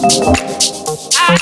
I 0.00 1.36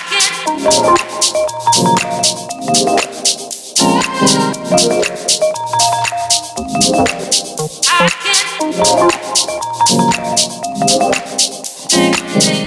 can't. 12.25 12.66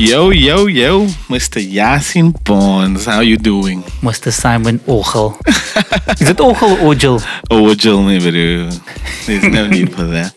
Yo, 0.00 0.30
yo, 0.30 0.66
yo, 0.66 1.04
Mr. 1.28 1.60
Yaaseen 1.60 2.32
Barnes, 2.44 3.04
how 3.04 3.20
you 3.20 3.36
doing? 3.36 3.82
Mr. 4.00 4.32
Simon 4.32 4.78
Orgill. 4.86 5.36
Is 6.18 6.30
it 6.30 6.40
Ogel 6.40 6.72
or 6.80 6.92
Ogel? 6.92 7.20
Ogel, 7.50 8.04
bro. 8.04 8.70
There's 9.26 9.44
no 9.44 9.66
need 9.66 9.92
for 9.94 10.04
that. 10.04 10.32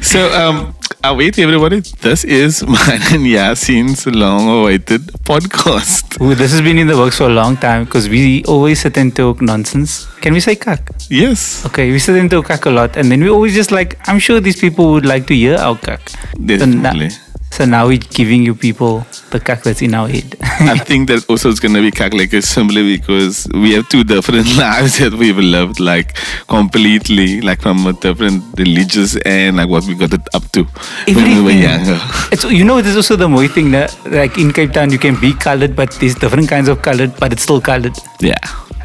so, 0.02 0.32
um, 0.32 0.74
uh, 1.04 1.14
wait, 1.14 1.38
everybody. 1.38 1.80
This 2.00 2.24
is 2.24 2.62
mine 2.66 3.02
and 3.12 3.26
Yaaseen's 3.28 4.06
long-awaited 4.06 5.02
podcast. 5.28 6.18
Ooh, 6.22 6.34
this 6.34 6.52
has 6.52 6.62
been 6.62 6.78
in 6.78 6.86
the 6.86 6.96
works 6.96 7.18
for 7.18 7.24
a 7.24 7.28
long 7.28 7.58
time 7.58 7.84
because 7.84 8.08
we 8.08 8.42
always 8.44 8.80
sit 8.80 8.96
and 8.96 9.14
talk 9.14 9.42
nonsense. 9.42 10.06
Can 10.22 10.32
we 10.32 10.40
say 10.40 10.56
cuck? 10.56 10.80
Yes, 11.10 11.66
Okay, 11.66 11.92
we 11.92 11.98
sit 11.98 12.16
and 12.16 12.30
talk 12.30 12.46
cuck 12.46 12.64
a 12.64 12.70
lot, 12.70 12.96
and 12.96 13.12
then 13.12 13.20
we 13.22 13.28
always 13.28 13.54
just 13.54 13.70
like, 13.70 13.98
I'm 14.08 14.18
sure 14.18 14.40
these 14.40 14.58
people 14.58 14.92
would 14.92 15.04
like 15.04 15.26
to 15.26 15.34
hear 15.34 15.56
our 15.56 15.76
cuck. 15.76 16.08
So, 16.08 16.16
na- 16.38 16.46
definitely. 16.46 17.10
So 17.56 17.64
now 17.64 17.86
we're 17.86 17.96
giving 17.96 18.42
you 18.42 18.54
people 18.54 19.06
the 19.30 19.38
that's 19.64 19.80
in 19.80 19.94
our 19.94 20.08
head. 20.08 20.36
I 20.42 20.76
think 20.76 21.08
that 21.08 21.24
also 21.30 21.48
it's 21.48 21.58
gonna 21.58 21.80
be 21.80 21.90
calculated 21.90 22.42
simply 22.44 22.98
because 22.98 23.48
we 23.54 23.72
have 23.72 23.88
two 23.88 24.04
different 24.04 24.54
lives 24.58 24.98
that 24.98 25.14
we've 25.14 25.38
lived 25.38 25.80
like 25.80 26.18
completely, 26.48 27.40
like 27.40 27.62
from 27.62 27.86
a 27.86 27.94
different 27.94 28.44
religious 28.58 29.16
and 29.24 29.56
like 29.56 29.70
what 29.70 29.84
we 29.84 29.94
got 29.94 30.12
it 30.12 30.20
up 30.34 30.44
to 30.52 30.64
when 31.06 31.24
we 31.24 31.40
were 31.42 31.50
younger. 31.50 31.98
it's 32.30 32.44
you 32.44 32.62
know 32.62 32.82
there's 32.82 32.96
also 32.96 33.16
the 33.16 33.26
Moy 33.26 33.48
thing 33.48 33.70
that 33.70 33.96
like 34.04 34.36
in 34.36 34.52
Cape 34.52 34.72
Town 34.72 34.90
you 34.90 34.98
can 34.98 35.18
be 35.18 35.32
colored, 35.32 35.74
but 35.74 35.90
there's 35.92 36.14
different 36.14 36.50
kinds 36.50 36.68
of 36.68 36.82
colored, 36.82 37.16
but 37.18 37.32
it's 37.32 37.42
still 37.42 37.62
colored. 37.62 37.96
Yeah. 38.20 38.36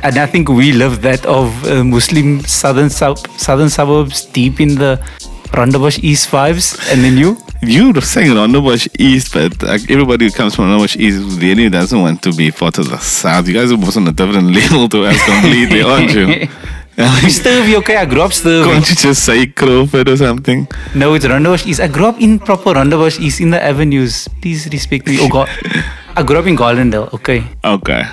And 0.04 0.18
I 0.18 0.26
think 0.26 0.48
we 0.48 0.72
love 0.72 1.02
that 1.02 1.26
of 1.26 1.52
uh, 1.68 1.84
Muslim 1.84 2.40
southern 2.40 2.90
sub- 2.90 3.28
southern 3.38 3.70
suburbs 3.70 4.24
deep 4.26 4.62
in 4.62 4.76
the 4.76 4.98
Rondebosch 5.52 6.02
East 6.04 6.32
vibes. 6.32 6.80
And 6.92 7.04
then 7.04 7.18
you, 7.18 7.38
You 7.64 7.92
were 7.94 8.02
saying 8.02 8.32
Rondebosch 8.32 8.88
East, 9.00 9.34
but 9.34 9.62
like 9.62 9.90
everybody 9.90 10.26
who 10.26 10.32
comes 10.32 10.56
from 10.56 10.66
Rondebosch 10.66 10.98
East 10.98 11.40
really 11.42 11.70
doesn't 11.70 12.00
want 12.00 12.22
to 12.24 12.34
be 12.34 12.52
part 12.52 12.78
of 12.80 12.90
the 12.90 12.98
South. 12.98 13.48
You 13.48 13.54
guys 13.54 13.72
are 13.72 13.78
both 13.78 13.98
on 13.98 14.08
a 14.08 14.12
different 14.12 14.52
level 14.60 14.90
to 14.90 15.04
us 15.06 15.22
completely, 15.26 15.82
aren't 15.84 16.12
you? 16.12 16.28
you 16.98 17.30
Sturvey, 17.30 17.76
okay? 17.76 17.98
I 17.98 18.06
grew 18.06 18.22
up 18.22 18.32
Sturvey. 18.32 18.66
Can't 18.66 18.90
you 18.90 18.96
just 18.96 19.24
say 19.24 19.46
Crawford 19.46 20.10
or 20.10 20.18
something? 20.18 20.68
No, 20.96 21.14
it's 21.14 21.26
Rondebosch 21.26 21.68
East. 21.68 21.80
I 21.82 21.88
grew 21.88 22.06
up 22.06 22.20
in 22.20 22.40
proper 22.40 22.74
Rondebosch 22.74 23.20
East 23.20 23.40
in 23.42 23.52
the 23.52 23.62
avenues. 23.64 24.28
Please 24.42 24.68
respect 24.72 25.06
me. 25.08 25.18
Oh 25.22 25.30
God, 25.30 25.48
I 26.16 26.24
grew 26.24 26.38
up 26.38 26.48
in 26.48 26.56
Garlandale. 26.58 27.14
Okay, 27.14 27.44
Okay. 27.64 28.04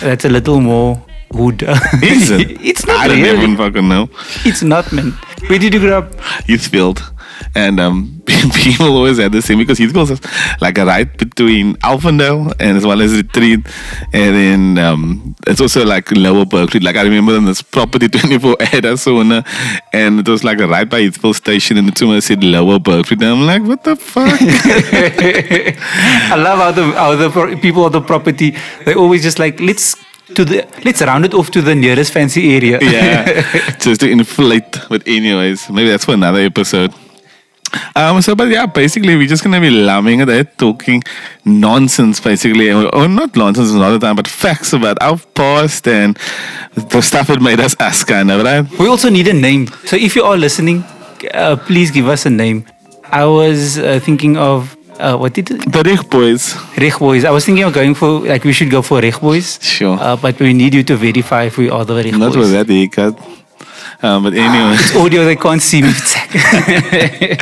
that's 0.00 0.24
a 0.24 0.28
little 0.28 0.60
more 0.60 1.00
Is 2.02 2.30
it? 2.30 2.60
it's 2.64 2.86
not 2.86 2.96
I 3.00 3.08
don't 3.08 3.20
really. 3.20 3.38
even 3.38 3.56
fucking 3.56 3.88
know. 3.88 4.08
It's 4.44 4.62
not, 4.62 4.90
man. 4.92 5.12
Where 5.48 5.58
did 5.58 5.74
you 5.74 5.80
grow 5.80 5.98
up? 5.98 6.14
Heathfield. 6.48 7.02
And 7.54 7.78
um, 7.80 8.22
people 8.54 8.86
always 8.86 9.18
had 9.18 9.32
the 9.32 9.42
same 9.42 9.58
because 9.58 9.78
Heathfield 9.78 10.10
is 10.10 10.20
like 10.60 10.78
a 10.78 10.86
right 10.86 11.16
between 11.18 11.74
Elfindale 11.76 12.52
and 12.58 12.76
as 12.76 12.86
well 12.86 13.00
as 13.02 13.12
Retreat. 13.14 13.60
And 14.12 14.34
then 14.34 14.78
um, 14.78 15.36
it's 15.46 15.60
also 15.60 15.84
like 15.84 16.10
Lower 16.12 16.44
Bergvliet. 16.44 16.82
Like 16.82 16.96
I 16.96 17.02
remember 17.02 17.36
in 17.36 17.44
this 17.44 17.62
property 17.62 18.08
24 18.08 18.56
Ada 18.72 18.96
Sona 18.96 19.44
and 19.92 20.20
it 20.20 20.28
was 20.28 20.44
like 20.44 20.60
a 20.60 20.66
right 20.66 20.88
by 20.88 21.02
Heathfield 21.02 21.36
station 21.36 21.76
and 21.76 21.86
the 21.88 21.92
two 21.92 22.18
said 22.20 22.42
Lower 22.42 22.78
Bergvliet. 22.78 23.22
And 23.22 23.24
I'm 23.24 23.46
like, 23.46 23.62
what 23.62 23.84
the 23.84 23.96
fuck? 23.96 24.38
I 26.30 26.36
love 26.36 26.58
how 26.58 26.72
the 26.72 26.84
how 26.92 27.14
the 27.16 27.30
pro- 27.30 27.56
people 27.58 27.84
of 27.86 27.92
the 27.92 28.00
property 28.00 28.56
they 28.84 28.94
always 28.94 29.22
just 29.22 29.38
like 29.38 29.60
let's 29.60 29.96
to 30.34 30.44
the 30.44 30.66
let's 30.84 31.02
round 31.02 31.24
it 31.24 31.34
off 31.34 31.50
to 31.50 31.62
the 31.62 31.74
nearest 31.74 32.12
fancy 32.12 32.54
area. 32.54 32.78
yeah, 32.82 33.76
just 33.78 34.00
to 34.00 34.10
inflate. 34.10 34.78
But 34.88 35.06
anyways, 35.06 35.70
maybe 35.70 35.90
that's 35.90 36.04
for 36.04 36.14
another 36.14 36.40
episode. 36.40 36.92
Um, 37.94 38.22
so, 38.22 38.34
but 38.34 38.48
yeah, 38.48 38.66
basically, 38.66 39.16
we're 39.16 39.26
just 39.26 39.42
gonna 39.42 39.60
be 39.60 39.70
laughing 39.70 40.20
at 40.20 40.28
it, 40.28 40.58
talking 40.58 41.02
nonsense, 41.44 42.20
basically, 42.20 42.70
or, 42.70 42.94
or 42.94 43.08
not 43.08 43.36
nonsense 43.36 43.72
another 43.72 43.98
time, 43.98 44.16
but 44.16 44.28
facts 44.28 44.72
about 44.72 44.98
our 45.00 45.18
past 45.34 45.86
and 45.88 46.16
the 46.74 47.00
stuff 47.00 47.28
that 47.28 47.40
made 47.40 47.60
us 47.60 47.76
us, 47.80 48.04
kind 48.04 48.30
of, 48.30 48.42
right? 48.42 48.66
We 48.78 48.88
also 48.88 49.10
need 49.10 49.28
a 49.28 49.34
name. 49.34 49.66
So 49.84 49.96
if 49.96 50.16
you 50.16 50.24
are 50.24 50.36
listening, 50.36 50.84
uh, 51.34 51.56
please 51.56 51.90
give 51.90 52.08
us 52.08 52.26
a 52.26 52.30
name. 52.30 52.66
I 53.10 53.24
was 53.24 53.78
uh, 53.78 54.00
thinking 54.02 54.36
of 54.36 54.76
uh, 54.98 55.16
what 55.16 55.32
did 55.34 55.50
it? 55.50 55.72
The 55.72 55.82
Reg 55.82 56.08
Boys, 56.10 56.54
Reg 56.78 56.98
Boys. 56.98 57.24
I 57.24 57.30
was 57.30 57.44
thinking 57.44 57.64
of 57.64 57.72
going 57.72 57.94
for 57.94 58.20
like 58.20 58.44
we 58.44 58.52
should 58.52 58.70
go 58.70 58.82
for 58.82 59.00
Reg 59.00 59.20
Boys. 59.20 59.58
Sure. 59.62 59.98
Uh, 60.00 60.16
but 60.16 60.38
we 60.40 60.52
need 60.52 60.74
you 60.74 60.82
to 60.84 60.96
verify 60.96 61.44
if 61.44 61.58
we 61.58 61.70
are 61.70 61.84
the 61.84 61.94
Rich 61.94 62.12
not 62.12 62.32
Boys. 62.32 62.36
with 62.36 62.52
that 62.52 62.68
haircut. 62.68 63.18
Um, 64.02 64.24
but 64.24 64.34
anyway. 64.34 64.74
It's 64.74 64.94
audio 64.94 65.24
they 65.24 65.36
can't 65.36 65.62
see 65.62 65.82
me. 65.82 65.92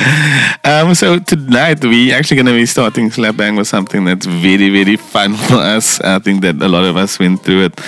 Um, 0.67 0.95
so 0.95 1.19
tonight 1.19 1.85
we're 1.85 2.15
actually 2.15 2.37
going 2.37 2.47
to 2.47 2.53
be 2.53 2.65
starting 2.65 3.11
Slap 3.11 3.37
Bang 3.37 3.55
with 3.55 3.69
something 3.69 4.03
that's 4.07 4.25
very, 4.25 4.71
very 4.71 4.97
fun 4.97 5.35
for 5.35 5.57
us. 5.57 6.01
I 6.01 6.19
think 6.21 6.41
that 6.41 6.57
a 6.57 6.69
lot 6.69 6.85
of 6.85 6.97
us 6.97 7.19
went 7.19 7.43
through 7.43 7.65
it. 7.67 7.81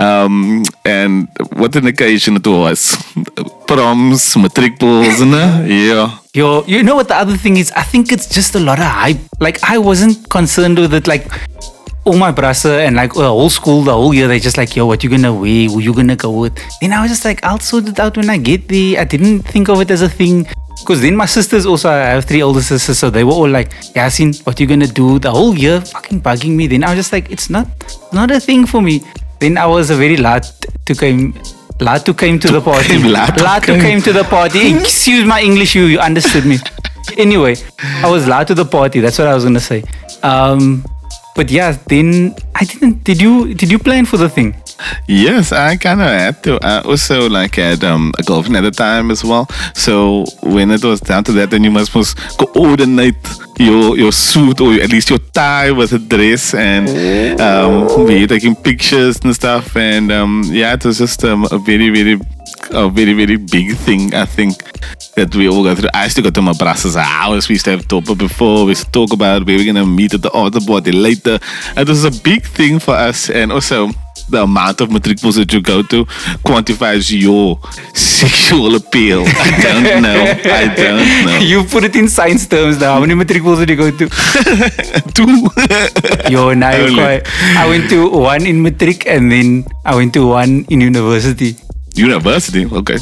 Um, 0.00 0.64
and 0.84 1.28
what 1.52 1.76
an 1.76 1.86
occasion 1.86 2.34
it 2.34 2.46
was. 2.46 2.96
Proms, 3.68 4.36
matric 4.36 4.80
balls, 4.80 5.20
no? 5.20 5.64
yeah. 5.64 6.17
Yo, 6.38 6.62
you 6.68 6.84
know 6.84 6.94
what 6.94 7.08
the 7.08 7.16
other 7.16 7.36
thing 7.36 7.56
is? 7.56 7.72
I 7.72 7.82
think 7.82 8.12
it's 8.12 8.28
just 8.28 8.54
a 8.54 8.60
lot 8.60 8.78
of 8.78 8.84
hype. 8.84 9.18
Like 9.40 9.58
I 9.64 9.76
wasn't 9.76 10.30
concerned 10.30 10.78
with 10.78 10.94
it. 10.94 11.08
Like 11.08 11.26
all 12.04 12.16
my 12.16 12.30
brasa 12.30 12.86
and 12.86 12.94
like 12.94 13.12
the 13.14 13.26
whole 13.26 13.50
school, 13.50 13.82
the 13.82 13.92
whole 13.92 14.14
year, 14.14 14.28
they 14.28 14.38
just 14.38 14.56
like, 14.56 14.76
yo, 14.76 14.86
what 14.86 15.02
you 15.02 15.10
gonna 15.10 15.34
wear? 15.34 15.66
Who 15.68 15.80
you 15.80 15.92
gonna 15.92 16.14
go 16.14 16.30
with? 16.30 16.56
Then 16.80 16.92
I 16.92 17.02
was 17.02 17.10
just 17.10 17.24
like, 17.24 17.42
I'll 17.42 17.58
sort 17.58 17.88
it 17.88 17.98
out 17.98 18.16
when 18.16 18.30
I 18.30 18.36
get 18.36 18.68
there. 18.68 19.00
I 19.00 19.04
didn't 19.04 19.40
think 19.40 19.68
of 19.68 19.80
it 19.80 19.90
as 19.90 20.02
a 20.02 20.08
thing. 20.08 20.46
Because 20.78 21.00
then 21.00 21.16
my 21.16 21.26
sisters 21.26 21.66
also, 21.66 21.90
I 21.90 21.96
have 22.14 22.24
three 22.24 22.40
older 22.40 22.62
sisters, 22.62 23.00
so 23.00 23.10
they 23.10 23.24
were 23.24 23.32
all 23.32 23.48
like, 23.48 23.70
Yaaseen, 23.96 24.46
what 24.46 24.60
you 24.60 24.68
gonna 24.68 24.86
do? 24.86 25.18
The 25.18 25.32
whole 25.32 25.58
year 25.58 25.80
fucking 25.80 26.20
bugging 26.20 26.54
me. 26.54 26.68
Then 26.68 26.84
I 26.84 26.90
was 26.90 26.98
just 26.98 27.12
like, 27.12 27.32
it's 27.32 27.50
not 27.50 27.66
not 28.12 28.30
a 28.30 28.38
thing 28.38 28.64
for 28.64 28.80
me. 28.80 29.02
Then 29.40 29.58
I 29.58 29.66
was 29.66 29.90
a 29.90 29.96
very 29.96 30.16
late 30.16 30.46
to 30.86 30.94
came 30.94 31.34
late 31.80 32.04
to 32.04 32.14
came 32.14 32.38
to 32.38 32.48
the 32.48 32.60
party. 32.60 32.98
to 33.02 33.78
came. 33.80 34.00
to 34.02 34.12
the 34.12 34.24
party. 34.24 34.74
Excuse 34.76 35.24
my 35.24 35.40
English, 35.40 35.74
you, 35.74 35.84
you 35.84 35.98
understood 35.98 36.44
me. 36.44 36.58
anyway, 37.16 37.56
I 38.02 38.10
was 38.10 38.26
late 38.26 38.46
to 38.48 38.54
the 38.54 38.64
party. 38.64 39.00
That's 39.00 39.18
what 39.18 39.28
I 39.28 39.34
was 39.34 39.44
gonna 39.44 39.60
say. 39.60 39.84
Um, 40.22 40.84
but 41.36 41.50
yeah, 41.50 41.76
then 41.86 42.34
I 42.54 42.64
didn't. 42.64 43.04
Did 43.04 43.20
you? 43.20 43.54
Did 43.54 43.70
you 43.70 43.78
plan 43.78 44.04
for 44.06 44.16
the 44.16 44.28
thing? 44.28 44.54
Yes, 45.06 45.52
I 45.52 45.76
kind 45.76 46.00
of 46.00 46.08
had 46.08 46.42
to. 46.44 46.58
I 46.62 46.80
also 46.82 47.28
like 47.28 47.56
had 47.56 47.82
um, 47.84 48.12
a 48.18 48.22
girlfriend 48.22 48.56
at 48.56 48.62
the 48.62 48.70
time 48.70 49.10
as 49.10 49.24
well. 49.24 49.46
So 49.74 50.24
when 50.42 50.70
it 50.70 50.84
was 50.84 51.00
down 51.00 51.24
to 51.24 51.32
that, 51.32 51.50
then 51.50 51.64
you 51.64 51.70
must 51.70 51.94
must 51.94 52.16
coordinate 52.38 53.16
your 53.58 53.98
your 53.98 54.12
suit 54.12 54.60
or 54.60 54.74
at 54.74 54.90
least 54.90 55.10
your 55.10 55.18
tie 55.32 55.70
with 55.72 55.92
a 55.92 55.98
dress 55.98 56.54
and 56.54 56.88
um, 57.40 58.06
we 58.06 58.26
taking 58.26 58.54
pictures 58.54 59.18
and 59.24 59.34
stuff. 59.34 59.76
And 59.76 60.12
um, 60.12 60.42
yeah, 60.46 60.74
it 60.74 60.84
was 60.84 60.98
just 60.98 61.24
um, 61.24 61.46
a 61.50 61.58
very 61.58 61.90
very 61.90 62.20
a 62.70 62.88
very 62.88 63.12
very 63.12 63.36
big 63.36 63.76
thing. 63.76 64.14
I 64.14 64.24
think 64.24 64.54
that 65.14 65.34
we 65.34 65.48
all 65.48 65.62
go 65.62 65.74
through. 65.74 65.90
I 65.94 66.04
used 66.04 66.16
to 66.16 66.22
go 66.22 66.30
to 66.30 66.42
my 66.42 66.52
brother's 66.52 66.94
house. 66.94 67.48
We 67.48 67.54
used 67.54 67.64
to 67.66 67.72
have 67.72 67.88
topper 67.88 68.14
before. 68.14 68.64
We 68.64 68.70
used 68.72 68.86
to 68.86 68.90
talk 68.90 69.12
about 69.12 69.46
where 69.46 69.56
we're 69.56 69.66
gonna 69.72 69.86
meet 69.86 70.14
at 70.14 70.22
the 70.22 70.30
altar 70.30 70.60
party 70.60 70.92
later. 70.92 71.38
It 71.76 71.88
was 71.88 72.04
a 72.04 72.10
big 72.22 72.44
thing 72.44 72.78
for 72.78 72.94
us, 72.94 73.30
and 73.30 73.52
also 73.52 73.90
the 74.30 74.42
amount 74.42 74.80
of 74.82 74.90
matric 74.90 75.18
pools 75.20 75.36
that 75.36 75.50
you 75.54 75.60
go 75.62 75.80
to 75.82 76.04
quantifies 76.44 77.10
your 77.10 77.58
sexual 77.94 78.74
appeal. 78.76 79.24
I 79.26 79.60
don't 79.62 80.02
know. 80.06 80.22
I 80.44 80.74
don't 80.74 81.26
know. 81.26 81.38
You 81.38 81.64
put 81.64 81.84
it 81.84 81.96
in 81.96 82.08
science 82.08 82.46
terms 82.46 82.78
now. 82.78 82.94
How 82.94 83.00
many 83.00 83.14
matric 83.14 83.42
pools 83.42 83.58
did 83.60 83.70
you 83.70 83.76
go 83.76 83.90
to? 83.90 84.08
Two. 85.14 85.48
Yo, 86.30 86.52
now. 86.52 86.68
I 86.70 87.66
went 87.68 87.88
to 87.90 88.10
one 88.10 88.44
in 88.44 88.62
matric 88.62 89.06
and 89.06 89.32
then 89.32 89.64
I 89.84 89.94
went 89.96 90.12
to 90.14 90.26
one 90.26 90.66
in 90.68 90.80
university. 90.82 91.56
University. 91.98 92.64
Okay. 92.66 92.98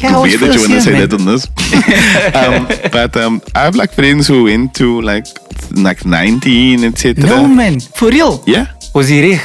Yeah, 0.00 0.20
Weird 0.20 0.40
that 0.40 0.54
you 0.54 0.60
want 0.60 0.72
to 0.72 0.80
say 0.80 0.92
man. 0.92 1.08
that 1.08 1.14
on 1.14 1.24
this. 1.24 1.46
um, 2.34 2.90
but 2.90 3.16
um, 3.16 3.40
I 3.54 3.62
have 3.64 3.76
like 3.76 3.92
friends 3.92 4.26
who 4.26 4.44
went 4.44 4.74
to 4.76 5.00
like 5.00 5.26
like 5.72 6.04
19, 6.04 6.84
etc. 6.84 7.24
No 7.24 7.46
man, 7.46 7.80
for 7.80 8.08
real. 8.10 8.42
Yeah. 8.46 8.66
Was 8.94 9.08
he 9.08 9.20
rich? 9.30 9.40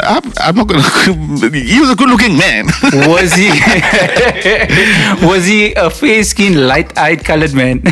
I'm, 0.00 0.22
I'm 0.40 0.56
not 0.56 0.68
gonna. 0.68 0.80
he 1.52 1.80
was 1.80 1.90
a 1.90 1.96
good-looking 1.96 2.38
man. 2.38 2.64
Was 3.12 3.34
he? 3.34 3.50
was 5.26 5.44
he 5.44 5.74
a 5.74 5.90
fair-skinned, 5.90 6.66
light-eyed 6.66 7.22
colored 7.22 7.52
man? 7.52 7.82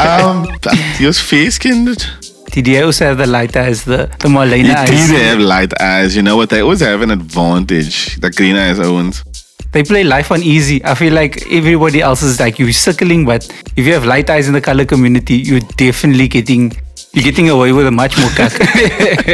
um, 0.00 0.48
he 0.96 1.04
was 1.04 1.20
fair-skinned. 1.20 2.08
Did 2.52 2.66
he 2.66 2.80
also 2.80 3.04
have 3.06 3.18
the 3.18 3.26
light 3.26 3.56
eyes, 3.56 3.84
the 3.84 4.08
the 4.18 4.28
Marlena 4.28 4.64
He 4.64 4.72
eyes? 4.72 5.08
did 5.08 5.20
have 5.22 5.38
light 5.40 5.72
eyes. 5.80 6.16
You 6.16 6.22
know 6.22 6.36
what? 6.36 6.48
They 6.50 6.60
always 6.60 6.80
have 6.80 7.02
an 7.02 7.10
advantage. 7.10 8.16
The 8.20 8.30
green 8.30 8.56
eyes 8.56 8.78
owns. 8.80 9.24
They 9.72 9.82
play 9.82 10.04
life 10.04 10.30
on 10.30 10.42
easy. 10.42 10.82
I 10.84 10.94
feel 10.94 11.12
like 11.12 11.42
everybody 11.50 12.00
else 12.00 12.22
is 12.22 12.40
like 12.40 12.58
you 12.58 12.72
circling, 12.72 13.26
but 13.26 13.46
if 13.76 13.86
you 13.86 13.92
have 13.92 14.06
light 14.06 14.30
eyes 14.30 14.48
in 14.48 14.54
the 14.54 14.60
color 14.60 14.86
community, 14.86 15.34
you're 15.36 15.60
definitely 15.76 16.28
getting 16.28 16.72
you're 17.12 17.24
getting 17.24 17.48
away 17.50 17.72
with 17.72 17.86
a 17.86 17.90
much 17.90 18.16
more 18.18 18.30
cock. 18.30 18.52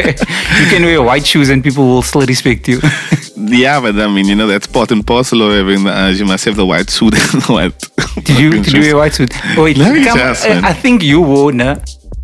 you 0.61 0.67
can 0.73 0.83
wear 0.83 1.03
white 1.03 1.27
shoes 1.27 1.49
and 1.51 1.63
people 1.63 1.85
will 1.85 2.03
still 2.03 2.23
respect 2.27 2.67
you. 2.69 2.81
Yeah, 3.45 3.81
but 3.81 3.97
I 3.99 4.07
mean, 4.07 4.27
you 4.27 4.37
know, 4.37 4.47
that's 4.47 4.69
part 4.69 4.93
and 4.93 5.05
parcel 5.05 5.43
of 5.43 5.53
having 5.53 5.83
the 5.85 5.91
urge. 5.91 6.21
You 6.21 6.27
must 6.27 6.45
have 6.45 6.55
the 6.55 6.65
white 6.65 6.89
suit 6.91 7.15
and 7.15 7.43
the 7.43 7.53
white. 7.57 8.25
Did 8.25 8.39
you 8.39 8.51
did 8.63 8.73
you 8.73 8.81
wear 8.81 8.95
a 8.95 8.99
white 8.99 9.15
suit? 9.15 9.33
Oh, 9.59 9.65
wait, 9.65 9.77
No, 9.79 9.87
come, 9.93 10.17
just, 10.17 10.47
I. 10.47 10.69
I 10.69 10.73
think 10.73 11.03
you 11.03 11.21
wore 11.21 11.51
nah, 11.51 11.75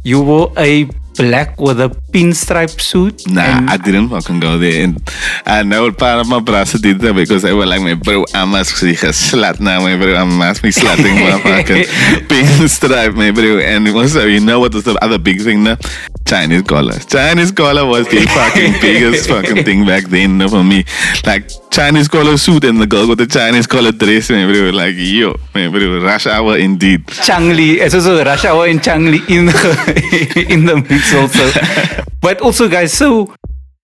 you 0.02 0.22
were 0.22 0.48
a 0.56 0.88
black 1.19 1.61
with 1.61 1.81
a 1.81 1.88
pinstripe 2.12 2.81
suit. 2.81 3.26
Nah, 3.29 3.67
I 3.69 3.76
didn't 3.76 4.09
fucking 4.09 4.41
go 4.41 4.56
there. 4.59 4.85
And 4.85 5.11
I 5.44 5.62
know 5.62 5.91
part 5.93 6.20
of 6.20 6.29
my 6.29 6.41
brothers 6.41 6.81
did 6.81 7.00
that 7.00 7.15
because 7.15 7.43
they 7.43 7.53
were 7.53 7.67
like, 7.67 7.82
my 7.82 7.94
bro, 7.94 8.25
I 8.32 8.44
must 8.44 8.81
be 8.81 8.93
a 8.93 9.12
slut 9.12 9.61
now, 9.61 9.81
my 9.81 9.97
bro. 9.97 10.15
I 10.15 10.25
must 10.25 10.62
be 10.62 10.70
slutting 10.70 11.17
my 11.20 11.38
fucking 11.43 11.85
pinstripe, 12.31 13.15
my 13.15 13.31
bro. 13.32 13.59
And 13.59 13.88
also, 13.88 14.26
you 14.26 14.41
know 14.41 14.61
what 14.61 14.73
was 14.75 14.85
the 14.85 14.97
other 15.05 15.19
big 15.19 15.43
thing 15.43 15.65
now? 15.65 15.76
Chinese 16.25 16.62
collar. 16.62 16.99
Chinese 16.99 17.53
collar 17.53 17.87
was 17.87 18.06
the 18.09 18.20
fucking 18.26 18.73
biggest 18.81 19.29
fucking 19.29 19.65
thing 19.65 19.87
back 19.87 20.05
then 20.05 20.47
for 20.49 20.62
me. 20.62 20.85
Like, 21.26 21.50
Chinese 21.70 22.09
collar 22.09 22.37
suit 22.37 22.65
and 22.65 22.81
the 22.81 22.87
girl 22.87 23.09
with 23.09 23.19
the 23.19 23.26
Chinese 23.26 23.67
collar 23.67 23.93
dress, 23.93 24.31
my 24.31 24.44
bro. 24.44 24.70
Like, 24.70 24.94
yo, 24.97 25.35
my 25.55 25.69
bro, 25.69 26.03
rush 26.03 26.26
hour 26.26 26.59
indeed. 26.59 27.06
Changli, 27.06 27.81
it's 27.81 27.94
also 27.94 28.23
rush 28.25 28.44
hour 28.44 28.67
in 28.67 28.79
Changli 28.79 29.20
in 29.29 29.47
the 29.47 30.47
in 30.53 30.67
the 30.67 30.76
mix 30.76 31.07
also. 31.14 32.05
but 32.20 32.40
also, 32.40 32.69
guys, 32.69 32.93
so 32.93 33.32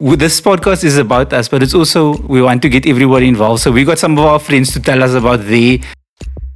this 0.00 0.40
podcast 0.40 0.84
is 0.84 0.98
about 0.98 1.32
us, 1.32 1.48
but 1.48 1.62
it's 1.62 1.74
also 1.74 2.16
we 2.22 2.42
want 2.42 2.62
to 2.62 2.68
get 2.68 2.86
everybody 2.86 3.28
involved. 3.28 3.62
So 3.62 3.72
we 3.72 3.84
got 3.84 3.98
some 3.98 4.18
of 4.18 4.24
our 4.24 4.38
friends 4.38 4.72
to 4.72 4.80
tell 4.80 5.02
us 5.02 5.14
about 5.14 5.40
their 5.40 5.78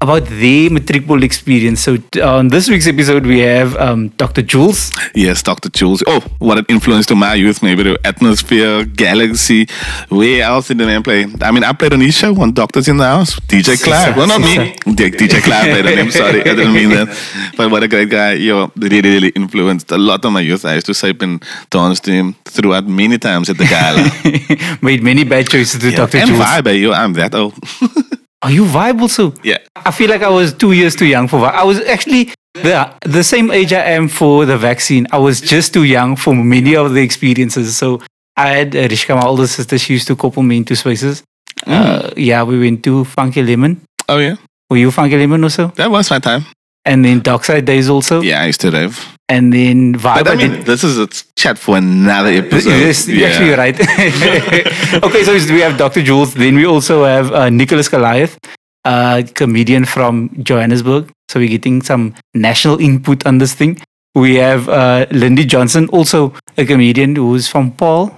about 0.00 0.24
their 0.26 0.70
matricule 0.70 1.22
experience. 1.24 1.80
So 1.80 1.98
on 2.22 2.48
this 2.48 2.68
week's 2.68 2.86
episode, 2.86 3.26
we 3.26 3.40
have 3.40 3.74
um, 3.76 4.08
Dr. 4.10 4.42
Jules. 4.42 4.92
Yes, 5.14 5.42
Dr. 5.42 5.68
Jules. 5.70 6.04
Oh, 6.06 6.20
what 6.38 6.56
an 6.58 6.64
influence 6.68 7.06
to 7.06 7.16
my 7.16 7.34
youth, 7.34 7.62
maybe 7.64 7.82
the 7.82 7.98
Atmosphere, 8.04 8.84
Galaxy. 8.84 9.66
Where 10.08 10.42
else 10.44 10.68
did 10.68 10.78
the 10.78 10.86
man 10.86 11.02
play? 11.02 11.26
I 11.42 11.50
mean, 11.50 11.64
I 11.64 11.72
played 11.72 11.92
on 11.92 12.00
his 12.00 12.14
show 12.14 12.40
on 12.40 12.52
Doctors 12.52 12.86
in 12.86 12.96
the 12.98 13.04
House. 13.04 13.40
DJ 13.40 13.82
Clive. 13.82 14.16
Well, 14.16 14.28
not 14.28 14.40
me. 14.40 14.72
DJ 14.94 15.42
Clive 15.42 15.64
played 15.72 15.86
on 15.86 15.98
him. 16.06 16.10
Sorry, 16.12 16.40
I 16.42 16.54
didn't 16.54 16.74
mean 16.74 16.90
that. 16.90 17.08
But 17.58 17.72
what 17.72 17.82
a 17.82 17.88
great 17.88 18.08
guy. 18.08 18.34
Yo, 18.34 18.70
really, 18.76 19.00
really 19.00 19.28
influenced 19.30 19.90
a 19.90 19.98
lot 19.98 20.24
of 20.24 20.30
my 20.32 20.40
youth. 20.42 20.64
I 20.64 20.74
used 20.74 20.86
to 20.86 20.94
sip 20.94 21.22
and 21.22 21.42
dance 21.70 21.98
to 22.00 22.12
him 22.12 22.34
throughout 22.44 22.86
many 22.86 23.18
times 23.18 23.50
at 23.50 23.58
the 23.58 23.64
gala. 23.66 24.78
Made 24.82 25.02
many 25.02 25.24
bad 25.24 25.48
choices 25.50 25.80
to 25.80 25.90
Yeah. 25.90 25.96
Dr. 25.96 26.18
And 26.18 26.28
Jules. 26.28 26.40
vibe, 26.40 26.66
eh, 26.68 26.72
yo, 26.74 26.92
I'm 26.92 27.14
that 27.14 27.34
old. 27.34 27.54
Are 28.42 28.50
you 28.52 28.64
vibe 28.64 29.00
also? 29.00 29.32
yeah. 29.42 29.58
I 29.76 29.90
feel 29.90 30.08
like 30.10 30.22
I 30.22 30.28
was 30.28 30.52
two 30.52 30.72
years 30.72 30.94
too 30.94 31.06
young 31.06 31.28
for. 31.28 31.38
I 31.46 31.64
was 31.64 31.80
actually 31.80 32.30
the 32.54 32.90
the 33.02 33.22
same 33.24 33.50
age 33.50 33.72
I 33.72 33.82
am 33.98 34.08
for 34.08 34.46
the 34.46 34.56
vaccine. 34.56 35.06
I 35.12 35.18
was 35.18 35.40
just 35.40 35.72
too 35.72 35.84
young 35.84 36.16
for 36.16 36.34
many 36.34 36.76
of 36.76 36.92
the 36.94 37.02
experiences. 37.02 37.76
So 37.76 38.00
I 38.36 38.48
had 38.48 38.76
uh, 38.76 38.88
Rishka, 38.88 39.14
my 39.16 39.26
older 39.26 39.46
sister. 39.46 39.78
She 39.78 39.94
used 39.94 40.06
to 40.08 40.16
couple 40.16 40.42
me 40.42 40.56
into 40.58 40.76
spaces. 40.76 41.22
Uh, 41.66 42.10
yeah, 42.16 42.42
we 42.44 42.58
went 42.58 42.84
to 42.84 43.04
Funky 43.04 43.42
Lemon. 43.42 43.80
Oh, 44.08 44.18
yeah. 44.18 44.36
Were 44.70 44.76
you 44.76 44.90
Funky 44.92 45.16
Lemon 45.18 45.42
also? 45.42 45.68
That 45.76 45.90
was 45.90 46.10
my 46.10 46.20
time. 46.20 46.44
And 46.84 47.04
then 47.04 47.20
Dockside 47.20 47.64
Days 47.64 47.88
also. 47.88 48.20
Yeah, 48.20 48.42
I 48.42 48.46
used 48.46 48.60
to 48.62 48.70
rave. 48.70 49.16
And 49.28 49.52
then 49.52 49.94
Vibe. 49.94 50.24
But 50.24 50.28
I 50.28 50.36
mean, 50.36 50.64
this 50.64 50.82
is 50.82 50.98
a 50.98 51.06
chat 51.36 51.58
for 51.58 51.76
another 51.76 52.30
episode. 52.30 52.70
Yes, 52.70 53.06
you're 53.06 53.28
actually 53.28 53.50
right. 53.50 53.78
okay, 55.04 55.22
so 55.24 55.34
we 55.52 55.60
have 55.60 55.76
Dr. 55.76 56.02
Jules. 56.02 56.32
Then 56.32 56.56
we 56.56 56.64
also 56.64 57.04
have 57.04 57.30
uh, 57.32 57.50
Nicholas 57.50 57.90
Goliath, 57.90 58.38
a 58.86 59.22
comedian 59.34 59.84
from 59.84 60.30
Johannesburg. 60.42 61.10
So 61.28 61.40
we're 61.40 61.50
getting 61.50 61.82
some 61.82 62.14
national 62.32 62.80
input 62.80 63.26
on 63.26 63.36
this 63.36 63.52
thing. 63.52 63.78
We 64.14 64.36
have 64.36 64.68
uh, 64.70 65.06
Lindy 65.10 65.44
Johnson, 65.44 65.88
also 65.90 66.32
a 66.56 66.64
comedian 66.64 67.14
who's 67.14 67.48
from 67.48 67.72
Paarl. 67.72 68.16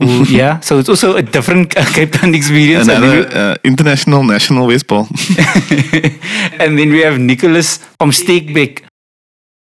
Who, 0.00 0.24
yeah, 0.28 0.60
so 0.60 0.78
it's 0.78 0.88
also 0.88 1.16
a 1.16 1.22
different 1.22 1.70
Cape 1.94 2.12
Town 2.12 2.34
experience. 2.34 2.88
Another 2.88 3.26
uh, 3.34 3.56
international 3.64 4.22
national 4.22 4.68
baseball. 4.68 5.08
and 6.60 6.78
then 6.78 6.90
we 6.90 7.00
have 7.00 7.18
Nicholas 7.18 7.78
from 7.98 8.10
Steakbeck. 8.10 8.84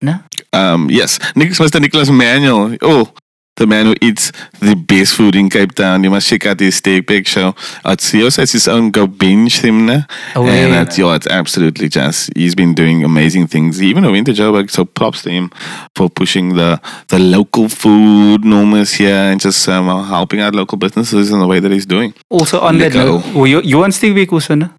No? 0.03 0.19
Um, 0.53 0.91
yes, 0.91 1.19
Nick, 1.37 1.51
Mr. 1.51 1.81
Nicholas 1.81 2.11
Manuel. 2.11 2.77
Oh, 2.83 3.13
the 3.57 3.67
man 3.67 3.87
who 3.87 3.95
eats 4.01 4.33
the 4.61 4.75
best 4.75 5.15
food 5.15 5.35
in 5.35 5.49
Cape 5.49 5.75
Town. 5.75 6.05
You 6.05 6.11
must 6.11 6.29
check 6.29 6.47
out 6.47 6.61
his 6.61 6.77
steak 6.77 7.07
bake 7.07 7.27
show. 7.27 7.55
It's, 7.85 8.11
he 8.11 8.23
also 8.23 8.43
has 8.43 8.53
his 8.53 8.69
own 8.69 8.91
go 8.91 9.07
binge 9.07 9.59
thing 9.61 9.87
now. 9.87 10.07
Oh, 10.35 10.47
and 10.47 10.73
yeah. 10.73 10.83
it's, 10.83 10.99
yeah, 10.99 11.15
it's 11.15 11.27
absolutely 11.27 11.89
just, 11.89 12.31
he's 12.37 12.55
been 12.55 12.75
doing 12.75 13.03
amazing 13.05 13.47
things. 13.47 13.79
He 13.79 13.89
even 13.89 14.05
went 14.05 14.27
to 14.27 14.33
Joburg, 14.33 14.71
so 14.71 14.85
props 14.85 15.23
to 15.23 15.31
him 15.31 15.51
for 15.95 16.09
pushing 16.11 16.55
the, 16.57 16.81
the 17.09 17.19
local 17.19 17.69
food 17.69 18.45
norms 18.45 18.93
here 18.95 19.15
and 19.15 19.41
just 19.41 19.69
um, 19.69 19.87
helping 20.07 20.41
out 20.41 20.55
local 20.55 20.79
businesses 20.79 21.31
in 21.31 21.39
the 21.39 21.47
way 21.47 21.61
that 21.61 21.73
he's 21.73 21.87
doing. 21.87 22.15
Also 22.31 22.61
on 22.61 22.79
that 22.79 22.93
Nico. 22.93 23.19
note, 23.21 23.35
were 23.35 23.47
you, 23.47 23.61
you 23.63 23.83
on 23.83 23.91
Steakbeck 23.91 24.33
also, 24.33 24.55
no? 24.55 24.71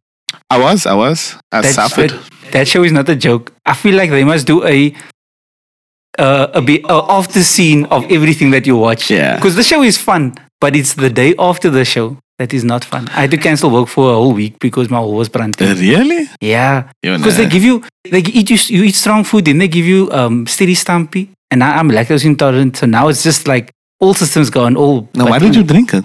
I 0.49 0.59
was, 0.59 0.85
I 0.85 0.93
was. 0.93 1.35
I 1.51 1.61
That- 1.61 1.73
suffered. 1.73 2.11
That, 2.11 2.51
that 2.51 2.67
show 2.67 2.83
is 2.83 2.91
not 2.91 3.09
a 3.09 3.15
joke. 3.15 3.51
I 3.65 3.73
feel 3.73 3.95
like 3.95 4.09
they 4.09 4.23
must 4.23 4.47
do 4.47 4.63
a 4.65 4.93
uh, 6.17 6.47
a 6.53 6.61
bit 6.61 6.83
uh, 6.85 6.99
off 6.99 7.33
the 7.33 7.43
scene 7.43 7.85
of 7.85 8.09
everything 8.11 8.51
that 8.51 8.65
you 8.65 8.77
watch. 8.77 9.09
Yeah. 9.09 9.35
Because 9.35 9.55
the 9.55 9.63
show 9.63 9.83
is 9.83 9.97
fun, 9.97 10.35
but 10.59 10.75
it's 10.75 10.95
the 10.95 11.09
day 11.09 11.35
after 11.37 11.69
the 11.69 11.85
show 11.85 12.17
that 12.39 12.53
is 12.53 12.63
not 12.63 12.83
fun. 12.83 13.07
I 13.09 13.21
had 13.21 13.31
to 13.31 13.37
cancel 13.37 13.69
work 13.69 13.87
for 13.87 14.11
a 14.11 14.15
whole 14.15 14.33
week 14.33 14.59
because 14.59 14.89
my 14.89 14.97
whole 14.97 15.13
was 15.13 15.29
brand. 15.29 15.61
Uh, 15.61 15.75
really? 15.75 16.27
Yeah. 16.41 16.91
Because 17.01 17.37
they 17.37 17.47
give 17.47 17.63
you, 17.63 17.83
they 18.03 18.19
eat 18.19 18.49
you, 18.49 18.57
you 18.67 18.83
eat 18.83 18.95
strong 18.95 19.23
food, 19.23 19.45
then 19.45 19.57
they 19.57 19.67
give 19.67 19.85
you 19.85 20.11
um, 20.11 20.47
steady 20.47 20.75
stampy. 20.75 21.29
And 21.49 21.63
I, 21.63 21.77
I'm 21.77 21.89
lactose 21.89 22.25
intolerant, 22.25 22.77
so 22.77 22.85
now 22.85 23.07
it's 23.07 23.23
just 23.23 23.47
like 23.47 23.71
all 23.99 24.13
systems 24.13 24.49
go 24.49 24.65
on. 24.65 24.75
All 24.75 25.09
Now, 25.13 25.29
why 25.29 25.39
did 25.39 25.55
you 25.55 25.63
drink 25.63 25.93
it? 25.93 26.03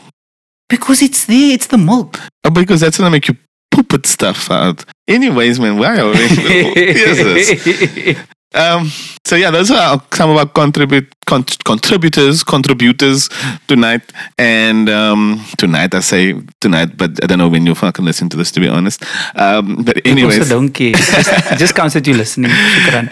Because 0.68 1.02
it's 1.02 1.26
there. 1.26 1.52
It's 1.52 1.66
the 1.66 1.78
milk. 1.78 2.18
Oh, 2.44 2.50
because 2.50 2.80
that's 2.80 2.96
gonna 2.96 3.10
make 3.10 3.28
you 3.28 3.36
poop 3.70 3.92
it 3.92 4.06
stuff 4.06 4.50
out. 4.50 4.84
Anyways, 5.08 5.58
man, 5.58 5.78
why 5.78 5.98
are 5.98 6.12
we? 6.12 8.16
yes, 8.54 8.80
um. 8.80 8.90
So 9.24 9.36
yeah, 9.36 9.50
those 9.50 9.70
are 9.70 10.02
some 10.12 10.30
of 10.30 10.36
our 10.36 10.46
contribute 10.46 11.12
con- 11.26 11.44
contributors, 11.64 12.42
contributors 12.44 13.28
tonight, 13.68 14.02
and 14.36 14.88
um, 14.90 15.40
tonight 15.58 15.94
I 15.94 16.00
say 16.00 16.34
tonight, 16.60 16.96
but 16.96 17.22
I 17.22 17.26
don't 17.26 17.38
know 17.38 17.48
when 17.48 17.64
you 17.66 17.74
fucking 17.74 18.04
listen 18.04 18.28
to 18.30 18.36
this, 18.36 18.50
to 18.52 18.60
be 18.60 18.68
honest. 18.68 19.02
Um, 19.36 19.84
but 19.84 19.96
also 19.96 20.10
anyways. 20.10 20.48
don't 20.48 20.70
care. 20.70 20.92
Just, 20.92 21.58
just 21.58 21.74
counts 21.74 21.94
that 21.94 22.06
you're 22.06 22.16
listening. 22.16 22.50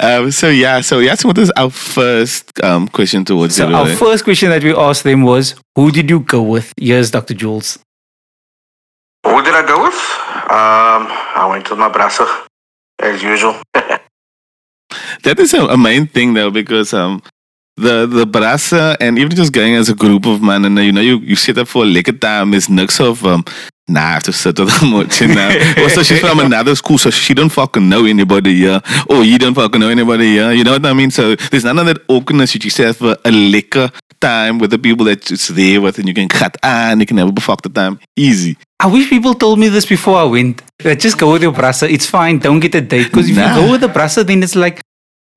Um, 0.01 0.31
so 0.31 0.49
yeah, 0.49 0.81
so 0.81 0.99
yeah, 0.99 1.15
so 1.15 1.29
what 1.29 1.39
is 1.39 1.51
our 1.57 1.71
first 1.71 2.63
um, 2.63 2.89
question 2.89 3.25
towards 3.25 3.55
So 3.57 3.69
you? 3.69 3.75
our 3.75 3.87
first 3.97 4.25
question 4.25 4.51
that 4.51 4.63
we 4.63 4.75
asked 4.75 5.05
them 5.05 5.23
was, 5.23 5.55
"Who 5.77 5.91
did 5.91 6.11
you 6.11 6.21
go 6.21 6.43
with?" 6.43 6.73
Here's 6.77 7.11
Dr. 7.11 7.35
Jules. 7.35 7.79
Who 9.27 9.43
did 9.43 9.55
I 9.55 9.67
go 9.67 9.83
with? 9.83 9.95
Um, 10.51 11.07
I 11.37 11.47
went 11.51 11.69
with 11.71 11.79
my 11.79 11.89
brother, 11.89 12.27
as 13.01 13.23
usual. 13.23 13.57
That 15.23 15.39
is 15.39 15.55
a, 15.55 15.67
a 15.67 15.77
main 15.77 16.07
thing 16.07 16.35
though, 16.35 16.51
because 16.51 16.93
um, 16.95 17.23
the 17.77 18.07
the 18.07 18.25
brasa 18.27 18.97
and 19.01 19.19
even 19.19 19.35
just 19.37 19.53
going 19.53 19.75
as 19.75 19.89
a 19.89 19.95
group 19.95 20.27
of 20.27 20.43
man, 20.43 20.65
and 20.65 20.79
uh, 20.79 20.83
you 20.83 20.93
know, 20.93 21.01
you 21.01 21.19
you 21.19 21.37
sit 21.37 21.59
up 21.59 21.69
for 21.69 21.85
a 21.85 21.87
lekker 21.87 22.19
time. 22.21 22.51
There's 22.51 22.69
niks 22.69 23.01
of 23.01 23.25
um, 23.25 23.45
nah, 23.89 24.01
I 24.01 24.13
have 24.13 24.23
to 24.25 24.33
sit 24.33 24.59
with 24.59 24.79
them 24.81 24.91
much, 24.97 25.21
you 25.21 25.29
know. 25.29 25.51
also, 25.79 26.03
she's 26.03 26.21
from 26.21 26.39
another 26.51 26.75
school, 26.75 26.99
so 26.99 27.11
she 27.11 27.35
don't 27.35 27.49
fucking 27.51 27.89
know 27.89 28.05
anybody 28.05 28.55
here, 28.57 28.81
or 29.09 29.25
you 29.25 29.39
don't 29.39 29.55
fucking 29.55 29.81
know 29.81 29.89
anybody 29.89 30.33
here. 30.35 30.53
You 30.53 30.65
know 30.65 30.73
what 30.73 30.87
I 30.87 30.93
mean? 30.93 31.11
So 31.11 31.35
there's 31.51 31.65
none 31.65 31.79
of 31.79 31.87
that 31.87 31.99
awkwardness. 32.09 32.55
You 32.55 32.61
just 32.61 32.79
have 32.79 33.01
a, 33.03 33.13
a 33.25 33.31
lekker 33.31 33.93
time 34.21 34.59
with 34.59 34.71
the 34.71 34.79
people 34.79 35.07
that 35.07 35.31
it's 35.31 35.49
there 35.49 35.81
with, 35.81 35.99
and 35.99 36.07
you 36.07 36.13
can 36.15 36.29
cut 36.29 36.57
and 36.63 37.01
you 37.01 37.07
can 37.07 37.17
have 37.17 37.33
a 37.37 37.41
fucked 37.41 37.73
time 37.75 37.99
easy. 38.17 38.57
I 38.79 38.87
wish 38.87 39.09
people 39.11 39.35
told 39.35 39.59
me 39.59 39.69
this 39.69 39.87
before 39.87 40.17
I 40.19 40.25
went. 40.25 40.63
Just 40.99 41.19
go 41.19 41.33
with 41.33 41.43
your 41.43 41.53
brasa. 41.53 41.91
It's 41.91 42.07
fine. 42.07 42.39
Don't 42.39 42.61
get 42.61 42.75
a 42.75 42.81
date. 42.81 43.09
Because 43.09 43.29
if 43.29 43.37
Nah. 43.37 43.55
you 43.57 43.63
go 43.67 43.71
with 43.73 43.81
the 43.83 43.89
brasa, 43.89 44.25
then 44.27 44.43
it's 44.43 44.55
like 44.57 44.81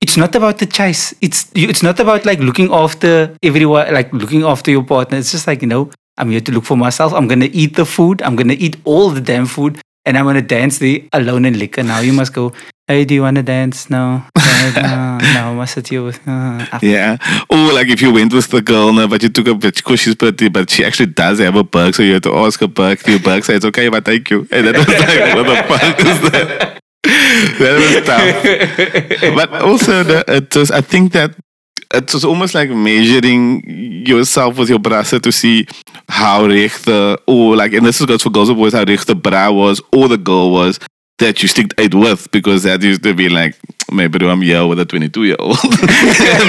it's 0.04 0.18
not 0.18 0.36
about 0.40 0.56
the 0.62 0.68
chase. 0.78 1.04
It's 1.26 1.40
you- 1.60 1.70
it's 1.74 1.84
not 1.88 1.98
about 2.06 2.26
like 2.30 2.40
looking 2.50 2.70
after 2.84 3.12
everyone, 3.50 3.86
like 4.00 4.10
looking 4.22 4.44
after 4.54 4.70
your 4.76 4.84
partner. 4.94 5.18
It's 5.22 5.32
just 5.36 5.48
like 5.48 5.62
you 5.66 5.70
know, 5.74 5.84
I'm 6.20 6.30
here 6.34 6.42
to 6.48 6.52
look 6.56 6.66
for 6.72 6.78
myself. 6.86 7.14
I'm 7.18 7.28
gonna 7.32 7.50
eat 7.62 7.76
the 7.82 7.86
food. 7.96 8.22
I'm 8.22 8.36
gonna 8.36 8.58
eat 8.66 8.76
all 8.84 9.10
the 9.18 9.22
damn 9.32 9.48
food, 9.56 9.80
and 10.06 10.18
I'm 10.18 10.26
gonna 10.30 10.42
dance 10.58 10.78
the 10.86 10.94
alone 11.14 11.46
and 11.46 11.58
liquor. 11.58 11.84
Now 11.84 12.00
you 12.02 12.14
must 12.22 12.34
go. 12.34 12.52
Hey, 12.88 13.06
do 13.06 13.14
you 13.16 13.22
wanna 13.22 13.44
dance? 13.44 13.90
No, 13.90 14.04
no, 14.76 15.18
no. 15.36 15.42
I 15.52 15.54
must 15.56 15.74
sit 15.76 15.88
here 15.88 16.04
with. 16.04 16.20
Uh, 16.28 16.68
Yeah. 16.82 17.16
Or 17.50 17.72
like 17.78 17.88
if 17.88 18.02
you 18.02 18.12
went 18.12 18.34
with 18.34 18.50
the 18.50 18.62
girl, 18.62 18.92
no, 18.92 19.08
but 19.08 19.24
you 19.24 19.30
took 19.30 19.48
a 19.48 19.56
bitch 19.56 19.78
because 19.80 20.02
she's 20.02 20.16
pretty, 20.16 20.50
but 20.50 20.70
she 20.70 20.84
actually 20.84 21.12
does 21.24 21.40
have 21.40 21.56
a 21.56 21.64
perk, 21.64 21.96
so 21.96 22.04
you 22.04 22.14
have 22.20 22.24
to 22.24 22.34
ask 22.44 22.60
her 22.60 22.68
perk. 22.68 23.08
Your 23.08 23.20
perk 23.20 23.46
says, 23.46 23.64
okay, 23.72 23.88
I 23.88 24.00
take 24.02 24.30
you. 24.30 24.40
And 24.52 24.68
that 24.68 24.76
was 24.76 24.88
like, 24.88 25.36
what 25.38 25.46
the 25.48 25.58
fuck 25.72 26.00
is 26.12 26.20
that? 26.32 26.83
That 27.60 27.74
was 27.80 29.22
tough. 29.22 29.36
But 29.36 29.62
also, 29.62 30.04
the, 30.04 30.24
it 30.28 30.56
was, 30.56 30.72
I 30.72 30.82
think 30.82 31.14
that 31.14 31.36
it 31.94 32.14
was 32.14 32.26
almost 32.26 32.56
like 32.56 32.70
measuring 32.70 33.64
yourself 34.06 34.58
with 34.58 34.70
your 34.70 34.80
brasa 34.80 35.22
to 35.22 35.32
see 35.32 35.68
how 36.10 36.46
recht 36.46 36.86
the, 36.86 37.20
or 37.28 37.56
like, 37.56 37.74
and 37.74 37.86
this 37.86 38.04
goes 38.04 38.24
for 38.24 38.30
girls 38.30 38.50
or 38.50 38.56
boys, 38.56 38.74
how 38.74 38.84
recht 38.84 39.08
the 39.08 39.16
bra 39.16 39.52
was 39.52 39.82
or 39.92 40.08
the 40.08 40.18
girl 40.18 40.52
was 40.52 40.80
that 41.20 41.42
you 41.42 41.48
stick 41.48 41.74
it 41.78 41.94
with 41.94 42.30
because 42.32 42.64
that 42.64 42.82
used 42.82 43.04
to 43.04 43.14
be 43.14 43.30
like 43.30 43.56
maybe 43.92 44.28
I'm 44.28 44.42
here 44.42 44.66
with 44.66 44.80
a 44.80 44.86
22 44.86 45.24
year 45.26 45.36
old. 45.40 45.58
and 45.64 45.90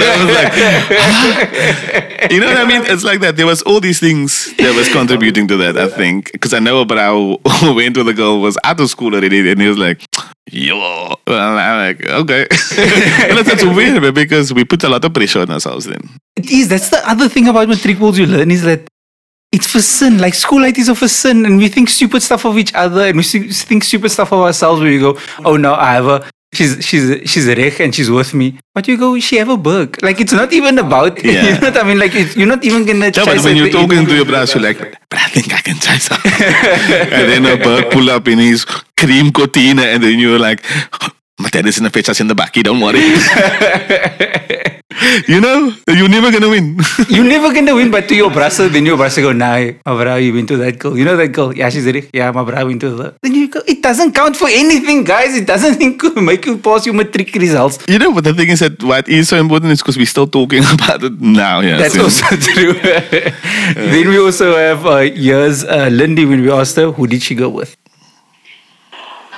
I 0.03 0.25
was 0.25 0.35
like, 0.35 2.33
you 2.33 2.41
know 2.41 2.47
what 2.47 2.57
I 2.57 2.65
mean? 2.65 2.83
It's 2.87 3.05
like 3.05 3.21
that. 3.21 3.37
There 3.37 3.47
was 3.47 3.63
all 3.63 3.81
these 3.81 4.01
things 4.01 4.55
that 4.57 4.75
was 4.75 4.89
contributing 4.91 5.47
to 5.49 5.57
that. 5.59 5.77
I 5.77 5.89
think 5.89 6.33
because 6.33 6.55
I 6.55 6.59
know 6.59 6.81
about 6.81 6.99
how 7.47 7.75
went 7.75 7.97
with 7.97 8.07
the 8.07 8.15
girl 8.15 8.41
was 8.41 8.59
out 8.65 8.81
of 8.81 8.89
school 8.89 9.15
already, 9.15 9.49
and 9.51 9.61
he 9.61 9.69
was 9.69 9.79
like, 9.79 10.05
yo. 10.51 11.15
Like, 11.27 12.05
okay. 12.05 12.47
it's, 12.51 13.49
it's 13.49 13.65
weird 13.65 14.15
because 14.15 14.53
we 14.53 14.65
put 14.65 14.85
a 14.85 14.89
lot 14.89 15.05
of 15.05 15.13
pressure 15.13 15.41
on 15.41 15.51
ourselves 15.51 15.87
then. 15.87 16.01
It 16.37 16.51
is. 16.51 16.69
That's 16.69 16.91
the 16.91 17.09
other 17.09 17.29
thing 17.29 17.49
about 17.49 17.69
matric 17.69 17.99
balls 17.99 18.19
you 18.19 18.27
learn 18.27 18.51
is 18.51 18.63
that 18.63 18.89
it's 19.53 19.71
for 19.71 19.81
sin. 19.81 20.19
Like 20.19 20.35
school 20.35 20.61
life 20.61 20.79
is 20.79 20.91
for 20.99 21.09
sin, 21.09 21.47
and 21.47 21.59
we 21.59 21.69
think 21.69 21.89
stupid 21.89 22.23
stuff 22.23 22.45
of 22.45 22.59
each 22.59 22.75
other, 22.75 23.07
and 23.07 23.17
we 23.17 23.23
think 23.23 23.85
stupid 23.85 24.11
stuff 24.11 24.33
of 24.33 24.41
ourselves. 24.41 24.81
Where 24.81 24.91
you 24.91 25.01
go, 25.01 25.21
oh 25.45 25.57
no, 25.57 25.75
I 25.75 25.93
have 25.93 26.07
a. 26.07 26.31
She's 26.55 26.85
she's 26.85 27.05
she's 27.31 27.47
a 27.49 27.55
rich 27.55 27.81
and 27.81 27.95
she's 27.95 28.11
with 28.11 28.33
me. 28.35 28.59
But 28.75 28.89
you 28.89 28.97
go, 28.97 29.19
she 29.19 29.37
have 29.37 29.49
a 29.49 29.57
book. 29.57 30.01
Like 30.03 30.21
it's 30.21 30.33
not 30.33 30.53
even 30.53 30.79
about. 30.79 31.23
Yeah. 31.25 31.45
you 31.47 31.61
know 31.61 31.71
what 31.71 31.77
I 31.79 31.83
mean? 31.85 31.99
Like 31.99 32.15
it's, 32.15 32.37
you're 32.37 32.47
not 32.47 32.65
even 32.65 32.85
gonna. 32.87 33.07
Yeah, 33.07 33.25
but 33.25 33.43
when 33.45 33.57
you're 33.57 33.71
talking 33.71 34.07
to 34.07 34.15
your 34.15 34.25
brother, 34.25 34.51
you're 34.53 34.63
like, 34.63 34.79
but 35.11 35.19
I 35.19 35.29
think 35.35 35.53
I 35.53 35.61
can 35.61 35.77
try 35.79 35.99
something. 35.99 36.33
and 37.19 37.25
then 37.31 37.47
a 37.47 37.57
bird 37.63 37.91
pull 37.91 38.11
up 38.11 38.29
in 38.29 38.39
his 38.39 38.65
cream 38.97 39.33
cortina, 39.33 39.83
and 39.83 40.03
then 40.03 40.19
you're 40.19 40.39
like, 40.39 40.65
my 41.39 41.49
dad 41.49 41.67
is 41.67 41.79
in 41.79 41.85
the 41.85 41.91
pictures 41.91 42.21
in 42.21 42.29
the 42.29 42.35
back, 42.35 42.57
You 42.57 42.63
don't 42.63 42.81
worry. 42.81 43.01
you 45.29 45.41
know, 45.41 45.73
you're 45.89 46.09
never 46.09 46.31
gonna 46.31 46.49
win. 46.49 46.79
You're 47.09 47.25
never 47.25 47.53
gonna 47.53 47.75
win, 47.75 47.91
but 47.91 48.09
to 48.09 48.15
your 48.15 48.31
brother, 48.31 48.69
then 48.69 48.87
your 48.87 48.97
brother 48.97 49.23
go, 49.23 49.33
nah, 49.33 49.57
my 49.87 49.95
brother, 50.03 50.19
you 50.21 50.33
went 50.35 50.49
to 50.49 50.57
that 50.59 50.79
girl. 50.79 50.97
You 50.97 51.05
know 51.05 51.17
that 51.17 51.29
girl? 51.29 51.55
Yeah, 51.55 51.69
she's 51.71 51.85
rich. 51.87 52.09
Yeah, 52.13 52.31
my 52.31 52.45
brother 52.45 52.67
went 52.67 52.81
to 52.83 52.91
the. 52.91 53.15
Then 53.23 53.35
you 53.35 53.49
go, 53.49 53.61
it 53.67 53.83
doesn't 53.83 54.13
count 54.15 54.37
for 54.37 54.49
anything, 54.49 55.05
guys. 55.05 55.37
It 55.37 55.47
doesn't 55.47 55.79
make 56.31 56.47
you 56.47 56.59
pass 56.59 56.87
your 56.87 56.95
matric 56.95 57.35
results. 57.35 57.79
you 57.89 57.99
know, 57.99 58.13
but 58.13 58.25
the 58.25 58.35
thing 58.35 58.49
is 58.51 58.61
that 58.61 58.83
what 58.83 59.09
is 59.09 59.29
so 59.29 59.37
important 59.37 59.73
is 59.73 59.81
because 59.83 59.97
we're 59.97 60.07
still 60.07 60.27
talking 60.27 60.63
about 60.75 61.03
it 61.03 61.21
now. 61.21 61.61
Yeah, 61.61 61.79
That's 61.79 61.95
so- 61.95 62.05
also 62.05 62.37
true. 62.37 62.73
then 63.75 64.09
we 64.09 64.19
also 64.19 64.57
have 64.57 64.87
uh, 64.87 64.99
here's 65.01 65.65
uh, 65.65 65.89
Lindy 65.91 66.25
when 66.25 66.43
we 66.43 66.51
asked 66.51 66.77
her, 66.77 66.91
who 66.93 67.07
did 67.07 67.23
she 67.23 67.35
go 67.35 67.49
with? 67.49 67.77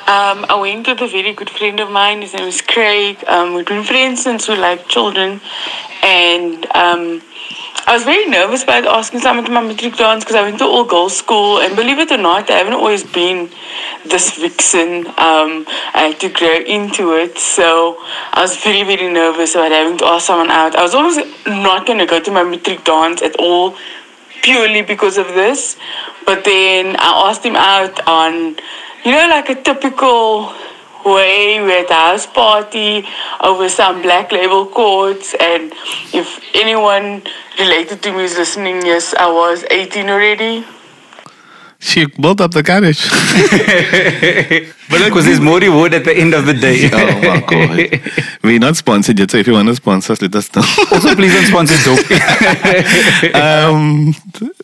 Um, 0.09 0.47
I 0.49 0.55
went 0.55 0.87
with 0.87 1.01
a 1.01 1.09
very 1.09 1.33
good 1.33 1.51
friend 1.51 1.81
of 1.81 1.91
mine. 1.91 2.23
His 2.23 2.33
name 2.33 2.47
is 2.47 2.61
Craig. 2.63 3.25
Um, 3.27 3.55
we've 3.55 3.67
been 3.67 3.83
friends 3.83 4.23
since 4.23 4.47
we 4.47 4.55
were 4.55 4.61
like 4.61 4.87
children. 4.87 5.41
And 6.01 6.65
um, 6.77 7.21
I 7.89 7.95
was 7.95 8.05
very 8.05 8.25
nervous 8.27 8.63
about 8.63 8.85
asking 8.85 9.19
someone 9.19 9.45
to 9.47 9.51
my 9.51 9.63
matric 9.63 9.97
dance 9.97 10.23
because 10.23 10.37
I 10.37 10.43
went 10.43 10.61
to 10.61 10.65
all 10.65 10.85
girls 10.85 11.17
school. 11.17 11.59
And 11.59 11.75
believe 11.75 11.99
it 11.99 12.13
or 12.13 12.19
not, 12.19 12.49
I 12.51 12.59
haven't 12.59 12.75
always 12.75 13.03
been 13.03 13.51
this 14.05 14.39
vixen. 14.39 15.09
Um, 15.09 15.67
I 15.93 16.13
had 16.13 16.21
to 16.21 16.29
grow 16.29 16.55
into 16.55 17.15
it. 17.15 17.37
So 17.37 17.97
I 18.33 18.43
was 18.43 18.57
very, 18.59 18.85
very 18.85 19.13
nervous 19.13 19.57
about 19.57 19.73
having 19.73 19.99
to 19.99 20.07
ask 20.07 20.29
someone 20.29 20.53
out. 20.53 20.77
I 20.77 20.83
was 20.83 20.95
almost 20.95 21.19
not 21.49 21.85
going 21.85 21.99
to 21.99 22.07
go 22.07 22.21
to 22.21 22.31
my 22.31 22.45
matric 22.45 22.85
dance 22.85 23.23
at 23.23 23.35
all 23.41 23.75
purely 24.43 24.83
because 24.83 25.19
of 25.19 25.27
this. 25.35 25.77
But 26.25 26.45
then 26.45 26.95
I 26.97 27.29
asked 27.29 27.45
him 27.45 27.57
out 27.57 28.07
on, 28.07 28.57
you 29.05 29.13
know, 29.13 29.29
like 29.29 29.49
a 29.49 29.55
typical 29.63 30.53
way 31.07 31.63
we 31.63 31.71
had 31.71 31.91
a 31.91 31.95
house 31.95 32.27
party 32.27 33.07
over 33.41 33.69
some 33.69 34.03
black 34.03 34.33
label 34.33 34.67
chords. 34.67 35.35
And 35.39 35.73
if 36.13 36.41
anyone 36.55 37.23
related 37.59 38.03
to 38.03 38.13
me 38.13 38.25
is 38.25 38.37
listening, 38.37 38.85
yes, 38.85 39.15
I 39.15 39.31
was 39.31 39.65
18 39.71 40.09
already. 40.09 40.65
She 41.79 42.07
built 42.07 42.41
up 42.41 42.53
the 42.53 42.63
courage. 42.63 43.07
but 44.91 45.05
Because 45.05 45.27
there's 45.27 45.41
more 45.41 45.59
reward 45.61 45.93
at 45.93 46.05
the 46.05 46.17
end 46.17 46.33
of 46.35 46.47
the 46.47 46.55
day. 46.55 46.89
Oh 46.93 47.21
my 47.21 47.41
god. 47.41 48.01
We're 48.43 48.59
not 48.59 48.77
sponsored 48.77 49.19
yet, 49.19 49.31
so 49.31 49.37
if 49.37 49.47
you 49.47 49.53
want 49.53 49.69
to 49.69 49.77
sponsor 49.77 50.15
us, 50.15 50.23
let 50.23 50.35
us 50.35 50.55
know. 50.57 50.63
also, 50.91 51.15
please 51.15 51.33
don't 51.35 51.45
sponsor 51.45 51.77
dope. 51.85 53.35
um, 53.35 54.15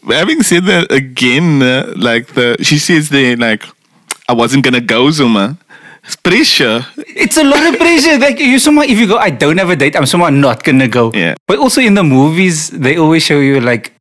having 0.09 0.43
said 0.43 0.65
that 0.65 0.91
again, 0.91 1.62
uh, 1.62 1.93
like 1.97 2.29
the 2.29 2.57
she 2.62 2.79
says 2.79 3.11
they 3.11 3.37
like 3.37 3.65
I 4.29 4.33
wasn't 4.33 4.64
gonna 4.64 4.81
go, 4.81 5.11
Zuma. 5.11 5.59
It's 6.05 6.17
pressure. 6.17 6.85
it's 6.97 7.37
a 7.37 7.45
lot 7.45 7.62
of 7.67 7.79
pressure. 7.79 8.19
Like 8.19 8.41
you 8.41 8.59
somehow 8.59 8.83
if 8.83 8.99
you 8.99 9.07
go, 9.07 9.19
I 9.19 9.31
don't 9.31 9.59
have 9.59 9.71
a 9.71 9.76
date, 9.76 9.97
I'm 9.97 10.07
somehow 10.07 10.31
not 10.31 10.64
gonna 10.64 10.88
go. 10.88 11.12
Yeah. 11.14 11.35
But 11.47 11.59
also 11.59 11.81
in 11.81 11.95
the 11.95 12.02
movies, 12.02 12.71
they 12.71 12.97
always 12.97 13.23
show 13.23 13.38
you 13.38 13.61
like 13.61 13.93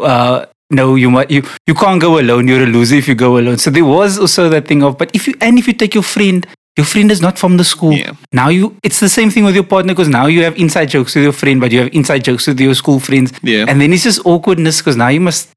uh 0.00 0.46
no, 0.70 0.94
you 0.94 1.10
might 1.10 1.30
you 1.30 1.42
you 1.66 1.74
can't 1.74 2.00
go 2.00 2.18
alone. 2.18 2.48
You're 2.48 2.64
a 2.64 2.66
loser 2.66 2.96
if 2.96 3.06
you 3.08 3.14
go 3.14 3.38
alone. 3.38 3.58
So 3.58 3.70
there 3.70 3.84
was 3.84 4.18
also 4.18 4.48
that 4.48 4.66
thing 4.66 4.82
of, 4.82 4.96
but 4.98 5.10
if 5.14 5.28
you 5.28 5.34
and 5.40 5.58
if 5.58 5.66
you 5.66 5.74
take 5.74 5.94
your 5.94 6.02
friend, 6.02 6.46
your 6.76 6.86
friend 6.86 7.10
is 7.10 7.20
not 7.20 7.38
from 7.38 7.56
the 7.56 7.64
school. 7.64 7.92
Yeah. 7.92 8.12
Now 8.32 8.48
you, 8.48 8.76
it's 8.82 8.98
the 8.98 9.08
same 9.08 9.30
thing 9.30 9.44
with 9.44 9.54
your 9.54 9.64
partner 9.64 9.92
because 9.92 10.08
now 10.08 10.26
you 10.26 10.42
have 10.42 10.56
inside 10.56 10.86
jokes 10.86 11.14
with 11.14 11.24
your 11.24 11.32
friend, 11.32 11.60
but 11.60 11.70
you 11.70 11.80
have 11.80 11.94
inside 11.94 12.24
jokes 12.24 12.46
with 12.46 12.58
your 12.58 12.74
school 12.74 12.98
friends. 12.98 13.32
Yeah. 13.42 13.66
And 13.68 13.80
then 13.80 13.92
it's 13.92 14.02
just 14.02 14.20
awkwardness 14.24 14.78
because 14.78 14.96
now 14.96 15.08
you 15.08 15.20
must. 15.20 15.50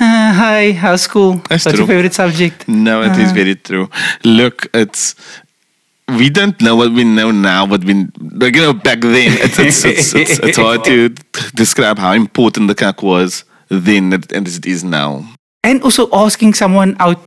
Uh, 0.00 0.32
hi, 0.32 0.72
how's 0.72 1.02
school? 1.02 1.34
That's 1.48 1.64
What's 1.64 1.66
your 1.66 1.74
true. 1.74 1.86
favorite 1.86 2.14
subject? 2.14 2.68
No, 2.68 3.02
it 3.02 3.18
is 3.18 3.32
very 3.32 3.56
true. 3.56 3.90
Look, 4.24 4.68
it's 4.72 5.16
we 6.16 6.30
don't 6.30 6.60
know 6.62 6.76
what 6.76 6.92
we 6.92 7.02
know 7.02 7.32
now, 7.32 7.66
but 7.66 7.82
we 7.84 8.06
like 8.20 8.54
you 8.54 8.62
know 8.62 8.72
back 8.72 9.00
then 9.00 9.32
it's 9.42 9.58
it's, 9.58 9.84
it's, 9.84 10.14
it's, 10.14 10.38
it's 10.38 10.56
hard 10.66 10.84
to 10.84 11.08
describe 11.54 11.98
how 11.98 12.12
important 12.12 12.68
the 12.68 12.76
cack 12.76 13.02
was 13.02 13.44
then 13.68 14.12
and 14.12 14.46
as 14.46 14.56
it 14.56 14.66
is 14.66 14.84
now. 14.84 15.24
And 15.64 15.82
also 15.82 16.08
asking 16.12 16.54
someone 16.54 16.96
out 17.00 17.20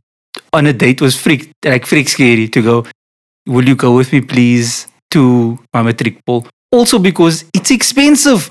on 0.52 0.66
a 0.66 0.72
date 0.72 1.02
was 1.02 1.14
freak 1.14 1.52
like 1.64 1.84
freak 1.84 2.08
scary 2.08 2.48
to 2.48 2.62
go, 2.62 2.86
will 3.46 3.68
you 3.68 3.76
go 3.76 3.94
with 3.94 4.12
me 4.12 4.22
please 4.22 4.86
to 5.10 5.58
my 5.74 5.82
matric 5.82 6.24
ball? 6.24 6.46
Also 6.70 6.98
because 6.98 7.44
it's 7.54 7.70
expensive. 7.70 8.50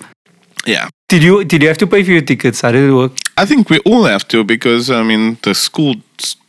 Yeah. 0.66 0.90
Did 1.12 1.24
you 1.24 1.44
did 1.44 1.62
you 1.62 1.68
have 1.68 1.78
to 1.80 1.88
pay 1.88 2.04
for 2.04 2.12
your 2.12 2.22
tickets? 2.22 2.62
How 2.62 2.72
did 2.72 2.90
it 2.90 2.94
work? 2.94 3.12
I 3.38 3.46
think 3.46 3.70
we 3.70 3.80
all 3.80 4.06
have 4.06 4.26
to 4.30 4.46
because 4.46 4.90
I 4.90 5.04
mean 5.04 5.38
the 5.44 5.54
school 5.54 5.96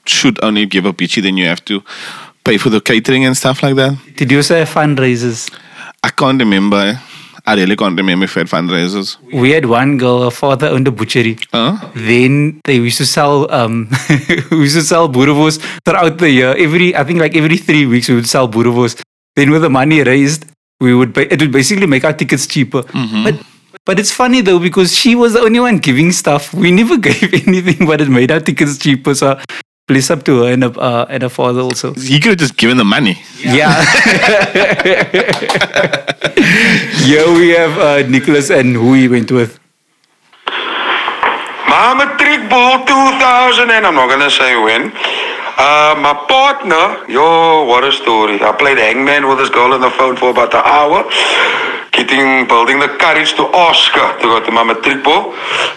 should 0.06 0.38
only 0.44 0.66
give 0.66 0.84
a 0.86 0.92
pitchy, 0.92 1.20
then 1.20 1.36
you 1.36 1.46
have 1.46 1.64
to 1.64 1.82
pay 2.44 2.58
for 2.58 2.70
the 2.70 2.80
catering 2.80 3.24
and 3.24 3.36
stuff 3.36 3.64
like 3.64 3.74
that. 3.74 3.98
Did 4.16 4.30
you 4.30 4.36
also 4.38 4.54
have 4.60 4.68
fundraisers? 4.68 5.52
I 6.04 6.10
can't 6.10 6.38
remember. 6.38 6.96
I 7.44 7.54
really 7.56 7.74
can't 7.74 7.96
remember 7.96 8.26
if 8.26 8.36
we 8.36 8.40
had 8.40 8.48
fundraisers. 8.48 9.16
We 9.32 9.50
had 9.50 9.66
one 9.66 9.98
girl, 9.98 10.22
her 10.22 10.30
father 10.30 10.68
owned 10.68 10.86
a 10.86 10.92
butchery. 10.92 11.38
Huh? 11.52 11.90
Then 11.96 12.60
they 12.64 12.76
used 12.76 12.98
to 12.98 13.06
sell 13.06 13.52
um 13.52 13.88
we 14.52 14.58
used 14.58 14.76
to 14.76 14.82
sell 14.82 15.08
boerewors 15.08 15.58
throughout 15.84 16.18
the 16.18 16.30
year. 16.30 16.54
Every 16.56 16.94
I 16.94 17.02
think 17.02 17.18
like 17.18 17.36
every 17.36 17.56
three 17.56 17.84
weeks 17.86 18.08
we 18.08 18.14
would 18.14 18.28
sell 18.28 18.48
boerewors. 18.48 19.00
Then 19.34 19.50
with 19.50 19.62
the 19.62 19.70
money 19.70 20.04
raised, 20.04 20.46
we 20.80 20.94
would 20.94 21.16
pay, 21.16 21.22
it 21.22 21.40
would 21.40 21.50
basically 21.50 21.86
make 21.86 22.04
our 22.04 22.12
tickets 22.12 22.46
cheaper. 22.46 22.82
But 23.24 23.42
but 23.84 23.98
it's 23.98 24.12
funny 24.12 24.40
though 24.40 24.58
because 24.58 24.94
she 24.96 25.14
was 25.14 25.32
the 25.32 25.40
only 25.40 25.60
one 25.60 25.78
giving 25.78 26.12
stuff. 26.12 26.52
We 26.54 26.70
never 26.70 26.96
gave 27.08 27.32
anything, 27.46 27.86
but 27.86 28.00
it 28.00 28.08
made 28.08 28.30
our 28.30 28.40
tickets 28.40 28.78
cheaper. 28.78 29.14
So 29.14 29.38
bless 29.88 30.10
up 30.10 30.24
to 30.24 30.42
her 30.42 30.52
and 30.52 30.62
her, 30.64 30.72
uh, 30.78 31.06
and 31.08 31.22
her 31.22 31.28
father 31.28 31.60
also. 31.60 31.92
He 31.94 32.20
could 32.20 32.30
have 32.30 32.38
just 32.38 32.56
given 32.56 32.76
the 32.76 32.84
money. 32.84 33.18
Yeah. 33.38 33.74
Here 37.04 37.26
we 37.34 37.50
have 37.50 37.78
uh, 37.78 38.02
Nicholas 38.08 38.50
and 38.50 38.74
who 38.74 38.94
he 38.94 39.08
went 39.08 39.30
with. 39.32 39.58
My 41.68 41.94
matric 41.94 42.48
ball 42.50 42.84
2000 42.84 43.70
and 43.70 43.86
I'm 43.86 43.94
not 43.94 44.08
gonna 44.08 44.30
say 44.30 44.56
when. 44.62 44.92
Uh, 45.54 45.94
my 45.98 46.14
partner, 46.28 47.04
yo, 47.08 47.64
what 47.64 47.84
a 47.84 47.92
story. 47.92 48.40
I 48.42 48.52
played 48.52 48.78
hangman 48.78 49.28
with 49.28 49.38
this 49.38 49.48
girl 49.50 49.72
on 49.72 49.80
the 49.80 49.90
phone 49.90 50.16
for 50.16 50.30
about 50.30 50.54
an 50.54 50.62
hour. 50.64 51.04
Getting, 51.92 52.48
building 52.48 52.78
the 52.80 52.88
courage 52.98 53.34
to 53.34 53.44
ask 53.54 53.92
her 53.92 54.18
to 54.20 54.24
go 54.24 54.44
to 54.44 54.50
my 54.50 54.64
matric 54.64 55.04
ball. 55.04 55.32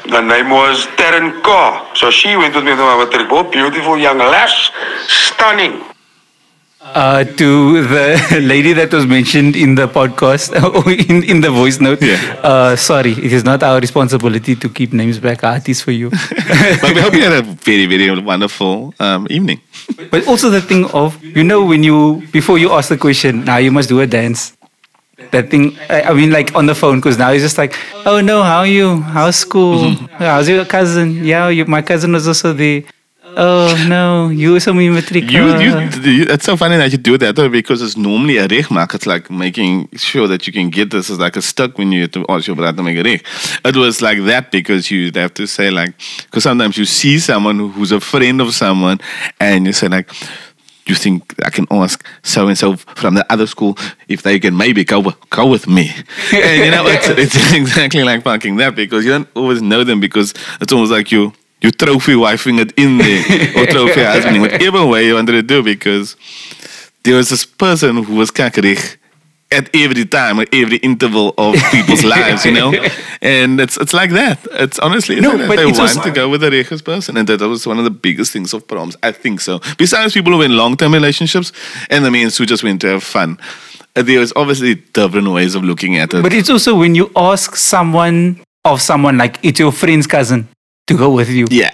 The 0.10 0.22
name 0.22 0.50
was 0.50 0.88
Taryn 0.98 1.42
Carr. 1.44 1.86
So 1.96 2.10
she 2.10 2.36
went 2.38 2.56
with 2.56 2.64
me 2.64 2.72
to 2.72 2.78
my 2.78 3.04
matric 3.04 3.30
ball. 3.30 3.44
Beautiful 3.44 3.98
young 3.98 4.20
lass. 4.20 4.72
Stunning. 5.08 5.84
uh, 6.94 7.24
to 7.24 7.82
the 7.88 8.40
lady 8.44 8.74
that 8.74 8.94
was 8.94 9.06
mentioned 9.06 9.56
in 9.56 9.76
the 9.76 9.88
podcast 9.88 10.54
or 10.76 10.90
in, 10.92 11.24
in 11.24 11.42
the 11.42 11.50
voice 11.50 11.80
note. 11.80 12.02
Yeah. 12.02 12.16
Uh, 12.44 12.76
sorry, 12.76 13.12
it 13.12 13.34
is 13.34 13.44
not 13.44 13.64
our 13.64 13.80
responsibility 13.80 14.56
to 14.56 14.70
keep 14.70 14.94
names 14.94 15.20
back 15.20 15.44
artists 15.44 15.84
for 15.84 15.92
you. 15.92 16.10
but 16.82 16.94
we 16.94 17.02
hope 17.02 17.14
you 17.14 17.24
had 17.24 17.34
a 17.34 17.42
very, 17.42 17.86
very 17.86 18.20
wonderful 18.20 18.94
um, 19.00 19.28
evening. 19.30 19.62
but 20.12 20.28
also 20.28 20.50
the 20.50 20.62
thing 20.62 20.86
of, 20.92 21.22
you 21.24 21.44
know, 21.44 21.66
when 21.66 21.84
you, 21.84 22.24
before 22.32 22.58
you 22.58 22.72
ask 22.72 22.90
the 22.90 22.98
question, 22.98 23.46
now 23.46 23.58
you 23.58 23.72
must 23.72 23.90
do 23.90 24.00
a 24.02 24.08
dance. 24.08 24.55
That 25.32 25.50
thing, 25.50 25.78
I, 25.90 26.02
I 26.04 26.14
mean, 26.14 26.32
like 26.32 26.56
on 26.56 26.66
the 26.66 26.76
phone, 26.76 27.00
because 27.00 27.18
now 27.18 27.32
it's 27.32 27.42
just 27.42 27.58
like, 27.58 27.76
oh 28.06 28.20
no, 28.20 28.44
how 28.44 28.60
are 28.60 28.68
you? 28.68 29.00
How's 29.00 29.38
school? 29.38 29.92
How's 30.20 30.50
your 30.50 30.66
cousin? 30.66 31.24
Yeah, 31.24 31.48
you, 31.50 31.66
my 31.66 31.82
cousin 31.82 32.12
was 32.12 32.28
also 32.28 32.52
there. 32.52 32.84
Oh 33.38 33.86
no, 33.90 34.30
you 34.30 34.54
also 34.54 34.72
me 34.72 34.90
matric. 34.90 35.30
You, 35.30 35.48
you, 35.58 36.26
it's 36.30 36.46
so 36.46 36.56
funny 36.56 36.78
that 36.78 36.92
you 36.92 36.98
do 36.98 37.18
that 37.18 37.36
though, 37.36 37.50
because 37.50 37.82
it's 37.82 37.98
normally 37.98 38.38
a 38.38 38.48
rechtmaak. 38.48 38.94
It's 38.94 39.06
like 39.06 39.30
making 39.30 39.90
sure 39.96 40.28
that 40.28 40.48
you 40.48 40.54
can 40.54 40.70
get 40.70 40.92
this 40.92 41.10
as 41.10 41.20
like 41.20 41.36
a 41.36 41.42
stuck 41.42 41.78
when 41.78 41.92
you 41.92 42.04
have 42.04 42.12
to 42.12 42.26
ask 42.30 42.48
your 42.48 42.56
brother 42.56 42.78
to 42.78 42.84
make 42.84 42.98
a 42.98 43.04
recht. 43.04 43.26
It 43.66 43.76
was 43.76 44.02
like 44.02 44.24
that 44.26 44.52
because 44.52 44.90
you 44.90 45.12
have 45.16 45.34
to 45.34 45.48
say 45.48 45.70
like, 45.70 45.94
because 46.26 46.44
sometimes 46.44 46.78
you 46.78 46.86
see 46.86 47.20
someone 47.20 47.72
who's 47.72 47.92
a 47.92 48.00
friend 48.00 48.40
of 48.40 48.54
someone 48.54 49.00
and 49.40 49.66
you 49.66 49.74
say 49.74 49.90
like, 49.90 50.10
you 50.88 50.96
think 50.96 51.34
I 51.44 51.50
can 51.50 51.66
ask 51.72 52.06
so 52.24 52.48
and 52.48 52.58
so 52.58 52.76
from 52.76 53.16
the 53.16 53.26
other 53.32 53.48
school 53.48 53.78
if 54.08 54.22
they 54.22 54.40
can 54.40 54.56
maybe 54.56 54.84
go 54.84 55.00
with, 55.00 55.30
go 55.30 55.48
with 55.48 55.68
me. 55.68 55.90
and 56.34 56.62
you 56.66 56.72
know, 56.72 56.86
it's, 56.88 57.10
it's 57.10 57.54
exactly 57.62 58.04
like 58.04 58.24
fucking 58.24 58.58
that 58.58 58.76
because 58.76 59.06
you 59.06 59.12
don't 59.12 59.30
always 59.36 59.62
know 59.62 59.84
them 59.84 60.00
because 60.00 60.34
it's 60.62 60.72
almost 60.72 60.92
like 60.92 61.12
you 61.12 61.34
you 61.62 61.72
trophy 61.72 62.14
wifing 62.14 62.60
it 62.60 62.72
in 62.78 62.98
there 62.98 63.24
or 63.58 63.66
trophy 63.66 64.04
husbanding, 64.04 64.42
whatever 64.42 64.86
way 64.86 65.08
you 65.08 65.16
wanted 65.16 65.32
to 65.32 65.42
do 65.42 65.64
because 65.64 66.16
there 67.04 67.16
was 67.16 67.30
this 67.30 67.46
person 67.46 68.04
who 68.04 68.16
was 68.16 68.30
kakkerig 68.30 68.98
at 69.52 69.70
every 69.76 70.06
time, 70.06 70.40
at 70.40 70.50
every 70.54 70.78
interval 70.78 71.34
of 71.38 71.56
people's 71.72 72.04
lives, 72.04 72.46
you 72.46 72.52
know? 72.52 72.74
And 73.22 73.60
it's 73.60 73.78
it's 73.78 73.94
like 73.94 74.12
that. 74.12 74.38
It's 74.52 74.78
honestly, 74.80 75.20
No, 75.20 75.32
like 75.32 75.48
but 75.48 75.56
they 75.58 75.66
want 75.66 76.04
to 76.04 76.12
go 76.12 76.30
with 76.30 76.42
the 76.42 76.52
Regis 76.52 76.82
person. 76.82 77.18
And 77.18 77.28
that 77.28 77.42
was 77.42 77.66
one 77.66 77.80
of 77.80 77.84
the 77.84 77.90
biggest 78.08 78.32
things 78.34 78.54
of 78.54 78.68
proms. 78.68 78.96
I 79.02 79.12
think 79.12 79.42
so. 79.42 79.60
Besides 79.78 80.14
people 80.14 80.34
who 80.34 80.42
are 80.42 80.46
in 80.46 80.56
long 80.58 80.76
term 80.78 80.94
relationships 80.94 81.52
and 81.90 82.04
the 82.06 82.12
means 82.12 82.38
who 82.38 82.46
just 82.46 82.64
went 82.64 82.82
to 82.82 82.88
have 82.88 83.04
fun. 83.04 83.38
There's 83.96 84.34
obviously 84.36 84.76
different 84.76 85.30
ways 85.32 85.56
of 85.56 85.64
looking 85.64 85.96
at 85.98 86.14
it. 86.14 86.22
But 86.22 86.34
it's 86.34 86.50
also 86.50 86.76
when 86.76 86.96
you 86.96 87.10
ask 87.16 87.56
someone 87.56 88.42
of 88.64 88.82
someone 88.82 89.18
like 89.18 89.40
it's 89.42 89.60
your 89.60 89.72
friend's 89.72 90.06
cousin 90.08 90.48
to 90.88 90.98
go 90.98 91.10
with 91.10 91.30
you. 91.30 91.48
yeah. 91.50 91.72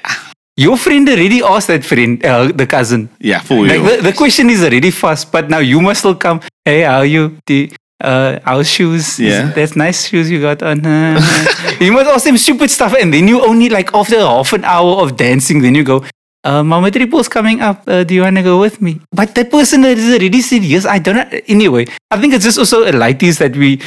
Your 0.58 0.78
friend 0.78 1.08
already 1.10 1.42
asked 1.42 1.68
that 1.68 1.84
friend, 1.84 2.24
uh, 2.24 2.52
the 2.52 2.68
cousin. 2.68 3.10
Yeah, 3.20 3.40
for 3.40 3.66
Like 3.66 3.80
you. 3.80 3.98
the, 3.98 4.04
the 4.04 4.14
question 4.14 4.50
is 4.50 4.62
already 4.64 4.92
fast, 4.92 5.32
but 5.32 5.50
now 5.50 5.60
you 5.60 5.82
must 5.82 6.00
still 6.02 6.14
come. 6.16 6.42
Hey, 6.66 6.82
how 6.82 7.00
are 7.00 7.06
you? 7.06 7.38
The, 7.48 7.72
uh, 8.04 8.40
our 8.46 8.64
shoes. 8.64 9.20
Yeah. 9.20 9.52
that's 9.52 9.76
nice 9.76 10.08
shoes 10.08 10.30
you 10.30 10.42
got 10.42 10.62
on. 10.64 10.82
You 11.82 11.92
must 11.92 12.10
ask 12.10 12.26
them 12.26 12.38
stupid 12.38 12.70
stuff, 12.70 12.94
and 13.00 13.12
then 13.14 13.28
you 13.28 13.42
only 13.44 13.70
like 13.70 13.94
after 13.96 14.20
half 14.20 14.54
an 14.54 14.64
hour 14.66 15.02
of 15.02 15.18
dancing, 15.18 15.62
then 15.64 15.74
you 15.74 15.84
go. 15.84 16.04
Uh, 16.44 16.64
Mama 16.64 16.92
Triple's 16.92 17.28
coming 17.28 17.62
up. 17.62 17.84
Uh, 17.88 18.04
do 18.04 18.14
you 18.14 18.22
want 18.22 18.36
to 18.38 18.44
go 18.44 18.60
with 18.60 18.82
me? 18.82 19.00
But 19.12 19.34
that 19.36 19.50
person 19.50 19.82
that 19.82 19.98
is 19.98 20.14
already 20.14 20.42
said 20.42 20.64
yes. 20.64 20.86
I 20.86 21.00
don't 21.00 21.16
know. 21.16 21.40
Anyway, 21.48 21.86
I 22.12 22.20
think 22.22 22.34
it's 22.36 22.44
just 22.44 22.60
also 22.60 22.84
a 22.84 22.92
lighties 22.92 23.40
that 23.40 23.56
we 23.56 23.82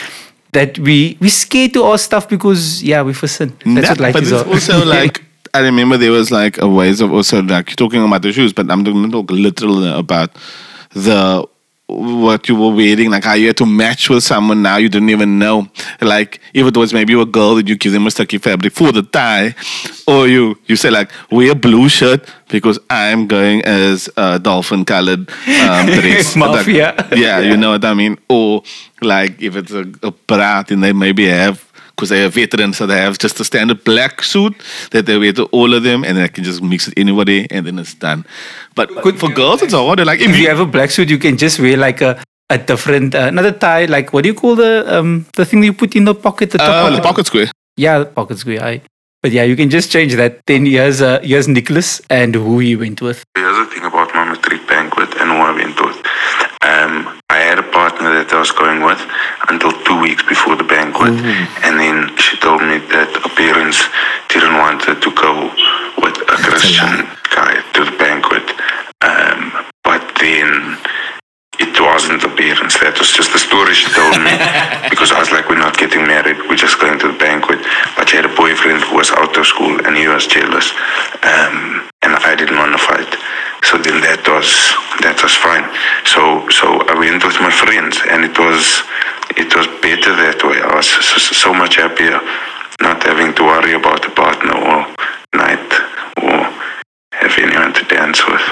that 0.53 0.79
we 0.81 1.17
we 1.21 1.29
scared 1.29 1.73
to 1.75 1.85
ask 1.87 2.05
stuff 2.07 2.29
because 2.29 2.83
yeah 2.83 3.03
we 3.03 3.13
for 3.13 3.29
sin. 3.29 3.55
That's 3.65 3.89
That- 3.89 4.01
what 4.01 4.13
but 4.15 4.23
it's 4.23 4.33
are. 4.33 4.47
also 4.47 4.85
like 4.97 5.23
I 5.55 5.61
remember 5.61 5.97
there 5.97 6.11
was 6.13 6.31
like 6.33 6.59
a 6.59 6.67
ways 6.69 7.01
of 7.01 7.13
also 7.13 7.43
like 7.43 7.75
talking 7.77 8.03
about 8.05 8.23
the 8.23 8.33
shoes, 8.33 8.53
but 8.53 8.69
I'm 8.71 8.83
going 8.83 9.03
to 9.05 9.11
talk 9.11 9.31
literally 9.31 9.91
about 9.93 10.31
the 10.95 11.47
what 11.95 12.49
you 12.49 12.57
were 12.57 12.75
wearing, 12.75 13.11
like 13.11 13.25
how 13.25 13.35
you 13.35 13.49
had 13.49 13.57
to 13.59 13.67
match 13.67 14.11
with 14.11 14.23
someone 14.25 14.63
now 14.63 14.77
you 14.77 14.89
didn't 14.89 15.11
even 15.11 15.39
know. 15.39 15.69
Like 16.01 16.41
if 16.53 16.67
it 16.67 16.77
was 16.77 16.93
maybe 16.93 17.19
a 17.21 17.25
girl 17.25 17.55
that 17.57 17.69
you 17.69 17.77
give 17.77 17.93
them 17.93 18.07
a 18.07 18.11
sticky 18.11 18.39
fabric 18.39 18.73
for 18.73 18.93
the 18.93 19.03
tie, 19.03 19.55
or 20.07 20.29
you 20.29 20.59
you 20.67 20.77
say 20.77 20.91
like 20.91 21.11
wear 21.31 21.53
a 21.53 21.55
blue 21.55 21.89
shirt 21.89 22.29
because 22.49 22.79
I'm 22.91 23.27
going 23.27 23.65
as 23.65 24.09
a 24.17 24.39
dolphin 24.39 24.85
colored 24.85 25.31
um, 25.31 25.87
dress. 25.87 26.37
Mafia. 26.37 26.95
Like, 26.97 27.17
yeah, 27.17 27.41
you 27.41 27.57
know 27.57 27.71
what 27.71 27.85
I 27.85 27.95
mean. 27.95 28.19
Or 28.29 28.63
like 29.01 29.41
if 29.41 29.57
it's 29.57 29.73
a, 29.73 29.85
a 30.03 30.11
brat 30.11 30.71
and 30.71 30.83
they 30.83 30.93
maybe 30.93 31.27
have 31.27 31.73
because 31.95 32.09
they 32.09 32.25
are 32.25 32.29
veterans, 32.29 32.77
so 32.79 32.87
they 32.87 32.97
have 32.97 33.19
just 33.19 33.41
a 33.41 33.45
standard 33.45 33.85
black 33.85 34.23
suit 34.23 34.55
that 34.91 35.07
they 35.07 35.19
wear 35.19 35.33
to 35.33 35.45
all 35.47 35.75
of 35.75 35.83
them, 35.83 36.05
and 36.05 36.17
then 36.17 36.25
I 36.25 36.29
can 36.29 36.45
just 36.45 36.63
mix 36.63 36.89
it 36.89 36.95
anybody, 36.97 37.47
and 37.51 37.67
then 37.67 37.79
it's 37.79 37.95
done. 37.95 38.25
But 38.75 38.91
for 39.19 39.29
girls, 39.31 39.63
it's 39.63 39.75
harder. 39.75 40.05
Like 40.05 40.21
if, 40.21 40.31
if 40.31 40.37
you 40.37 40.43
you, 40.43 40.49
have 40.49 40.61
a 40.61 40.67
black 40.67 40.91
suit, 40.91 41.09
you 41.09 41.19
can 41.19 41.37
just 41.37 41.61
wear 41.61 41.77
like 41.77 42.01
a 42.01 42.23
a 42.51 42.59
different 42.59 43.15
uh, 43.15 43.29
another 43.29 43.53
tie. 43.53 43.87
Like 43.87 44.13
what 44.13 44.23
do 44.23 44.29
you 44.29 44.35
call 44.35 44.57
the 44.57 44.85
um 44.93 45.27
the 45.37 45.45
thing 45.45 45.63
you 45.63 45.73
put 45.73 45.97
in 45.97 46.05
the 46.05 46.15
pocket? 46.15 46.51
The 46.51 46.59
top 46.59 46.69
uh, 46.69 46.83
pocket. 46.83 46.97
the 46.97 47.03
pocket 47.03 47.27
square. 47.27 47.51
Yeah, 47.77 47.99
the 48.01 48.07
pocket 48.07 48.39
square. 48.39 48.63
I. 48.63 48.83
But 49.23 49.33
yeah, 49.33 49.45
you 49.45 49.57
can 49.57 49.71
just 49.71 49.91
change 49.91 50.15
that. 50.17 50.41
Then 50.47 50.67
here's 50.67 51.01
uh, 51.01 51.21
here's 51.23 51.49
Nicholas 51.49 52.03
and 52.11 52.35
who 52.35 52.59
he 52.59 52.77
went 52.77 53.01
with. 53.01 53.25
Here's 53.35 53.57
the 53.57 53.67
thing 53.73 53.85
about 53.85 54.15
my 54.15 54.25
matric 54.25 54.67
banquet 54.69 55.09
and 55.17 55.31
who 55.31 55.37
I 55.37 55.53
went 55.53 55.81
with. 55.81 56.54
Um, 56.65 57.21
I 57.29 57.45
had 57.45 57.59
a 57.61 57.69
partner 57.77 58.09
that 58.25 58.33
I 58.33 58.41
was 58.41 58.53
going 58.57 58.81
with 58.81 59.01
until 59.53 59.73
two 59.85 60.01
weeks 60.01 60.25
before 60.25 60.57
the 60.57 60.65
banquet, 60.65 61.13
and 61.61 61.77
then 61.77 62.09
she 62.17 62.41
told 62.41 62.65
me 62.65 62.81
that 62.89 63.11
her 63.13 63.33
parents 63.37 63.85
didn't 64.33 64.57
want 64.57 64.81
her 64.89 64.97
to 64.97 65.11
go 65.13 65.53
with 66.01 66.17
a 66.25 66.37
Christian 66.41 67.05
guy 67.37 67.61
to 67.77 67.85
the 67.85 67.97
banquet. 68.01 68.49
Um, 69.05 69.53
but 69.85 70.01
then 70.17 70.81
it 71.61 71.77
wasn't 71.77 72.25
the 72.25 72.33
parents. 72.33 72.81
That 72.81 72.97
was 72.99 73.13
just 73.13 73.37
the 73.37 73.39
story 73.39 73.77
she 73.77 73.93
told 73.93 74.17
me. 74.25 74.33
because 74.91 75.13
I 75.13 75.21
was 75.21 75.31
like, 75.31 75.53
we're 75.53 75.61
not 75.61 75.77
getting 75.77 76.09
married. 76.09 76.39
We're 76.49 76.57
just 76.57 76.81
going 76.81 76.99
to 76.99 77.13
the 77.13 77.19
banquet. 77.21 77.61
But 77.95 78.09
she 78.09 78.17
had 78.17 78.25
a 78.25 78.35
boyfriend 78.35 78.83
who 78.89 78.97
was 78.97 79.13
out 79.13 79.37
of 79.37 79.45
school 79.47 79.85
and 79.85 79.95
he 79.97 80.09
was 80.09 80.27
jealous. 80.27 80.73
Um, 81.23 81.87
and 82.03 82.17
I 82.25 82.35
didn't 82.35 82.57
want 82.57 82.73
to 82.73 82.81
fight. 82.81 83.13
So 83.65 83.79
then 83.79 84.03
that 84.05 84.21
was 84.29 84.49
that 85.01 85.17
was 85.25 85.33
fine. 85.33 85.65
So 86.05 86.49
so 86.53 86.85
I 86.85 86.95
went 86.99 87.25
with 87.25 87.41
my 87.41 87.51
friends 87.51 87.97
and 88.13 88.25
it 88.25 88.37
was 88.37 88.85
it 89.41 89.49
was 89.57 89.67
better 89.81 90.13
that 90.13 90.39
way. 90.45 90.61
I 90.61 90.75
was 90.77 90.87
so, 90.87 91.17
so 91.33 91.51
much 91.55 91.77
happier 91.77 92.21
not 92.81 93.03
having 93.03 93.33
to 93.35 93.43
worry 93.43 93.73
about 93.73 94.05
a 94.05 94.11
partner 94.11 94.53
or 94.53 94.79
night 95.33 95.71
or 96.21 96.37
have 97.13 97.35
anyone 97.39 97.73
to 97.73 97.85
dance 97.89 98.21
with. 98.29 98.45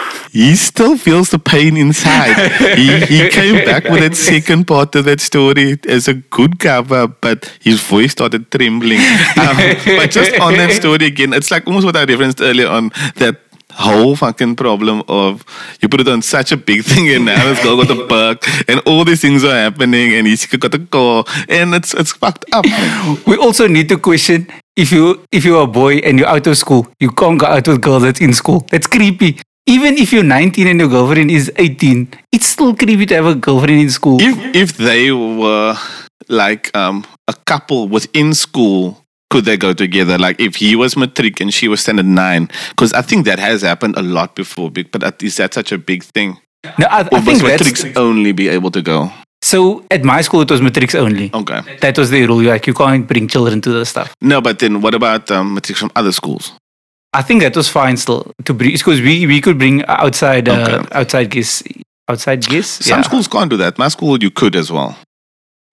He 0.42 0.56
still 0.56 0.96
feels 0.96 1.30
the 1.30 1.38
pain 1.38 1.76
inside. 1.76 2.34
he, 2.76 2.98
he 3.06 3.28
came 3.38 3.64
back 3.64 3.84
with 3.84 4.00
that 4.00 4.16
second 4.16 4.66
part 4.66 4.96
of 4.96 5.04
that 5.04 5.20
story 5.20 5.78
as 5.88 6.08
a 6.08 6.14
good 6.14 6.58
cover, 6.58 7.06
but 7.06 7.46
his 7.60 7.80
voice 7.80 8.10
started 8.10 8.50
trembling. 8.50 8.98
Um, 9.38 9.56
but 9.98 10.10
just 10.10 10.34
on 10.40 10.54
that 10.54 10.72
story 10.72 11.06
again, 11.06 11.32
it's 11.32 11.52
like 11.52 11.66
almost 11.68 11.86
what 11.86 11.96
I 11.96 12.04
referenced 12.04 12.40
earlier 12.40 12.66
on 12.66 12.90
that 13.16 13.36
whole 13.74 14.16
fucking 14.16 14.56
problem 14.56 15.02
of 15.08 15.44
you 15.80 15.88
put 15.88 16.00
it 16.00 16.08
on 16.08 16.20
such 16.22 16.52
a 16.52 16.56
big 16.56 16.84
thing 16.84 17.08
and 17.08 17.24
now 17.24 17.42
this 17.48 17.62
girl 17.62 17.76
got 17.76 17.90
a 17.90 18.06
perk 18.06 18.68
and 18.68 18.80
all 18.80 19.02
these 19.04 19.22
things 19.22 19.44
are 19.44 19.54
happening 19.54 20.12
and 20.12 20.26
he's 20.26 20.44
got 20.44 20.74
a 20.74 20.78
call 20.78 21.24
and 21.48 21.74
it's 21.74 21.94
it's 21.94 22.12
fucked 22.12 22.44
up. 22.52 22.66
We 23.26 23.36
also 23.36 23.68
need 23.68 23.88
to 23.88 23.96
question 23.96 24.46
if 24.76 24.92
you 24.92 25.24
if 25.32 25.44
you're 25.44 25.62
a 25.62 25.66
boy 25.66 25.96
and 25.98 26.18
you're 26.18 26.28
out 26.28 26.46
of 26.46 26.58
school, 26.58 26.86
you 27.00 27.10
can't 27.12 27.38
go 27.38 27.46
out 27.46 27.66
with 27.66 27.80
girls 27.80 28.02
that's 28.02 28.20
in 28.20 28.34
school. 28.34 28.66
That's 28.70 28.86
creepy. 28.86 29.38
Even 29.66 29.96
if 29.96 30.12
you're 30.12 30.24
19 30.24 30.66
and 30.66 30.80
your 30.80 30.88
girlfriend 30.88 31.30
is 31.30 31.50
18, 31.56 32.08
it's 32.32 32.46
still 32.46 32.74
creepy 32.74 33.06
to 33.06 33.14
have 33.14 33.26
a 33.26 33.34
girlfriend 33.34 33.80
in 33.80 33.90
school. 33.90 34.18
if 34.20 34.34
if 34.54 34.76
they 34.76 35.12
were 35.12 35.76
like 36.28 36.74
um 36.76 37.04
a 37.28 37.34
couple 37.46 37.88
within 37.88 38.34
school 38.34 38.98
could 39.30 39.44
they 39.44 39.56
go 39.56 39.72
together 39.72 40.18
like 40.18 40.38
if 40.40 40.56
he 40.56 40.76
was 40.76 40.96
matric 40.96 41.40
and 41.40 41.52
she 41.54 41.66
was 41.68 41.80
standard 41.80 42.06
nine 42.06 42.48
because 42.70 42.92
i 42.92 43.02
think 43.02 43.24
that 43.24 43.38
has 43.38 43.62
happened 43.62 43.94
a 43.96 44.02
lot 44.02 44.34
before 44.34 44.70
but 44.70 45.22
is 45.22 45.36
that 45.36 45.52
such 45.54 45.72
a 45.72 45.78
big 45.78 46.02
thing 46.14 46.38
no, 46.78 46.86
I, 46.90 47.00
or 47.02 47.18
I 47.18 47.20
think 47.20 47.40
that's 47.42 47.42
matrics 47.42 47.84
only 47.96 48.32
be 48.32 48.48
able 48.48 48.70
to 48.70 48.82
go 48.82 49.10
so. 49.44 49.84
At 49.90 50.04
my 50.04 50.20
school, 50.22 50.42
it 50.42 50.50
was 50.50 50.62
matrix 50.62 50.94
only. 50.94 51.30
okay 51.34 51.60
That 51.80 51.98
was 51.98 52.10
the 52.10 52.24
rule. 52.26 52.42
Like 52.42 52.68
you 52.68 52.74
can't 52.74 53.08
bring 53.08 53.26
children 53.26 53.60
to 53.62 53.70
the 53.78 53.84
stuff. 53.84 54.14
no 54.20 54.40
but 54.40 54.60
then 54.60 54.80
what 54.80 54.94
about 54.94 55.30
um 55.30 55.54
matrics 55.54 55.80
from 55.80 55.90
other 55.96 56.12
schools 56.12 56.52
I 57.14 57.22
think 57.22 57.42
that 57.42 57.54
was 57.56 57.68
fine 57.68 57.96
still 57.96 58.32
to 58.44 58.54
bring 58.54 58.72
because 58.72 59.00
we 59.00 59.26
we 59.26 59.40
could 59.40 59.58
bring 59.58 59.84
outside 59.86 60.48
uh, 60.48 60.84
outside 60.92 61.30
guests 61.30 61.62
outside 62.08 62.40
guests. 62.46 62.86
some 62.86 62.98
yeah. 63.00 63.02
schools 63.02 63.28
can't 63.28 63.50
do 63.50 63.56
that 63.58 63.78
my 63.78 63.88
school 63.88 64.22
you 64.22 64.30
could 64.30 64.56
as 64.56 64.70
well 64.72 64.96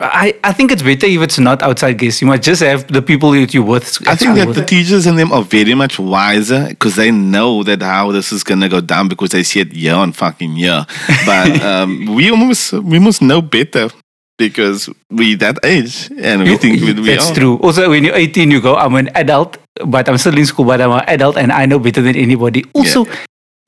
I, 0.02 0.34
I 0.45 0.54
think 0.54 0.71
it's 0.71 0.82
better 0.82 1.06
if 1.08 1.21
it's 1.21 1.39
not 1.39 1.62
outside 1.62 1.97
guests. 1.97 2.21
You 2.21 2.28
might 2.28 2.41
just 2.41 2.62
have 2.62 2.88
the 2.88 3.02
people 3.02 3.32
that 3.32 3.54
you 3.54 3.62
with. 3.63 4.08
I 4.08 4.15
think 4.15 4.36
that 4.36 4.47
with. 4.47 4.56
the 4.56 4.63
teachers 4.63 5.06
and 5.06 5.19
them 5.19 5.34
are 5.34 5.43
very 5.43 5.73
much 5.73 5.99
wiser 5.99 6.67
because 6.69 6.95
they 6.95 7.12
know 7.12 7.63
that 7.63 7.82
how 7.82 8.13
this 8.13 8.32
is 8.32 8.41
gonna 8.41 8.69
go 8.69 8.80
down 8.80 9.10
because 9.10 9.32
they 9.32 9.43
see 9.43 9.60
it 9.60 9.73
year 9.73 9.95
on 9.95 10.13
fucking 10.13 10.56
year. 10.56 10.86
But 11.25 11.62
um, 11.62 12.15
we 12.15 12.32
almost 12.32 12.71
we 12.71 12.97
must 12.97 13.21
know 13.21 13.41
better 13.41 13.89
because 14.38 14.89
we 15.12 15.36
that 15.36 15.58
age 15.65 16.10
and 16.17 16.43
we 16.43 16.52
You- 16.52 16.58
think 16.58 16.80
we, 16.80 16.93
we 16.93 17.08
that's 17.10 17.32
are. 17.32 17.36
true. 17.36 17.58
Also, 17.58 17.89
when 17.89 18.06
you're 18.06 18.15
18, 18.15 18.52
you 18.52 18.62
go, 18.62 18.78
I'm 18.78 18.95
an 18.95 19.10
adult, 19.15 19.58
but 19.86 20.10
I'm 20.10 20.18
still 20.18 20.38
in 20.38 20.46
school, 20.46 20.65
but 20.65 20.82
I'm 20.82 20.92
an 20.92 21.04
adult 21.08 21.38
and 21.38 21.52
I 21.52 21.65
know 21.65 21.80
better 21.80 22.02
than 22.02 22.15
anybody. 22.15 22.65
Also, 22.74 23.06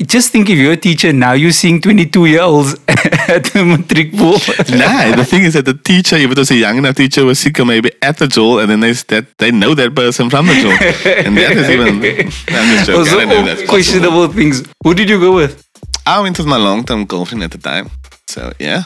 just 0.05 0.31
think 0.31 0.49
if 0.49 0.57
you're 0.57 0.73
a 0.73 0.77
teacher 0.77 1.13
now, 1.13 1.33
you're 1.33 1.51
seeing 1.51 1.79
22 1.81 2.25
year 2.25 2.41
olds 2.41 2.73
at 2.87 3.45
the 3.53 3.63
matric 3.63 4.11
pool. 4.13 4.33
Nah, 4.77 5.15
the 5.15 5.25
thing 5.25 5.43
is 5.43 5.53
that 5.53 5.65
the 5.65 5.73
teacher, 5.73 6.15
if 6.15 6.31
it 6.31 6.37
was 6.37 6.51
a 6.51 6.55
young 6.55 6.77
enough 6.77 6.95
teacher, 6.95 7.23
was 7.25 7.39
sick 7.39 7.63
maybe 7.65 7.91
at 8.01 8.17
the 8.17 8.27
jail, 8.27 8.59
and 8.59 8.69
then 8.69 8.79
they 8.79 8.93
that 8.93 9.25
they 9.37 9.51
know 9.51 9.75
that 9.75 9.95
person 9.95 10.29
from 10.29 10.47
the 10.47 10.53
jail, 10.53 11.25
and 11.25 11.37
that 11.37 11.51
is 11.51 11.69
even. 11.69 11.95
I'm 12.49 12.75
just 12.75 12.87
joking. 12.87 12.99
Also, 12.99 13.17
I 13.17 13.25
don't 13.25 13.29
know 13.29 13.45
that's 13.45 13.61
possible. 13.61 13.69
questionable 13.69 14.27
things. 14.29 14.63
Who 14.83 14.93
did 14.93 15.09
you 15.09 15.19
go 15.19 15.35
with? 15.35 15.63
I 16.05 16.19
went 16.21 16.37
with 16.37 16.47
my 16.47 16.57
long-term 16.57 17.05
girlfriend 17.05 17.43
at 17.43 17.51
the 17.51 17.59
time, 17.59 17.89
so 18.27 18.51
yeah. 18.59 18.83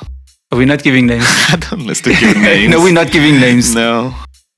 Are 0.52 0.58
we 0.58 0.66
not 0.66 0.84
giving 0.84 1.08
names? 1.08 1.26
I 1.50 1.56
don't 1.56 1.86
list 1.86 2.04
to 2.04 2.12
give 2.12 2.38
names. 2.38 2.72
no, 2.72 2.82
we're 2.82 2.94
not 2.94 3.12
giving 3.12 3.40
names. 3.40 3.74
No. 3.74 4.14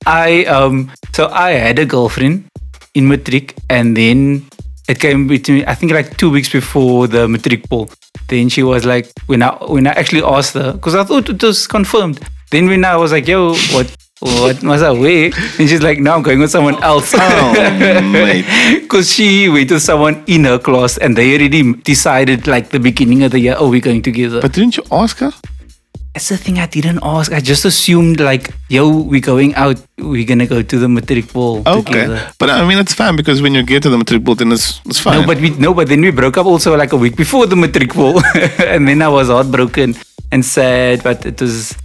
I 0.08 0.46
um 0.46 0.92
so 1.14 1.28
I 1.28 1.52
had 1.52 1.80
a 1.80 1.86
girlfriend 1.86 2.46
in 2.94 3.10
matric 3.10 3.56
and 3.70 3.96
then 3.96 4.48
it 4.88 5.00
came 5.02 5.28
between 5.28 5.66
I 5.66 5.76
think 5.76 5.92
like 5.92 6.16
two 6.18 6.30
weeks 6.30 6.50
before 6.50 7.08
the 7.08 7.28
matric 7.28 7.70
poll. 7.70 7.90
Then 8.30 8.48
she 8.48 8.64
was 8.64 8.86
like 8.86 9.12
when 9.26 9.44
I 9.44 9.52
when 9.66 9.86
I 9.86 9.92
actually 9.92 10.24
asked 10.24 10.54
her 10.54 10.74
because 10.74 10.96
I 10.96 11.04
thought 11.04 11.30
it 11.30 11.44
was 11.44 11.68
confirmed. 11.68 12.20
Then 12.52 12.68
when 12.68 12.86
I 12.86 12.96
was 12.96 13.12
like, 13.12 13.28
yo, 13.28 13.56
what 13.74 13.94
what 14.22 14.64
must 14.64 14.84
I 14.84 14.92
wear? 14.92 15.32
And 15.60 15.70
she's 15.70 15.82
like, 15.82 16.00
no, 16.00 16.14
I'm 16.16 16.24
going 16.24 16.40
with 16.40 16.52
someone 16.52 16.82
else. 16.82 17.14
Oh. 17.14 18.80
Because 18.82 19.12
she 19.14 19.50
went 19.50 19.70
with 19.70 19.84
someone 19.84 20.24
in 20.26 20.46
her 20.46 20.58
class 20.58 20.98
and 20.98 21.16
they 21.18 21.36
already 21.36 21.74
decided 21.74 22.48
like 22.48 22.70
the 22.70 22.80
beginning 22.80 23.24
of 23.24 23.32
the 23.32 23.40
year, 23.40 23.56
oh, 23.60 23.70
we're 23.70 23.82
going 23.82 24.02
together. 24.02 24.42
But 24.42 24.54
didn't 24.54 24.78
you 24.78 24.84
ask 24.92 25.18
her? 25.18 25.34
That's 26.18 26.30
the 26.30 26.38
thing 26.38 26.58
I 26.58 26.66
didn't 26.66 26.98
ask. 27.04 27.32
I 27.32 27.40
just 27.40 27.64
assumed 27.64 28.20
like, 28.20 28.50
yo, 28.70 28.90
we're 28.90 29.22
going 29.22 29.54
out. 29.54 29.78
We're 30.00 30.26
gonna 30.26 30.48
go 30.48 30.64
to 30.64 30.80
the 30.80 30.90
matric 30.90 31.32
ball 31.32 31.62
Okay. 31.62 31.84
together. 31.84 32.34
But 32.40 32.50
I 32.50 32.68
mean, 32.68 32.80
it's 32.80 32.96
fine 32.96 33.16
because 33.16 33.40
when 33.40 33.54
you 33.54 33.62
get 33.62 33.84
to 33.84 33.92
the 33.92 34.00
matric 34.00 34.24
ball, 34.24 34.34
then 34.34 34.52
it's, 34.52 34.82
it's 34.88 35.00
fine. 35.00 35.22
No, 35.22 35.28
but 35.28 35.38
we 35.40 35.52
no, 35.52 35.76
but 35.76 35.88
then 35.90 36.02
we 36.02 36.10
broke 36.10 36.38
up 36.40 36.48
also 36.48 36.76
like 36.76 36.92
a 36.92 36.98
week 36.98 37.16
before 37.16 37.46
the 37.46 37.56
matric 37.56 37.94
ball, 37.94 38.20
and 38.66 38.88
then 38.88 39.04
I 39.04 39.10
was 39.10 39.28
heartbroken 39.28 39.94
and 40.32 40.44
sad. 40.44 41.04
But 41.04 41.24
it 41.24 41.40
was, 41.40 41.76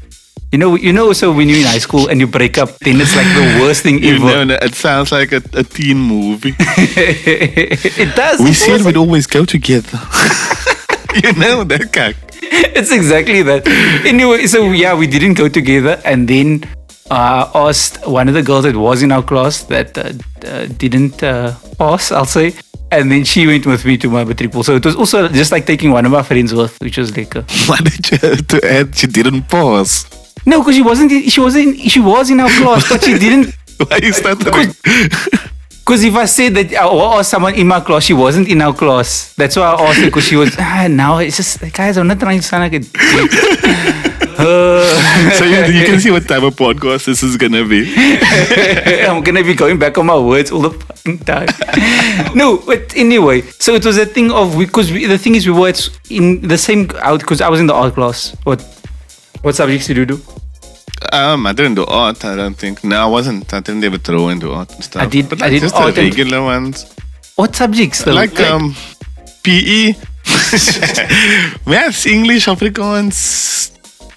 you 0.51 0.57
know, 0.57 0.77
you 0.77 0.95
know, 0.95 1.12
so 1.12 1.31
when 1.31 1.51
you're 1.51 1.59
in 1.59 1.66
high 1.66 1.77
school 1.85 2.09
and 2.09 2.18
you 2.18 2.27
break 2.27 2.57
up, 2.57 2.71
then 2.79 3.03
it's 3.03 3.14
like 3.14 3.29
the 3.37 3.61
worst 3.61 3.83
thing 3.83 4.03
you 4.03 4.14
ever. 4.14 4.25
know, 4.25 4.45
no, 4.45 4.55
it 4.62 4.75
sounds 4.75 5.12
like 5.12 5.33
a, 5.33 5.42
a 5.53 5.62
teen 5.62 5.99
movie. 5.99 6.55
it 6.59 8.16
does. 8.16 8.40
we 8.40 8.49
it 8.49 8.55
said 8.55 8.73
was 8.81 8.87
we'd 8.87 8.97
always 8.97 9.27
go 9.27 9.45
together. 9.45 10.01
you 11.22 11.33
know 11.35 11.64
that 11.64 11.92
guy. 11.92 12.14
it's 12.42 12.92
exactly 12.92 13.42
that. 13.42 13.66
Anyway, 14.07 14.46
so 14.46 14.70
yeah, 14.72 14.94
we 14.94 15.07
didn't 15.07 15.35
go 15.35 15.48
together, 15.48 16.01
and 16.05 16.29
then 16.29 16.64
uh, 17.11 17.51
I 17.55 17.68
asked 17.68 18.07
one 18.07 18.29
of 18.29 18.35
the 18.35 18.42
girls 18.42 18.64
that 18.64 18.77
was 18.77 19.03
in 19.03 19.12
our 19.12 19.22
class 19.22 19.64
that 19.64 19.96
uh, 19.98 20.12
uh, 20.46 20.66
didn't 20.79 21.22
uh, 21.22 21.55
pass, 21.79 22.11
I'll 22.12 22.25
say, 22.25 22.55
and 22.90 23.11
then 23.11 23.25
she 23.25 23.46
went 23.46 23.66
with 23.66 23.85
me 23.85 23.96
to 23.98 24.09
my 24.09 24.25
matric. 24.25 24.53
So 24.53 24.77
it 24.77 24.85
was 24.85 24.96
also 24.96 25.29
just 25.29 25.53
like 25.53 25.66
taking 25.66 25.90
one 25.90 26.07
of 26.07 26.12
my 26.12 26.22
friends 26.22 26.55
with, 26.55 26.79
which 26.81 26.98
was 26.98 27.16
like, 27.16 27.35
uh, 27.37 27.42
Why 27.66 27.79
did 27.79 28.11
you 28.11 28.18
have 28.18 28.46
to 28.48 28.61
add? 28.64 28.96
She 28.96 29.07
didn't 29.07 29.42
pause. 29.48 30.07
no, 30.46 30.61
because 30.61 30.75
she 30.77 30.83
wasn't, 30.83 31.31
she 31.31 31.40
wasn't, 31.40 31.79
she 31.79 32.01
was 32.01 32.31
in 32.31 32.40
our 32.40 32.51
class, 32.51 32.88
but 32.88 33.03
she 33.03 33.18
didn't. 33.18 33.55
Why 33.88 33.98
is 34.03 34.20
that? 34.22 35.48
Because 35.85 36.05
if 36.05 36.14
I 36.14 36.27
said 36.27 36.55
that 36.55 36.73
I 36.75 36.87
asked 37.18 37.31
someone 37.31 37.55
in 37.57 37.66
my 37.66 37.81
class, 37.81 38.05
she 38.05 38.14
wasn't 38.14 38.49
in 38.49 38.62
our 38.62 38.73
class. 38.73 39.35
That's 39.35 39.57
why 39.57 39.64
I 39.64 39.83
asked 39.83 39.99
her 39.99 40.07
because 40.07 40.25
she 40.25 40.37
was. 40.37 40.55
Ah, 40.59 40.87
now 40.88 41.18
it's 41.18 41.37
just 41.37 41.61
guys. 41.73 41.99
I'm 41.99 42.07
not 42.07 42.21
trying 42.21 42.38
to 42.38 42.47
sound 42.47 42.62
like 42.62 42.75
a. 42.75 42.87
Uh, 44.38 45.31
so 45.38 45.45
you, 45.45 45.59
you 45.81 45.85
can 45.85 45.99
see 45.99 46.12
what 46.12 46.27
type 46.29 46.42
of 46.45 46.55
podcast 46.55 47.07
this 47.07 47.25
is 47.25 47.37
gonna 47.37 47.66
be. 47.66 47.92
I'm 49.07 49.23
gonna 49.25 49.42
be 49.42 49.55
going 49.55 49.79
back 49.79 49.99
on 49.99 50.07
my 50.07 50.18
words 50.18 50.53
all 50.53 50.61
the 50.61 50.71
fucking 50.71 51.18
time. 51.18 51.49
no, 52.35 52.59
but 52.64 52.97
anyway, 52.97 53.42
so 53.42 53.75
it 53.75 53.85
was 53.85 53.99
a 53.99 54.07
thing 54.07 54.31
of 54.31 54.57
because 54.57 54.88
the 54.88 55.18
thing 55.18 55.35
is 55.35 55.47
we 55.49 55.53
were 55.53 55.73
in 56.11 56.47
the 56.47 56.59
same 56.59 56.88
out 57.01 57.21
because 57.21 57.40
I 57.40 57.49
was 57.49 57.59
in 57.59 57.66
the 57.66 57.75
art 57.75 57.95
class. 57.95 58.37
What 58.45 58.62
what 59.42 59.57
subjects 59.57 59.88
did 59.88 59.97
you 59.97 60.07
do? 60.07 60.23
Um, 61.12 61.47
I 61.47 61.53
didn't 61.53 61.75
do 61.77 61.85
art. 61.87 62.25
I 62.25 62.37
don't 62.37 62.55
think. 62.55 62.85
No, 62.85 62.97
I 63.03 63.07
wasn't. 63.07 63.53
I 63.53 63.61
didn't 63.61 63.85
ever 63.85 63.99
throw 63.99 64.29
into 64.29 64.53
art 64.53 64.73
and 64.75 64.85
stuff. 64.85 65.03
I 65.03 65.07
did- 65.07 65.29
But 65.29 65.43
I 65.43 65.47
like 65.47 65.53
did 65.53 65.61
just 65.62 65.75
art 65.75 65.95
the 65.95 66.01
and- 66.03 66.11
regular 66.11 66.43
ones, 66.43 66.87
What 67.37 67.57
subjects 67.57 68.05
though? 68.05 68.12
like 68.12 68.38
um, 68.41 68.75
PE, 69.43 69.95
maths, 71.67 72.07
English, 72.17 72.47
Afrikaans. 72.47 73.71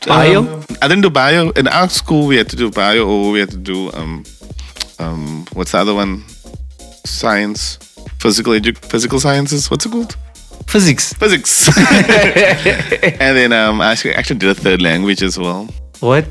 Bio? 0.07 0.39
Um, 0.41 0.63
I 0.81 0.87
didn't 0.87 1.01
do 1.01 1.09
bio. 1.09 1.49
In 1.51 1.67
our 1.67 1.89
school, 1.89 2.27
we 2.27 2.35
had 2.37 2.47
to 2.49 2.55
do 2.55 2.69
bio, 2.69 3.07
or 3.07 3.31
we 3.31 3.39
had 3.39 3.49
to 3.51 3.57
do 3.57 3.91
um, 3.93 4.23
um, 4.99 5.45
what's 5.53 5.71
the 5.71 5.79
other 5.79 5.95
one? 5.95 6.23
Science, 7.05 7.77
physical 8.19 8.53
edu- 8.53 8.77
physical 8.77 9.19
sciences. 9.19 9.69
What's 9.71 9.85
it 9.85 9.91
called? 9.91 10.15
physics. 10.67 11.13
Physics. 11.13 11.67
and 11.77 13.37
then 13.37 13.53
um, 13.53 13.81
I 13.81 13.91
actually, 13.91 14.13
actually 14.15 14.39
did 14.39 14.49
a 14.49 14.55
third 14.55 14.81
language 14.81 15.21
as 15.23 15.37
well. 15.39 15.67
What? 16.01 16.25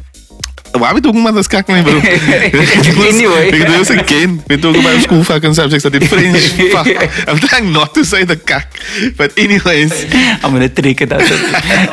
Why 0.85 0.91
are 0.91 0.95
we 0.97 1.01
talking 1.01 1.23
about 1.23 1.33
this 1.33 1.49
kak, 1.49 1.67
man, 1.67 1.83
bro? 1.83 1.95
Anyway. 1.97 3.51
We 3.51 3.59
can 3.59 3.73
do 3.73 3.79
this 3.79 3.89
again. 3.89 4.45
We're 4.51 4.59
talking 4.59 4.83
about 4.83 5.01
school 5.01 5.25
fucking 5.25 5.55
subjects. 5.55 5.87
I 5.87 5.89
did 5.89 6.07
French. 6.07 6.61
Fuck. 6.77 6.87
I'm 7.27 7.39
trying 7.39 7.73
not 7.73 7.95
to 7.95 8.05
say 8.05 8.25
the 8.25 8.37
kak. 8.37 8.69
But 9.17 9.33
anyways. 9.39 10.13
I'm 10.45 10.53
gonna 10.53 10.69
take 10.69 11.01
it 11.01 11.11
out. 11.11 11.23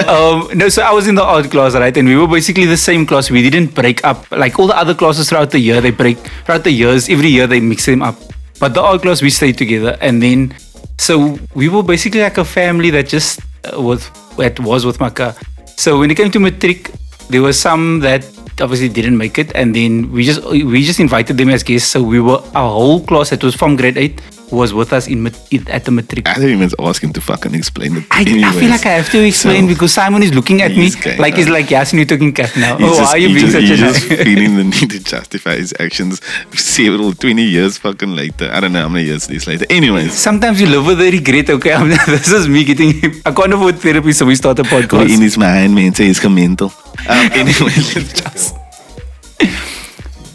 um, 0.10 0.58
no, 0.58 0.68
so 0.68 0.84
I 0.84 0.92
was 0.92 1.08
in 1.08 1.16
the 1.16 1.24
art 1.24 1.50
class, 1.50 1.74
right? 1.74 1.96
And 1.96 2.06
we 2.06 2.18
were 2.18 2.28
basically 2.28 2.66
the 2.66 2.76
same 2.76 3.06
class. 3.06 3.32
We 3.32 3.50
didn't 3.50 3.74
break 3.74 4.04
up. 4.04 4.30
Like 4.30 4.60
all 4.60 4.68
the 4.68 4.76
other 4.76 4.94
classes 4.94 5.30
throughout 5.30 5.52
the 5.52 5.60
year, 5.60 5.80
they 5.80 5.92
break 5.92 6.18
throughout 6.44 6.66
the 6.66 6.72
years. 6.72 7.08
Every 7.08 7.30
year 7.30 7.48
they 7.48 7.62
mix 7.62 7.86
them 7.86 8.02
up. 8.02 8.18
But 8.60 8.74
the 8.74 8.82
art 8.82 9.04
class, 9.04 9.22
we 9.22 9.30
stayed 9.30 9.58
together. 9.58 9.98
And 10.02 10.22
then, 10.22 10.54
so 10.98 11.40
we 11.56 11.70
were 11.70 11.84
basically 11.84 12.24
like 12.24 12.38
a 12.38 12.44
family 12.44 12.90
that 12.90 13.08
just 13.08 13.40
uh, 13.64 13.82
was 13.82 14.12
that 14.36 14.60
was 14.60 14.86
with 14.86 15.00
Maka. 15.00 15.34
So 15.78 16.00
when 16.00 16.12
it 16.12 16.16
came 16.16 16.30
to 16.32 16.42
matric, 16.42 16.92
there 17.30 17.42
were 17.42 17.54
some 17.54 18.02
that 18.02 18.26
obviously 18.62 18.90
didn't 18.90 19.18
make 19.18 19.38
it, 19.38 19.52
and 19.56 19.76
then 19.76 20.12
we 20.12 20.24
just 20.24 20.44
we 20.46 20.84
just 20.84 21.00
invited 21.00 21.38
them 21.38 21.50
as 21.50 21.64
guests. 21.64 21.92
So 21.92 22.02
we 22.04 22.20
were 22.20 22.42
our 22.54 22.70
whole 22.70 23.02
class 23.06 23.30
that 23.32 23.44
was 23.44 23.56
from 23.56 23.76
grade 23.76 23.98
eight 23.98 24.22
was 24.52 24.74
with 24.74 24.94
us 24.94 25.08
in 25.08 25.24
mat- 25.24 25.54
at 25.70 25.86
the 25.86 25.92
matric. 25.92 26.28
I 26.28 26.36
didn't 26.36 26.62
even 26.62 26.70
ask 26.80 27.04
him 27.04 27.14
to 27.14 27.22
fucking 27.22 27.56
explain 27.56 27.98
it. 27.98 28.04
I, 28.12 28.22
I 28.22 28.52
feel 28.52 28.70
like 28.70 28.86
I 28.86 28.90
have 29.00 29.10
to 29.12 29.26
explain 29.26 29.64
So, 29.64 29.74
because 29.74 29.94
Simon 29.94 30.24
is 30.24 30.34
looking 30.34 30.62
at 30.62 30.72
me 30.72 30.92
like 31.18 31.36
he's 31.36 31.50
like, 31.50 31.70
yes, 31.70 31.94
you're 31.94 32.06
talking 32.06 32.34
cat 32.34 32.56
now. 32.58 32.76
Oh, 32.76 32.80
just, 32.80 33.02
why 33.02 33.12
are 33.12 33.18
you 33.18 33.28
being 33.28 33.40
just, 33.40 33.54
such 33.54 33.64
he's 33.64 33.72
a 33.72 33.78
just 33.78 34.04
feeling 34.08 34.56
the 34.58 34.64
need 34.64 34.90
to 34.92 35.04
justify 35.04 35.56
his 35.56 35.74
actions 35.80 36.22
several 36.54 37.14
20 37.14 37.42
years 37.44 37.78
fucking 37.78 38.12
later. 38.16 38.50
I 38.52 38.60
don't 38.60 38.74
know 38.74 38.82
how 38.82 38.90
many 38.90 39.06
years 39.06 39.28
this 39.28 39.48
later. 39.48 39.66
Anyways, 39.70 40.14
Sometimes 40.14 40.62
you 40.62 40.68
live 40.68 40.86
with 40.86 41.00
the 41.00 41.12
regret. 41.12 41.50
Okay, 41.50 41.74
I'm, 41.80 41.90
this 41.90 42.32
is 42.32 42.48
me 42.48 42.64
getting. 42.64 43.22
I 43.26 43.32
can't 43.32 43.54
afford 43.54 43.80
therapy, 43.80 44.12
so 44.12 44.26
we 44.26 44.36
start 44.36 44.60
a 44.60 44.64
podcast. 44.64 45.14
in 45.14 45.22
his 45.22 45.38
mind, 45.38 45.74
man. 45.76 45.94
Say 45.94 46.06
he's 46.06 46.24
mental. 46.24 46.72
Um, 47.10 47.30
anyway, 47.34 47.74
let's 47.96 48.14
just. 48.22 48.56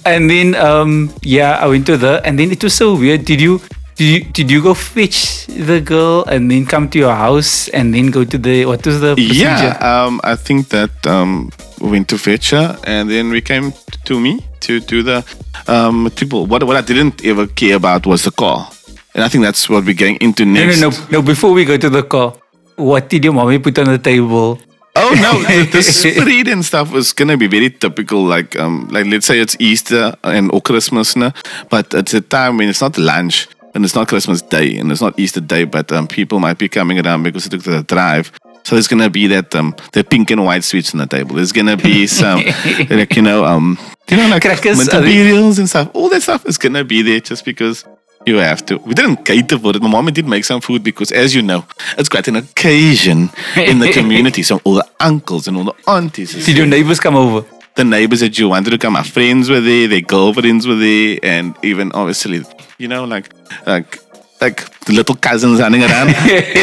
and 0.05 0.31
then, 0.31 0.55
um, 0.55 1.13
yeah, 1.23 1.59
I 1.59 1.67
went 1.67 1.87
to 1.87 1.97
the, 1.97 2.21
and 2.25 2.39
then 2.39 2.51
it 2.51 2.63
was 2.63 2.75
so 2.75 2.95
weird. 2.97 3.25
Did 3.25 3.41
you? 3.41 3.61
Did 3.97 4.05
you, 4.05 4.25
did 4.31 4.51
you 4.51 4.63
go 4.63 4.75
fetch 4.75 5.47
the 5.47 5.81
girl 5.81 6.25
and 6.29 6.51
then 6.51 6.67
come 6.67 6.91
to 6.91 6.99
your 6.99 7.15
house 7.15 7.69
and 7.69 7.95
then 7.95 8.11
go 8.11 8.25
to 8.25 8.37
the 8.37 8.67
what 8.67 8.85
was 8.85 9.01
the 9.01 9.15
procedure? 9.15 9.45
Yeah, 9.45 9.79
um, 9.81 10.21
I 10.23 10.37
think 10.37 10.69
that 10.69 11.07
um, 11.07 11.51
we 11.81 11.91
went 11.93 12.09
to 12.11 12.19
fetch 12.19 12.51
her, 12.51 12.79
and 12.85 13.09
then 13.09 13.31
we 13.31 13.41
came 13.41 13.73
to 14.05 14.21
me 14.21 14.41
to 14.61 14.81
do 14.81 15.03
the 15.03 15.25
um, 15.67 16.11
triple. 16.15 16.45
What 16.45 16.63
what 16.65 16.77
I 16.77 16.83
didn't 16.83 17.25
ever 17.25 17.47
care 17.47 17.77
about 17.77 18.05
was 18.05 18.25
the 18.25 18.33
car, 18.33 18.69
and 19.15 19.25
I 19.25 19.29
think 19.29 19.45
that's 19.45 19.67
what 19.71 19.87
we're 19.87 19.95
getting 19.95 20.17
into 20.17 20.45
No, 20.45 20.67
next. 20.67 20.81
no, 20.81 20.91
no, 20.91 20.97
no. 21.13 21.23
Before 21.23 21.53
we 21.53 21.65
go 21.65 21.79
to 21.79 21.89
the 21.89 22.03
car, 22.03 22.35
what 22.77 23.09
did 23.09 23.25
your 23.25 23.33
mommy 23.33 23.59
put 23.59 23.79
on 23.79 23.87
the 23.87 23.99
table? 23.99 24.59
Oh 24.95 25.13
no, 25.21 25.41
the, 25.73 25.83
spread 25.83 26.49
and 26.49 26.65
stuff 26.65 26.93
was 26.93 27.15
gonna 27.15 27.37
be 27.39 27.47
very 27.47 27.71
typical. 27.71 28.25
Like 28.25 28.57
um, 28.61 28.89
like 28.91 29.07
let's 29.07 29.27
say 29.27 29.41
it's 29.41 29.57
Easter 29.59 30.15
and 30.23 30.53
or 30.53 30.61
Christmas, 30.61 31.17
no? 31.17 31.33
but 31.71 31.95
it's 31.95 32.13
a 32.13 32.21
time 32.21 32.59
when 32.59 32.69
it's 32.69 32.81
not 32.81 32.99
lunch 32.99 33.49
and 33.77 33.85
it's 33.85 33.95
not 33.95 34.09
Christmas 34.09 34.43
Day 34.43 34.77
and 34.79 34.91
it's 34.91 35.01
not 35.03 35.19
Easter 35.19 35.41
Day, 35.41 35.65
but 35.65 35.93
um, 35.93 36.09
people 36.09 36.41
might 36.41 36.59
be 36.59 36.69
coming 36.69 36.99
around 37.05 37.23
because 37.23 37.45
they 37.45 37.57
took 37.57 37.65
the 37.65 37.83
drive. 37.83 38.33
So 38.65 38.75
there's 38.75 38.89
gonna 38.89 39.11
be 39.11 39.29
that 39.29 39.55
um, 39.55 39.77
the 39.93 40.03
pink 40.03 40.31
and 40.33 40.45
white 40.45 40.65
sweets 40.65 40.93
on 40.93 40.99
the 40.99 41.07
table. 41.07 41.37
There's 41.37 41.53
gonna 41.53 41.77
be 41.77 42.07
some 42.09 42.41
like 42.91 43.15
you 43.15 43.23
know 43.23 43.45
um, 43.45 43.79
you 44.11 44.17
know 44.17 44.29
like 44.29 44.43
Crackers, 44.43 44.79
mint 44.79 44.93
are 44.93 45.03
they- 45.03 45.13
cereals 45.13 45.59
and 45.61 45.69
stuff. 45.69 45.91
All 45.95 46.09
that 46.09 46.23
stuff 46.23 46.45
is 46.47 46.59
gonna 46.59 46.83
be 46.85 47.03
there 47.03 47.21
just 47.21 47.45
because. 47.45 47.85
You 48.29 48.39
have 48.39 48.67
to. 48.67 48.79
We 48.79 48.93
didn't 48.95 49.25
cater 49.25 49.57
for 49.57 49.71
it. 49.71 49.81
My 49.81 49.89
mom 49.89 50.07
did 50.07 50.27
make 50.27 50.45
some 50.45 50.61
food 50.61 50.83
because, 50.83 51.13
as 51.13 51.33
you 51.33 51.43
know, 51.43 51.65
it's 51.97 52.09
quite 52.09 52.27
an 52.27 52.35
occasion 52.35 53.31
in 53.57 53.79
the 53.79 53.93
community. 53.99 54.43
So 54.43 54.61
all 54.65 54.75
the 54.75 54.89
uncles 54.99 55.47
and 55.47 55.57
all 55.57 55.63
the 55.63 55.75
aunties. 55.87 56.45
Did 56.45 56.57
your 56.57 56.67
neighbors 56.67 56.99
come 56.99 57.15
over? 57.15 57.47
The 57.77 57.85
neighbors 57.85 58.21
that 58.21 58.39
you 58.39 58.49
wanted 58.49 58.71
to 58.71 58.79
come, 58.79 58.97
our 58.97 59.05
friends 59.05 59.49
were 59.49 59.61
there, 59.61 59.87
their 59.89 60.01
girlfriends 60.01 60.67
were 60.67 60.75
there, 60.77 61.19
and 61.23 61.55
even 61.63 61.93
obviously, 61.93 62.43
you 62.79 62.89
know, 62.89 63.05
like 63.05 63.33
like 63.67 63.99
like 64.41 64.81
the 64.81 64.93
little 64.93 65.15
cousins 65.17 65.61
running 65.61 65.83
around. 65.83 66.09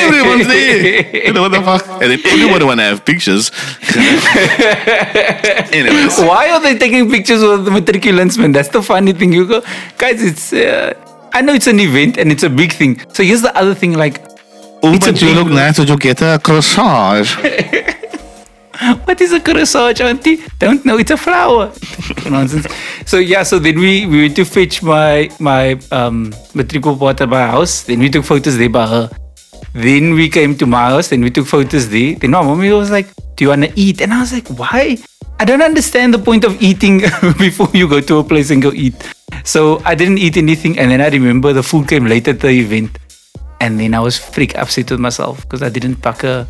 Everyone's 0.04 0.48
there. 0.48 1.26
You 1.26 1.34
know 1.34 1.42
what 1.44 1.52
the 1.52 1.62
fuck? 1.62 1.88
And 2.02 2.12
then 2.12 2.20
everyone 2.26 2.66
wanna 2.66 2.84
have 2.84 3.04
pictures. 3.06 3.52
Anyways. 5.74 6.18
Why 6.20 6.52
are 6.52 6.62
they 6.62 6.78
taking 6.78 7.10
pictures 7.10 7.42
with 7.42 7.66
the 7.66 7.72
matriculants, 7.72 8.38
man? 8.38 8.52
That's 8.52 8.70
the 8.70 8.82
funny 8.82 9.14
thing. 9.14 9.34
You 9.34 9.48
go, 9.48 9.62
guys, 9.98 10.24
it's. 10.24 10.54
Uh, 10.54 10.94
I 11.36 11.42
know 11.42 11.54
it's 11.54 11.66
an 11.66 11.80
event 11.80 12.18
and 12.20 12.32
it's 12.32 12.44
a 12.44 12.50
big 12.50 12.74
thing. 12.74 13.00
So 13.12 13.24
here's 13.24 13.42
the 13.42 13.56
other 13.58 13.74
thing, 13.74 13.94
like, 13.94 14.24
Oh, 14.86 14.94
It's 14.94 15.08
a 15.08 15.14
but 15.14 15.22
you 15.22 15.34
look 15.34 15.48
nice, 15.48 15.80
you 15.80 15.98
get 15.98 16.22
a 16.22 16.38
corsage. 16.44 17.32
what 19.06 19.22
is 19.22 19.32
a 19.32 19.40
corsage, 19.40 20.02
auntie? 20.02 20.44
Don't 20.60 20.84
know, 20.86 20.98
it's 20.98 21.12
a 21.12 21.18
flower. 21.18 21.72
Nonsense. 22.30 22.68
So 23.06 23.18
yeah, 23.18 23.44
so 23.44 23.60
then 23.60 23.80
we, 23.80 24.06
we 24.06 24.22
went 24.22 24.36
to 24.38 24.46
fetch 24.46 24.82
my 24.82 25.30
my 25.40 25.74
um 25.92 26.34
matrical 26.54 26.98
part 26.98 27.22
at 27.22 27.30
my 27.30 27.46
house. 27.48 27.84
Then 27.84 28.00
we 28.00 28.10
took 28.10 28.26
photos 28.26 28.58
there 28.58 28.70
by 28.70 28.88
her. 28.88 29.10
Then 29.74 30.14
we 30.14 30.30
came 30.30 30.58
to 30.58 30.66
my 30.66 30.90
house. 30.90 31.10
Then 31.10 31.22
we 31.22 31.30
took 31.30 31.48
photos 31.48 31.90
there. 31.90 32.16
Then 32.16 32.32
my 32.32 32.42
mommy 32.42 32.72
was 32.72 32.90
like, 32.90 33.08
"Do 33.36 33.46
you 33.46 33.50
want 33.50 33.64
to 33.64 33.72
eat?" 33.76 34.02
And 34.02 34.14
I 34.14 34.22
was 34.22 34.34
like, 34.34 34.48
"Why?" 34.50 34.98
I 35.40 35.46
don't 35.46 35.62
understand 35.62 36.14
the 36.14 36.20
point 36.20 36.44
of 36.44 36.62
eating 36.62 37.00
before 37.38 37.70
you 37.74 37.88
go 37.88 38.00
to 38.00 38.20
a 38.20 38.24
place 38.24 38.50
and 38.50 38.62
go 38.62 38.72
eat. 38.72 38.96
So 39.44 39.82
I 39.84 39.96
didn't 39.96 40.20
eat 40.20 40.38
anything. 40.38 40.80
And 40.80 40.92
then 40.92 41.02
I 41.02 41.10
remember 41.10 41.54
the 41.54 41.64
food 41.64 41.88
came 41.88 42.06
late 42.06 42.28
at 42.28 42.40
the 42.40 42.50
event. 42.50 42.98
And 43.60 43.80
then 43.80 43.94
I 43.94 44.00
was 44.00 44.18
freak 44.18 44.58
upset 44.58 44.92
with 44.92 45.00
myself 45.00 45.42
because 45.42 45.64
I 45.64 45.70
didn't 45.70 45.98
pack 45.98 46.24
a 46.24 46.48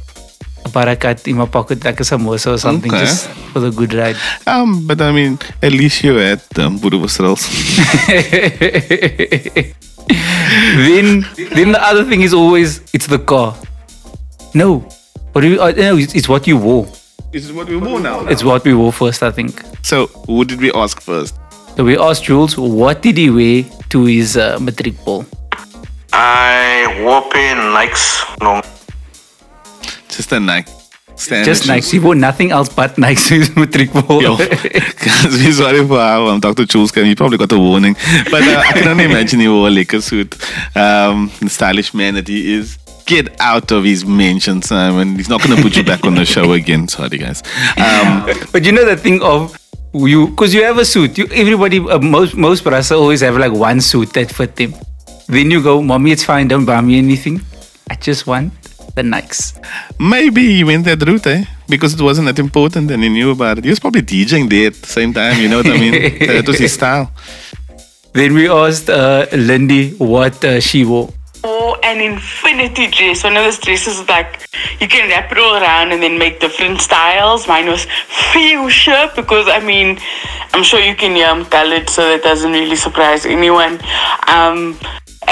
barakat 0.71 1.27
in 1.27 1.37
my 1.37 1.45
pocket 1.45 1.83
like 1.83 1.99
a 1.99 2.03
samosa 2.03 2.53
or 2.53 2.57
something 2.57 2.91
Okay. 2.93 3.05
just 3.05 3.27
for 3.51 3.59
the 3.59 3.71
good 3.71 3.93
ride. 3.93 4.15
Um, 4.47 4.87
but 4.87 5.01
I 5.01 5.11
mean, 5.11 5.37
at 5.61 5.71
least 5.71 6.03
you 6.03 6.15
had 6.15 6.41
um, 6.59 6.79
boerenworstels. 6.79 7.43
then 10.07 11.25
then 11.55 11.71
the 11.71 11.81
other 11.81 12.03
thing 12.05 12.21
is 12.21 12.33
always 12.33 12.81
it's 12.93 13.07
the 13.07 13.19
car. 13.19 13.55
No. 14.53 14.85
What 15.33 15.41
do 15.41 15.47
you, 15.49 15.61
uh, 15.61 15.71
no, 15.75 15.97
it's, 15.97 16.13
it's 16.13 16.29
what 16.29 16.45
you 16.45 16.57
wore. 16.57 16.87
It's 17.33 17.49
what 17.51 17.67
we 17.67 17.75
wore 17.77 17.99
now. 17.99 18.21
It's 18.27 18.43
what 18.43 18.63
we 18.63 18.75
wore 18.75 18.93
first, 18.93 19.23
I 19.23 19.31
think. 19.31 19.63
So, 19.81 20.05
who 20.29 20.45
did 20.45 20.61
we 20.61 20.71
ask 20.73 21.01
first? 21.01 21.33
So 21.75 21.83
we 21.83 21.97
asked 21.97 22.25
Jules, 22.25 22.55
what 22.55 23.01
did 23.01 23.17
he 23.17 23.31
wear 23.31 23.63
to 23.89 24.05
his 24.05 24.37
uh, 24.37 24.59
matric 24.61 24.93
ball? 25.03 25.25
I 26.13 26.85
wore 27.01 27.23
pair 27.31 27.55
Nikes. 27.55 28.21
No, 28.45 28.61
Just 30.15 30.31
a 30.31 30.39
Nike. 30.39 30.71
Just. 31.17 31.63
Nikes. 31.63 31.91
He 31.91 31.99
wore 31.99 32.15
nothing 32.15 32.51
else 32.51 32.69
but 32.69 32.95
Nikes 32.95 33.55
matric 33.57 33.93
ball. 33.93 34.21
Yo, 34.21 34.37
guys, 34.37 35.31
we 35.31 35.51
sorry 35.51 35.85
for 35.87 35.99
how 35.99 36.27
um, 36.27 36.39
Dr. 36.39 36.65
Came. 36.65 37.05
He 37.05 37.15
probably 37.15 37.37
got 37.37 37.51
a 37.51 37.59
warning. 37.59 37.95
But 38.31 38.41
uh, 38.43 38.63
I 38.65 38.71
can 38.73 38.87
only 38.87 39.05
imagine 39.05 39.39
he 39.39 39.47
wore 39.47 39.67
a 39.67 39.71
liquor 39.71 40.01
suit. 40.01 40.33
Um, 40.75 41.31
the 41.39 41.49
stylish 41.49 41.93
man 41.93 42.15
that 42.15 42.27
he 42.27 42.53
is. 42.55 42.77
Get 43.05 43.35
out 43.41 43.69
of 43.71 43.83
his 43.83 44.05
mansion, 44.05 44.61
Simon. 44.61 45.17
He's 45.17 45.27
not 45.27 45.43
going 45.43 45.57
to 45.57 45.61
put 45.61 45.75
you 45.75 45.83
back 45.83 46.05
on 46.05 46.15
the 46.15 46.23
show 46.23 46.53
again. 46.53 46.87
Sorry, 46.87 47.17
guys. 47.17 47.43
Um, 47.77 48.25
But 48.53 48.63
you 48.63 48.71
know 48.71 48.85
the 48.85 48.95
thing 48.95 49.21
of 49.21 49.59
you, 49.93 50.29
because 50.29 50.53
you 50.53 50.63
have 50.63 50.77
a 50.77 50.85
suit. 50.85 51.17
You, 51.17 51.27
everybody, 51.33 51.79
uh, 51.79 51.99
most 51.99 52.35
most 52.35 52.63
brasa 52.63 52.97
always 52.97 53.19
have 53.19 53.35
like 53.35 53.51
one 53.51 53.81
suit 53.81 54.13
that 54.13 54.31
fit 54.31 54.55
them. 54.55 54.73
Then 55.27 55.51
you 55.51 55.61
go, 55.61 55.81
mommy, 55.81 56.13
it's 56.13 56.23
fine. 56.23 56.47
Don't 56.47 56.63
buy 56.63 56.79
me 56.79 56.97
anything. 56.97 57.41
I 57.89 57.95
just 57.95 58.25
want 58.25 58.53
the 58.95 59.01
Nikes. 59.01 59.53
maybe 59.99 60.55
he 60.55 60.63
went 60.63 60.85
that 60.85 61.01
route, 61.01 61.27
eh? 61.27 61.45
Because 61.67 61.93
it 61.93 62.01
wasn't 62.01 62.27
that 62.27 62.39
important 62.39 62.91
and 62.91 63.03
he 63.03 63.09
knew 63.09 63.31
about 63.31 63.57
it. 63.57 63.63
He 63.63 63.69
was 63.69 63.79
probably 63.79 64.01
DJing 64.01 64.49
there 64.49 64.67
at 64.67 64.75
the 64.75 64.87
same 64.87 65.13
time. 65.13 65.41
You 65.41 65.49
know 65.49 65.57
what 65.57 65.67
I 65.67 65.77
mean? 65.77 66.19
that 66.19 66.47
was 66.47 66.59
his 66.59 66.73
style. 66.73 67.11
Then 68.13 68.33
we 68.35 68.47
asked 68.47 68.89
uh, 68.89 69.25
Lindy 69.33 69.91
what 69.95 70.43
uh, 70.45 70.59
she 70.59 70.85
wore. 70.85 71.11
Or 71.43 71.77
an 71.83 71.99
infinity 71.99 72.87
dress. 72.87 73.23
One 73.23 73.35
of 73.35 73.43
those 73.43 73.59
dresses 73.59 73.99
with 73.99 74.07
like 74.07 74.47
you 74.79 74.87
can 74.87 75.09
wrap 75.09 75.31
it 75.31 75.37
all 75.37 75.55
around 75.55 75.91
and 75.91 76.01
then 76.01 76.17
make 76.17 76.39
different 76.39 76.79
styles. 76.79 77.47
Mine 77.47 77.67
was 77.67 77.85
fuchsia 78.31 79.11
because 79.15 79.47
I 79.49 79.59
mean 79.59 79.97
I'm 80.53 80.63
sure 80.63 80.79
you 80.79 80.95
can 80.95 81.15
hear 81.15 81.27
I'm 81.27 81.43
colored, 81.45 81.89
so 81.89 82.01
that 82.01 82.23
doesn't 82.23 82.51
really 82.51 82.75
surprise 82.75 83.25
anyone. 83.25 83.81
Um, 84.27 84.79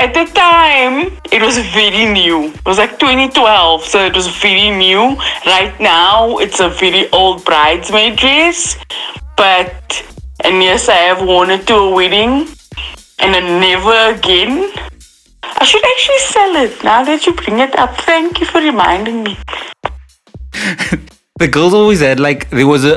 at 0.02 0.16
the 0.16 0.26
time, 0.34 1.16
it 1.32 1.42
was 1.44 1.60
very 1.60 2.06
new. 2.12 2.46
It 2.46 2.66
was 2.66 2.80
like 2.80 2.98
2012, 2.98 3.84
so 3.84 4.04
it 4.04 4.16
was 4.16 4.28
very 4.28 4.72
new. 4.72 5.16
Right 5.46 5.76
now, 5.80 6.40
it's 6.40 6.60
a 6.60 6.70
very 6.70 7.08
old 7.12 7.46
bridesmaid 7.46 8.18
dress, 8.18 8.78
but 9.38 10.04
and 10.44 10.64
yes, 10.64 10.90
I 10.90 10.96
have 11.10 11.22
worn 11.22 11.52
it 11.52 11.68
to 11.68 11.76
a 11.76 11.94
wedding, 11.94 12.48
and 13.20 13.34
then 13.36 13.62
never 13.62 14.18
again. 14.18 14.72
I 15.44 15.64
should 15.66 15.86
actually 15.94 16.24
sell 16.34 16.56
it 16.56 16.84
now 16.84 17.04
that 17.04 17.28
you 17.28 17.34
bring 17.34 17.60
it 17.60 17.76
up. 17.78 17.96
Thank 17.98 18.40
you 18.40 18.48
for 18.48 18.60
reminding 18.60 19.24
me. 19.24 19.38
The 21.38 21.48
girls 21.48 21.74
always 21.74 22.02
had 22.02 22.20
like 22.20 22.50
there 22.50 22.68
was 22.68 22.86
a, 22.86 22.96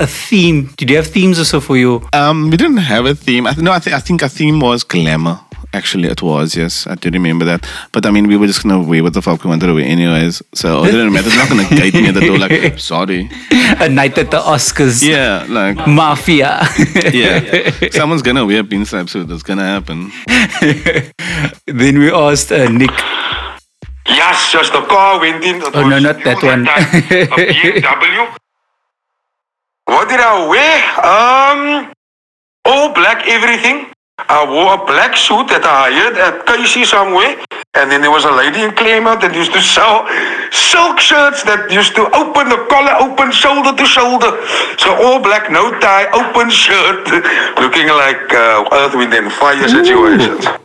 a, 0.00 0.04
a 0.04 0.06
theme. 0.06 0.72
Did 0.76 0.90
you 0.90 0.96
have 0.96 1.08
themes 1.08 1.38
also 1.38 1.60
for 1.60 1.76
you? 1.76 2.08
Um, 2.12 2.50
we 2.50 2.56
didn't 2.56 2.78
have 2.78 3.06
a 3.06 3.14
theme. 3.14 3.46
I 3.46 3.52
th- 3.52 3.64
no, 3.64 3.72
I, 3.72 3.78
th- 3.78 3.94
I 3.94 4.00
think 4.00 4.22
a 4.22 4.28
theme 4.28 4.60
was 4.60 4.84
glamour. 4.84 5.40
Actually, 5.74 6.08
it 6.08 6.22
was 6.22 6.54
yes. 6.56 6.86
I 6.86 6.94
do 6.94 7.10
remember 7.10 7.44
that. 7.46 7.68
But 7.92 8.06
I 8.06 8.10
mean, 8.12 8.28
we 8.28 8.36
were 8.36 8.46
just 8.46 8.62
gonna 8.62 8.80
wear 8.80 9.02
what 9.02 9.12
the 9.12 9.20
fuck 9.20 9.42
we 9.42 9.50
wanted 9.50 9.66
to 9.66 9.74
wear 9.74 9.84
anyways. 9.84 10.40
So 10.54 10.84
it 10.84 10.92
didn't 10.92 11.12
matter. 11.12 11.26
It's 11.28 11.36
not 11.36 11.48
gonna 11.48 11.68
guide 11.80 11.94
me 11.94 12.06
at 12.08 12.14
the 12.14 12.20
door. 12.20 12.38
Like, 12.38 12.78
sorry. 12.78 13.28
a 13.80 13.88
night 13.88 14.16
at 14.16 14.30
the 14.30 14.38
Oscars. 14.38 15.02
Yeah, 15.06 15.44
like 15.48 15.76
Mafia. 15.86 16.60
yeah. 17.12 17.70
Someone's 17.90 18.22
gonna 18.22 18.46
wear 18.46 18.60
a 18.60 18.64
pinstripe 18.64 19.08
suit. 19.10 19.26
That's 19.28 19.42
gonna 19.42 19.64
happen. 19.64 20.12
then 21.66 21.98
we 21.98 22.10
asked 22.12 22.52
uh, 22.52 22.68
Nick. 22.68 22.90
Yes, 24.06 24.52
just 24.52 24.72
the 24.72 24.82
car 24.82 25.18
went 25.18 25.42
in. 25.44 25.56
It 25.56 25.64
Oh, 25.74 25.88
no, 25.88 25.98
not 25.98 26.22
that 26.24 26.40
one. 26.42 26.64
time. 26.66 26.84
A 26.84 27.26
BMW. 27.82 28.36
What 29.86 30.08
did 30.08 30.20
I 30.20 30.34
wear? 30.52 30.76
Um, 31.84 31.92
all 32.64 32.94
black 32.94 33.26
everything. 33.26 33.86
I 34.18 34.42
wore 34.46 34.74
a 34.74 34.86
black 34.86 35.16
suit 35.16 35.48
that 35.50 35.62
I 35.62 35.90
hired 35.90 36.16
at 36.18 36.46
Casey 36.46 36.84
somewhere. 36.84 37.38
And 37.74 37.90
then 37.90 38.00
there 38.00 38.10
was 38.10 38.24
a 38.24 38.30
lady 38.30 38.62
in 38.62 38.70
Claremont 38.70 39.20
that 39.22 39.34
used 39.34 39.52
to 39.52 39.62
sell 39.62 40.06
silk 40.50 41.02
shirts 41.02 41.42
that 41.42 41.70
used 41.70 41.94
to 41.98 42.06
open 42.14 42.48
the 42.48 42.62
collar, 42.70 42.94
open 43.02 43.30
shoulder 43.30 43.74
to 43.74 43.86
shoulder. 43.86 44.38
So 44.78 44.94
all 44.94 45.18
black, 45.18 45.50
no 45.50 45.74
tie, 45.78 46.06
open 46.14 46.50
shirt, 46.50 47.06
looking 47.62 47.90
like 47.90 48.26
uh, 48.30 48.70
Earth, 48.70 48.94
Wind 48.94 49.14
and 49.14 49.30
Fire 49.30 49.66
situations. 49.66 50.63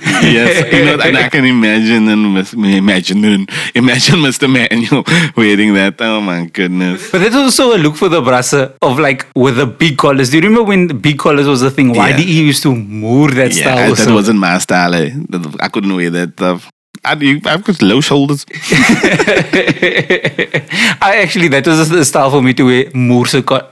Yes, 0.36 0.72
you 0.72 0.84
know, 0.84 0.98
and 1.02 1.16
I 1.16 1.28
can 1.28 1.44
imagine 1.44 2.08
and 2.08 2.34
mis- 2.34 2.52
imagine 2.54 3.24
imagine 3.74 4.16
Mr. 4.20 4.46
Manuel 4.50 5.04
wearing 5.36 5.74
that. 5.74 5.94
Oh 6.00 6.20
my 6.20 6.46
goodness. 6.46 7.10
But 7.10 7.20
there's 7.20 7.34
also 7.34 7.76
a 7.76 7.78
look 7.78 7.96
for 7.96 8.08
the 8.08 8.20
brasa 8.20 8.74
of 8.82 8.98
like 8.98 9.26
with 9.34 9.56
the 9.56 9.66
big 9.66 9.96
collars. 9.98 10.30
Do 10.30 10.36
you 10.38 10.42
remember 10.42 10.64
when 10.64 10.86
the 10.88 10.94
big 10.94 11.18
collars 11.18 11.46
was 11.46 11.60
the 11.60 11.70
thing? 11.70 11.94
Yeah. 11.94 12.12
YDE 12.12 12.26
used 12.52 12.62
to 12.64 12.74
moor 12.74 13.30
that 13.32 13.54
Yeah, 13.54 13.62
style. 13.62 13.94
that 13.94 14.12
wasn't 14.14 14.38
my 14.40 14.58
style. 14.58 14.94
Eh? 14.94 15.10
I 15.60 15.68
couldn't 15.68 15.94
wear 15.94 16.10
that 16.10 16.32
stuff. 16.32 16.70
I, 17.04 17.14
you- 17.14 17.40
I've 17.44 17.62
got 17.62 17.80
low 17.82 18.00
shoulders. 18.00 18.44
I 21.00 21.20
actually 21.22 21.48
that 21.48 21.66
was 21.66 21.88
the 21.88 22.04
style 22.04 22.30
for 22.30 22.42
me 22.42 22.54
to 22.54 22.62
wear 22.64 22.84
more 22.94 23.26
so 23.26 23.42
co- 23.42 23.66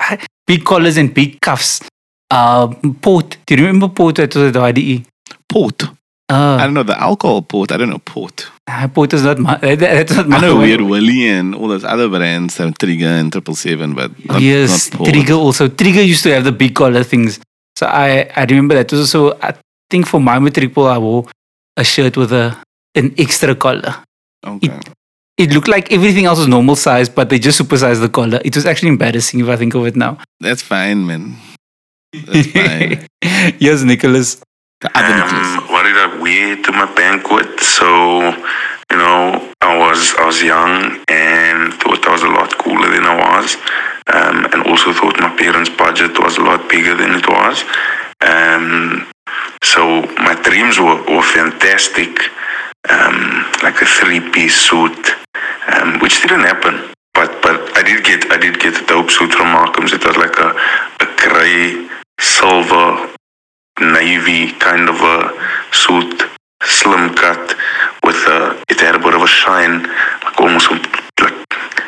big 0.46 0.64
collars 0.64 0.96
and 0.96 1.12
big 1.12 1.40
cuffs. 1.40 1.80
Uh, 2.30 2.68
port. 3.02 3.36
Do 3.46 3.54
you 3.54 3.66
remember 3.66 3.88
port? 3.88 4.16
That 4.16 4.34
was 4.34 4.48
at 4.48 4.52
the 4.54 4.60
YDE. 4.60 5.06
Port. 5.48 5.82
I 6.30 6.34
Uh, 6.34 6.56
don't 6.64 6.74
know 6.74 6.82
the 6.82 6.98
alcohol 6.98 7.42
port. 7.42 7.70
I 7.70 7.76
don't 7.76 7.90
know 7.90 7.98
port. 7.98 8.46
uh, 8.66 8.88
port 8.88 9.12
is 9.12 9.24
not 9.24 9.38
my. 9.38 9.56
That's 9.58 10.16
not 10.16 10.26
my. 10.28 10.38
I 10.38 10.40
know 10.40 10.56
Weird 10.56 10.80
Willie 10.80 11.28
and 11.28 11.54
all 11.54 11.68
those 11.68 11.84
other 11.84 12.08
brands, 12.08 12.56
have 12.56 12.78
Trigger 12.78 13.08
and 13.20 13.30
Triple 13.30 13.54
Seven, 13.54 13.94
but 13.94 14.10
not, 14.24 14.40
yes, 14.40 14.90
not 14.92 14.98
Port. 14.98 15.10
Trigger 15.10 15.34
also. 15.34 15.68
Trigger 15.68 16.02
used 16.02 16.22
to 16.22 16.32
have 16.32 16.44
the 16.44 16.52
big 16.52 16.74
collar 16.74 17.02
things. 17.04 17.40
So 17.78 17.86
I 17.86 18.30
I 18.34 18.44
remember 18.44 18.74
that 18.74 18.92
also. 18.92 19.32
I 19.42 19.52
think 19.90 20.06
for 20.06 20.18
my 20.20 20.38
matric 20.38 20.72
I 20.78 20.96
wore 20.98 21.26
a 21.76 21.84
shirt 21.84 22.16
with 22.16 22.32
a 22.32 22.56
an 22.94 23.12
extra 23.18 23.54
collar. 23.54 23.94
Okay. 24.46 24.72
It 25.36 25.52
looked 25.52 25.68
like 25.68 25.92
everything 25.92 26.24
else 26.26 26.38
was 26.38 26.46
normal 26.48 26.76
size, 26.76 27.08
but 27.10 27.28
they 27.28 27.38
just 27.40 27.58
supersized 27.60 28.00
the 28.00 28.08
collar. 28.08 28.40
It 28.44 28.54
was 28.54 28.64
actually 28.66 28.90
embarrassing 28.90 29.40
if 29.40 29.48
I 29.48 29.56
think 29.56 29.74
of 29.74 29.84
it 29.84 29.96
now. 29.96 30.16
That's 30.40 30.62
fine, 30.62 31.04
man. 31.06 31.36
That's 32.14 32.46
fine. 32.52 33.06
yes, 33.58 33.82
Nicholas. 33.82 34.40
The 34.80 34.90
other 34.96 35.14
Nicholas. 35.14 35.50
I 35.92 36.18
wear 36.20 36.56
to 36.56 36.72
my 36.72 36.92
banquet? 36.94 37.60
So, 37.60 38.30
you 38.90 38.96
know, 38.96 39.52
I 39.60 39.76
was 39.76 40.14
I 40.18 40.24
was 40.24 40.42
young 40.42 41.04
and 41.08 41.74
thought 41.74 42.06
I 42.06 42.12
was 42.12 42.22
a 42.22 42.28
lot 42.28 42.56
cooler 42.58 42.88
than 42.88 43.04
I 43.04 43.16
was, 43.16 43.56
um, 44.12 44.46
and 44.52 44.66
also 44.66 44.92
thought 44.92 45.20
my 45.20 45.34
parents' 45.36 45.70
budget 45.70 46.18
was 46.18 46.38
a 46.38 46.42
lot 46.42 46.68
bigger 46.70 46.94
than 46.96 47.14
it 47.14 47.28
was. 47.28 47.64
Um, 48.20 49.06
so 49.62 50.02
my 50.20 50.34
dreams 50.42 50.78
were, 50.78 51.00
were 51.10 51.22
fantastic, 51.22 52.12
um, 52.88 53.44
like 53.62 53.80
a 53.80 53.86
three-piece 53.86 54.56
suit, 54.68 55.02
um, 55.72 55.98
which 56.00 56.22
didn't 56.22 56.44
happen. 56.44 56.94
But 57.14 57.42
but 57.42 57.76
I 57.76 57.82
did 57.82 58.04
get 58.04 58.30
I 58.32 58.38
did 58.38 58.58
get 58.60 58.80
a 58.80 58.86
dope 58.86 59.10
suit 59.10 59.32
from 59.32 59.52
Markham's. 59.52 59.92
It 59.92 60.04
was 60.04 60.16
like 60.16 60.36
a 60.38 60.50
a 61.00 61.06
grey 61.16 61.88
silver 62.20 63.13
navy 63.80 64.52
kind 64.58 64.88
of 64.88 64.96
a 65.00 65.32
suit, 65.72 66.22
slim 66.62 67.14
cut 67.14 67.54
with 68.04 68.16
a 68.26 68.62
it 68.68 68.80
had 68.80 68.94
a 68.94 68.98
bit 68.98 69.14
of 69.14 69.22
a 69.22 69.26
shine, 69.26 69.82
like 70.22 70.40
almost 70.40 70.70
like 70.70 71.34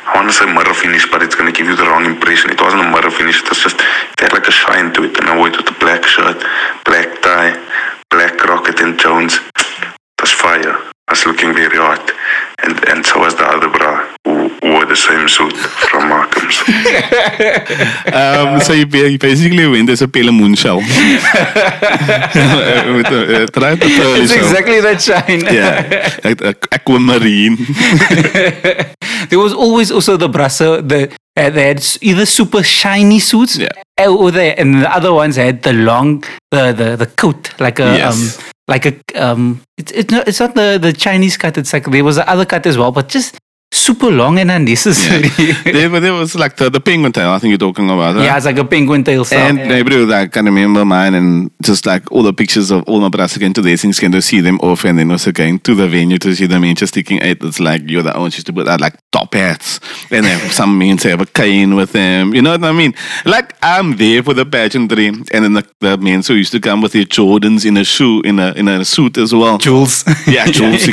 I 0.07 0.13
want 0.15 0.29
to 0.29 0.35
say 0.35 0.47
mirror 0.47 0.75
finish, 0.75 1.11
but 1.11 1.23
it's 1.23 1.35
gonna 1.35 1.53
give 1.53 1.67
you 1.67 1.77
the 1.77 1.85
wrong 1.85 2.07
impression. 2.07 2.51
It 2.51 2.61
wasn't 2.61 2.83
a 2.83 2.91
mirror 2.91 3.11
finish. 3.11 3.43
It 3.43 3.49
was 3.49 3.59
just 3.59 3.77
it 3.77 4.21
had 4.21 4.33
like 4.33 4.47
a 4.47 4.51
shine 4.51 4.93
to 4.95 5.05
it, 5.05 5.19
and 5.19 5.29
I 5.29 5.37
wore 5.37 5.49
it 5.49 5.57
with 5.57 5.69
a 5.69 5.79
black 5.79 6.05
shirt, 6.05 6.39
black 6.85 7.21
tie, 7.23 7.55
black 8.11 8.39
Crockett 8.39 8.81
and 8.81 8.99
Jones. 8.99 9.39
It 9.57 10.21
was 10.21 10.33
fire. 10.33 10.79
I 11.09 11.13
was 11.13 11.27
looking 11.27 11.55
very 11.55 11.77
hot, 11.77 12.11
and 12.63 12.73
and 12.89 13.05
so 13.05 13.21
was 13.21 13.35
the 13.35 13.45
other 13.45 13.69
bra 13.69 14.06
wore 14.73 14.85
the 14.87 14.97
same 14.97 15.29
suit 15.29 15.57
from 15.91 16.09
Markham's. 16.09 16.57
Um, 18.17 18.61
so 18.61 18.73
you, 18.73 18.87
you 18.87 19.19
basically 19.19 19.67
went 19.67 19.91
as 19.91 20.01
a 20.03 20.09
pale 20.09 20.33
moonshell. 20.33 20.77
With 20.81 20.87
a, 23.11 23.43
uh, 23.43 23.47
try 23.49 23.75
the 23.75 23.87
pearly 23.97 24.21
It's 24.23 24.33
shell. 24.33 24.45
exactly 24.45 24.81
that 24.81 25.03
shine. 25.03 25.41
Yeah, 25.53 26.17
like 26.25 26.41
aquamarine. 26.73 27.57
there 29.31 29.39
was 29.39 29.53
always 29.53 29.91
also 29.91 30.17
the 30.17 30.29
brasser 30.29 30.81
that 30.83 31.13
uh, 31.37 31.51
they 31.51 31.67
had 31.69 31.85
either 32.01 32.25
super 32.27 32.63
shiny 32.63 33.19
suits, 33.19 33.57
Yeah. 33.59 33.69
uh, 34.01 34.15
or 34.15 34.31
they, 34.31 34.55
and 34.55 34.83
the 34.83 34.91
other 34.95 35.13
ones 35.13 35.37
had 35.37 35.63
the 35.63 35.73
long, 35.73 36.25
the 36.51 36.73
the, 36.73 36.97
the 36.97 37.07
coat, 37.07 37.53
like 37.61 37.79
a 37.79 37.97
Yes. 37.99 38.39
um, 38.39 38.45
like 38.69 38.87
a 38.87 38.95
um, 39.15 39.61
it's 39.79 39.93
it's 39.93 40.11
not 40.11 40.27
it's 40.29 40.41
not 40.41 40.55
the 40.55 40.79
the 40.81 40.93
Chinese 40.93 41.37
cut. 41.37 41.57
It's 41.59 41.73
like 41.73 41.85
there 41.91 42.05
was 42.05 42.17
the 42.17 42.29
other 42.31 42.45
cut 42.47 42.67
as 42.67 42.77
well, 42.79 42.93
but 42.93 43.09
just 43.09 43.37
super 43.73 44.11
long 44.11 44.39
and 44.39 44.51
unnecessary. 44.51 45.29
there, 45.65 45.89
there 46.01 46.13
was 46.13 46.35
like 46.35 46.57
the, 46.57 46.71
the 46.71 46.81
penguin 46.81 47.13
tail, 47.13 47.31
I 47.31 47.39
think 47.39 47.51
you're 47.51 47.59
talking 47.59 47.91
about. 47.91 48.17
Right? 48.17 48.25
yeah, 48.25 48.37
it's 48.37 48.47
like 48.47 48.59
a 48.59 48.65
penguin 48.65 49.05
tail. 49.05 49.25
And 49.33 49.59
yeah. 49.59 49.83
bro, 49.83 50.05
like, 50.05 50.29
I 50.29 50.29
can 50.29 50.45
remember 50.47 50.85
mine 50.85 51.15
and 51.15 51.51
just 51.63 51.87
like 51.87 52.11
all 52.13 52.23
the 52.23 52.33
pictures 52.33 52.71
of 52.71 52.85
all 52.85 53.01
my 53.01 53.09
brothers 53.09 53.37
going 53.39 53.53
to 53.55 53.63
the 53.63 53.77
things, 53.77 54.01
going 54.01 54.13
to 54.13 54.23
see 54.23 54.41
them 54.41 54.59
off 54.61 54.85
and 54.85 54.99
then 54.99 55.11
also 55.11 55.33
going 55.33 55.59
to 55.61 55.75
the 55.75 55.89
venue 55.89 56.19
to 56.19 56.35
see 56.35 56.47
them 56.47 56.65
in 56.65 56.77
just 56.77 56.95
sticking 56.95 57.23
out. 57.23 57.37
It's 57.43 57.61
like 57.61 57.89
you're 57.89 58.03
the 58.03 58.13
ones 58.17 58.37
used 58.37 58.47
to 58.47 58.53
put 58.53 58.69
out 58.69 58.81
like 58.81 58.99
top 59.13 59.35
hats 59.35 59.81
and 60.11 60.25
then 60.25 60.51
some 60.51 60.79
means 60.79 61.03
have 61.03 61.21
a 61.21 61.27
cane 61.27 61.75
with 61.75 61.93
them. 61.93 62.35
You 62.35 62.43
know 62.43 62.53
what 62.53 62.65
I 62.65 62.73
mean? 62.73 62.95
Like 63.25 63.57
I'm 63.63 63.97
there 63.97 64.23
for 64.23 64.35
the 64.35 64.47
pageantry 64.47 65.09
and 65.09 65.27
then 65.31 65.53
the, 65.55 65.67
the 65.81 65.97
men 65.99 66.23
who 66.23 66.35
used 66.35 66.53
to 66.53 66.61
come 66.61 66.83
with 66.83 66.93
their 66.93 67.05
Jordans 67.05 67.65
in 67.67 67.77
a 67.77 67.85
shoe, 67.85 68.21
in 68.23 68.39
a 68.39 68.53
in 68.53 68.69
a 68.69 68.85
suit 68.85 69.19
as 69.19 69.35
well. 69.35 69.59
Jules. 69.59 70.05
Yeah, 70.27 70.47
Jules. 70.51 70.89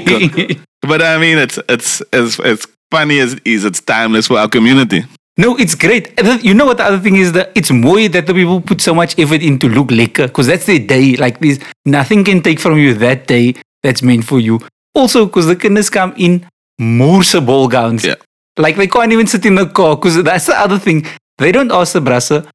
But 0.87 1.01
I 1.01 1.17
mean, 1.17 1.37
it's, 1.37 1.59
it's, 1.69 2.01
it's, 2.11 2.39
it's 2.39 2.67
funny 2.91 3.19
as 3.19 3.33
it 3.33 3.41
is, 3.45 3.65
it's 3.65 3.81
timeless 3.81 4.27
for 4.27 4.37
our 4.37 4.47
community. 4.47 5.03
No, 5.35 5.57
it's 5.57 5.73
great. 5.73 6.13
You 6.43 6.53
know 6.53 6.65
what 6.65 6.77
the 6.77 6.83
other 6.83 6.99
thing 6.99 7.15
is 7.15 7.31
that 7.31 7.51
it's 7.55 7.71
more 7.71 8.07
that 8.07 8.27
the 8.27 8.33
people 8.33 8.61
put 8.61 8.81
so 8.81 8.93
much 8.93 9.17
effort 9.17 9.41
into 9.41 9.67
look 9.67 9.87
lekker 9.87 10.27
because 10.27 10.45
that's 10.45 10.67
their 10.67 10.77
day. 10.77 11.15
Like 11.15 11.39
this, 11.39 11.59
nothing 11.85 12.23
can 12.23 12.43
take 12.43 12.59
from 12.59 12.77
you 12.77 12.93
that 12.95 13.25
day 13.25 13.55
that's 13.81 14.03
meant 14.03 14.25
for 14.25 14.39
you. 14.39 14.59
Also, 14.93 15.25
because 15.25 15.47
the 15.47 15.55
kinders 15.55 15.89
come 15.89 16.13
in 16.17 16.45
Moorse 16.79 17.33
ball 17.39 17.67
gowns. 17.67 18.05
Yeah. 18.05 18.15
Like 18.57 18.75
they 18.75 18.85
can't 18.85 19.11
even 19.11 19.25
sit 19.25 19.43
in 19.47 19.55
the 19.55 19.65
car 19.65 19.95
because 19.95 20.21
that's 20.23 20.45
the 20.45 20.55
other 20.55 20.77
thing. 20.77 21.07
They 21.39 21.51
don't 21.51 21.71
ask 21.71 21.93
the 21.93 22.01
brasser, 22.01 22.45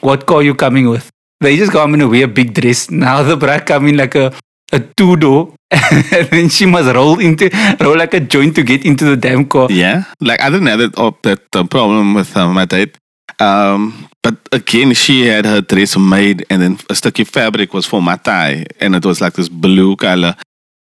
what 0.00 0.26
car 0.26 0.42
you 0.42 0.56
coming 0.56 0.88
with. 0.88 1.08
They 1.40 1.56
just 1.56 1.70
come 1.70 1.94
in 1.94 2.00
a 2.00 2.08
wear 2.08 2.24
a 2.24 2.28
big 2.28 2.54
dress. 2.54 2.90
Now 2.90 3.22
the 3.22 3.36
bra 3.36 3.60
come 3.60 3.86
in 3.86 3.96
like 3.96 4.16
a, 4.16 4.32
a 4.72 4.80
two 4.80 5.14
door 5.16 5.54
and 6.12 6.28
then 6.30 6.48
she 6.48 6.66
must 6.66 6.92
roll 6.94 7.20
into 7.20 7.48
roll 7.80 7.96
like 7.96 8.14
a 8.14 8.20
joint 8.20 8.54
to 8.56 8.62
get 8.62 8.84
into 8.84 9.04
the 9.04 9.16
damn 9.16 9.44
car. 9.46 9.68
Yeah, 9.70 10.04
like 10.20 10.40
I 10.42 10.50
didn't 10.50 10.66
have 10.66 10.80
that, 10.80 10.94
oh, 10.96 11.16
that 11.22 11.42
uh, 11.54 11.64
problem 11.64 12.14
with 12.14 12.36
uh, 12.36 12.48
my 12.48 12.64
date. 12.64 12.98
Um, 13.38 14.08
but 14.22 14.36
again, 14.52 14.92
she 14.94 15.26
had 15.26 15.46
her 15.46 15.60
dress 15.60 15.96
made, 15.96 16.44
and 16.50 16.60
then 16.60 16.78
a 16.90 16.94
sticky 16.94 17.24
fabric 17.24 17.72
was 17.72 17.86
for 17.86 18.02
my 18.02 18.16
tie, 18.16 18.66
and 18.80 18.94
it 18.96 19.04
was 19.04 19.20
like 19.20 19.34
this 19.34 19.48
blue 19.48 19.96
color. 19.96 20.34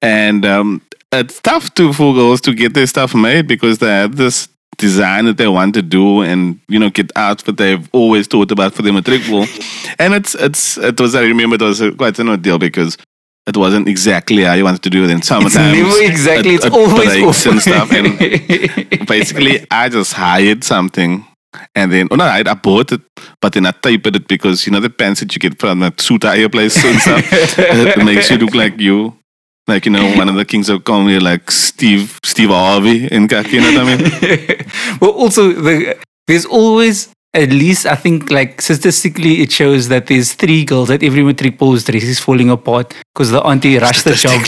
And 0.02 0.46
um, 0.46 0.82
it's 1.12 1.40
tough 1.42 1.74
to 1.76 1.94
for 1.94 2.14
girls 2.14 2.42
to 2.42 2.54
get 2.54 2.74
their 2.74 2.88
stuff 2.88 3.14
made 3.14 3.48
because 3.48 3.80
they 3.80 3.88
have 3.88 4.16
this 4.16 4.48
design 4.78 5.26
that 5.26 5.38
they 5.38 5.48
want 5.48 5.74
to 5.74 5.82
do 5.82 6.22
and 6.22 6.60
you 6.68 6.78
know 6.78 6.90
get 6.90 7.12
out 7.16 7.46
what 7.48 7.58
they've 7.58 7.90
always 7.94 8.28
thought 8.28 8.52
about 8.52 8.74
for 8.74 8.84
the 8.84 8.94
matric 8.94 9.22
and 10.00 10.14
it's 10.14 10.36
it's 10.36 10.78
it 10.78 11.00
was 11.00 11.16
i 11.16 11.22
remember 11.24 11.56
it 11.56 11.62
was 11.62 11.82
a, 11.82 11.92
quite 11.94 12.20
an 12.20 12.30
ordeal 12.30 12.60
because 12.60 12.96
it 13.48 13.56
wasn't 13.56 13.88
exactly 13.88 14.44
how 14.44 14.54
you 14.54 14.66
wanted 14.66 14.84
to 14.84 14.90
do 14.90 15.06
it 15.06 15.10
in 15.10 15.22
summertime. 15.22 15.74
It's 15.74 15.98
never 15.98 16.12
exactly. 16.12 16.56
It, 16.56 16.56
it's 16.56 16.66
it 16.66 16.74
always 16.74 17.46
and 17.46 17.62
stuff. 17.62 17.92
And 17.94 19.08
basically, 19.08 19.66
I 19.72 19.88
just 19.90 20.14
hired 20.14 20.64
something. 20.64 21.26
And 21.74 21.92
then, 21.92 22.08
oh 22.12 22.16
no, 22.16 22.26
I, 22.26 22.44
I 22.46 22.54
bought 22.54 22.92
it, 22.92 23.02
but 23.42 23.54
then 23.54 23.66
I 23.66 23.72
typed 23.72 24.06
it 24.06 24.28
because 24.28 24.68
you 24.68 24.72
know 24.74 24.82
the 24.82 24.90
pants 24.90 25.22
that 25.22 25.34
you 25.34 25.40
get 25.40 25.60
from 25.60 25.80
the 25.80 25.94
suit 25.98 26.24
hire 26.24 26.50
place 26.50 26.84
and 26.84 27.00
stuff. 27.00 27.26
it 27.32 28.04
makes 28.04 28.30
you 28.30 28.38
look 28.38 28.54
like 28.54 28.80
you, 28.80 29.18
like 29.66 29.86
you 29.86 29.92
know 29.92 30.16
one 30.18 30.28
of 30.30 30.36
the 30.36 30.46
kings 30.46 30.70
of 30.70 30.84
comedy, 30.84 31.20
like 31.20 31.50
Steve 31.50 32.20
Steve 32.24 32.50
Harvey 32.50 33.08
in 33.08 33.28
khaki. 33.28 33.56
You 33.56 33.62
know 33.62 33.86
what 33.86 33.94
I 33.94 33.98
mean? 33.98 34.72
well, 35.02 35.12
also 35.12 35.54
the, 35.54 35.98
there's 36.28 36.46
always 36.46 37.10
at 37.38 37.50
least 37.50 37.86
I 37.86 37.96
think 37.96 38.32
like 38.32 38.62
statistically 38.62 39.42
it 39.44 39.52
shows 39.52 39.88
that 39.90 40.08
there's 40.08 40.34
three 40.34 40.66
girls 40.66 40.90
at 40.90 41.04
every 41.04 41.24
matric 41.24 41.58
post 41.60 41.86
dress 41.88 42.04
is 42.04 42.20
falling 42.20 42.50
apart 42.50 42.96
because 43.14 43.30
the 43.32 43.42
auntie 43.42 43.78
rushed 43.78 44.04
the 44.06 44.16
job. 44.16 44.42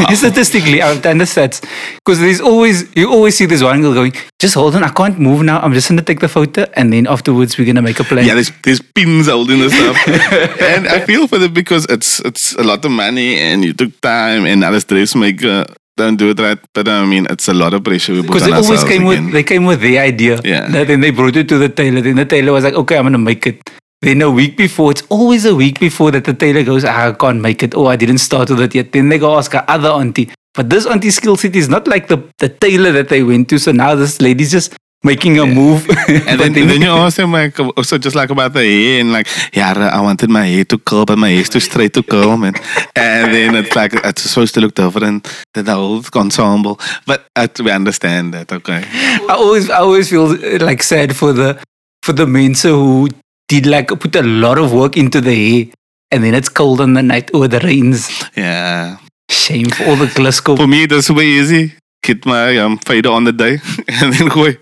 Wow. 0.00 0.14
statistically, 0.14 0.80
I 0.82 0.92
understand 0.92 1.60
because 2.04 2.20
there's 2.20 2.40
always 2.40 2.94
you 2.96 3.10
always 3.10 3.36
see 3.36 3.46
this 3.46 3.62
one 3.62 3.80
girl 3.82 3.94
going, 3.94 4.12
just 4.38 4.54
hold 4.54 4.76
on, 4.76 4.84
I 4.84 4.90
can't 4.90 5.18
move 5.18 5.42
now. 5.42 5.60
I'm 5.60 5.74
just 5.74 5.88
gonna 5.88 6.02
take 6.02 6.20
the 6.20 6.28
photo 6.28 6.66
and 6.74 6.92
then 6.92 7.06
afterwards 7.06 7.58
we're 7.58 7.66
gonna 7.66 7.82
make 7.82 7.98
a 8.00 8.04
plan. 8.04 8.24
Yeah, 8.24 8.34
there's 8.34 8.52
there's 8.62 8.80
pins 8.80 9.28
holding 9.28 9.58
the 9.58 9.70
stuff, 9.70 9.96
and 10.74 10.86
I 10.88 11.00
feel 11.00 11.26
for 11.26 11.38
them 11.38 11.52
because 11.52 11.84
it's 11.86 12.20
it's 12.20 12.54
a 12.54 12.62
lot 12.62 12.84
of 12.84 12.90
money 12.92 13.38
and 13.38 13.64
you 13.64 13.72
took 13.72 14.00
time 14.00 14.46
and 14.46 14.60
now 14.60 14.70
this 14.70 14.84
dressmaker 14.84 15.66
don't 16.00 16.16
do 16.22 16.30
it 16.34 16.40
right. 16.46 16.58
But 16.74 16.88
I 16.88 17.04
mean, 17.12 17.26
it's 17.34 17.48
a 17.48 17.54
lot 17.62 17.74
of 17.78 17.84
pressure 17.84 18.14
we 18.14 18.22
Because 18.22 18.44
they 18.46 18.52
always 18.52 18.84
came 18.92 19.06
again. 19.06 19.26
with 19.26 19.34
they 19.36 19.44
came 19.52 19.64
with 19.70 19.80
the 19.80 19.98
idea. 19.98 20.40
Yeah. 20.44 20.66
That 20.76 20.88
then 20.88 21.00
they 21.06 21.12
brought 21.20 21.36
it 21.36 21.48
to 21.52 21.58
the 21.58 21.68
tailor. 21.82 22.00
Then 22.08 22.16
the 22.16 22.26
tailor 22.34 22.52
was 22.58 22.64
like, 22.70 22.74
okay, 22.82 22.96
I'm 22.98 23.04
gonna 23.10 23.18
make 23.30 23.46
it. 23.52 23.70
Then 24.02 24.22
a 24.26 24.30
week 24.40 24.56
before, 24.56 24.90
it's 24.96 25.02
always 25.10 25.44
a 25.44 25.54
week 25.54 25.78
before 25.78 26.10
that 26.12 26.24
the 26.24 26.32
tailor 26.42 26.62
goes, 26.64 26.84
ah, 26.90 27.08
I 27.08 27.12
can't 27.24 27.40
make 27.46 27.62
it. 27.62 27.74
Oh, 27.74 27.86
I 27.94 27.96
didn't 27.96 28.22
start 28.26 28.48
with 28.50 28.60
it 28.66 28.74
yet. 28.74 28.92
Then 28.92 29.10
they 29.10 29.18
go 29.18 29.36
ask 29.38 29.52
her 29.52 29.64
other 29.68 29.90
auntie. 30.02 30.30
But 30.54 30.70
this 30.70 30.86
auntie 30.86 31.10
skill 31.16 31.36
set 31.36 31.54
is 31.54 31.68
not 31.68 31.86
like 31.86 32.08
the, 32.12 32.18
the 32.38 32.48
tailor 32.48 32.92
that 32.92 33.10
they 33.10 33.22
went 33.22 33.50
to. 33.50 33.58
So 33.58 33.72
now 33.72 33.94
this 33.94 34.20
lady's 34.20 34.50
just 34.50 34.74
making 35.02 35.38
a 35.38 35.46
yeah. 35.46 35.54
move. 35.54 35.88
and 36.08 36.40
then, 36.40 36.52
then 36.68 36.82
you 36.82 37.10
him 37.10 37.32
like 37.32 37.58
also 37.58 37.98
just 37.98 38.14
like 38.14 38.30
about 38.30 38.52
the 38.52 38.60
hair 38.60 39.00
and 39.00 39.12
like 39.12 39.26
yeah 39.54 39.72
I 39.92 40.00
wanted 40.00 40.30
my 40.30 40.46
hair 40.46 40.64
to 40.66 40.78
curl 40.78 41.04
but 41.04 41.18
my 41.18 41.30
hair's 41.30 41.48
too 41.48 41.60
straight 41.60 41.94
to 41.94 42.02
curl 42.02 42.36
man. 42.36 42.54
and 42.96 43.32
then 43.32 43.54
it's 43.56 43.74
like 43.74 43.94
it's 43.94 44.22
supposed 44.22 44.54
to 44.54 44.60
look 44.60 44.74
different 44.74 45.26
than 45.54 45.64
the 45.64 45.74
whole 45.74 46.02
ensemble 46.14 46.78
but 47.06 47.26
uh, 47.36 47.48
we 47.64 47.70
understand 47.70 48.34
that 48.34 48.52
okay 48.52 48.84
I 49.28 49.34
always 49.34 49.70
I 49.70 49.78
always 49.78 50.10
feel 50.10 50.36
like 50.58 50.82
sad 50.82 51.16
for 51.16 51.32
the 51.32 51.58
for 52.02 52.12
the 52.12 52.26
men 52.26 52.54
who 52.54 53.08
did 53.48 53.66
like 53.66 53.88
put 53.88 54.14
a 54.16 54.22
lot 54.22 54.58
of 54.58 54.72
work 54.72 54.96
into 54.96 55.20
the 55.20 55.34
hair 55.34 55.72
and 56.10 56.24
then 56.24 56.34
it's 56.34 56.48
cold 56.48 56.80
on 56.80 56.94
the 56.94 57.02
night 57.02 57.30
or 57.34 57.48
the 57.48 57.60
rains 57.60 58.08
yeah 58.36 58.98
shame 59.30 59.70
for 59.70 59.84
all 59.84 59.96
the 59.96 60.12
Glasgow. 60.14 60.56
for 60.56 60.66
me 60.66 60.86
that's 60.86 61.10
way 61.10 61.26
easy 61.26 61.72
get 62.02 62.24
my 62.26 62.56
um, 62.58 62.78
fader 62.78 63.10
on 63.10 63.24
the 63.24 63.32
day 63.32 63.58
and 63.88 64.12
then 64.12 64.28
go 64.28 64.52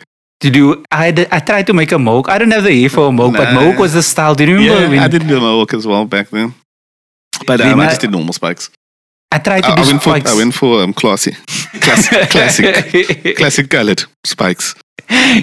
to 0.41 0.51
do. 0.51 0.83
I 0.91 1.09
I 1.31 1.41
tried 1.41 1.67
to 1.67 1.73
make 1.73 1.93
a 1.93 1.99
mohawk. 1.99 2.29
I 2.29 2.39
don't 2.39 2.51
have 2.51 2.65
the 2.65 2.71
ear 2.71 2.89
for 2.89 3.09
a 3.09 3.13
mohawk, 3.13 3.35
nah. 3.35 3.45
but 3.45 3.55
mohawk 3.55 3.79
was 3.79 3.93
the 3.95 4.03
style. 4.03 4.35
Do 4.35 4.45
you 4.45 4.57
remember? 4.57 4.83
Yeah, 4.83 4.89
when, 4.89 4.99
I 4.99 5.09
did 5.09 5.27
do 5.27 5.37
a 5.37 5.41
mohawk 5.41 5.75
as 5.75 5.87
well 5.87 6.05
back 6.05 6.31
then. 6.31 6.55
But 7.47 7.61
um, 7.61 7.81
I 7.81 7.87
just 7.87 8.01
did 8.01 8.11
normal 8.11 8.33
spikes. 8.33 8.71
I 9.31 9.39
tried 9.39 9.63
to 9.63 9.69
I, 9.69 9.75
do 9.77 9.83
I 9.83 9.87
went 9.87 10.03
spikes. 10.03 10.31
For, 10.31 10.37
I 10.37 10.39
went 10.39 10.55
for 10.55 10.83
um, 10.83 10.93
classy, 10.93 11.33
classic, 11.81 12.31
classic, 12.31 13.37
classic 13.37 13.71
colored 13.71 14.03
spikes. 14.25 14.75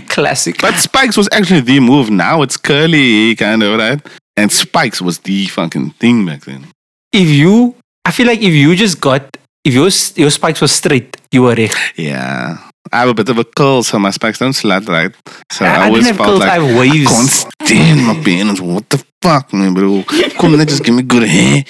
Classic. 0.07 0.55
But 0.61 0.75
spikes 0.75 1.17
was 1.17 1.29
actually 1.31 1.61
the 1.61 1.79
move. 1.79 2.09
Now 2.09 2.41
it's 2.41 2.57
curly, 2.57 3.35
kind 3.35 3.63
of 3.63 3.79
right. 3.79 4.01
And 4.37 4.51
spikes 4.51 5.01
was 5.01 5.19
the 5.19 5.47
fucking 5.47 5.91
thing 5.91 6.25
back 6.25 6.45
then. 6.45 6.67
If 7.11 7.29
you, 7.29 7.75
I 8.03 8.11
feel 8.11 8.27
like 8.27 8.41
if 8.41 8.53
you 8.53 8.75
just 8.75 8.99
got, 8.99 9.37
if 9.63 9.73
your 9.73 9.89
your 10.15 10.29
spikes 10.29 10.61
were 10.61 10.67
straight, 10.67 11.17
you 11.31 11.43
were 11.43 11.55
recht. 11.55 11.77
Yeah. 11.95 12.57
I 12.91 12.99
have 12.99 13.09
a 13.09 13.13
bit 13.13 13.29
of 13.29 13.37
a 13.37 13.43
curl, 13.43 13.83
so 13.83 13.99
my 13.99 14.11
spikes 14.11 14.39
don't 14.39 14.53
slat 14.53 14.87
right. 14.87 15.13
So 15.51 15.65
I, 15.65 15.69
I 15.69 15.85
always 15.87 16.07
felt 16.11 16.19
curls, 16.19 16.39
like 16.39 16.49
I. 16.49 16.79
I 16.79 16.87
can't 16.87 17.29
stand 17.29 18.05
my 18.05 18.23
parents. 18.23 18.61
What 18.61 18.89
the 18.89 19.03
fuck, 19.21 19.51
man, 19.53 19.73
bro? 19.73 20.03
Come 20.39 20.53
on, 20.53 20.65
just 20.67 20.83
give 20.83 20.95
me 20.95 21.03
good 21.03 21.27
hair. 21.27 21.63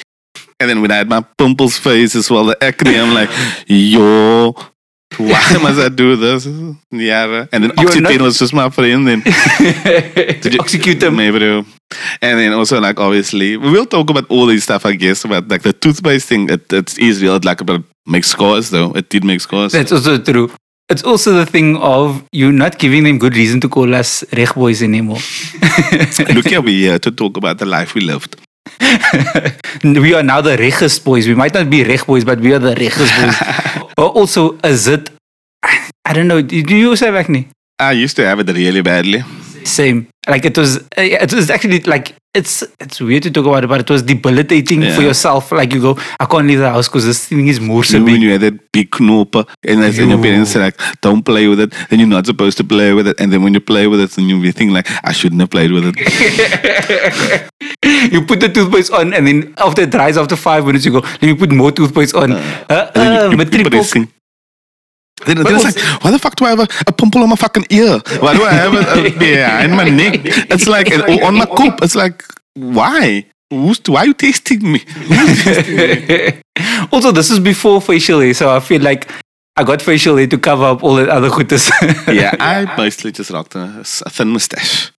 And 0.60 0.70
then 0.70 0.82
when 0.82 0.92
I 0.92 0.98
had 0.98 1.10
my 1.10 1.22
pimples 1.38 1.78
face 1.78 2.16
as 2.16 2.30
well, 2.30 2.46
the 2.46 2.64
acne, 2.64 2.98
I'm 2.98 3.14
like, 3.14 3.30
yo, 3.68 4.54
why 5.18 5.58
must 5.62 5.80
I 5.80 5.90
do 5.90 6.16
this? 6.16 6.46
Yeah. 6.92 7.46
And 7.52 7.64
then 7.64 7.72
Oxytane 7.72 8.22
was 8.22 8.40
just 8.40 8.54
my 8.54 8.70
friend. 8.70 9.08
Then 9.08 9.24
execute 9.26 11.00
them. 11.00 11.16
Maybe, 11.16 11.40
bro. 11.40 11.66
And 12.22 12.40
then 12.40 12.54
also, 12.54 12.80
like, 12.80 13.00
obviously, 13.00 13.58
we 13.58 13.72
will 13.72 13.86
talk 13.86 14.10
about 14.10 14.30
all 14.30 14.46
these 14.46 14.64
stuff, 14.64 14.86
I 14.86 14.94
guess, 14.94 15.24
but 15.24 15.48
like 15.48 15.62
the 15.62 15.74
toothpaste 15.74 16.28
thing, 16.28 16.50
it, 16.50 16.72
it's 16.72 17.00
easy. 17.00 17.28
It 17.28 17.46
like 17.46 17.62
about 17.62 17.84
make 18.06 18.24
scores, 18.24 18.70
though. 18.70 18.92
It 18.92 19.10
did 19.10 19.24
make 19.24 19.42
scores. 19.42 19.72
That's 19.74 19.92
also 19.92 20.18
true. 20.18 20.52
It's 20.88 21.04
also 21.04 21.34
the 21.34 21.48
thing 21.48 21.78
of 21.78 22.24
you 22.32 22.52
not 22.52 22.78
giving 22.78 23.06
them 23.06 23.18
good 23.18 23.36
reason 23.36 23.60
to 23.62 23.70
call 23.70 23.96
us 23.96 24.24
reg 24.34 24.54
boys 24.54 24.84
anymore. 24.84 25.18
Look 26.36 26.48
here, 26.48 26.62
we're 26.62 26.92
here 26.92 27.00
to 27.00 27.12
talk 27.12 27.38
about 27.38 27.58
the 27.58 27.66
life 27.66 27.96
we 27.96 28.02
lived. 28.02 28.36
we 29.84 30.14
are 30.14 30.22
now 30.22 30.42
the 30.42 30.56
Regis 30.60 31.00
boys. 31.00 31.28
We 31.28 31.34
might 31.34 31.56
not 31.56 31.72
be 31.72 31.84
Reg 31.84 32.06
boys, 32.06 32.24
but 32.24 32.40
we 32.40 32.54
are 32.54 32.60
the 32.60 32.76
Regis 32.76 33.12
boys. 33.18 33.90
or 33.98 34.10
also, 34.10 34.58
is 34.64 34.88
it? 34.88 35.10
I 35.64 36.14
don't 36.14 36.28
know. 36.28 36.42
Do 36.44 36.76
you 36.76 36.90
also 36.90 37.08
have 37.08 37.16
acne? 37.16 37.48
I 37.80 37.94
used 37.94 38.16
to 38.18 38.26
have 38.26 38.40
it 38.40 38.48
really 38.48 38.82
badly. 38.82 39.24
Same. 39.66 40.08
Like 40.28 40.46
it 40.46 40.58
was. 40.58 40.88
It 40.98 41.34
was 41.34 41.50
actually 41.50 41.80
like 41.82 42.16
it's 42.36 42.64
it's 42.80 43.00
weird 43.00 43.24
to 43.24 43.32
talk 43.32 43.46
about 43.46 43.64
it, 43.64 43.68
but 43.68 43.82
it 43.82 43.90
was 43.90 44.04
debilitating 44.04 44.82
yeah. 44.82 44.96
for 44.96 45.02
yourself. 45.02 45.52
Like 45.52 45.74
you 45.74 45.82
go, 45.82 45.98
I 46.20 46.26
can't 46.26 46.48
leave 46.48 46.60
the 46.60 46.70
house 46.70 46.88
because 46.88 47.06
this 47.06 47.28
thing 47.28 47.48
is 47.48 47.60
more 47.60 47.84
so. 47.84 48.04
When 48.04 48.22
you 48.22 48.32
had 48.32 48.42
that 48.42 48.72
big 48.72 48.92
knoper, 48.92 49.48
and 49.64 49.82
then 49.82 50.10
your 50.10 50.22
parents 50.22 50.56
are 50.56 50.60
like, 50.60 50.80
"Don't 51.02 51.24
play 51.24 51.48
with 51.48 51.60
it," 51.60 51.74
then 51.90 52.00
you're 52.00 52.08
not 52.08 52.26
supposed 52.26 52.58
to 52.58 52.64
play 52.64 52.94
with 52.94 53.08
it, 53.08 53.20
and 53.20 53.32
then 53.32 53.44
when 53.44 53.54
you 53.54 53.60
play 53.60 53.88
with 53.88 54.02
it, 54.02 54.12
then 54.12 54.26
you 54.26 54.52
think 54.52 54.72
like, 54.72 54.88
"I 55.04 55.14
shouldn't 55.14 55.42
have 55.42 55.50
played 55.50 55.72
with 55.72 55.86
it." 55.88 57.50
you 58.14 58.26
put 58.26 58.42
the 58.42 58.50
toothpaste 58.50 58.92
on, 58.92 59.14
and 59.14 59.26
then 59.26 59.54
after 59.58 59.84
it 59.84 59.92
dries, 59.92 60.18
after 60.18 60.36
five 60.36 60.66
minutes, 60.66 60.86
you 60.86 60.92
go, 60.92 61.00
"Let 61.00 61.24
me 61.24 61.36
put 61.36 61.52
more 61.52 61.72
toothpaste 61.72 62.16
on." 62.16 62.34
Uh, 62.34 62.66
uh, 62.70 62.92
uh, 62.96 63.30
you, 63.32 63.72
you, 63.72 64.08
then, 65.26 65.38
then 65.38 65.56
it's 65.56 65.64
like, 65.64 66.04
why 66.04 66.12
the 66.12 66.20
fuck 66.20 66.36
do 66.36 66.46
I 66.46 66.50
have 66.50 66.60
a, 66.60 66.68
a 66.88 66.92
pimple 66.92 67.24
on 67.24 67.30
my 67.30 67.36
fucking 67.36 67.66
ear? 67.70 68.00
Why 68.20 68.36
do 68.36 68.44
I 68.44 68.52
have 68.52 68.74
a, 68.74 69.06
a 69.06 69.34
yeah, 69.34 69.64
in 69.64 69.72
my 69.72 69.88
neck? 69.90 70.20
It's 70.24 70.68
like, 70.68 70.92
on 71.24 71.36
my 71.36 71.46
coop. 71.46 71.80
It's 71.82 71.96
like, 71.96 72.24
why? 72.54 73.26
Who's, 73.50 73.80
why 73.88 74.02
are 74.02 74.06
you 74.08 74.14
tasting 74.14 74.72
me? 74.72 74.82
also, 76.92 77.12
this 77.12 77.32
is 77.32 77.40
before 77.40 77.80
facial 77.80 78.20
hair, 78.20 78.34
so 78.34 78.54
I 78.54 78.60
feel 78.60 78.82
like 78.82 79.10
I 79.56 79.64
got 79.64 79.82
facial 79.82 80.18
hair 80.18 80.28
to 80.28 80.38
cover 80.38 80.66
up 80.66 80.84
all 80.84 80.96
the 80.96 81.10
other 81.10 81.30
goodness. 81.30 81.72
yeah, 82.08 82.36
I 82.40 82.66
mostly 82.76 83.12
just 83.12 83.32
rocked 83.32 83.56
a, 83.56 83.80
a 84.06 84.10
thin 84.10 84.30
mustache. 84.30 84.92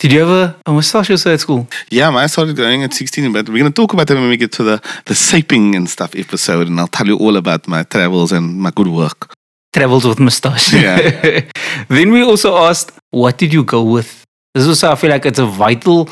Did 0.00 0.12
you 0.12 0.22
ever 0.22 0.56
a 0.66 0.72
mustache 0.72 1.10
also 1.10 1.32
at 1.32 1.40
school? 1.40 1.68
Yeah, 1.90 2.10
mine 2.10 2.28
started 2.28 2.56
growing 2.56 2.82
at 2.82 2.92
16, 2.92 3.32
but 3.32 3.48
we're 3.48 3.60
going 3.60 3.72
to 3.72 3.82
talk 3.82 3.92
about 3.92 4.08
that 4.08 4.14
when 4.14 4.28
we 4.28 4.36
get 4.36 4.52
to 4.52 4.64
the, 4.64 4.82
the 5.06 5.14
saping 5.14 5.76
and 5.76 5.88
stuff 5.88 6.14
episode, 6.16 6.66
and 6.66 6.80
I'll 6.80 6.88
tell 6.88 7.06
you 7.06 7.16
all 7.16 7.36
about 7.36 7.68
my 7.68 7.84
travels 7.84 8.32
and 8.32 8.58
my 8.58 8.70
good 8.70 8.88
work. 8.88 9.32
Travels 9.74 10.06
with 10.06 10.20
mustache. 10.20 10.72
Yeah. 10.72 11.40
then 11.88 12.12
we 12.12 12.22
also 12.22 12.56
asked, 12.56 12.92
what 13.10 13.38
did 13.38 13.52
you 13.52 13.64
go 13.64 13.82
with? 13.82 14.24
This 14.54 14.66
also 14.68 14.92
I 14.92 14.94
feel 14.94 15.10
like 15.10 15.26
it's 15.26 15.40
a 15.40 15.46
vital, 15.46 16.08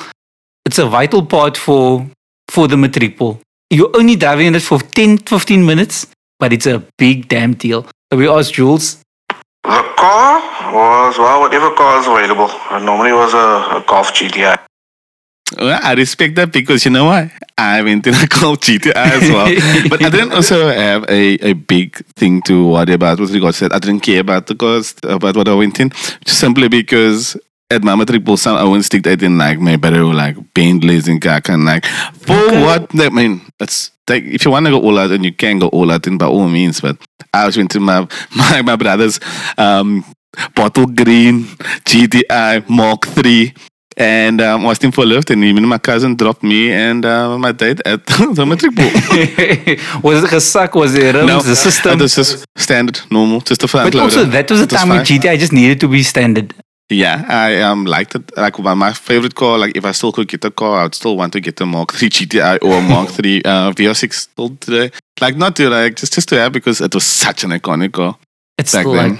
it's 0.66 0.78
a 0.78 0.86
vital 0.86 1.24
part 1.24 1.56
for 1.56 2.06
for 2.50 2.66
the 2.66 2.76
matric 2.76 3.16
pool. 3.16 3.40
You're 3.70 3.96
only 3.96 4.16
driving 4.16 4.48
in 4.48 4.54
it 4.56 4.62
for 4.62 4.78
10, 4.80 5.18
15 5.18 5.64
minutes, 5.64 6.06
but 6.38 6.52
it's 6.52 6.66
a 6.66 6.82
big 6.98 7.28
damn 7.28 7.54
deal. 7.54 7.86
So 8.10 8.18
we 8.18 8.28
asked 8.28 8.54
Jules, 8.54 8.98
The 9.64 9.82
car 9.96 10.40
was, 10.74 11.16
well, 11.18 11.40
whatever 11.40 11.70
car 11.70 12.00
is 12.00 12.06
available. 12.06 12.50
Uh, 12.50 12.78
it 12.78 12.84
normally 12.84 13.12
was 13.12 13.32
a, 13.32 13.78
a 13.78 13.84
Golf 13.86 14.12
GTI. 14.12 14.58
Well, 15.58 15.80
I 15.82 15.94
respect 15.94 16.36
that 16.36 16.52
because 16.52 16.84
you 16.84 16.90
know 16.90 17.06
what? 17.06 17.30
I 17.58 17.82
went 17.82 18.06
in 18.06 18.14
a 18.24 18.26
Golf 18.26 18.60
GTI 18.60 18.94
as 18.94 19.30
well. 19.30 19.88
but 19.88 20.02
I 20.02 20.10
didn't 20.10 20.32
also 20.32 20.68
have 20.68 21.04
a, 21.08 21.50
a 21.50 21.52
big 21.52 22.04
thing 22.14 22.42
to 22.42 22.68
worry 22.68 22.94
about 22.94 23.20
with 23.20 23.32
regards 23.32 23.58
to 23.58 23.68
that. 23.68 23.76
I 23.76 23.78
didn't 23.78 24.00
care 24.00 24.20
about 24.20 24.46
the 24.46 24.54
cost, 24.54 25.04
about 25.04 25.36
what 25.36 25.48
I 25.48 25.54
went 25.54 25.78
in, 25.80 25.92
simply 26.26 26.68
because 26.68 27.36
at 27.72 27.82
my 27.82 28.04
pool, 28.04 28.36
some 28.36 28.56
I 28.56 28.64
wouldn't 28.64 28.84
stick 28.84 29.02
that 29.04 29.22
in 29.22 29.38
like 29.38 29.58
my 29.58 29.76
better 29.76 30.04
like 30.04 30.36
Bentleys 30.54 31.08
and 31.08 31.20
kak 31.20 31.48
and 31.48 31.64
like 31.64 31.86
for 31.86 32.36
what? 32.60 32.90
I 32.98 33.08
mean, 33.08 33.40
it's 33.60 33.90
like 34.08 34.24
if 34.24 34.44
you 34.44 34.50
want 34.50 34.66
to 34.66 34.72
go 34.72 34.80
all 34.80 34.98
out 34.98 35.10
and 35.10 35.24
you 35.24 35.32
can 35.32 35.58
go 35.58 35.68
all 35.68 35.90
out, 35.90 36.02
then 36.02 36.18
by 36.18 36.26
all 36.26 36.48
means. 36.48 36.80
But 36.80 36.98
I 37.32 37.46
was 37.46 37.56
into 37.56 37.80
my 37.80 38.06
my 38.36 38.62
my 38.62 38.76
brother's 38.76 39.20
um, 39.56 40.04
bottle 40.54 40.86
green 40.86 41.44
GTI 41.84 42.68
Mark 42.68 43.06
Three. 43.06 43.54
And 43.96 44.40
um, 44.40 44.64
I 44.64 44.68
was 44.68 44.78
in 44.84 44.92
for 44.92 45.02
a 45.04 45.06
lift, 45.06 45.30
and 45.30 45.44
even 45.44 45.66
my 45.66 45.78
cousin 45.78 46.16
dropped 46.16 46.42
me 46.42 46.72
and 46.72 47.04
uh, 47.04 47.36
my 47.38 47.52
date 47.52 47.80
at 47.84 48.04
the 48.06 48.44
matric 48.46 48.74
pool. 48.74 48.84
was 50.02 50.24
it 50.24 50.30
gesak? 50.30 50.74
Was 50.74 50.94
it 50.94 51.14
rims, 51.14 51.44
the 51.44 51.56
system? 51.56 51.92
it 51.92 52.02
was 52.02 52.14
just 52.14 52.44
standard, 52.56 53.00
normal, 53.10 53.40
just 53.40 53.62
a 53.62 53.68
front 53.68 53.92
but 53.92 54.00
also 54.00 54.24
that 54.24 54.50
was 54.50 54.60
the 54.60 54.66
was 54.66 54.80
time 54.80 54.88
when 54.88 55.04
fine. 55.04 55.18
GTI 55.20 55.38
just 55.38 55.52
needed 55.52 55.80
to 55.80 55.88
be 55.88 56.02
standard. 56.02 56.54
Yeah, 56.90 57.24
I 57.28 57.60
um 57.62 57.84
liked 57.86 58.14
it. 58.14 58.36
Like 58.36 58.58
my, 58.58 58.74
my 58.74 58.92
favorite 58.92 59.34
car, 59.34 59.56
like 59.58 59.76
if 59.76 59.84
I 59.84 59.92
still 59.92 60.12
could 60.12 60.28
get 60.28 60.44
a 60.44 60.50
car, 60.50 60.80
I 60.80 60.82
would 60.84 60.94
still 60.94 61.16
want 61.16 61.32
to 61.32 61.40
get 61.40 61.60
a 61.60 61.66
Mark 61.66 61.92
3 61.92 62.08
GTI 62.10 62.58
or 62.62 62.78
a 62.78 62.82
Mark 62.82 63.08
3 63.16 63.42
uh, 63.44 63.72
VR6 63.72 64.12
still 64.12 64.50
today. 64.56 64.90
Like 65.20 65.36
not 65.36 65.56
to 65.56 65.70
like 65.70 65.96
just 65.96 66.12
just 66.14 66.28
to 66.30 66.36
have 66.38 66.52
because 66.52 66.80
it 66.80 66.94
was 66.94 67.04
such 67.04 67.44
an 67.44 67.50
iconic 67.50 67.92
car 67.92 68.16
It's 68.58 68.72
back 68.72 68.84
then. 68.84 68.94
like. 68.94 69.18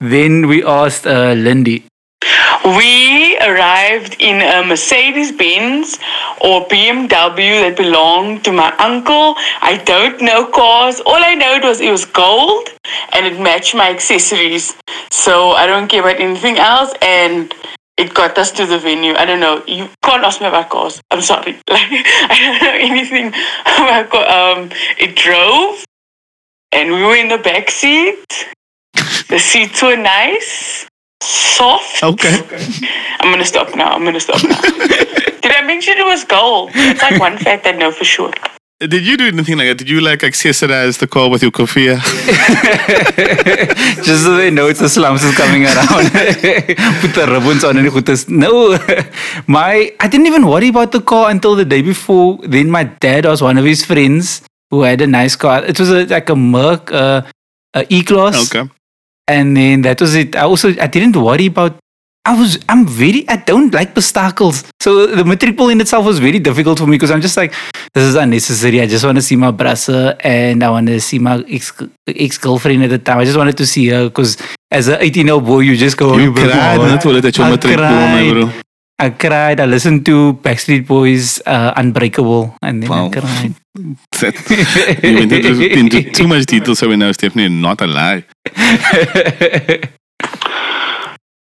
Then 0.00 0.46
we 0.48 0.64
asked 0.64 1.06
uh, 1.06 1.32
Lindy. 1.32 1.84
We 2.64 3.38
arrived 3.38 4.16
in 4.18 4.42
a 4.42 4.66
Mercedes 4.66 5.32
Benz 5.32 5.98
or 6.42 6.66
BMW 6.68 7.62
that 7.62 7.74
belonged 7.76 8.44
to 8.44 8.52
my 8.52 8.70
uncle. 8.76 9.34
I 9.62 9.80
don't 9.84 10.20
know 10.20 10.46
cars. 10.46 11.00
All 11.00 11.24
I 11.24 11.34
know 11.34 11.58
was 11.62 11.80
it 11.80 11.90
was 11.90 12.04
gold 12.04 12.68
and 13.14 13.24
it 13.24 13.40
matched 13.40 13.74
my 13.74 13.88
accessories. 13.88 14.76
So 15.10 15.52
I 15.52 15.66
don't 15.66 15.88
care 15.88 16.00
about 16.00 16.20
anything 16.20 16.58
else. 16.58 16.92
And 17.00 17.52
it 18.00 18.14
got 18.14 18.36
us 18.38 18.50
to 18.52 18.66
the 18.66 18.78
venue. 18.78 19.14
I 19.14 19.24
don't 19.24 19.40
know. 19.40 19.62
You 19.66 19.88
can't 20.02 20.24
ask 20.24 20.40
me 20.40 20.46
about 20.46 20.70
cars. 20.70 21.00
I'm 21.10 21.20
sorry. 21.20 21.58
Like 21.68 21.88
I 22.32 22.36
don't 22.40 22.62
know 22.62 22.94
anything 22.94 23.28
about 23.28 24.10
car. 24.10 24.24
Um, 24.28 24.70
it 24.98 25.16
drove, 25.16 25.84
and 26.72 26.92
we 26.92 27.02
were 27.02 27.16
in 27.16 27.28
the 27.28 27.38
back 27.38 27.70
seat. 27.70 28.24
The 29.28 29.38
seats 29.38 29.82
were 29.82 29.96
nice, 29.96 30.88
soft. 31.22 32.02
Okay. 32.02 32.40
I'm 33.20 33.30
gonna 33.32 33.44
stop 33.44 33.74
now. 33.74 33.90
I'm 33.90 34.04
gonna 34.04 34.20
stop 34.20 34.42
now. 34.42 34.60
Did 35.42 35.52
I 35.52 35.62
mention 35.66 35.94
it 35.98 36.04
was 36.04 36.24
gold? 36.24 36.70
It's 36.74 37.02
like 37.02 37.20
one 37.20 37.38
fact 37.38 37.66
I 37.66 37.72
know 37.72 37.92
for 37.92 38.04
sure. 38.04 38.32
Did 38.80 39.06
you 39.06 39.18
do 39.18 39.26
anything 39.26 39.58
like 39.58 39.68
that? 39.68 39.74
Did 39.74 39.90
you 39.90 40.00
like 40.00 40.20
accessorize 40.20 40.98
the 41.00 41.06
car 41.06 41.28
with 41.28 41.42
your 41.42 41.50
kofia? 41.50 41.96
Just 44.06 44.24
so 44.24 44.36
they 44.38 44.50
know 44.50 44.68
it's 44.68 44.80
the 44.80 44.88
slums 44.88 45.22
is 45.22 45.36
coming 45.36 45.64
around. 45.64 46.10
Put 47.02 47.12
the 47.12 47.28
ribbons 47.30 47.62
on 47.62 47.76
and 47.76 47.92
goodness. 47.92 48.26
No, 48.30 48.78
my 49.46 49.92
I 50.00 50.08
didn't 50.08 50.26
even 50.26 50.46
worry 50.46 50.68
about 50.68 50.92
the 50.92 51.02
car 51.02 51.30
until 51.30 51.56
the 51.56 51.66
day 51.66 51.82
before. 51.82 52.38
Then 52.42 52.70
my 52.70 52.84
dad 52.84 53.26
was 53.26 53.42
one 53.42 53.58
of 53.58 53.66
his 53.66 53.84
friends 53.84 54.40
who 54.70 54.80
had 54.80 55.02
a 55.02 55.06
nice 55.06 55.36
car. 55.36 55.62
It 55.62 55.78
was 55.78 55.90
a, 55.90 56.06
like 56.06 56.30
a 56.30 56.36
Merc, 56.36 56.90
uh, 56.90 57.20
a 57.74 57.84
E 57.90 58.02
class. 58.02 58.46
Okay. 58.46 58.66
And 59.36 59.56
then 59.56 59.82
that 59.82 60.00
was 60.00 60.14
it. 60.14 60.34
I 60.36 60.42
also 60.42 60.68
I 60.86 60.86
didn't 60.96 61.16
worry 61.16 61.46
about. 61.46 61.76
I 62.30 62.38
was 62.38 62.58
I'm 62.68 62.86
very 62.86 63.20
I 63.34 63.36
don't 63.50 63.72
like 63.72 63.96
obstacles. 63.96 64.64
So 64.84 65.06
the 65.06 65.24
matric 65.24 65.56
pool 65.56 65.70
in 65.74 65.80
itself 65.80 66.04
was 66.04 66.18
very 66.18 66.38
difficult 66.38 66.78
for 66.78 66.86
me 66.86 66.96
because 66.96 67.10
I'm 67.10 67.22
just 67.22 67.36
like 67.42 67.52
this 67.94 68.04
is 68.04 68.14
unnecessary. 68.14 68.80
I 68.82 68.86
just 68.86 69.04
want 69.08 69.16
to 69.16 69.22
see 69.22 69.36
my 69.36 69.50
brother 69.50 70.16
and 70.20 70.62
I 70.62 70.70
want 70.70 70.86
to 70.88 71.00
see 71.00 71.18
my 71.18 71.42
ex 71.48 71.72
ex 72.06 72.36
girlfriend 72.38 72.84
at 72.84 72.90
the 72.90 72.98
time. 72.98 73.18
I 73.18 73.24
just 73.24 73.38
wanted 73.42 73.56
to 73.56 73.66
see 73.66 73.88
her 73.88 74.02
because 74.10 74.36
as 74.70 74.88
an 74.88 74.98
18 75.00 75.26
year 75.26 75.34
old 75.34 75.46
boy, 75.46 75.60
you 75.60 75.76
just 75.76 75.96
go. 75.96 76.16
You 76.18 76.32
cried 76.32 76.50
heart." 76.52 76.78
not 76.92 77.00
to 77.02 77.08
your 77.10 77.46
I 77.46 77.50
matric 77.50 77.76
pool, 77.76 77.86
cried. 77.86 78.32
bro. 78.32 78.50
I 79.00 79.08
cried. 79.10 79.58
I 79.60 79.64
listened 79.64 80.04
to 80.12 80.34
Backstreet 80.44 80.86
Boys, 80.86 81.40
uh, 81.46 81.72
Unbreakable, 81.76 82.54
and 82.60 82.82
then 82.82 82.90
Wow. 82.90 83.06
I 83.06 83.10
cried. 83.16 83.54
You 85.02 85.14
went 85.14 85.32
into, 85.32 85.78
into 85.78 86.10
too 86.10 86.28
much 86.28 86.46
detail, 86.46 86.74
so 86.74 86.88
we 86.88 86.96
know 86.96 87.08
it's 87.08 87.18
definitely 87.18 87.54
not 87.54 87.80
a 87.80 87.86
lie. 87.86 88.24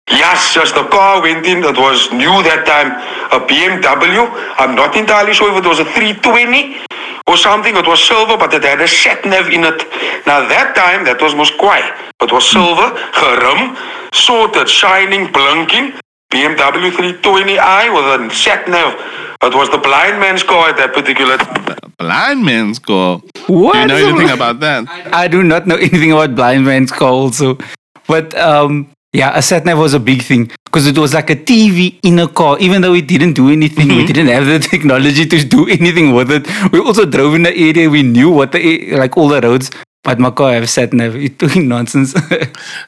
Yes, 0.07 0.53
just 0.53 0.75
the 0.75 0.83
car 0.87 1.21
went 1.21 1.45
in. 1.45 1.63
It 1.63 1.77
was 1.77 2.11
new 2.11 2.43
that 2.45 2.65
time, 2.69 2.93
a 3.33 3.39
BMW. 3.45 4.29
I'm 4.57 4.75
not 4.75 4.95
entirely 4.95 5.33
sure 5.33 5.51
if 5.51 5.57
it 5.63 5.67
was 5.67 5.79
a 5.79 5.85
320 5.85 6.77
or 7.27 7.37
something. 7.37 7.75
It 7.75 7.87
was 7.87 8.01
silver, 8.05 8.37
but 8.37 8.53
it 8.53 8.63
had 8.63 8.81
a 8.81 8.87
sat 8.87 9.25
nav 9.25 9.49
in 9.49 9.63
it. 9.65 9.81
Now 10.27 10.47
that 10.47 10.73
time, 10.75 11.05
that 11.05 11.19
was 11.21 11.33
Moskwai. 11.33 11.81
It 12.21 12.31
was 12.31 12.45
silver, 12.49 12.93
gerum, 13.17 13.75
sorted, 14.13 14.69
shining, 14.69 15.31
blinking. 15.31 15.99
BMW 16.31 16.91
320i 16.91 17.93
with 17.93 18.05
a 18.05 18.33
sat 18.33 18.67
nav. 18.67 18.93
It 19.45 19.55
was 19.55 19.69
the 19.69 19.77
blind 19.77 20.19
man's 20.19 20.43
car 20.43 20.69
at 20.69 20.77
that 20.77 20.93
particular 20.93 21.37
time. 21.37 21.91
Blind 21.97 22.43
man's 22.43 22.79
car. 22.79 23.21
What? 23.47 23.73
Do 23.73 23.79
you 23.79 23.87
know 23.87 23.95
anything 23.95 24.29
about 24.31 24.59
that? 24.59 24.87
I 25.13 25.27
do 25.27 25.43
not 25.43 25.67
know 25.67 25.75
anything 25.75 26.11
about 26.11 26.35
blind 26.35 26.65
man's 26.65 26.91
car 26.91 27.09
also. 27.09 27.57
But 28.07 28.35
um 28.37 28.89
yeah, 29.13 29.31
a 29.37 29.41
sat 29.41 29.65
nav 29.65 29.77
was 29.77 29.93
a 29.93 29.99
big 29.99 30.21
thing 30.21 30.51
because 30.65 30.87
it 30.87 30.97
was 30.97 31.13
like 31.13 31.29
a 31.29 31.35
TV 31.35 31.97
in 32.03 32.19
a 32.19 32.27
car. 32.27 32.57
Even 32.59 32.81
though 32.81 32.91
we 32.91 33.01
didn't 33.01 33.33
do 33.33 33.49
anything, 33.49 33.87
we 33.87 34.05
didn't 34.05 34.27
have 34.27 34.45
the 34.45 34.59
technology 34.71 35.25
to 35.25 35.45
do 35.45 35.67
anything 35.69 36.13
with 36.13 36.31
it. 36.31 36.47
We 36.73 36.79
also 36.79 37.05
drove 37.05 37.35
in 37.35 37.43
the 37.43 37.55
area. 37.55 37.89
We 37.89 38.03
knew 38.03 38.29
what 38.29 38.51
the 38.51 38.95
like 38.97 39.15
all 39.15 39.29
the 39.29 39.39
roads. 39.41 39.71
But 40.03 40.19
my 40.19 40.31
car 40.31 40.53
have 40.53 40.69
sat 40.69 40.93
nav. 40.93 41.15
It's 41.15 41.35
doing 41.43 41.67
nonsense. 41.67 42.13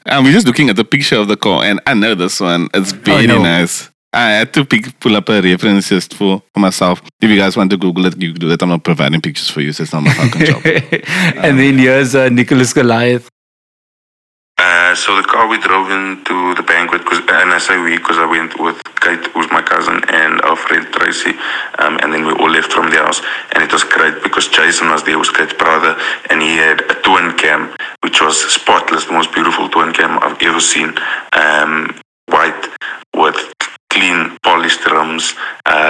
Um, 0.06 0.24
we're 0.24 0.32
just 0.32 0.46
looking 0.46 0.68
at 0.68 0.76
the 0.76 0.84
picture 0.84 1.16
of 1.16 1.28
the 1.28 1.36
car, 1.36 1.64
and 1.64 1.80
I 1.86 1.94
know 1.94 2.14
this 2.14 2.40
one. 2.40 2.68
It's 2.74 2.92
very 2.92 3.26
no. 3.26 3.42
nice. 3.42 3.90
I 4.12 4.30
had 4.30 4.54
to 4.54 4.64
pick, 4.64 4.98
pull 5.00 5.16
up 5.16 5.28
a 5.28 5.42
reference 5.42 5.90
just 5.90 6.14
for, 6.14 6.42
for 6.54 6.60
myself. 6.60 7.02
If 7.20 7.28
you 7.28 7.36
guys 7.36 7.56
want 7.56 7.70
to 7.72 7.76
Google 7.76 8.06
it, 8.06 8.20
you 8.20 8.32
can 8.32 8.40
do 8.40 8.48
that. 8.48 8.62
I'm 8.62 8.70
not 8.70 8.82
providing 8.82 9.20
pictures 9.20 9.50
for 9.50 9.60
you, 9.60 9.72
so 9.72 9.82
it's 9.82 9.92
not 9.92 10.02
my 10.02 10.14
fucking 10.14 10.46
job. 10.46 10.62
and 11.44 11.58
then 11.58 11.78
here's 11.78 12.14
uh, 12.14 12.28
Nicholas 12.30 12.72
Goliath. 12.72 13.28
Uh, 14.56 14.92
so 14.94 15.14
the 15.14 15.22
car 15.22 15.46
we 15.46 15.56
drove 15.60 15.88
into 15.90 16.54
the 16.54 16.64
banquet, 16.64 17.04
cause, 17.04 17.20
and 17.20 17.52
I 17.52 17.58
say 17.58 17.78
we 17.80 17.96
because 17.96 18.18
I 18.18 18.26
went 18.26 18.58
with 18.58 18.82
Kate, 19.00 19.24
who's 19.26 19.48
my 19.52 19.62
cousin, 19.62 20.02
and 20.08 20.40
our 20.40 20.56
friend 20.56 20.84
Tracy, 20.92 21.30
um, 21.78 21.96
and 22.02 22.12
then 22.12 22.26
we 22.26 22.32
all 22.32 22.50
left 22.50 22.72
from 22.72 22.90
the 22.90 22.96
house. 22.96 23.22
And 23.52 23.62
it 23.62 23.72
was 23.72 23.84
great 23.84 24.20
because 24.22 24.48
Jason 24.48 24.88
was 24.88 25.04
there, 25.04 25.16
was 25.16 25.30
Kate's 25.30 25.52
brother, 25.52 25.96
and 26.28 26.42
he 26.42 26.56
had 26.56 26.80
a 26.90 26.94
twin 27.02 27.36
cam, 27.36 27.72
which 28.00 28.20
was 28.20 28.52
spotless, 28.52 29.04
the 29.04 29.12
most 29.12 29.32
beautiful 29.32 29.68
twin 29.68 29.92
cam 29.92 30.18
I've 30.18 30.42
ever 30.42 30.60
seen. 30.60 30.92
Um, 31.34 31.94
white 32.26 32.68
with 33.14 33.47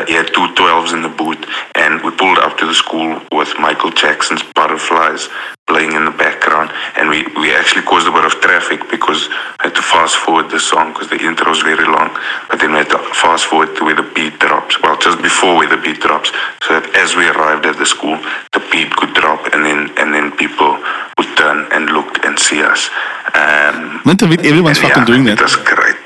he 0.09 0.15
had 0.15 0.33
two 0.33 0.49
12s 0.57 0.95
in 0.97 1.03
the 1.03 1.13
boot, 1.13 1.37
and 1.77 2.01
we 2.01 2.11
pulled 2.17 2.39
up 2.39 2.57
to 2.57 2.65
the 2.65 2.73
school 2.73 3.21
with 3.31 3.53
Michael 3.61 3.91
Jackson's 3.93 4.43
Butterflies 4.57 5.29
playing 5.69 5.93
in 5.93 6.07
the 6.09 6.17
background. 6.17 6.73
And 6.97 7.13
we, 7.13 7.29
we 7.37 7.53
actually 7.53 7.83
caused 7.83 8.09
a 8.09 8.11
bit 8.11 8.25
of 8.25 8.33
traffic 8.41 8.89
because 8.91 9.29
I 9.61 9.69
had 9.69 9.77
to 9.77 9.83
fast 9.83 10.17
forward 10.17 10.49
the 10.49 10.59
song 10.59 10.95
because 10.95 11.11
the 11.13 11.21
intro 11.21 11.53
is 11.53 11.61
very 11.61 11.85
long. 11.85 12.09
But 12.49 12.59
then 12.59 12.73
we 12.73 12.79
had 12.79 12.89
to 12.97 12.99
fast 13.13 13.45
forward 13.53 13.77
to 13.77 13.85
where 13.85 13.95
the 13.95 14.09
beat 14.17 14.41
drops. 14.41 14.81
Well, 14.81 14.97
just 14.97 15.21
before 15.21 15.61
where 15.61 15.69
the 15.69 15.77
beat 15.77 16.01
drops, 16.01 16.33
so 16.65 16.81
that 16.81 16.89
as 16.97 17.15
we 17.15 17.29
arrived 17.29 17.67
at 17.67 17.77
the 17.77 17.85
school, 17.85 18.17
the 18.57 18.65
beat 18.73 18.89
could 18.97 19.13
drop, 19.13 19.45
and 19.53 19.61
then 19.61 19.93
and 20.01 20.15
then 20.17 20.33
people 20.41 20.81
would 21.21 21.31
turn 21.37 21.69
and 21.71 21.93
look 21.93 22.25
and 22.25 22.41
see 22.41 22.65
us. 22.65 22.89
Um, 23.37 24.01
it, 24.33 24.41
everyone's 24.49 24.81
and 24.81 24.89
fucking 24.89 25.05
yeah, 25.05 25.13
doing 25.13 25.25
that. 25.29 25.43
was 25.45 25.57
great. 25.69 26.01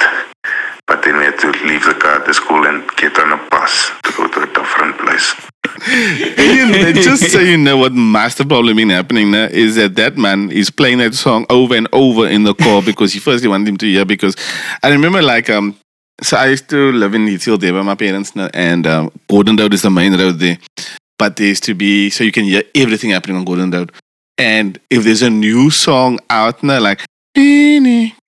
But 0.86 1.02
then 1.04 1.16
we 1.16 1.24
had 1.24 1.38
to 1.40 1.50
leave 1.64 1.84
the 1.84 1.94
car 1.94 2.20
at 2.20 2.26
the 2.26 2.34
school 2.34 2.66
and 2.66 2.84
get 2.96 3.16
on 3.18 3.32
a 3.32 3.40
bus 3.48 3.92
to 4.02 4.12
go 4.12 4.26
to 4.28 4.42
a 4.42 4.46
different 4.52 4.98
place. 4.98 5.32
just 7.02 7.30
so 7.30 7.38
you 7.38 7.56
know 7.56 7.76
what 7.76 7.92
master 7.92 8.44
problem 8.44 8.76
been 8.76 8.90
happening 8.90 9.30
now 9.30 9.44
is 9.44 9.76
that 9.76 9.96
that 9.96 10.16
man 10.16 10.50
is 10.50 10.70
playing 10.70 10.98
that 10.98 11.14
song 11.14 11.46
over 11.50 11.74
and 11.74 11.88
over 11.92 12.26
in 12.28 12.44
the 12.44 12.54
car 12.54 12.82
because 12.90 13.12
he 13.12 13.18
firstly 13.18 13.48
wanted 13.48 13.68
him 13.68 13.76
to 13.76 13.86
hear 13.86 14.04
because 14.04 14.36
I 14.82 14.90
remember 14.90 15.22
like 15.22 15.50
um 15.50 15.76
so 16.22 16.36
I 16.36 16.46
used 16.48 16.68
to 16.70 16.92
live 16.92 17.14
in 17.14 17.26
Hill 17.26 17.58
there 17.58 17.74
with 17.74 17.84
my 17.84 17.96
parents 17.96 18.36
now, 18.36 18.48
and 18.54 18.86
um, 18.86 19.10
Gordon 19.28 19.56
Road 19.56 19.74
is 19.74 19.82
the 19.82 19.90
main 19.90 20.16
road 20.16 20.38
there. 20.38 20.58
But 21.18 21.36
there 21.36 21.48
used 21.48 21.64
to 21.64 21.74
be 21.74 22.10
so 22.10 22.22
you 22.22 22.30
can 22.30 22.44
hear 22.44 22.62
everything 22.74 23.10
happening 23.10 23.36
on 23.36 23.44
Gordon 23.44 23.70
Road. 23.70 23.92
And 24.38 24.78
if 24.88 25.04
there's 25.04 25.22
a 25.22 25.30
new 25.30 25.70
song 25.70 26.20
out 26.30 26.62
now, 26.62 26.80
like 26.80 27.00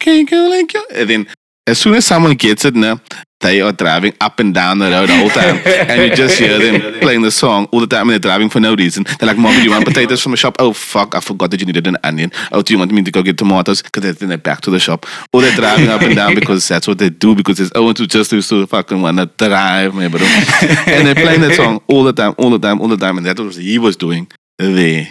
can't 0.00 0.28
go 0.28 0.48
like 0.48 0.74
and 0.94 1.10
then 1.10 1.26
as 1.66 1.78
soon 1.78 1.94
as 1.94 2.04
someone 2.04 2.34
gets 2.34 2.64
it 2.64 2.74
now, 2.74 3.00
they 3.44 3.60
are 3.60 3.72
driving 3.72 4.14
up 4.20 4.40
and 4.40 4.54
down 4.54 4.78
the 4.78 4.90
road 4.90 5.10
all 5.10 5.16
the 5.16 5.16
whole 5.16 5.28
time. 5.28 5.60
and 5.88 6.02
you 6.02 6.16
just 6.16 6.38
hear 6.38 6.58
them 6.58 6.98
playing 7.00 7.22
the 7.22 7.30
song 7.30 7.68
all 7.72 7.80
the 7.80 7.86
time 7.86 8.02
and 8.02 8.10
they're 8.10 8.18
driving 8.18 8.48
for 8.48 8.58
no 8.58 8.74
reason. 8.74 9.04
They're 9.18 9.28
like, 9.28 9.36
Mom, 9.36 9.54
do 9.54 9.62
you 9.62 9.70
want 9.70 9.84
potatoes 9.84 10.22
from 10.22 10.32
the 10.32 10.38
shop? 10.38 10.56
Oh, 10.58 10.72
fuck, 10.72 11.14
I 11.14 11.20
forgot 11.20 11.50
that 11.50 11.60
you 11.60 11.66
needed 11.66 11.86
an 11.86 11.98
onion. 12.02 12.32
Oh, 12.52 12.62
do 12.62 12.72
you 12.72 12.78
want 12.78 12.90
me 12.90 13.02
to 13.02 13.10
go 13.10 13.22
get 13.22 13.36
tomatoes? 13.36 13.82
Because 13.82 14.18
then 14.18 14.30
they're 14.30 14.38
back 14.38 14.62
to 14.62 14.70
the 14.70 14.80
shop. 14.80 15.06
Or 15.32 15.42
they're 15.42 15.54
driving 15.54 15.88
up 15.88 16.00
and 16.00 16.16
down 16.16 16.34
because 16.40 16.66
that's 16.66 16.88
what 16.88 16.98
they 16.98 17.10
do 17.10 17.34
because 17.34 17.60
it's 17.60 17.72
oh 17.74 17.92
to 17.92 18.06
just 18.06 18.32
used 18.32 18.48
to 18.48 18.66
fucking 18.66 19.02
want 19.02 19.18
to 19.18 19.26
drive, 19.26 19.96
and 19.98 21.06
they're 21.06 21.14
playing 21.14 21.42
that 21.42 21.54
song 21.54 21.80
all 21.88 22.02
the 22.02 22.12
time, 22.12 22.34
all 22.38 22.50
the 22.50 22.58
time, 22.58 22.80
all 22.80 22.88
the 22.88 22.96
time. 22.96 23.18
And 23.18 23.26
that's 23.26 23.40
what 23.40 23.54
he 23.54 23.78
was 23.78 23.96
doing 23.96 24.30
there. 24.58 25.08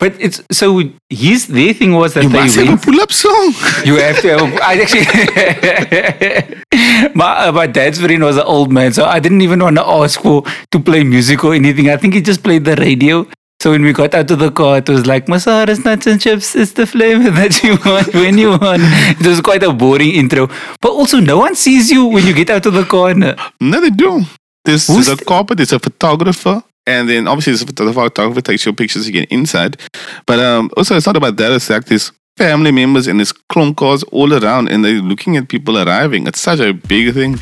But 0.00 0.14
it's 0.18 0.40
so 0.50 0.82
his 1.10 1.46
their 1.46 1.74
thing 1.74 1.92
was 1.94 2.14
that 2.14 2.22
You 2.24 2.30
they 2.30 2.40
must 2.40 2.56
have 2.56 2.72
a 2.74 2.76
pull-up 2.84 3.12
song. 3.12 3.52
You 3.88 3.96
have 3.96 4.20
to 4.22 4.28
have. 4.38 4.60
I 4.68 4.72
actually, 4.84 5.04
my 7.14 7.46
uh, 7.48 7.52
my 7.52 7.66
dad's 7.66 8.00
friend 8.00 8.22
was 8.24 8.36
an 8.36 8.44
old 8.44 8.72
man, 8.72 8.92
so 8.92 9.04
I 9.04 9.18
didn't 9.20 9.42
even 9.42 9.60
want 9.60 9.76
to 9.76 9.86
ask 9.86 10.20
for 10.22 10.42
to 10.70 10.80
play 10.80 11.04
music 11.04 11.44
or 11.44 11.54
anything. 11.54 11.90
I 11.90 11.96
think 11.98 12.14
he 12.14 12.22
just 12.22 12.42
played 12.42 12.64
the 12.64 12.76
radio. 12.76 13.26
So 13.62 13.72
when 13.72 13.82
we 13.82 13.92
got 13.92 14.14
out 14.14 14.30
of 14.30 14.38
the 14.38 14.50
car, 14.50 14.78
it 14.78 14.88
was 14.88 15.04
like 15.06 15.26
Masara's 15.26 15.84
nuts 15.84 16.06
and 16.06 16.18
chips 16.18 16.54
is 16.56 16.72
the 16.72 16.86
flavor 16.86 17.30
that 17.30 17.62
you 17.62 17.76
want 17.84 18.14
when 18.14 18.38
you 18.38 18.50
want. 18.52 18.80
It 19.20 19.26
was 19.26 19.42
quite 19.42 19.62
a 19.62 19.70
boring 19.70 20.12
intro, 20.12 20.48
but 20.80 20.92
also 20.92 21.20
no 21.20 21.36
one 21.38 21.54
sees 21.54 21.90
you 21.90 22.06
when 22.06 22.24
you 22.26 22.32
get 22.32 22.48
out 22.48 22.64
of 22.64 22.72
the 22.72 22.84
car. 22.84 23.12
no. 23.12 23.34
They 23.60 23.90
do. 23.90 24.22
There's, 24.64 24.86
there's 24.86 25.08
a 25.08 25.16
the- 25.16 25.24
cop, 25.26 25.48
there's 25.56 25.72
a 25.72 25.78
photographer, 25.78 26.62
and 26.90 27.08
then 27.08 27.28
obviously 27.28 27.52
a 27.54 27.72
the 27.72 27.92
photographer 27.92 28.40
takes 28.40 28.64
your 28.64 28.74
pictures 28.74 29.06
again 29.06 29.26
inside. 29.30 29.76
But 30.26 30.38
um, 30.40 30.70
also, 30.76 30.96
it's 30.96 31.06
not 31.06 31.16
about 31.16 31.36
that. 31.36 31.52
It's 31.52 31.70
like 31.70 31.84
there's 31.86 32.12
family 32.36 32.72
members 32.72 33.06
and 33.06 33.18
there's 33.20 33.32
clone 33.32 33.74
cars 33.74 34.02
all 34.04 34.32
around, 34.32 34.68
and 34.70 34.84
they're 34.84 35.02
looking 35.02 35.36
at 35.36 35.48
people 35.48 35.78
arriving. 35.78 36.26
It's 36.26 36.40
such 36.40 36.60
a 36.60 36.72
big 36.72 37.14
thing. 37.14 37.38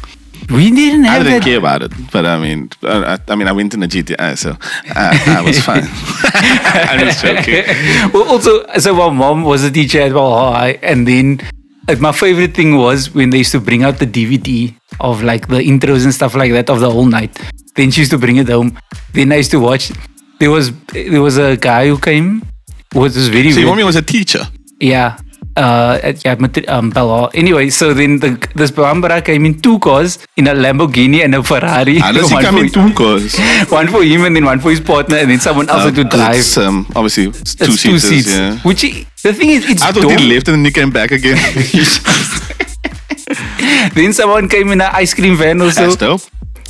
We 0.51 0.71
didn't 0.71 1.05
I 1.05 1.15
have 1.15 1.25
didn't 1.25 1.41
that. 1.41 1.45
care 1.45 1.59
about 1.59 1.83
it, 1.83 1.93
but 2.13 2.25
I 2.25 2.39
mean, 2.39 2.71
I, 2.83 3.15
I 3.15 3.19
I 3.29 3.35
mean, 3.35 3.49
I 3.49 3.53
went 3.53 3.75
in 3.75 3.81
the 3.81 3.87
GTI, 3.89 4.39
so 4.39 4.57
I, 4.95 5.39
I 5.39 5.43
was 5.43 5.61
fine. 5.69 5.83
I'm 6.89 7.01
just 7.01 7.23
joking. 7.23 7.65
well, 8.15 8.29
also, 8.31 8.65
so 8.79 8.95
my 8.95 9.11
mom 9.11 9.45
was 9.45 9.65
a 9.65 9.71
teacher 9.71 10.01
at 10.01 10.13
Val 10.13 10.53
High, 10.53 10.79
and 10.83 11.07
then 11.07 11.41
like, 11.89 12.01
my 12.01 12.13
favorite 12.13 12.55
thing 12.55 12.77
was 12.77 13.15
when 13.15 13.31
they 13.31 13.39
used 13.39 13.53
to 13.53 13.61
bring 13.61 13.83
out 13.83 13.99
the 13.99 14.07
DVD 14.07 14.75
of 15.01 15.23
like 15.23 15.49
the 15.49 15.57
intros 15.57 16.05
and 16.05 16.15
stuff 16.15 16.35
like 16.35 16.53
that 16.53 16.71
of 16.71 16.81
the 16.81 16.91
whole 16.91 17.07
night. 17.07 17.37
Then 17.77 17.91
she 17.91 18.01
used 18.03 18.11
to 18.13 18.19
bring 18.19 18.37
it 18.37 18.49
home. 18.49 18.79
Then 19.13 19.33
I 19.33 19.37
used 19.37 19.51
to 19.53 19.61
watch. 19.61 19.91
There 20.41 20.51
was 20.51 20.73
there 20.93 21.23
was 21.23 21.39
a 21.39 21.57
guy 21.57 21.89
who 21.89 21.99
came. 21.99 22.43
Was 22.95 23.17
was 23.17 23.29
very 23.29 23.53
So 23.53 23.61
your 23.61 23.69
mommy 23.71 23.85
was 23.85 23.97
a 23.97 24.03
teacher. 24.03 24.47
yeah. 24.81 25.17
Uh, 25.57 25.99
at, 26.05 26.25
yeah, 26.25 26.37
um. 26.69 26.93
Anyway, 27.35 27.69
so 27.69 27.93
then 27.93 28.21
the, 28.21 28.31
this 28.55 28.71
Bambara 28.71 29.25
came 29.25 29.45
in 29.45 29.61
two 29.61 29.81
cars 29.81 30.19
in 30.37 30.47
a 30.47 30.53
Lamborghini 30.55 31.25
and 31.25 31.35
a 31.35 31.43
Ferrari. 31.43 31.99
How 31.99 32.13
does 32.13 32.29
he 32.29 32.35
One 32.37 32.45
come 32.45 32.59
in 32.59 32.69
two 32.71 32.93
cars? 32.95 33.37
One 33.69 33.89
for 33.89 34.05
him 34.05 34.25
and 34.25 34.37
then 34.37 34.45
one 34.45 34.61
for 34.61 34.71
his 34.71 34.81
partner, 34.81 35.17
and 35.17 35.29
then 35.31 35.41
someone 35.41 35.69
else 35.69 35.83
had 35.83 35.97
to 35.97 36.05
drive. 36.05 36.37
It's, 36.37 36.57
um, 36.59 36.87
obviously, 36.95 37.25
it's 37.27 37.57
two 37.57 37.65
It's 37.73 37.83
two 37.83 37.99
seats. 37.99 38.37
Yeah. 38.37 38.57
Which 38.59 38.85
i- 38.85 39.05
the 39.25 39.33
thing 39.33 39.51
is, 39.51 39.69
it's 39.69 39.83
I 39.83 39.91
thought 39.91 40.03
dope. 40.03 40.21
he 40.21 40.33
left 40.33 40.47
and 40.47 40.59
then 40.59 40.65
he 40.65 40.71
came 40.71 40.91
back 40.93 41.11
again. 41.11 41.37
Then 43.95 44.13
someone 44.13 44.49
came 44.49 44.69
in 44.73 44.81
an 44.81 44.91
ice 44.93 45.15
cream 45.15 45.37
van 45.37 45.61
also. 45.61 45.83
That's 45.83 45.97
dope. 45.97 46.21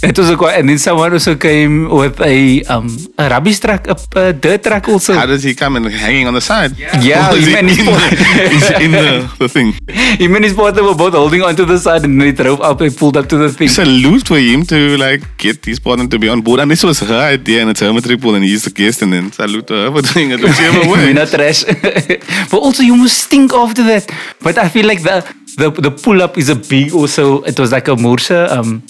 It 0.00 0.16
was 0.16 0.30
a 0.30 0.36
quite, 0.36 0.58
and 0.60 0.68
then 0.68 0.78
someone 0.78 1.12
also 1.12 1.34
came 1.34 1.88
with 1.90 2.20
a 2.20 2.62
um 2.64 2.86
a 3.18 3.28
rubbish 3.28 3.58
truck, 3.58 3.86
a, 3.88 3.96
a 4.14 4.32
dirt 4.32 4.62
truck 4.62 4.88
also. 4.88 5.14
How 5.14 5.26
does 5.26 5.42
he 5.42 5.54
come 5.54 5.74
and 5.76 5.86
hanging 5.86 6.26
on 6.28 6.34
the 6.34 6.40
side? 6.40 6.78
Yeah, 7.02 7.32
is 7.34 7.46
him 7.46 7.52
he 7.52 7.56
and 7.58 7.68
his 7.68 7.78
in, 7.80 7.86
the, 7.86 8.48
he's 8.54 8.70
in 8.70 8.90
the, 8.92 9.30
the 9.38 9.48
thing. 9.48 9.74
Him 10.18 10.34
and 10.36 10.44
his 10.44 10.54
partner 10.54 10.82
were 10.82 10.94
both 10.94 11.14
holding 11.14 11.42
onto 11.42 11.64
the 11.64 11.78
side, 11.78 12.04
and 12.04 12.20
they 12.20 12.32
drove 12.32 12.60
up 12.60 12.80
and 12.80 12.96
pulled 12.96 13.16
up 13.16 13.28
to 13.28 13.36
the 13.36 13.48
thing. 13.52 13.66
It's 13.66 13.78
a 13.78 13.84
Salute 13.84 14.26
for 14.28 14.38
him 14.38 14.64
to 14.66 14.96
like 14.96 15.22
get 15.36 15.64
his 15.64 15.80
partner 15.80 16.06
to 16.06 16.18
be 16.18 16.28
on 16.28 16.42
board. 16.42 16.60
And 16.60 16.70
this 16.70 16.82
was 16.84 17.00
her 17.00 17.20
idea 17.34 17.60
and 17.62 17.70
it's 17.70 17.80
her 17.80 17.92
triple 18.00 18.34
and 18.34 18.44
he's 18.44 18.64
the 18.64 18.70
guest 18.70 19.02
and 19.02 19.12
then 19.12 19.32
salute 19.32 19.66
to 19.68 19.74
her 19.74 19.90
for 19.90 20.02
doing 20.14 20.30
it 20.30 20.40
whichever 20.40 20.88
We're 20.90 21.12
not 21.14 21.28
trash. 21.28 21.64
but 22.50 22.58
also 22.58 22.82
you 22.82 22.96
must 22.96 23.18
stink 23.24 23.52
after 23.52 23.82
that. 23.84 24.10
But 24.42 24.58
I 24.58 24.68
feel 24.68 24.86
like 24.86 25.02
the 25.02 25.24
the, 25.56 25.70
the 25.70 25.90
pull 25.90 26.22
up 26.22 26.38
is 26.38 26.48
a 26.48 26.54
big 26.54 26.94
also 26.94 27.42
it 27.42 27.58
was 27.58 27.72
like 27.72 27.88
a 27.88 27.96
Mursa 27.96 28.48
um 28.50 28.82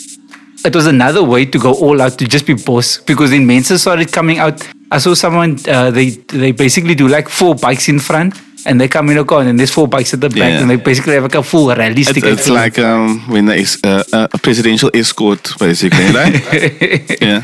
it 0.65 0.75
was 0.75 0.87
another 0.87 1.23
way 1.23 1.45
to 1.47 1.59
go 1.59 1.73
all 1.75 2.01
out 2.03 2.19
to 2.19 2.27
just 2.27 2.47
be 2.47 2.55
boss 2.55 2.99
because 2.99 3.31
then 3.31 3.47
Mensa 3.47 3.79
started 3.79 4.13
coming 4.13 4.39
out. 4.39 4.67
I 4.91 4.99
saw 4.99 5.15
someone 5.15 5.59
uh, 5.69 5.91
they 5.91 6.11
they 6.11 6.53
basically 6.53 6.95
do 6.95 7.09
like 7.09 7.29
four 7.29 7.55
bikes 7.55 7.89
in 7.89 8.01
front 8.01 8.35
and 8.67 8.81
they 8.81 8.89
come 8.89 9.09
in 9.11 9.19
a 9.19 9.25
car 9.25 9.39
and 9.41 9.49
then 9.49 9.57
there's 9.57 9.71
four 9.71 9.87
bikes 9.87 10.13
at 10.15 10.21
the 10.21 10.29
back 10.29 10.39
Yeah. 10.39 10.61
and 10.61 10.69
they 10.71 10.77
basically 10.77 11.15
have 11.15 11.23
like 11.23 11.35
a 11.37 11.43
full 11.43 11.69
rally 11.69 12.01
It's, 12.01 12.11
stick. 12.11 12.25
it's 12.25 12.49
like 12.49 12.79
um, 12.79 13.21
when 13.29 13.47
there 13.47 13.57
is 13.57 13.79
uh, 13.85 14.03
a 14.13 14.39
presidential 14.39 14.91
escort, 14.95 15.53
basically, 15.59 16.07
right? 16.13 16.35
yeah. 17.23 17.43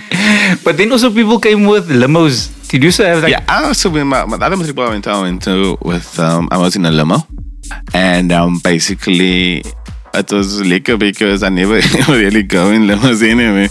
but 0.64 0.76
then 0.76 0.90
also 0.92 1.10
people 1.10 1.38
came 1.38 1.66
with 1.66 1.88
limos. 1.88 2.50
Did 2.68 2.82
you 2.82 2.88
also 2.88 3.04
have 3.04 3.22
like 3.22 3.30
Yeah, 3.30 3.44
I 3.48 3.64
also 3.64 3.90
when 3.90 4.08
my, 4.08 4.24
my 4.26 4.36
the 4.38 4.44
other 4.46 4.56
music 4.56 4.76
I 4.78 4.88
went, 4.88 5.06
I 5.06 5.20
went 5.22 5.42
to 5.44 5.78
with 5.82 6.18
um, 6.18 6.48
I 6.50 6.58
was 6.58 6.74
in 6.76 6.84
a 6.86 6.90
limo, 6.90 7.18
and 7.94 8.32
um, 8.32 8.58
basically 8.58 9.62
it 10.14 10.32
was 10.32 10.60
lekker 10.62 10.98
because 10.98 11.42
I 11.42 11.48
never 11.60 11.80
really 12.08 12.42
go 12.42 12.70
in 12.70 12.82
limos 12.82 13.22
anyway, 13.22 13.68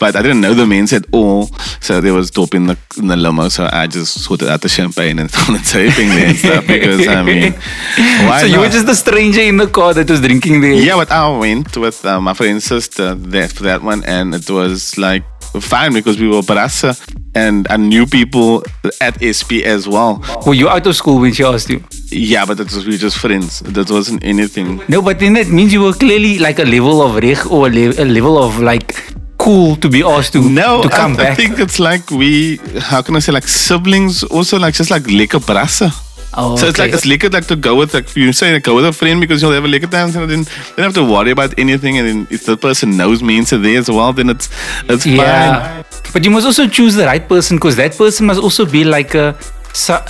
but 0.00 0.16
I 0.16 0.22
didn't 0.22 0.40
know 0.40 0.54
the 0.54 0.66
men's 0.66 0.92
at 0.92 1.06
all, 1.12 1.46
so 1.80 2.00
there 2.00 2.14
was 2.14 2.30
dope 2.30 2.54
in 2.54 2.66
the 2.66 2.76
in 2.98 3.08
the 3.08 3.16
limo, 3.16 3.48
so 3.48 3.68
I 3.72 3.86
just 3.86 4.22
sorted 4.24 4.48
out 4.48 4.60
the 4.62 4.68
champagne 4.68 5.18
and 5.18 5.30
started 5.34 5.64
taping 5.64 6.08
there 6.08 6.28
and 6.28 6.36
stuff 6.36 6.66
because 6.66 7.08
I 7.08 7.22
mean, 7.22 7.52
why 8.28 8.40
so 8.40 8.46
you 8.46 8.60
were 8.60 8.68
just 8.68 8.86
the 8.86 8.94
stranger 8.94 9.42
in 9.42 9.56
the 9.56 9.66
car 9.66 9.94
that 9.94 10.08
was 10.08 10.20
drinking 10.20 10.60
there. 10.60 10.72
Yeah, 10.72 10.96
but 10.96 11.10
I 11.10 11.38
went 11.38 11.76
with 11.76 12.04
uh, 12.04 12.20
my 12.20 12.34
friend's 12.34 12.64
sister 12.64 13.16
for 13.16 13.62
that 13.64 13.80
one, 13.82 14.04
and 14.04 14.34
it 14.34 14.48
was 14.50 14.98
like 14.98 15.24
fine 15.60 15.92
because 15.92 16.18
we 16.20 16.28
were 16.28 16.42
brassa, 16.42 16.96
and 17.34 17.66
I 17.70 17.76
knew 17.76 18.06
people 18.06 18.62
at 19.00 19.16
SP 19.22 19.62
as 19.64 19.86
well. 19.88 20.22
Were 20.46 20.54
you 20.54 20.68
out 20.68 20.86
of 20.86 20.94
school 20.96 21.20
when 21.20 21.32
she 21.32 21.44
asked 21.44 21.68
you? 21.70 21.82
Yeah, 22.10 22.44
but 22.46 22.56
that 22.58 22.72
was 22.72 22.84
we 22.86 22.92
were 22.92 22.98
just 22.98 23.18
friends. 23.18 23.60
That 23.60 23.90
wasn't 23.90 24.24
anything. 24.24 24.80
No, 24.88 25.00
but 25.02 25.18
then 25.18 25.34
that 25.34 25.48
means 25.48 25.72
you 25.72 25.82
were 25.82 25.92
clearly 25.94 26.38
like 26.38 26.58
a 26.58 26.64
level 26.64 27.00
of 27.02 27.16
reg 27.16 27.38
or 27.50 27.66
a, 27.68 27.70
le- 27.70 28.02
a 28.02 28.04
level 28.04 28.38
of 28.42 28.58
like 28.60 28.94
cool 29.38 29.76
to 29.76 29.88
be 29.88 30.02
asked 30.04 30.32
to 30.34 30.40
No, 30.48 30.82
to 30.82 30.88
come 30.88 31.16
I, 31.18 31.30
I 31.30 31.34
think 31.34 31.58
it's 31.58 31.78
like 31.80 32.10
we. 32.10 32.58
How 32.80 33.02
can 33.02 33.16
I 33.16 33.20
say 33.20 33.32
like 33.32 33.48
siblings? 33.48 34.22
Also 34.24 34.58
like 34.58 34.74
just 34.74 34.90
like 34.90 35.02
lekker 35.04 35.40
brassa. 35.40 35.90
Oh, 36.34 36.56
so 36.56 36.66
it's 36.66 36.80
okay. 36.80 36.88
like 36.88 36.94
it's 36.94 37.04
lekker 37.04 37.30
like 37.32 37.46
to 37.46 37.56
go 37.56 37.76
with 37.76 37.92
like 37.92 38.16
you 38.16 38.32
say 38.32 38.54
like, 38.54 38.62
go 38.62 38.74
with 38.74 38.86
a 38.86 38.92
friend 38.92 39.20
because 39.20 39.42
you'll 39.42 39.52
have 39.52 39.64
a 39.64 39.68
lekker 39.68 39.90
time 39.90 40.08
and 40.16 40.30
then 40.30 40.44
don't 40.76 40.84
have 40.84 40.94
to 40.94 41.04
worry 41.04 41.30
about 41.30 41.58
anything 41.58 41.98
and 41.98 42.08
then 42.08 42.26
if 42.30 42.46
the 42.46 42.56
person 42.56 42.96
knows 42.96 43.22
me 43.22 43.36
into 43.36 43.58
there 43.58 43.78
as 43.78 43.90
well 43.90 44.12
then 44.12 44.30
it's 44.30 44.48
it's 44.88 45.04
fine. 45.04 45.16
yeah, 45.16 45.82
but 46.14 46.24
you 46.24 46.30
must 46.30 46.46
also 46.46 46.66
choose 46.66 46.94
the 46.94 47.04
right 47.04 47.28
person 47.28 47.58
because 47.58 47.76
that 47.76 47.94
person 47.96 48.26
must 48.26 48.40
also 48.40 48.64
be 48.64 48.82
like 48.84 49.14
a 49.14 49.36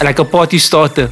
like 0.03 0.19
a 0.19 0.25
party 0.25 0.59
starter. 0.59 1.11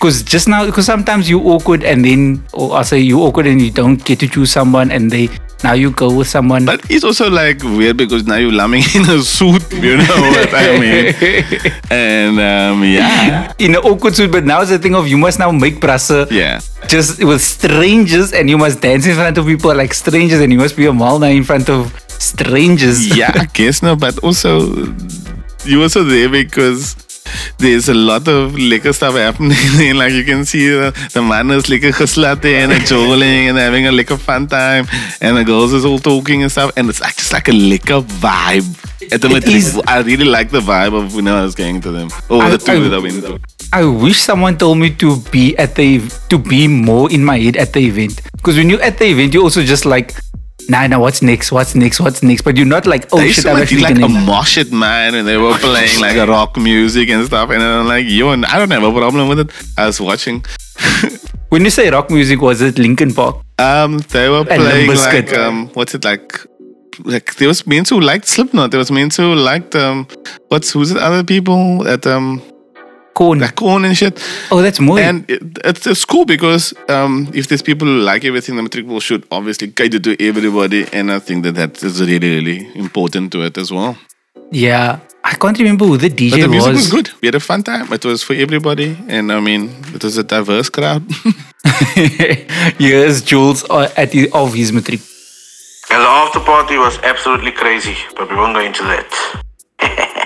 Because 0.00 0.22
just 0.22 0.48
now, 0.48 0.64
because 0.64 0.86
sometimes 0.86 1.28
you 1.28 1.40
awkward 1.40 1.84
and 1.84 2.02
then, 2.02 2.42
or 2.54 2.72
I 2.72 2.80
say 2.82 3.00
you 3.00 3.20
awkward 3.20 3.46
and 3.46 3.60
you 3.60 3.70
don't 3.70 4.02
get 4.02 4.18
to 4.20 4.28
choose 4.28 4.50
someone, 4.50 4.90
and 4.90 5.10
they 5.10 5.28
now 5.62 5.74
you 5.74 5.90
go 5.90 6.08
with 6.08 6.26
someone. 6.26 6.64
But 6.64 6.90
it's 6.90 7.04
also 7.04 7.28
like 7.28 7.62
weird 7.62 7.98
because 7.98 8.24
now 8.24 8.36
you're 8.36 8.50
lumming 8.50 8.82
in 8.94 9.04
a 9.10 9.20
suit, 9.20 9.60
you 9.72 9.98
know 9.98 10.16
what 10.32 10.48
I 10.54 10.80
mean? 10.80 11.12
And 11.90 12.40
um, 12.40 12.82
yeah, 12.82 13.52
in 13.58 13.74
an 13.74 13.82
awkward 13.84 14.16
suit, 14.16 14.32
but 14.32 14.44
now 14.44 14.62
it's 14.62 14.70
the 14.70 14.78
thing 14.78 14.94
of 14.94 15.06
you 15.06 15.18
must 15.18 15.38
now 15.38 15.50
make 15.50 15.80
prasa 15.80 16.30
yeah. 16.30 16.60
just 16.88 17.22
with 17.22 17.42
strangers 17.42 18.32
and 18.32 18.48
you 18.48 18.56
must 18.56 18.80
dance 18.80 19.06
in 19.06 19.14
front 19.14 19.36
of 19.36 19.44
people 19.44 19.74
like 19.74 19.92
strangers 19.92 20.40
and 20.40 20.50
you 20.50 20.58
must 20.58 20.76
be 20.76 20.86
a 20.86 20.92
malna 20.92 21.28
in 21.28 21.44
front 21.44 21.68
of 21.68 21.92
strangers. 22.08 23.04
Yeah, 23.14 23.32
I 23.34 23.44
guess 23.52 23.82
no, 23.82 23.96
but 23.96 24.16
also 24.24 24.64
you 25.66 25.82
also 25.82 26.04
there 26.04 26.30
because 26.30 26.96
there's 27.58 27.88
a 27.88 27.94
lot 27.94 28.28
of 28.28 28.54
liquor 28.54 28.92
stuff 28.92 29.14
happening. 29.14 29.94
like 30.02 30.12
you 30.12 30.24
can 30.24 30.44
see 30.44 30.68
the, 30.68 30.92
the 31.12 31.22
man 31.22 31.50
is 31.50 31.68
liquor 31.68 31.90
geslatte 31.90 32.44
and 32.44 32.72
joling 32.82 33.48
and 33.48 33.58
having 33.58 33.86
a 33.86 33.92
liquor 33.92 34.16
fun 34.16 34.46
time, 34.46 34.86
and 35.20 35.36
the 35.36 35.44
girls 35.44 35.72
is 35.72 35.84
all 35.84 35.98
talking 35.98 36.42
and 36.42 36.50
stuff, 36.52 36.72
and 36.76 36.88
it's 36.88 37.00
like 37.00 37.16
just 37.16 37.32
like 37.32 37.48
a 37.48 37.52
liquor 37.52 38.00
vibe. 38.00 38.66
At 39.12 39.22
the 39.22 39.28
It 39.28 39.32
matric. 39.46 39.88
I 39.88 40.00
really 40.02 40.26
like 40.26 40.50
the 40.50 40.60
vibe 40.60 40.94
of 40.94 41.14
when 41.14 41.26
I 41.26 41.42
was 41.42 41.54
going 41.54 41.80
to 41.80 41.90
them. 41.90 42.10
Or 42.28 42.42
I- 42.42 42.50
the 42.50 42.58
two 42.58 42.72
I- 42.72 42.78
that 42.80 42.94
I 42.94 42.98
went 42.98 43.22
to. 43.24 43.40
I 43.72 43.84
wish 43.84 44.18
someone 44.20 44.58
told 44.58 44.78
me 44.78 44.90
to 44.96 45.16
be 45.30 45.56
at 45.56 45.76
the 45.76 46.00
to 46.28 46.38
be 46.38 46.66
more 46.66 47.10
in 47.10 47.24
my 47.24 47.38
head 47.38 47.56
at 47.56 47.72
the 47.72 47.78
event 47.86 48.20
because 48.32 48.56
when 48.56 48.68
you're 48.68 48.82
at 48.82 48.98
the 48.98 49.04
event 49.06 49.32
you 49.32 49.42
also 49.42 49.62
just 49.62 49.86
like 49.86 50.12
nah, 50.68 50.86
nah, 50.86 50.98
what's 50.98 51.22
next? 51.22 51.52
What's 51.52 51.74
next? 51.74 52.00
What's 52.00 52.22
next? 52.22 52.42
But 52.42 52.56
you're 52.56 52.66
not 52.66 52.86
like, 52.86 53.08
oh 53.12 53.20
used 53.20 53.36
shit, 53.36 53.46
I'm 53.46 53.54
like, 53.54 53.62
actually 53.62 53.82
like 53.82 54.00
a 54.00 54.08
mosh 54.08 54.58
it, 54.58 54.72
man, 54.72 55.14
and 55.14 55.26
they 55.26 55.36
were 55.36 55.54
playing 55.58 56.00
like 56.00 56.16
a 56.16 56.26
rock 56.26 56.56
music 56.56 57.08
and 57.08 57.24
stuff. 57.26 57.50
And 57.50 57.62
I'm 57.62 57.86
like, 57.86 58.06
yo, 58.08 58.30
and 58.30 58.44
I 58.46 58.58
don't 58.58 58.70
have 58.70 58.82
a 58.82 58.92
problem 58.92 59.28
with 59.28 59.40
it. 59.40 59.50
I 59.78 59.86
was 59.86 60.00
watching. 60.00 60.44
When 61.50 61.64
you 61.64 61.70
say 61.70 61.90
rock 61.90 62.10
music, 62.10 62.40
was 62.40 62.62
it 62.62 62.78
Linkin 62.78 63.12
Park? 63.12 63.42
Um, 63.58 63.98
they 64.12 64.28
were 64.28 64.44
playing 64.44 64.88
like 64.88 65.32
um, 65.32 65.68
what's 65.74 65.96
it 65.96 66.04
like? 66.04 66.46
Like 67.02 67.34
there 67.36 67.48
was 67.48 67.66
meant 67.66 67.88
to 67.88 67.98
like 67.98 68.24
Slipknot. 68.24 68.70
There 68.70 68.78
was 68.78 68.92
meant 68.92 69.12
to 69.12 69.34
like 69.34 69.74
um, 69.74 70.06
what's 70.46 70.70
who's 70.70 70.92
it? 70.92 70.98
Other 70.98 71.24
people 71.24 71.88
at 71.88 72.06
um, 72.06 72.40
Korn. 73.20 73.38
like 73.40 73.54
Korn 73.54 73.84
and 73.84 73.96
shit. 73.96 74.18
Oh, 74.50 74.62
that's 74.62 74.80
more. 74.80 74.98
And 74.98 75.28
it, 75.30 75.42
it's, 75.64 75.86
it's 75.86 76.04
cool 76.06 76.24
because 76.24 76.72
um, 76.88 77.28
if 77.34 77.48
there's 77.48 77.62
people 77.62 77.86
who 77.86 77.98
like 78.00 78.24
everything, 78.24 78.56
the 78.56 78.62
matric 78.62 78.86
will 78.86 79.00
should 79.00 79.26
obviously 79.30 79.68
cater 79.72 79.98
to 79.98 80.12
everybody, 80.28 80.86
and 80.92 81.12
I 81.12 81.18
think 81.18 81.44
that 81.44 81.54
that 81.56 81.82
is 81.82 82.00
really 82.00 82.30
really 82.36 82.58
important 82.74 83.32
to 83.32 83.42
it 83.42 83.58
as 83.58 83.70
well. 83.70 83.96
yeah. 84.50 85.00
I 85.22 85.34
can't 85.34 85.58
remember 85.58 85.84
who 85.84 85.98
the 85.98 86.08
DJ 86.08 86.30
was. 86.30 86.30
But 86.30 86.40
the 86.40 86.48
music 86.48 86.72
was. 86.72 86.80
was 86.80 86.90
good. 86.96 87.10
We 87.20 87.26
had 87.26 87.34
a 87.34 87.40
fun 87.40 87.62
time. 87.62 87.92
It 87.92 88.04
was 88.06 88.22
for 88.22 88.32
everybody, 88.32 88.96
and 89.06 89.30
I 89.30 89.38
mean, 89.38 89.62
it 89.94 90.02
was 90.02 90.16
a 90.16 90.24
diverse 90.24 90.70
crowd. 90.70 91.04
Here's 92.78 93.20
Jules 93.20 93.60
uh, 93.68 93.90
at 93.98 94.12
the, 94.12 94.30
of 94.32 94.54
his 94.54 94.72
matric. 94.72 95.00
And 95.90 96.00
the 96.02 96.08
after 96.08 96.40
party 96.40 96.78
was 96.78 96.98
absolutely 97.00 97.52
crazy, 97.52 97.96
but 98.16 98.30
we 98.30 98.36
won't 98.36 98.54
go 98.54 98.60
into 98.60 98.82
that. 98.84 99.08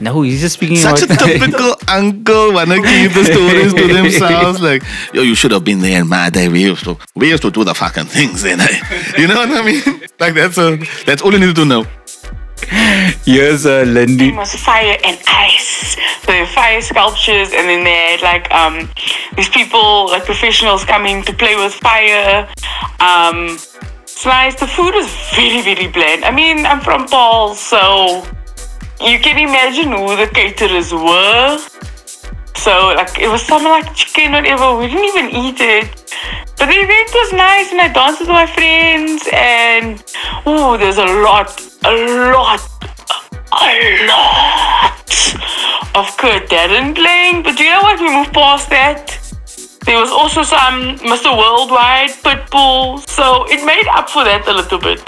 No, 0.00 0.22
he's 0.22 0.40
just 0.40 0.54
speaking 0.54 0.76
Such 0.76 1.02
a 1.02 1.06
typical 1.24 1.74
uncle 1.88 2.52
wanna 2.52 2.76
keep 2.76 3.12
the 3.12 3.24
stories 3.24 3.74
to 3.74 3.88
themselves. 3.92 4.60
Like, 4.60 4.82
yo, 5.12 5.22
you 5.22 5.34
should 5.34 5.50
have 5.50 5.64
been 5.64 5.80
there 5.80 6.00
in 6.00 6.08
my 6.08 6.30
day. 6.30 6.48
We 6.48 6.62
used 6.62 6.84
to, 6.84 6.96
we 7.16 7.30
used 7.30 7.42
to 7.42 7.50
do 7.50 7.64
the 7.64 7.74
fucking 7.74 8.04
things 8.06 8.42
then. 8.42 8.60
eh? 8.60 8.66
You 9.18 9.26
know 9.26 9.34
what 9.36 9.50
I 9.50 9.62
mean? 9.62 9.82
Like 10.20 10.34
that's 10.34 10.58
a, 10.58 10.76
that's 11.06 11.22
all 11.22 11.32
you 11.32 11.38
need 11.38 11.54
to 11.56 11.64
know. 11.64 11.86
Here's 13.24 13.66
uh, 13.66 13.84
Lindy. 13.86 14.28
It 14.30 14.34
was 14.34 14.54
fire 14.56 14.96
and 15.04 15.16
ice. 15.28 15.96
So 16.22 16.32
they 16.32 16.40
were 16.40 16.46
fire 16.48 16.80
sculptures, 16.82 17.48
and 17.52 17.68
then 17.68 17.84
they 17.84 18.16
had 18.16 18.22
like 18.22 18.50
um, 18.52 18.90
these 19.36 19.48
people, 19.48 20.06
like 20.06 20.24
professionals, 20.24 20.84
coming 20.84 21.22
to 21.22 21.32
play 21.32 21.54
with 21.54 21.72
fire. 21.74 22.48
Um, 22.98 23.56
it's 24.02 24.26
nice. 24.26 24.58
The 24.58 24.66
food 24.66 24.92
was 24.94 25.06
very, 25.36 25.62
very 25.62 25.86
bland. 25.86 26.24
I 26.24 26.32
mean, 26.32 26.66
I'm 26.66 26.80
from 26.80 27.06
Paarl, 27.06 27.54
so 27.54 28.26
you 29.00 29.18
can 29.18 29.38
imagine 29.38 29.92
who 29.92 30.16
the 30.16 30.28
caterers 30.32 30.92
were. 30.92 31.58
So 32.56 32.94
like 32.96 33.18
it 33.18 33.28
was 33.28 33.42
something 33.42 33.68
like 33.68 33.94
chicken, 33.94 34.32
whatever. 34.32 34.76
We 34.76 34.88
didn't 34.88 35.04
even 35.04 35.26
eat 35.30 35.60
it. 35.60 35.88
But 36.58 36.66
the 36.66 36.74
event 36.74 37.10
was 37.14 37.32
nice 37.32 37.70
and 37.70 37.80
I 37.80 37.88
danced 37.88 38.20
with 38.20 38.28
my 38.28 38.46
friends 38.46 39.28
and 39.32 40.02
oh 40.44 40.76
there's 40.76 40.98
a 40.98 41.06
lot, 41.06 41.48
a 41.84 41.92
lot, 42.32 42.60
a 43.52 44.06
lot 44.08 44.98
of 45.94 46.16
Kurt 46.16 46.48
Darren 46.50 46.94
playing. 46.94 47.44
But 47.44 47.56
do 47.56 47.64
you 47.64 47.70
know 47.70 47.82
what? 47.82 48.00
We 48.00 48.14
moved 48.14 48.32
past 48.32 48.68
that. 48.70 49.14
There 49.86 50.00
was 50.00 50.10
also 50.10 50.42
some 50.42 50.98
Mr. 50.98 51.30
Worldwide, 51.38 52.10
Pitbull. 52.10 53.08
So 53.08 53.44
it 53.48 53.64
made 53.64 53.86
up 53.88 54.10
for 54.10 54.24
that 54.24 54.46
a 54.48 54.52
little 54.52 54.78
bit. 54.78 55.00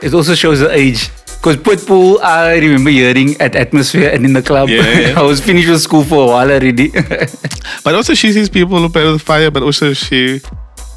It 0.00 0.14
also 0.14 0.34
shows 0.34 0.60
the 0.60 0.70
age. 0.70 1.10
Because 1.38 1.56
Pitbull, 1.56 2.20
I 2.20 2.58
remember 2.58 2.90
hearing 2.90 3.40
at 3.40 3.54
Atmosphere 3.54 4.10
and 4.12 4.24
in 4.24 4.32
the 4.32 4.42
club. 4.42 4.68
Yeah, 4.68 4.82
yeah. 4.82 5.14
I 5.20 5.22
was 5.22 5.40
finished 5.40 5.68
with 5.68 5.80
school 5.80 6.02
for 6.02 6.24
a 6.24 6.26
while 6.26 6.50
already. 6.50 6.90
But 7.84 7.94
also 7.94 8.14
she 8.14 8.32
sees 8.32 8.48
people 8.48 8.78
who 8.78 8.88
play 8.88 9.10
with 9.10 9.22
fire, 9.22 9.50
but 9.50 9.62
also 9.62 9.92
she 9.92 10.40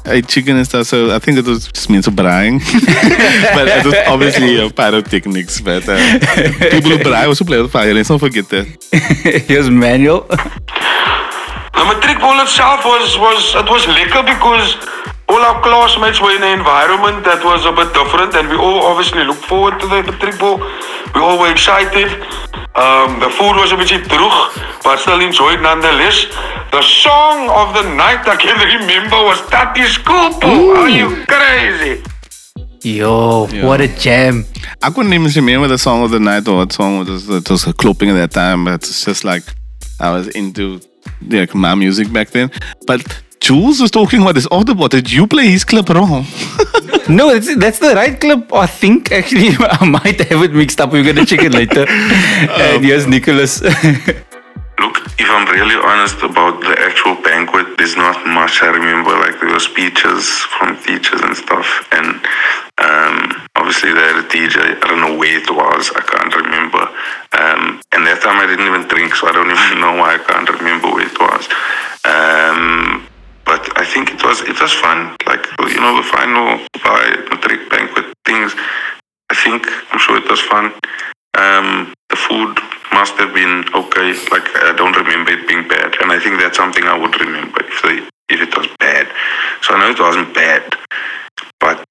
ate 0.04 0.26
chicken 0.26 0.56
and 0.56 0.66
stuff. 0.66 0.86
So 0.86 1.14
I 1.14 1.18
think 1.20 1.38
it 1.38 1.46
was 1.46 1.68
just 1.68 1.88
means 1.88 2.06
of 2.08 2.14
braaiing. 2.14 2.58
but 3.54 3.68
it 3.68 3.84
was 3.86 3.94
obviously 4.08 4.60
a 4.60 4.68
pyrotechnics. 4.68 5.60
But 5.60 5.88
uh, 5.88 5.96
people 6.70 6.90
who 6.90 6.98
braai 6.98 7.26
also 7.28 7.44
play 7.44 7.62
with 7.62 7.70
fire. 7.70 7.94
Let's 7.94 8.10
not 8.10 8.20
forget 8.20 8.48
that. 8.48 8.66
Here's 9.46 9.70
Manuel. 9.70 10.26
The 11.72 11.84
matric 11.88 12.18
ball 12.20 12.40
itself 12.42 12.84
was 12.84 13.16
was 13.18 13.54
it 13.54 13.68
was 13.70 13.84
lekker 13.86 14.22
because 14.26 14.76
all 15.32 15.40
our 15.40 15.62
classmates 15.62 16.20
were 16.20 16.36
in 16.36 16.42
an 16.44 16.58
environment 16.60 17.24
that 17.24 17.40
was 17.40 17.64
a 17.64 17.72
bit 17.72 17.88
different, 17.96 18.36
and 18.36 18.52
we 18.52 18.56
all 18.56 18.84
obviously 18.84 19.24
looked 19.24 19.46
forward 19.48 19.80
to 19.80 19.86
the 19.88 20.04
matric 20.04 20.36
ball. 20.38 20.60
We 21.14 21.20
all 21.24 21.40
were 21.40 21.50
excited. 21.50 22.08
Um, 22.76 23.16
the 23.24 23.30
food 23.32 23.56
was 23.56 23.72
a 23.72 23.78
bit 23.80 23.88
droog, 24.12 24.36
but 24.84 25.00
still 25.00 25.20
enjoyed 25.20 25.60
nonetheless. 25.64 26.28
The 26.76 26.82
song 26.84 27.48
of 27.48 27.72
the 27.72 27.84
night 27.96 28.28
I 28.28 28.36
can 28.36 28.60
remember 28.76 29.16
was 29.24 29.40
Tati 29.48 29.88
Schoolpool. 29.96 30.76
Are 30.76 30.92
you 31.00 31.24
crazy? 31.24 32.04
Yo, 32.84 33.46
what 33.66 33.80
a 33.80 33.88
jam. 33.88 34.44
I 34.82 34.90
couldn't 34.90 35.14
even 35.14 35.30
remember 35.30 35.68
the 35.68 35.78
song 35.78 36.02
of 36.04 36.10
the 36.10 36.20
night 36.20 36.46
or 36.48 36.56
what 36.56 36.72
song 36.72 36.98
was 36.98 37.28
it 37.28 37.48
was 37.48 37.64
clopping 37.80 38.08
at 38.10 38.18
that 38.20 38.32
time, 38.32 38.64
but 38.64 38.74
it's 38.74 39.04
just 39.04 39.24
like 39.24 39.44
I 39.98 40.10
was 40.10 40.28
into 40.28 40.80
like 41.30 41.54
my 41.54 41.74
music 41.74 42.12
back 42.12 42.30
then. 42.30 42.50
But 42.86 43.00
Jules 43.42 43.80
was 43.80 43.90
talking 43.90 44.22
about 44.22 44.36
this 44.36 44.46
Autobot. 44.46 44.90
Did 44.90 45.10
you 45.10 45.26
play 45.26 45.48
his 45.50 45.64
clip 45.64 45.88
wrong? 45.88 46.24
No, 47.08 47.32
that's, 47.32 47.56
that's 47.56 47.80
the 47.80 47.96
right 47.96 48.18
clip. 48.18 48.52
I 48.52 48.66
think 48.66 49.10
actually 49.10 49.50
I 49.58 49.84
might 49.84 50.20
have 50.30 50.40
it 50.44 50.52
mixed 50.52 50.80
up. 50.80 50.92
We're 50.92 51.02
going 51.02 51.16
to 51.16 51.26
check 51.26 51.42
it 51.42 51.52
later. 51.52 51.84
and 51.90 52.84
here's 52.84 53.08
Nicholas. 53.08 53.60
Look, 53.60 54.96
if 55.18 55.26
I'm 55.28 55.50
really 55.50 55.74
honest 55.82 56.22
about 56.22 56.62
the 56.62 56.78
actual 56.78 57.16
banquet, 57.20 57.76
there's 57.76 57.96
not 57.96 58.24
much 58.28 58.62
I 58.62 58.70
remember. 58.70 59.10
Like 59.18 59.40
there 59.40 59.50
were 59.50 59.58
speeches 59.58 60.30
from 60.54 60.78
teachers 60.78 61.20
and 61.20 61.36
stuff, 61.36 61.66
and 61.90 62.22
um, 62.78 63.48
obviously 63.56 63.92
they 63.92 64.00
had 64.00 64.22
a 64.22 64.28
DJ. 64.30 64.78
I 64.78 64.86
don't 64.86 65.00
know 65.00 65.18
where 65.18 65.36
it 65.36 65.50
was. 65.50 65.90
I 65.90 66.02
can't 66.06 66.34
remember. 66.36 66.86
Um, 67.34 67.82
and 67.90 68.06
that 68.06 68.22
time 68.22 68.38
I 68.38 68.46
didn't 68.46 68.68
even 68.70 68.86
drink, 68.86 69.12
so 69.16 69.26
I 69.26 69.32
don't 69.32 69.50
even 69.50 69.80
know 69.82 69.98
why 69.98 70.14
I 70.14 70.18
can't 70.22 70.48
remember 70.48 70.94
where 70.94 71.06
it 71.10 71.18
was. 71.18 71.50
Um, 72.06 73.08
but 73.44 73.62
I 73.78 73.84
think 73.84 74.10
it 74.10 74.22
was 74.24 74.40
it 74.42 74.58
was 74.60 74.72
fun. 74.72 75.16
Like 75.26 75.44
you 76.22 76.32
know, 76.32 76.66
the 76.72 76.78
final 76.78 77.02
by 77.18 77.34
matric 77.34 77.70
banquet 77.70 78.06
things. 78.24 78.54
I 79.30 79.34
think 79.34 79.66
I'm 79.90 79.98
sure 79.98 80.16
it 80.18 80.28
was 80.30 80.40
fun. 80.40 80.66
Um, 81.34 81.94
the 82.10 82.16
food 82.16 82.58
must 82.92 83.14
have 83.16 83.32
been 83.34 83.64
okay. 83.74 84.12
Like 84.30 84.46
I 84.56 84.74
don't 84.76 84.96
remember 84.96 85.32
it 85.32 85.48
being 85.48 85.66
bad, 85.68 85.96
and 86.00 86.12
I 86.12 86.20
think 86.20 86.38
that's 86.38 86.56
something 86.56 86.84
I 86.84 86.96
would 86.98 87.18
remember 87.20 87.60
if 87.64 87.82
they 87.82 87.96
if 88.34 88.40
it 88.40 88.56
was 88.56 88.68
bad. 88.78 89.08
So 89.62 89.74
I 89.74 89.80
know 89.80 89.90
it 89.90 90.00
wasn't 90.00 90.34
bad, 90.34 90.76
but 91.60 91.84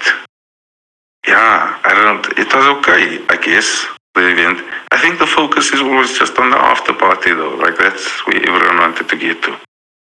yeah, 1.28 1.80
I 1.84 1.92
don't. 1.94 2.26
It 2.38 2.54
was 2.54 2.66
okay, 2.78 3.20
I 3.30 3.38
guess. 3.38 3.86
The 4.14 4.28
event. 4.28 4.60
I 4.92 5.00
think 5.00 5.20
the 5.20 5.26
focus 5.26 5.72
is 5.72 5.80
always 5.80 6.18
just 6.20 6.38
on 6.38 6.50
the 6.50 6.58
after 6.58 6.94
party, 6.94 7.32
though. 7.34 7.56
Like 7.56 7.78
that's 7.78 8.06
where 8.28 8.36
everyone 8.36 8.78
wanted 8.78 9.08
to 9.08 9.18
get 9.18 9.42
to. 9.44 9.58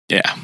yeah. 0.09 0.35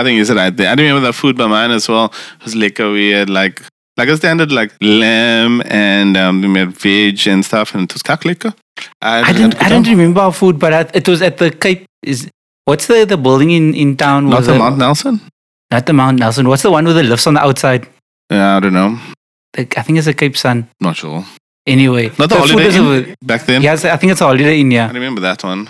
I 0.00 0.04
think 0.04 0.20
it's 0.20 0.30
right 0.30 0.56
there. 0.56 0.70
I 0.70 0.74
don't 0.74 0.86
remember 0.86 1.06
the 1.06 1.12
food 1.12 1.36
by 1.36 1.46
mine 1.46 1.70
as 1.70 1.88
well. 1.88 2.06
It 2.38 2.44
was 2.44 2.54
liquor. 2.54 2.90
We 2.90 3.10
had 3.10 3.28
like 3.28 3.62
like 3.96 4.08
a 4.08 4.16
standard 4.16 4.50
like 4.50 4.72
lamb 4.80 5.62
and 5.66 6.16
um, 6.16 6.40
we 6.40 6.48
made 6.48 6.68
veg 6.68 7.26
and 7.28 7.44
stuff 7.44 7.74
and 7.74 7.82
it 7.84 7.92
was 7.92 8.02
kak 8.02 8.24
liquor. 8.24 8.54
I, 9.02 9.20
I 9.20 9.32
don't, 9.32 9.62
I 9.62 9.68
don't 9.68 9.86
remember 9.86 10.20
our 10.20 10.32
food, 10.32 10.58
but 10.58 10.72
I, 10.72 10.80
it 10.94 11.06
was 11.06 11.20
at 11.20 11.36
the 11.36 11.50
Cape. 11.50 11.84
Is 12.02 12.30
What's 12.64 12.86
the, 12.86 13.04
the 13.04 13.16
building 13.16 13.50
in, 13.50 13.74
in 13.74 13.96
town? 13.96 14.30
Not 14.30 14.44
the 14.44 14.54
Mount 14.54 14.78
Nelson? 14.78 15.20
Not 15.70 15.86
the 15.86 15.92
Mount 15.92 16.18
Nelson. 16.18 16.48
What's 16.48 16.62
the 16.62 16.70
one 16.70 16.84
with 16.84 16.96
the 16.96 17.02
lifts 17.02 17.26
on 17.26 17.34
the 17.34 17.42
outside? 17.42 17.88
Yeah, 18.30 18.56
I 18.56 18.60
don't 18.60 18.72
know. 18.72 18.98
The, 19.52 19.62
I 19.76 19.82
think 19.82 19.98
it's 19.98 20.06
a 20.06 20.14
Cape 20.14 20.36
Sun. 20.36 20.68
Not 20.80 20.96
sure. 20.96 21.24
Anyway, 21.66 22.10
Not 22.18 22.28
the, 22.28 22.36
food 22.36 22.50
holiday 22.50 22.68
is 22.68 22.76
Inn 22.76 22.84
over- 22.84 23.14
back 23.22 23.44
then. 23.44 23.62
Yes, 23.62 23.84
I 23.84 23.96
think 23.96 24.12
it's 24.12 24.20
a 24.20 24.24
holiday 24.24 24.60
in 24.60 24.72
I 24.72 24.90
remember 24.92 25.20
that 25.20 25.42
one. 25.44 25.68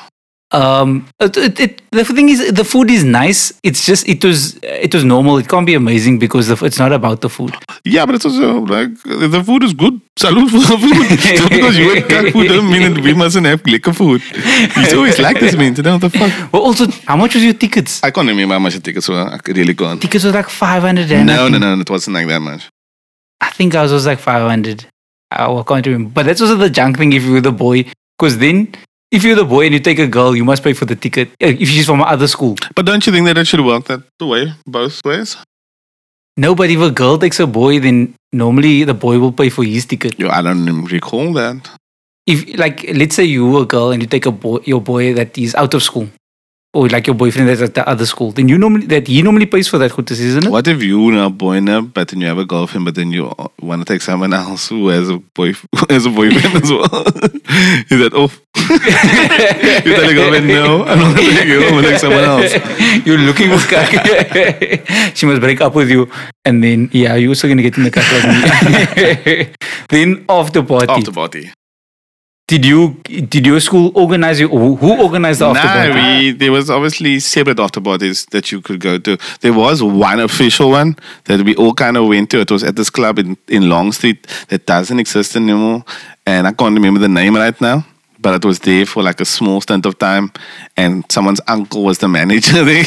Um, 0.52 1.06
it, 1.20 1.60
it, 1.60 1.82
the 1.92 2.04
thing 2.04 2.28
is, 2.28 2.52
the 2.52 2.64
food 2.64 2.90
is 2.90 3.04
nice. 3.04 3.52
It's 3.62 3.86
just 3.86 4.08
it 4.08 4.24
was 4.24 4.58
it 4.64 4.92
was 4.92 5.04
normal. 5.04 5.38
It 5.38 5.48
can't 5.48 5.64
be 5.64 5.74
amazing 5.74 6.18
because 6.18 6.48
the, 6.48 6.64
it's 6.66 6.78
not 6.78 6.92
about 6.92 7.20
the 7.20 7.28
food. 7.28 7.54
Yeah, 7.84 8.04
but 8.04 8.16
it's 8.16 8.24
also 8.24 8.60
like 8.60 8.90
the 9.04 9.42
food 9.44 9.62
is 9.62 9.74
good. 9.74 10.00
Salute 10.18 10.50
for 10.50 10.58
the 10.58 10.78
food. 10.78 11.18
Just 11.38 11.50
because 11.50 11.78
you 11.78 11.94
eat 11.94 12.08
cat 12.08 12.32
food 12.32 12.48
doesn't 12.48 12.68
mean 12.68 12.94
that 12.94 13.02
we 13.02 13.14
mustn't 13.14 13.46
have 13.46 13.64
liquor 13.64 13.92
food. 13.92 14.20
He's 14.22 14.92
always 14.92 15.18
like 15.20 15.38
this, 15.38 15.54
man. 15.56 15.76
You 15.76 15.82
know 15.84 15.92
what 15.98 16.00
the 16.00 16.10
fuck? 16.10 16.52
Well, 16.52 16.62
also, 16.62 16.88
how 17.06 17.16
much 17.16 17.34
was 17.34 17.44
your 17.44 17.54
tickets? 17.54 18.02
I 18.02 18.10
can't 18.10 18.26
remember 18.28 18.54
how 18.54 18.58
much 18.58 18.74
the 18.74 18.80
tickets 18.80 19.08
were. 19.08 19.14
I 19.16 19.38
really 19.46 19.74
can't. 19.74 20.02
Tickets 20.02 20.24
was 20.24 20.34
like 20.34 20.48
five 20.48 20.82
hundred. 20.82 21.12
and 21.12 21.30
I 21.30 21.36
No, 21.36 21.48
no, 21.48 21.58
no, 21.58 21.80
it 21.80 21.88
wasn't 21.88 22.14
like 22.14 22.26
that 22.26 22.40
much. 22.40 22.68
I 23.40 23.50
think 23.50 23.74
ours 23.76 23.92
was 23.92 24.04
like 24.04 24.18
five 24.18 24.42
hundred. 24.48 24.84
I 25.30 25.46
I 25.46 25.62
can't 25.62 25.86
remember. 25.86 26.10
But 26.12 26.26
that's 26.26 26.40
also 26.40 26.56
the 26.56 26.70
junk 26.70 26.98
thing 26.98 27.12
if 27.12 27.22
you 27.22 27.32
were 27.34 27.40
the 27.40 27.52
boy, 27.52 27.84
because 28.18 28.38
then 28.38 28.74
if 29.10 29.24
you're 29.24 29.36
the 29.36 29.44
boy 29.44 29.64
and 29.66 29.74
you 29.74 29.80
take 29.80 29.98
a 29.98 30.06
girl, 30.06 30.34
you 30.36 30.44
must 30.44 30.62
pay 30.62 30.72
for 30.72 30.84
the 30.84 30.96
ticket. 30.96 31.30
If 31.40 31.68
she's 31.68 31.86
from 31.86 32.02
other 32.02 32.26
school, 32.28 32.56
But 32.74 32.86
don't 32.86 33.04
you 33.06 33.12
think 33.12 33.26
that 33.26 33.38
it 33.38 33.46
should 33.46 33.60
work 33.64 33.84
that 33.86 34.02
way, 34.20 34.52
both 34.66 35.00
ways? 35.04 35.36
no. 36.36 36.54
But 36.54 36.70
if 36.70 36.80
a 36.80 36.90
girl 36.90 37.18
takes 37.18 37.40
a 37.40 37.46
boy, 37.46 37.80
then 37.80 38.14
normally 38.32 38.84
the 38.84 38.94
boy 38.94 39.18
will 39.18 39.32
pay 39.32 39.48
for 39.50 39.64
his 39.64 39.84
ticket. 39.86 40.18
Yo, 40.18 40.28
I 40.28 40.42
don't 40.42 40.62
even 40.68 40.84
recall 40.84 41.32
that. 41.34 41.68
If 42.26 42.56
like 42.58 42.84
let's 42.94 43.14
say 43.16 43.24
you 43.24 43.48
were 43.50 43.62
a 43.62 43.66
girl 43.66 43.90
and 43.90 44.00
you 44.02 44.08
take 44.08 44.26
a 44.26 44.30
boy, 44.30 44.58
your 44.64 44.80
boy 44.80 45.14
that 45.14 45.36
is 45.36 45.54
out 45.54 45.74
of 45.74 45.82
school, 45.82 46.08
or 46.72 46.88
like 46.88 47.06
your 47.06 47.16
boyfriend 47.16 47.48
that's 47.48 47.62
at 47.62 47.74
the 47.74 47.88
other 47.88 48.06
school, 48.06 48.30
then 48.30 48.48
you 48.48 48.56
normally 48.56 48.86
that 48.86 49.08
he 49.08 49.22
normally 49.22 49.46
pays 49.46 49.66
for 49.66 49.78
that 49.78 49.92
goodies, 49.92 50.20
isn't 50.20 50.46
it? 50.46 50.50
What 50.50 50.68
if 50.68 50.82
you 50.82 51.10
now 51.10 51.28
boy 51.28 51.60
now, 51.60 51.80
but 51.80 52.08
then 52.08 52.20
you 52.20 52.28
have 52.28 52.38
a 52.38 52.44
girlfriend, 52.44 52.84
but 52.84 52.94
then 52.94 53.10
you 53.10 53.32
want 53.60 53.82
to 53.82 53.92
take 53.92 54.02
someone 54.02 54.32
else 54.32 54.68
who 54.68 54.88
has 54.88 55.08
a 55.08 55.18
boy 55.18 55.52
who 55.52 55.86
has 55.88 56.06
a 56.06 56.10
boyfriend 56.10 56.62
as 56.62 56.70
well? 56.70 56.84
Is 57.90 57.98
that 57.98 58.12
off? 58.14 58.40
you 58.56 59.94
tell 59.94 60.08
a 60.08 60.14
girlfriend 60.14 60.46
no, 60.46 60.84
I'm 60.84 60.98
not 60.98 61.16
take 61.16 61.46
you. 61.46 61.64
I'm 61.64 61.74
gonna 61.74 61.88
take 61.88 61.98
someone 61.98 62.24
else. 62.24 62.54
You're 63.06 63.18
looking 63.18 63.50
for 63.50 63.66
kak. 63.66 65.16
she 65.16 65.26
must 65.26 65.40
break 65.40 65.60
up 65.60 65.74
with 65.74 65.90
you, 65.90 66.08
and 66.44 66.62
then 66.62 66.88
yeah, 66.92 67.16
you're 67.16 67.30
also 67.30 67.48
gonna 67.48 67.62
get 67.62 67.76
in 67.76 67.84
the 67.84 67.90
like 67.90 69.46
me. 69.46 69.54
then 69.88 70.24
after 70.28 70.62
party, 70.62 70.92
After 70.92 71.12
party. 71.12 71.50
Did 72.50 72.66
you 72.66 72.94
did 73.34 73.46
your 73.46 73.60
school 73.60 73.92
organize 73.94 74.40
you? 74.40 74.48
Who 74.48 74.74
who 74.74 74.90
organized 75.06 75.40
the 75.40 75.46
after 75.46 75.68
Nah, 75.68 75.94
we 75.94 76.32
there 76.32 76.50
was 76.50 76.68
obviously 76.68 77.20
separate 77.20 77.60
after 77.60 77.80
parties 77.80 78.26
that 78.32 78.50
you 78.50 78.60
could 78.60 78.80
go 78.80 78.98
to. 78.98 79.16
There 79.40 79.52
was 79.52 79.84
one 79.84 80.18
official 80.18 80.70
one 80.70 80.96
that 81.26 81.42
we 81.42 81.54
all 81.54 81.74
kind 81.74 81.96
of 81.96 82.08
went 82.08 82.30
to. 82.30 82.40
It 82.40 82.50
was 82.50 82.64
at 82.64 82.74
this 82.74 82.90
club 82.90 83.20
in, 83.20 83.36
in 83.46 83.68
Long 83.68 83.92
Street 83.92 84.26
that 84.48 84.66
doesn't 84.66 84.98
exist 84.98 85.36
anymore, 85.36 85.84
and 86.26 86.48
I 86.48 86.52
can't 86.52 86.74
remember 86.74 86.98
the 86.98 87.14
name 87.20 87.36
right 87.36 87.58
now. 87.60 87.86
But 88.22 88.34
it 88.34 88.44
was 88.44 88.58
there 88.58 88.84
for 88.84 89.02
like 89.02 89.20
a 89.20 89.24
small 89.24 89.62
stint 89.62 89.86
of 89.86 89.98
time, 89.98 90.30
and 90.76 91.04
someone's 91.10 91.40
uncle 91.48 91.82
was 91.84 91.98
the 91.98 92.08
manager 92.08 92.62
there. 92.70 92.84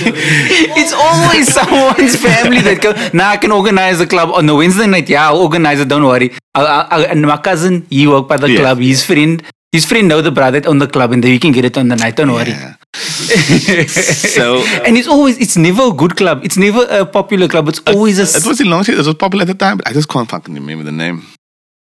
It's 0.80 0.94
always 0.94 1.52
someone's 1.52 2.16
family 2.16 2.62
that 2.62 2.82
go. 2.82 2.92
Nah, 3.18 3.30
I 3.30 3.38
can 3.38 3.52
organize 3.52 3.98
the 3.98 4.06
club 4.06 4.30
on 4.30 4.46
the 4.46 4.54
Wednesday 4.56 4.86
night. 4.86 5.10
Yeah, 5.10 5.30
I'll 5.30 5.42
organize 5.42 5.80
it. 5.80 5.88
Don't 5.88 6.04
worry. 6.04 6.34
I'll, 6.54 6.68
I'll, 6.92 7.06
and 7.06 7.24
my 7.24 7.38
cousin, 7.38 7.88
he 7.90 8.06
worked 8.08 8.30
by 8.30 8.38
the 8.38 8.50
Yeah. 8.50 8.60
club. 8.60 8.78
His 8.78 9.04
friend, 9.04 9.42
his 9.72 9.86
friend 9.88 10.08
know 10.08 10.22
the 10.22 10.30
brother 10.32 10.62
on 10.70 10.78
the 10.78 10.88
club, 10.88 11.12
and 11.14 11.24
then 11.24 11.32
we 11.32 11.40
can 11.40 11.52
get 11.52 11.66
it 11.66 11.78
on 11.80 11.88
the 11.88 11.96
night. 11.96 12.16
Don't 12.16 12.32
worry. 12.32 12.52
Yeah. 12.52 12.76
so 13.88 14.58
uh, 14.60 14.84
and 14.86 14.98
it's 14.98 15.08
always, 15.08 15.40
it's 15.40 15.58
never 15.58 15.88
a 15.88 15.92
good 15.94 16.16
club. 16.16 16.44
It's 16.46 16.58
never 16.58 16.86
a 16.90 17.06
popular 17.08 17.48
club. 17.48 17.68
It's 17.70 17.82
always 17.88 18.20
a. 18.20 18.24
it 18.38 18.46
was 18.46 18.62
in 18.62 18.70
Long 18.70 18.84
Street. 18.84 19.00
It 19.00 19.06
was 19.08 19.16
popular 19.16 19.42
at 19.44 19.48
the 19.48 19.56
time, 19.56 19.78
but 19.78 19.88
I 19.88 19.94
just 19.94 20.10
can't 20.10 20.30
fucking 20.30 20.54
remember 20.54 20.84
the 20.84 20.92
name. 20.92 21.26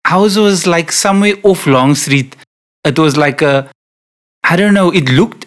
ours 0.05 0.37
was 0.39 0.65
like 0.65 0.91
somewhere 0.91 1.35
off 1.43 1.67
Long 1.67 1.93
Street. 1.95 2.35
It 2.85 2.99
was 2.99 3.17
like 3.17 3.41
a, 3.41 3.69
I 4.43 4.55
don't 4.55 4.73
know. 4.73 4.91
It 4.91 5.09
looked, 5.09 5.45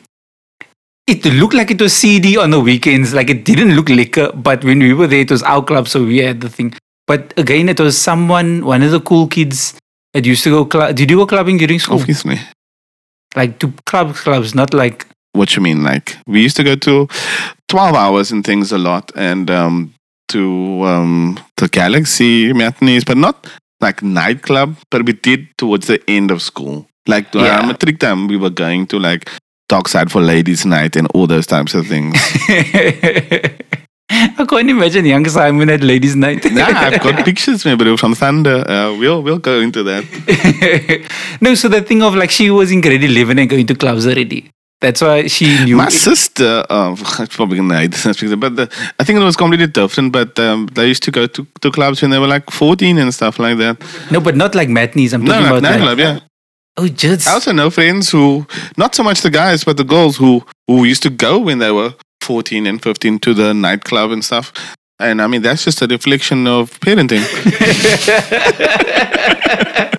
it 1.06 1.24
looked 1.24 1.54
like 1.54 1.70
it 1.70 1.80
was 1.80 1.92
CD 1.92 2.36
on 2.36 2.50
the 2.50 2.60
weekends. 2.60 3.12
Like 3.14 3.30
it 3.30 3.44
didn't 3.44 3.74
look 3.76 3.88
liquor, 3.88 4.32
but 4.34 4.64
when 4.64 4.78
we 4.78 4.94
were 4.94 5.06
there, 5.06 5.20
it 5.20 5.30
was 5.30 5.42
our 5.42 5.62
club, 5.62 5.88
so 5.88 6.04
we 6.04 6.18
had 6.18 6.40
the 6.40 6.48
thing. 6.48 6.74
But 7.06 7.32
again, 7.36 7.68
it 7.68 7.78
was 7.78 7.96
someone, 7.96 8.64
one 8.64 8.82
of 8.82 8.90
the 8.90 9.00
cool 9.00 9.28
kids 9.28 9.78
that 10.12 10.24
used 10.24 10.42
to 10.44 10.50
go. 10.50 10.68
Cl- 10.68 10.92
Did 10.92 11.10
you 11.10 11.18
go 11.18 11.26
clubbing 11.26 11.58
during 11.58 11.78
school? 11.78 12.00
Obviously. 12.00 12.40
Like 13.36 13.58
to 13.58 13.72
club 13.84 14.14
clubs, 14.14 14.54
not 14.54 14.72
like 14.72 15.06
what 15.32 15.54
you 15.54 15.60
mean 15.62 15.82
like 15.84 16.16
we 16.26 16.40
used 16.42 16.56
to 16.56 16.64
go 16.64 16.74
to 16.74 17.06
12 17.68 17.94
hours 17.94 18.32
and 18.32 18.42
things 18.42 18.72
a 18.72 18.78
lot 18.78 19.12
and 19.14 19.50
um 19.50 19.92
to 20.28 20.82
um 20.84 21.38
the 21.58 21.68
galaxy 21.68 22.54
matinees 22.54 23.04
but 23.04 23.18
not 23.18 23.46
like 23.82 24.02
nightclub 24.02 24.76
but 24.90 25.04
we 25.04 25.12
did 25.12 25.46
towards 25.58 25.86
the 25.88 26.02
end 26.08 26.30
of 26.30 26.40
school 26.40 26.85
like 27.08 27.32
Yeah. 27.34 27.66
matric 27.66 27.98
time 27.98 28.26
we 28.28 28.36
were 28.36 28.50
going 28.50 28.86
to 28.88 28.98
like 28.98 29.30
Dockside 29.68 30.12
for 30.12 30.20
ladies 30.22 30.64
night 30.64 30.94
and 30.96 31.08
all 31.14 31.26
those 31.26 31.46
types 31.46 31.74
of 31.74 31.86
things 31.88 32.14
I 34.08 34.44
can't 34.48 34.70
imagine 34.70 35.04
young 35.04 35.24
Simon 35.28 35.68
at 35.68 35.82
ladies' 35.82 36.14
night. 36.14 36.44
yeah 36.44 36.66
i've 36.68 37.02
got 37.02 37.24
pictures 37.30 37.64
maybe 37.64 37.96
from 37.96 38.14
thunder 38.14 38.58
uh, 38.70 38.94
we'll 38.96 39.20
we'll 39.22 39.38
go 39.38 39.60
into 39.60 39.82
that 39.82 40.04
no, 41.40 41.54
so 41.54 41.68
the 41.68 41.82
thing 41.82 42.02
of 42.02 42.14
like 42.14 42.30
she 42.30 42.50
was 42.50 42.70
in 42.70 42.80
grade 42.80 43.02
11 43.02 43.38
and 43.38 43.50
going 43.50 43.66
to 43.66 43.74
clubs 43.74 44.06
already. 44.06 44.50
That's 44.80 45.00
why 45.00 45.26
she 45.26 45.46
knew. 45.64 45.76
my 45.76 45.88
sister 45.88 46.64
uh, 46.70 46.94
it's 47.18 47.34
probably 47.34 47.56
gonna 47.56 47.78
hate 47.78 47.92
this 47.92 48.04
but 48.36 48.54
the, 48.56 48.70
i 49.00 49.04
think 49.04 49.18
it 49.18 49.24
was 49.24 49.36
completely 49.36 49.66
different 49.66 50.12
but 50.12 50.38
um, 50.38 50.66
they 50.74 50.86
used 50.86 51.02
to 51.02 51.10
go 51.10 51.26
to, 51.26 51.46
to 51.62 51.70
clubs 51.72 52.00
when 52.02 52.10
they 52.12 52.18
were 52.18 52.28
like 52.28 52.48
14 52.50 52.98
and 52.98 53.12
stuff 53.12 53.38
like 53.40 53.58
that 53.58 53.82
no, 54.12 54.20
but 54.20 54.36
not 54.36 54.54
like 54.54 54.68
matinees. 54.68 55.14
I'm 55.14 55.24
no 55.24 55.32
talking 55.32 55.42
like 55.50 55.50
about 55.58 55.62
like, 55.62 55.80
nightclub 55.80 55.98
yeah 55.98 56.18
oh, 56.76 56.88
just 56.88 57.26
I 57.26 57.32
also 57.32 57.52
know 57.52 57.70
friends 57.70 58.10
who, 58.10 58.46
not 58.76 58.94
so 58.94 59.02
much 59.02 59.22
the 59.22 59.30
guys, 59.30 59.64
but 59.64 59.76
the 59.76 59.84
girls 59.84 60.16
who 60.16 60.44
who 60.66 60.84
used 60.84 61.02
to 61.02 61.10
go 61.10 61.38
when 61.38 61.58
they 61.58 61.70
were 61.70 61.94
14 62.22 62.66
and 62.66 62.82
15 62.82 63.18
to 63.20 63.34
the 63.34 63.54
nightclub 63.54 64.10
and 64.10 64.24
stuff. 64.24 64.52
And 64.98 65.20
I 65.20 65.26
mean, 65.26 65.42
that's 65.42 65.64
just 65.64 65.82
a 65.82 65.86
reflection 65.86 66.46
of 66.46 66.80
parenting. 66.80 67.20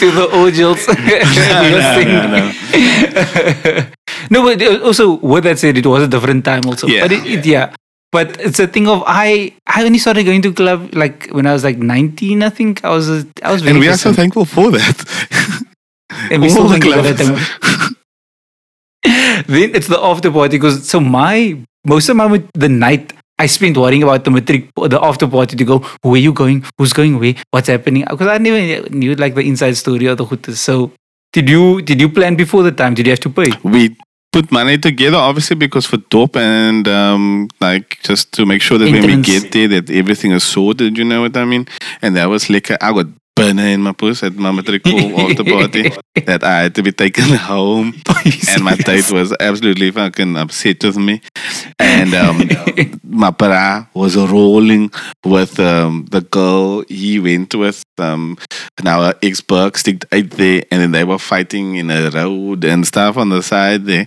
to 0.00 0.10
the 0.10 0.26
ojals. 0.32 0.88
no, 4.30 4.42
but 4.42 4.62
uh, 4.62 4.84
also 4.84 5.18
with 5.18 5.44
that 5.44 5.58
said, 5.58 5.76
it 5.76 5.86
was 5.86 6.02
a 6.02 6.08
different 6.08 6.44
time 6.44 6.62
also. 6.66 6.86
Yeah. 6.86 7.02
But 7.02 7.12
it, 7.12 7.26
it, 7.26 7.46
yeah. 7.46 7.74
But 8.12 8.40
it's 8.40 8.58
a 8.58 8.66
thing 8.66 8.88
of 8.88 9.04
I 9.06 9.54
I 9.66 9.84
only 9.84 9.98
started 9.98 10.24
going 10.24 10.42
to 10.42 10.52
club 10.52 10.94
like 10.94 11.28
when 11.30 11.46
I 11.46 11.52
was 11.52 11.62
like 11.62 11.78
19, 11.78 12.42
I 12.42 12.50
think. 12.50 12.84
I 12.84 12.90
was 12.90 13.08
I 13.42 13.52
was 13.52 13.62
very 13.62 13.72
and 13.72 13.80
we 13.80 13.88
are 13.88 13.96
so 13.96 14.12
thankful 14.12 14.44
for 14.44 14.70
that. 14.72 15.04
Time. 16.30 17.94
then 19.46 19.74
it's 19.74 19.88
the 19.88 19.98
after 20.00 20.30
party 20.30 20.56
because 20.56 20.88
so 20.88 21.00
my 21.00 21.58
most 21.84 22.08
of 22.08 22.16
my 22.16 22.42
the 22.54 22.68
night 22.68 23.12
I 23.38 23.46
spent 23.46 23.76
worrying 23.76 24.02
about 24.02 24.24
the 24.24 24.30
matric 24.30 24.68
the 24.76 25.00
after 25.02 25.26
party 25.26 25.56
to 25.56 25.64
go 25.64 25.78
where 26.02 26.20
you 26.20 26.32
going? 26.32 26.64
Who's 26.78 26.92
going 26.92 27.18
where? 27.18 27.34
What's 27.50 27.68
happening? 27.68 28.04
Because 28.08 28.28
I 28.28 28.38
never 28.38 28.88
knew 28.90 29.14
like 29.14 29.34
the 29.34 29.42
inside 29.42 29.76
story 29.76 30.06
of 30.06 30.18
the 30.18 30.24
hooters 30.24 30.60
so 30.60 30.92
did 31.32 31.48
you 31.48 31.80
did 31.82 32.00
you 32.00 32.08
plan 32.08 32.36
before 32.36 32.62
the 32.62 32.72
time? 32.72 32.94
Did 32.94 33.06
you 33.06 33.12
have 33.12 33.20
to 33.20 33.30
pay? 33.30 33.52
We 33.62 33.96
put 34.32 34.50
money 34.52 34.78
together, 34.78 35.16
obviously, 35.16 35.56
because 35.56 35.86
for 35.86 35.98
dope 36.08 36.36
and 36.36 36.86
um, 36.88 37.48
like 37.60 37.98
just 38.02 38.32
to 38.32 38.46
make 38.46 38.62
sure 38.62 38.78
that 38.78 38.90
when 38.90 39.06
we 39.06 39.22
get 39.22 39.52
there, 39.52 39.68
that 39.68 39.90
everything 39.90 40.32
is 40.32 40.44
sorted, 40.44 40.98
you 40.98 41.04
know 41.04 41.22
what 41.22 41.36
I 41.36 41.44
mean? 41.44 41.66
And 42.02 42.16
that 42.16 42.26
was 42.26 42.50
like, 42.50 42.70
I 42.70 42.92
got 42.92 43.06
burner 43.34 43.66
in 43.66 43.80
my 43.80 43.92
puss 43.92 44.22
at 44.22 44.34
my 44.34 44.50
matric 44.50 44.86
after 44.86 45.44
party 45.44 45.90
that 46.26 46.44
I 46.44 46.62
had 46.62 46.74
to 46.74 46.82
be 46.82 46.92
taken 46.92 47.34
home. 47.50 47.94
and 48.48 48.62
my 48.62 48.76
date 48.76 49.10
was 49.10 49.34
absolutely 49.40 49.90
fucking 49.90 50.36
upset 50.36 50.84
with 50.84 50.96
me. 50.96 51.22
And 51.78 52.14
um, 52.14 52.48
my 53.02 53.30
bra 53.30 53.86
was 53.94 54.16
rolling 54.16 54.90
with 55.24 55.58
um, 55.58 56.06
the 56.10 56.20
girl 56.20 56.84
he 56.88 57.18
went 57.18 57.54
with. 57.54 57.82
Um, 57.98 58.38
now 58.82 59.02
her 59.02 59.14
ex 59.22 59.40
Burke 59.40 59.78
sticked 59.78 60.06
out 60.12 60.30
there, 60.30 60.62
and 60.70 60.80
then 60.82 60.92
they 60.92 61.04
were 61.04 61.18
fighting 61.18 61.76
in 61.76 61.90
a 61.90 62.10
road 62.10 62.64
and 62.64 62.86
stuff 62.86 63.16
on 63.16 63.30
the 63.30 63.42
side 63.42 63.86
there. 63.86 64.06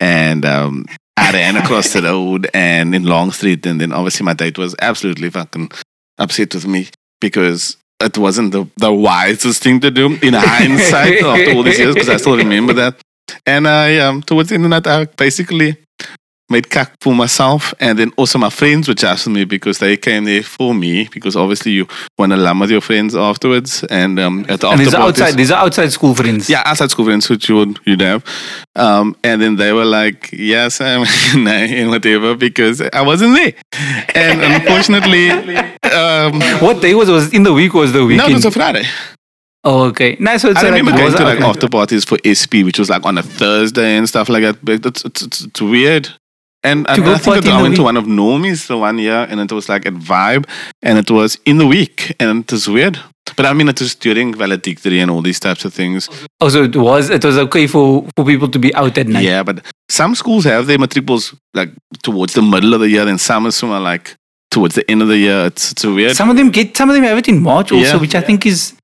And 0.00 0.44
um, 0.44 0.86
I 1.16 1.32
ran 1.32 1.56
across 1.56 1.92
the 1.92 2.02
road 2.02 2.48
and 2.52 2.94
in 2.94 3.04
Long 3.04 3.30
Street, 3.30 3.64
and 3.66 3.80
then 3.80 3.92
obviously 3.92 4.24
my 4.24 4.34
date 4.34 4.58
was 4.58 4.74
absolutely 4.80 5.30
fucking 5.30 5.70
upset 6.18 6.54
with 6.54 6.66
me 6.66 6.88
because 7.20 7.76
it 8.04 8.18
wasn't 8.18 8.52
the, 8.52 8.66
the 8.76 8.92
wisest 8.92 9.62
thing 9.62 9.80
to 9.80 9.90
do 9.90 10.18
in 10.22 10.34
hindsight 10.34 11.22
after 11.22 11.52
all 11.52 11.62
these 11.62 11.78
years 11.78 11.94
because 11.94 12.08
I 12.08 12.16
still 12.18 12.36
remember 12.36 12.72
that. 12.74 13.00
And 13.46 13.66
I, 13.66 13.98
um, 13.98 14.22
towards 14.22 14.50
the 14.50 14.58
night, 14.58 14.86
I 14.86 15.06
basically 15.06 15.76
made 16.50 16.68
cack 16.68 16.92
for 17.00 17.14
myself 17.14 17.72
and 17.80 17.98
then 17.98 18.12
also 18.16 18.38
my 18.38 18.50
friends 18.50 18.86
were 18.86 18.94
just 18.94 19.26
with 19.26 19.34
me 19.34 19.44
because 19.44 19.78
they 19.78 19.96
came 19.96 20.24
there 20.24 20.42
for 20.42 20.74
me 20.74 21.08
because 21.10 21.36
obviously 21.36 21.72
you 21.72 21.88
want 22.18 22.32
to 22.32 22.36
laugh 22.36 22.58
with 22.60 22.70
your 22.70 22.82
friends 22.82 23.16
afterwards 23.16 23.82
and 23.84 24.20
um, 24.20 24.44
at 24.48 24.60
the 24.60 24.68
and 24.68 24.80
these 24.80 24.94
are 24.94 25.02
outside 25.02 25.34
these 25.34 25.50
are 25.50 25.64
outside 25.64 25.90
school 25.90 26.14
friends 26.14 26.50
yeah, 26.50 26.62
outside 26.66 26.90
school 26.90 27.06
friends 27.06 27.28
which 27.30 27.48
you 27.48 27.56
would 27.56 27.78
you'd 27.84 28.00
have. 28.00 28.24
Um, 28.76 29.16
and 29.24 29.40
then 29.40 29.56
they 29.56 29.72
were 29.72 29.84
like, 29.84 30.30
Yes, 30.32 30.80
I'm 30.80 31.06
and 31.34 31.90
whatever 31.90 32.34
because 32.34 32.80
I 32.80 33.02
wasn't 33.02 33.36
there. 33.36 33.54
And 34.14 34.42
unfortunately 34.60 35.30
um, 35.30 36.40
what 36.60 36.82
day 36.82 36.94
was 36.94 37.08
it? 37.08 37.12
was 37.12 37.32
in 37.32 37.42
the 37.42 37.52
week 37.52 37.74
was 37.74 37.92
the 37.92 38.04
no, 38.04 38.26
it 38.26 38.34
was 38.34 38.44
a 38.44 38.50
Friday. 38.50 38.84
oh 39.64 39.84
okay 39.84 40.16
nice 40.20 40.42
so 40.42 40.50
it's 40.50 40.60
I 40.60 40.64
like, 40.64 40.72
remember 40.72 40.98
going 40.98 41.12
to 41.12 41.24
like 41.24 41.38
okay. 41.38 41.46
after 41.46 41.68
parties 41.68 42.04
for 42.04 42.18
SP, 42.20 42.60
which 42.64 42.78
was 42.78 42.90
like 42.90 43.04
on 43.06 43.16
a 43.16 43.22
Thursday 43.22 43.96
and 43.96 44.08
stuff 44.08 44.28
like 44.28 44.42
that. 44.42 44.62
But 44.62 44.84
it's, 44.86 45.04
it's, 45.04 45.22
it's, 45.22 45.40
it's 45.44 45.62
weird. 45.62 46.10
And, 46.64 46.88
and 46.88 47.04
I 47.04 47.18
think 47.18 47.46
I 47.46 47.62
went 47.62 47.76
to 47.76 47.82
one 47.82 47.96
of 47.98 48.04
Normie's 48.06 48.66
the 48.66 48.78
one 48.78 48.98
year, 48.98 49.26
and 49.28 49.38
it 49.38 49.52
was 49.52 49.68
like 49.68 49.84
at 49.86 49.92
Vibe, 49.94 50.48
and 50.82 50.98
it 50.98 51.10
was 51.10 51.38
in 51.44 51.58
the 51.58 51.66
week, 51.66 52.16
and 52.18 52.40
it 52.44 52.50
was 52.52 52.66
weird. 52.68 52.98
But 53.36 53.46
I 53.46 53.52
mean, 53.52 53.68
it 53.68 53.80
was 53.80 53.94
during 53.94 54.34
valedictory 54.34 55.00
and 55.00 55.10
all 55.10 55.22
these 55.22 55.40
types 55.40 55.64
of 55.64 55.72
things. 55.74 56.08
oh 56.40 56.48
so 56.48 56.62
it 56.64 56.76
was 56.76 57.10
it 57.10 57.24
was 57.24 57.36
okay 57.38 57.66
for 57.66 58.06
for 58.16 58.24
people 58.24 58.48
to 58.48 58.58
be 58.58 58.74
out 58.74 58.96
at 58.98 59.06
night 59.06 59.24
Yeah, 59.24 59.42
but 59.42 59.64
some 59.88 60.14
schools 60.14 60.44
have 60.44 60.66
their 60.66 60.78
matriculations 60.78 61.38
like 61.54 61.70
towards 62.02 62.32
the 62.34 62.42
middle 62.42 62.74
of 62.74 62.80
the 62.80 62.88
year, 62.88 63.06
and 63.08 63.20
some 63.20 63.46
of 63.46 63.58
them 63.58 63.70
are 63.70 63.80
like 63.80 64.16
towards 64.50 64.74
the 64.74 64.88
end 64.90 65.02
of 65.02 65.08
the 65.08 65.18
year. 65.18 65.46
It's, 65.46 65.72
it's 65.72 65.84
weird. 65.84 66.16
Some 66.16 66.30
of 66.30 66.36
them 66.36 66.50
get 66.50 66.76
some 66.76 66.88
of 66.90 66.94
them 66.96 67.04
have 67.04 67.18
it 67.18 67.28
in 67.28 67.42
March 67.42 67.72
also, 67.72 67.84
Yeah. 67.84 68.00
which 68.00 68.14
I 68.14 68.20
think 68.20 68.46
is 68.46 68.74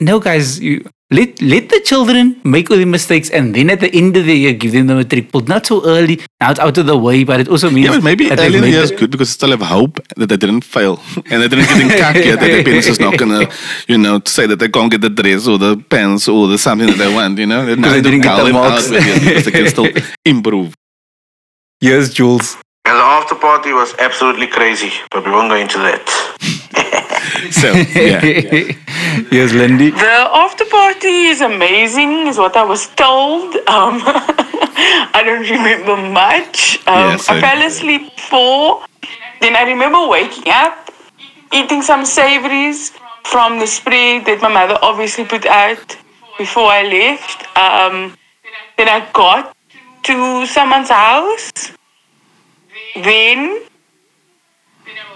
no 0.00 0.18
guys. 0.18 0.58
You 0.60 0.84
let 1.12 1.40
let 1.42 1.68
the 1.70 1.80
children 1.80 2.40
make 2.44 2.70
all 2.70 2.76
the 2.76 2.84
mistakes 2.84 3.30
and 3.30 3.54
then 3.54 3.68
at 3.70 3.80
the 3.80 3.90
end 4.00 4.16
of 4.16 4.26
the 4.26 4.34
year 4.42 4.52
give 4.52 4.72
them 4.72 4.86
the 4.86 4.94
matric 4.94 5.32
pulled. 5.32 5.48
Not 5.48 5.66
so 5.66 5.84
early. 5.84 6.20
Now 6.40 6.50
it's 6.52 6.60
out 6.60 6.78
of 6.78 6.86
the 6.86 6.96
way, 6.96 7.24
but 7.24 7.40
it 7.40 7.48
also 7.48 7.68
means 7.70 7.86
yeah, 7.88 7.94
but 7.96 8.04
maybe 8.04 8.28
that 8.28 8.38
early 8.38 8.56
in 8.58 8.62
the 8.62 8.70
year 8.70 8.82
is 8.82 8.92
good 8.92 9.10
because 9.10 9.28
they 9.28 9.32
still 9.32 9.50
have 9.50 9.62
hope 9.62 10.00
that 10.16 10.28
they 10.28 10.36
didn't 10.36 10.62
fail 10.62 11.00
and 11.30 11.42
they 11.42 11.48
didn't 11.48 11.66
get 11.66 11.80
in 11.80 11.88
cack 11.88 12.14
yet. 12.16 12.38
That 12.40 12.46
their 12.46 12.62
parents 12.64 12.86
is 12.86 13.00
not 13.00 13.18
gonna, 13.18 13.48
you 13.88 13.98
know, 13.98 14.20
say 14.24 14.46
that 14.46 14.58
they 14.60 14.68
can't 14.68 14.90
get 14.90 15.00
the 15.00 15.10
dress 15.10 15.48
or 15.48 15.58
the 15.58 15.76
pants 15.76 16.28
or 16.28 16.46
the 16.46 16.58
something 16.58 16.86
that 16.86 16.98
they 16.98 17.12
want. 17.12 17.38
You 17.38 17.46
know, 17.46 17.66
Because 17.66 17.92
they 17.92 18.02
didn't 18.02 18.20
get 18.22 18.44
the 18.44 18.52
marks. 18.52 18.88
because 18.88 19.44
they 19.46 19.50
can 19.50 19.66
still 19.68 19.88
improve. 20.24 20.74
Yes, 21.80 22.12
Jules. 22.14 22.56
And 22.84 22.96
the 22.96 23.02
after 23.02 23.34
party 23.34 23.72
was 23.72 23.94
absolutely 23.98 24.46
crazy, 24.46 24.92
but 25.10 25.24
we 25.24 25.30
won't 25.32 25.50
go 25.50 25.56
into 25.56 25.78
that. 25.78 26.04
So 27.60 27.72
yeah. 27.72 28.20
Here's 29.30 29.52
Lindy. 29.54 29.90
The 29.90 30.16
after 30.44 30.64
party 30.66 31.26
is 31.32 31.40
amazing, 31.40 32.26
is 32.26 32.38
what 32.38 32.56
I 32.56 32.64
was 32.64 32.86
told. 32.94 33.54
Um, 33.68 34.02
I 35.16 35.22
don't 35.24 35.48
remember 35.48 35.96
much. 35.96 36.78
Um, 36.86 37.10
Yes, 37.12 37.28
I 37.28 37.36
I- 37.36 37.40
fell 37.40 37.62
asleep 37.66 38.18
four. 38.18 38.84
Then 39.40 39.56
I 39.56 39.62
remember 39.62 40.06
waking 40.08 40.52
up, 40.52 40.90
eating 41.52 41.82
some 41.82 42.04
savories 42.04 42.92
from 43.24 43.58
the 43.58 43.66
spread 43.66 44.26
that 44.26 44.40
my 44.42 44.48
mother 44.48 44.78
obviously 44.82 45.24
put 45.24 45.46
out 45.46 45.96
before 46.38 46.68
I 46.70 46.82
left. 46.82 47.38
Um, 47.56 48.16
then 48.76 48.88
I 48.88 49.08
got 49.12 49.56
to 50.04 50.46
someone's 50.46 50.90
house. 50.90 51.50
Then, 52.94 53.62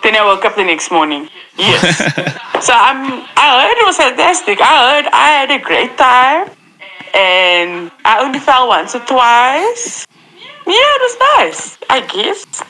then 0.02 0.16
I 0.16 0.24
woke 0.24 0.44
up 0.44 0.54
the 0.56 0.64
next 0.64 0.90
morning. 0.90 1.28
Yes. 1.56 2.02
So 2.64 2.72
I'm, 2.72 3.20
I 3.36 3.46
heard 3.60 3.76
it 3.76 3.84
was 3.84 3.98
fantastic. 3.98 4.58
I 4.58 4.74
heard 4.88 5.06
I 5.12 5.26
had 5.38 5.50
a 5.50 5.58
great 5.62 5.98
time, 5.98 6.48
and 7.12 7.90
I 8.06 8.24
only 8.24 8.38
fell 8.38 8.68
once 8.68 8.94
or 8.94 9.00
twice. 9.00 10.06
Yeah, 10.66 10.96
it 10.96 11.02
was 11.06 11.16
nice. 11.36 11.78
I 11.90 12.00
guess 12.06 12.64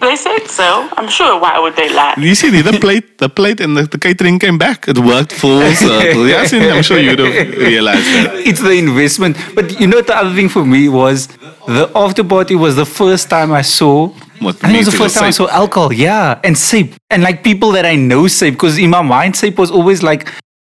they 0.00 0.14
said 0.14 0.46
so. 0.46 0.88
I'm 0.96 1.08
sure. 1.08 1.40
Why 1.40 1.58
would 1.58 1.74
they 1.74 1.88
lie? 1.92 2.14
You 2.16 2.34
see, 2.36 2.50
the 2.62 2.78
plate, 2.78 3.18
the 3.18 3.28
plate, 3.28 3.60
and 3.60 3.76
the, 3.76 3.84
the 3.84 3.98
catering 3.98 4.38
came 4.38 4.56
back. 4.56 4.86
It 4.86 4.98
worked 4.98 5.32
full 5.32 5.62
circle. 5.74 6.28
Yeah, 6.28 6.42
I 6.42 6.46
see, 6.46 6.70
I'm 6.70 6.82
sure 6.82 6.98
you'd 7.00 7.18
have 7.18 7.56
realized 7.58 8.06
that. 8.14 8.34
It's 8.46 8.60
the 8.60 8.72
investment. 8.72 9.36
But 9.56 9.80
you 9.80 9.88
know, 9.88 10.00
the 10.00 10.16
other 10.16 10.34
thing 10.34 10.48
for 10.48 10.64
me 10.64 10.88
was 10.88 11.26
the 11.66 11.90
after 11.96 12.22
party 12.22 12.54
was 12.54 12.76
the 12.76 12.86
first 12.86 13.30
time 13.30 13.50
I 13.52 13.62
saw. 13.62 14.12
What 14.44 14.56
I 14.64 14.68
think 14.68 14.74
it 14.74 14.86
was 14.86 14.94
the 14.94 14.98
first 14.98 15.14
time 15.16 15.24
I 15.24 15.30
saw 15.30 15.48
alcohol, 15.48 15.92
yeah, 15.92 16.40
and 16.44 16.56
safe, 16.56 16.96
and 17.10 17.22
like 17.22 17.42
people 17.42 17.72
that 17.72 17.84
I 17.86 17.96
know 17.96 18.26
safe. 18.28 18.54
Because 18.54 18.78
in 18.78 18.90
my 18.90 19.02
mind, 19.02 19.36
safe 19.36 19.58
was 19.58 19.70
always 19.70 20.02
like 20.02 20.30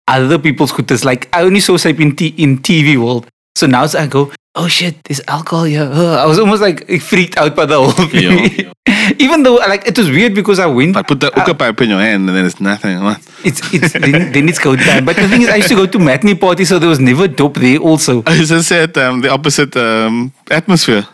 other 0.08 0.38
people's 0.38 0.70
scooters. 0.70 1.04
Like 1.04 1.28
I 1.32 1.42
only 1.42 1.60
saw 1.60 1.76
safe 1.76 1.98
in 2.00 2.16
t- 2.16 2.34
in 2.36 2.58
TV 2.58 2.96
world. 2.96 3.26
So 3.56 3.66
now 3.66 3.84
I 3.84 4.06
go, 4.06 4.32
oh 4.54 4.68
shit, 4.68 5.02
there's 5.04 5.20
alcohol 5.28 5.64
here. 5.64 5.82
Ugh. 5.82 6.18
I 6.18 6.24
was 6.26 6.38
almost 6.38 6.62
like 6.62 6.88
freaked 7.00 7.36
out 7.36 7.54
by 7.54 7.66
the 7.66 7.76
whole 7.76 7.90
thing. 8.08 8.72
Even 9.18 9.42
though 9.42 9.56
like 9.56 9.86
it 9.86 9.96
was 9.98 10.08
weird 10.08 10.34
because 10.34 10.58
I 10.58 10.66
went. 10.66 10.94
But 10.94 11.08
put 11.08 11.20
the 11.20 11.30
hookah 11.30 11.54
pipe 11.54 11.80
in 11.80 11.90
your 11.90 12.00
hand 12.00 12.28
and 12.28 12.36
then 12.36 12.46
it's 12.46 12.60
nothing. 12.60 12.98
It's 13.42 13.60
it's 13.72 13.94
then, 13.94 14.32
then 14.32 14.48
it's 14.50 14.58
go 14.58 14.76
time. 14.76 15.06
But 15.06 15.16
the 15.16 15.26
thing 15.26 15.40
is, 15.42 15.48
I 15.48 15.56
used 15.56 15.68
to 15.68 15.74
go 15.74 15.86
to 15.86 15.98
matinee 15.98 16.34
parties, 16.34 16.68
so 16.68 16.78
there 16.78 16.90
was 16.90 17.00
never 17.00 17.26
dope 17.26 17.56
there. 17.56 17.78
Also, 17.78 18.22
I 18.26 18.36
just 18.36 18.68
said 18.68 18.96
um, 18.98 19.22
the 19.22 19.30
opposite 19.30 19.74
um, 19.76 20.32
atmosphere. 20.50 21.08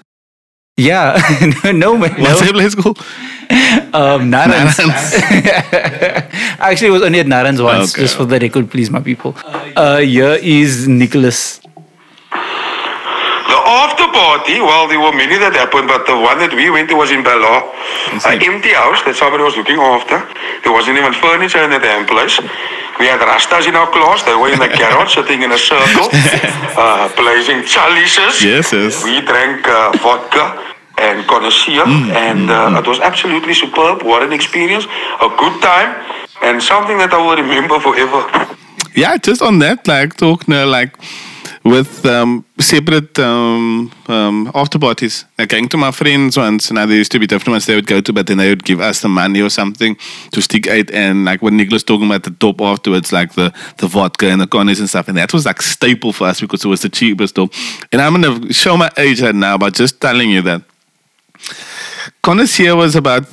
Yeah, 0.77 1.17
no, 1.65 1.73
no 1.85 1.97
man, 1.97 2.13
What's 2.21 2.43
no. 2.43 2.53
place 2.53 2.75
called? 2.75 2.99
Um, 3.95 4.31
Narans. 4.31 4.79
Actually, 6.61 6.89
it 6.89 6.91
was 6.91 7.03
only 7.03 7.21
at 7.21 7.27
Narans 7.27 7.63
once, 7.63 7.93
Okay. 7.95 8.03
just 8.03 8.17
for 8.17 8.25
the 8.27 8.39
record, 8.39 8.71
please, 8.71 8.91
my 8.91 9.01
people. 9.01 9.35
Uh, 9.75 9.99
here 9.99 10.35
is 10.43 10.87
Nicholas. 10.87 11.61
The 13.67 13.73
after 13.75 14.07
party, 14.15 14.63
well, 14.63 14.87
there 14.87 15.03
were 15.03 15.11
many 15.11 15.43
that 15.43 15.51
happened, 15.51 15.91
but 15.91 16.07
the 16.07 16.15
one 16.15 16.39
that 16.39 16.55
we 16.55 16.71
went 16.71 16.87
to 16.87 16.95
was 16.95 17.11
in 17.11 17.27
Bella. 17.27 17.67
An 18.23 18.39
empty 18.39 18.71
house 18.71 19.03
that 19.03 19.19
somebody 19.19 19.43
was 19.43 19.59
looking 19.59 19.83
after. 19.83 20.23
There 20.63 20.71
wasn't 20.71 21.03
even 21.03 21.11
furniture 21.11 21.59
in 21.67 21.75
the 21.75 21.83
damn 21.83 22.07
place. 22.07 22.39
We 23.03 23.11
had 23.11 23.19
Rastas 23.19 23.67
in 23.67 23.75
our 23.75 23.91
class. 23.91 24.23
They 24.23 24.39
were 24.39 24.55
in 24.55 24.63
the 24.63 24.71
garage 24.71 25.19
sitting 25.19 25.43
in 25.43 25.51
a 25.51 25.59
circle, 25.59 26.07
uh, 26.79 27.11
blazing 27.19 27.67
chalices. 27.67 28.39
Yes, 28.39 28.71
yes. 28.71 29.03
We 29.03 29.19
drank 29.27 29.67
uh, 29.67 29.99
vodka 29.99 30.63
and 31.03 31.27
connoisseur, 31.27 31.91
and 32.15 32.47
uh, 32.47 32.79
it 32.79 32.87
was 32.87 33.03
absolutely 33.03 33.59
superb. 33.59 34.07
What 34.07 34.23
an 34.23 34.31
experience. 34.31 34.87
A 35.19 35.27
good 35.43 35.59
time, 35.59 35.91
and 36.39 36.63
something 36.63 37.03
that 37.03 37.11
I 37.11 37.19
will 37.19 37.35
remember 37.35 37.83
forever. 37.83 38.31
Yeah, 38.95 39.19
just 39.19 39.43
on 39.43 39.59
that, 39.59 39.91
like 39.91 40.15
talking, 40.15 40.55
now, 40.55 40.71
like 40.71 40.95
with 41.67 42.07
um, 42.07 42.45
separate 42.61 43.19
um, 43.19 43.93
um, 44.07 44.51
after 44.55 44.79
parties. 44.79 45.25
Going 45.49 45.69
to 45.69 45.77
my 45.77 45.91
friends 45.91 46.37
once, 46.37 46.71
and 46.71 46.79
there 46.79 46.87
used 46.89 47.11
to 47.13 47.19
be 47.19 47.27
different 47.27 47.55
ones 47.55 47.67
they 47.67 47.75
would 47.75 47.89
go 47.89 48.01
to, 48.01 48.13
but 48.13 48.29
then 48.29 48.39
they 48.39 48.49
would 48.49 48.65
give 48.65 48.81
us 48.81 49.03
the 49.03 49.09
money 49.09 49.43
or 49.43 49.51
something 49.51 49.97
to 50.31 50.41
stick 50.41 50.69
out. 50.69 50.91
And 50.93 51.25
like 51.25 51.43
when 51.43 51.57
Nicholas 51.57 51.83
talking 51.83 52.07
about 52.07 52.23
the 52.23 52.31
top 52.31 52.61
afterwards, 52.61 53.13
like 53.13 53.35
the, 53.35 53.53
the 53.79 53.89
vodka 53.89 54.27
and 54.29 54.41
the 54.41 54.47
connies 54.47 54.79
and 54.79 54.89
stuff, 54.89 55.09
and 55.09 55.19
that 55.19 55.33
was 55.33 55.45
like 55.45 55.61
staple 55.61 56.13
for 56.13 56.29
us 56.29 56.41
because 56.41 56.65
it 56.65 56.69
was 56.69 56.83
the 56.83 56.89
cheapest. 56.89 57.35
Though. 57.35 57.51
And 57.91 58.01
I'm 58.01 58.21
gonna 58.21 58.53
show 58.53 58.77
my 58.77 58.91
age 58.97 59.21
right 59.21 59.35
now 59.35 59.59
by 59.59 59.71
just 59.71 60.01
telling 60.01 60.31
you 60.31 60.43
that 60.43 60.63
connoisseur 62.23 62.77
was 62.77 62.95
about 62.95 63.27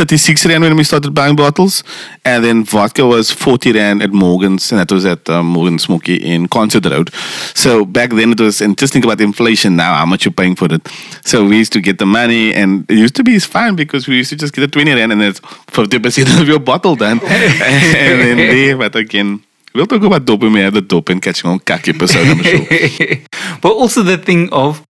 36 0.00 0.46
rand 0.46 0.62
when 0.62 0.74
we 0.76 0.82
started 0.82 1.12
buying 1.12 1.36
bottles, 1.36 1.84
and 2.24 2.42
then 2.42 2.64
vodka 2.64 3.04
was 3.04 3.30
40 3.30 3.72
rand 3.72 4.02
at 4.02 4.10
Morgan's, 4.10 4.72
and 4.72 4.80
that 4.80 4.90
was 4.90 5.04
at 5.04 5.28
um, 5.28 5.48
Morgan 5.48 5.78
Smoky 5.78 6.14
in 6.14 6.48
Concert 6.48 6.86
Road. 6.86 7.12
So 7.54 7.84
back 7.84 8.08
then 8.08 8.32
it 8.32 8.40
was, 8.40 8.62
and 8.62 8.78
just 8.78 8.94
think 8.94 9.04
about 9.04 9.20
inflation 9.20 9.76
now, 9.76 9.94
how 9.94 10.06
much 10.06 10.24
you're 10.24 10.32
paying 10.32 10.56
for 10.56 10.72
it. 10.72 10.88
So 11.26 11.44
we 11.44 11.58
used 11.58 11.74
to 11.74 11.82
get 11.82 11.98
the 11.98 12.06
money, 12.06 12.54
and 12.54 12.90
it 12.90 12.96
used 12.96 13.14
to 13.16 13.22
be 13.22 13.38
fine 13.40 13.76
because 13.76 14.08
we 14.08 14.16
used 14.16 14.30
to 14.30 14.36
just 14.36 14.54
get 14.54 14.64
a 14.64 14.68
20 14.68 14.90
rand, 14.90 15.12
and 15.12 15.20
it's 15.22 15.40
50% 15.40 16.40
of 16.40 16.48
your 16.48 16.60
bottle 16.60 16.96
done. 16.96 17.20
and 17.22 18.20
then 18.22 18.36
there, 18.38 18.78
but 18.78 18.96
again, 18.96 19.44
we'll 19.74 19.86
talk 19.86 20.02
about 20.02 20.24
dope 20.24 20.40
when 20.40 20.54
we 20.54 20.60
have 20.60 20.72
the 20.72 20.80
dope 20.80 21.10
and 21.10 21.20
catching 21.20 21.50
on 21.50 21.58
kak 21.58 21.86
episode, 21.88 22.26
I'm 22.26 22.42
sure. 22.42 23.16
but 23.60 23.72
also 23.72 24.02
the 24.02 24.16
thing 24.16 24.48
of 24.50 24.82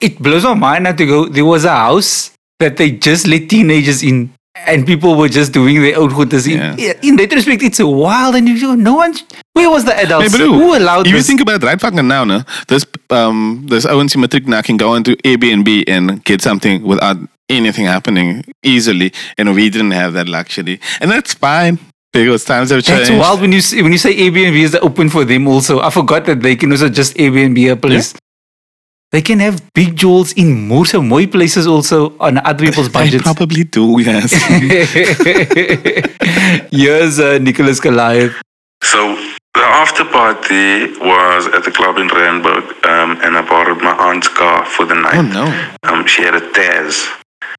it 0.00 0.18
blows 0.18 0.44
my 0.44 0.54
mind 0.54 0.84
now 0.84 0.92
to 0.92 1.04
go. 1.04 1.28
There 1.28 1.44
was 1.44 1.66
a 1.66 1.76
house 1.76 2.30
that 2.60 2.76
they 2.76 2.92
just 2.92 3.26
let 3.26 3.48
teenagers 3.48 4.02
in, 4.02 4.32
and 4.54 4.86
people 4.86 5.16
were 5.16 5.28
just 5.28 5.52
doing 5.52 5.80
their 5.82 5.98
own 5.98 6.10
hooters 6.10 6.46
in. 6.46 6.78
Yeah. 6.78 6.92
In 7.02 7.16
retrospect, 7.16 7.62
it's 7.62 7.80
wild, 7.80 8.36
and 8.36 8.48
you 8.48 8.76
no 8.76 8.94
one. 8.94 9.14
Where 9.54 9.68
was 9.68 9.84
the 9.84 9.96
adults? 9.98 10.36
Hey, 10.36 10.44
Who 10.44 10.76
allowed 10.76 11.06
if 11.06 11.12
this? 11.12 11.20
you 11.20 11.22
think 11.22 11.40
about 11.40 11.62
it 11.62 11.66
right 11.66 11.80
fucking 11.80 12.06
now, 12.06 12.24
no, 12.24 12.42
this 12.68 12.86
um 13.10 13.66
this 13.68 13.84
ONC 13.86 14.16
matric 14.16 14.46
now 14.46 14.62
can 14.62 14.76
go 14.76 14.94
into 14.94 15.16
Airbnb 15.16 15.84
and 15.88 16.22
get 16.24 16.40
something 16.42 16.82
without 16.84 17.16
anything 17.48 17.86
happening 17.86 18.44
easily, 18.62 19.12
and 19.36 19.54
we 19.54 19.70
didn't 19.70 19.90
have 19.92 20.12
that 20.12 20.28
luxury, 20.28 20.80
and 21.00 21.10
that's 21.10 21.34
fine 21.34 21.78
because 22.12 22.44
times 22.44 22.70
have 22.70 22.82
changed. 22.82 23.10
That's 23.10 23.20
wild 23.20 23.40
when 23.40 23.52
you 23.52 23.62
when 23.82 23.92
you 23.92 23.98
say 23.98 24.14
Airbnb 24.14 24.56
is 24.56 24.74
open 24.76 25.08
for 25.08 25.24
them. 25.24 25.48
Also, 25.48 25.80
I 25.80 25.90
forgot 25.90 26.26
that 26.26 26.42
they 26.42 26.56
can 26.56 26.70
also 26.72 26.88
just 26.88 27.16
Airbnb 27.16 27.72
a 27.72 27.76
place. 27.76 28.14
They 29.12 29.22
can 29.22 29.40
have 29.40 29.60
big 29.74 29.96
jewels 29.96 30.32
in 30.34 30.68
more 30.68 30.86
so 30.86 31.02
more 31.02 31.26
places 31.26 31.66
also 31.66 32.16
on 32.20 32.38
other 32.46 32.64
people's 32.66 32.88
They 32.88 32.92
budgets. 33.04 33.22
probably 33.24 33.64
do, 33.64 33.98
yes. 34.00 34.32
Here's 36.70 37.18
uh, 37.18 37.38
Nicholas 37.40 37.80
Goliath. 37.80 38.34
So 38.82 39.16
the 39.54 39.60
after 39.82 40.04
party 40.04 40.96
was 41.00 41.46
at 41.48 41.64
the 41.64 41.72
club 41.72 41.96
in 41.98 42.06
Randburg, 42.08 42.64
um, 42.86 43.18
and 43.24 43.36
I 43.36 43.42
borrowed 43.48 43.82
my 43.82 43.92
aunt's 44.06 44.28
car 44.28 44.64
for 44.64 44.86
the 44.86 44.94
night. 44.94 45.16
oh 45.16 45.22
no, 45.22 45.44
Um, 45.82 46.06
she 46.06 46.22
had 46.22 46.34
a 46.36 46.40
Tazz, 46.52 47.08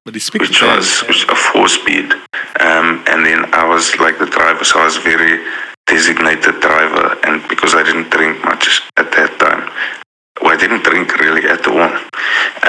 but 0.05 0.13
he 0.13 0.19
speaks 0.21 0.47
which 0.47 0.61
was, 0.61 1.01
which 1.07 1.25
a 1.27 1.35
four-speed, 1.35 2.13
um, 2.61 3.03
and 3.11 3.25
then 3.25 3.53
I 3.53 3.65
was 3.67 3.93
like 3.99 4.17
the 4.19 4.25
driver, 4.25 4.63
so 4.63 4.79
I 4.79 4.85
was 4.85 4.95
very 4.97 5.43
designated 5.85 6.61
driver, 6.61 7.17
and 7.25 7.43
because 7.49 7.75
I 7.75 7.83
didn't 7.83 8.09
drink 8.09 8.41
much 8.45 8.81
at 8.97 9.11
that 9.11 9.37
time, 9.39 9.41
well, 9.41 9.50
I 9.50 9.50
didn't 10.61 10.83
drink 10.83 11.09
really 11.17 11.49
at 11.49 11.65
all. 11.67 11.89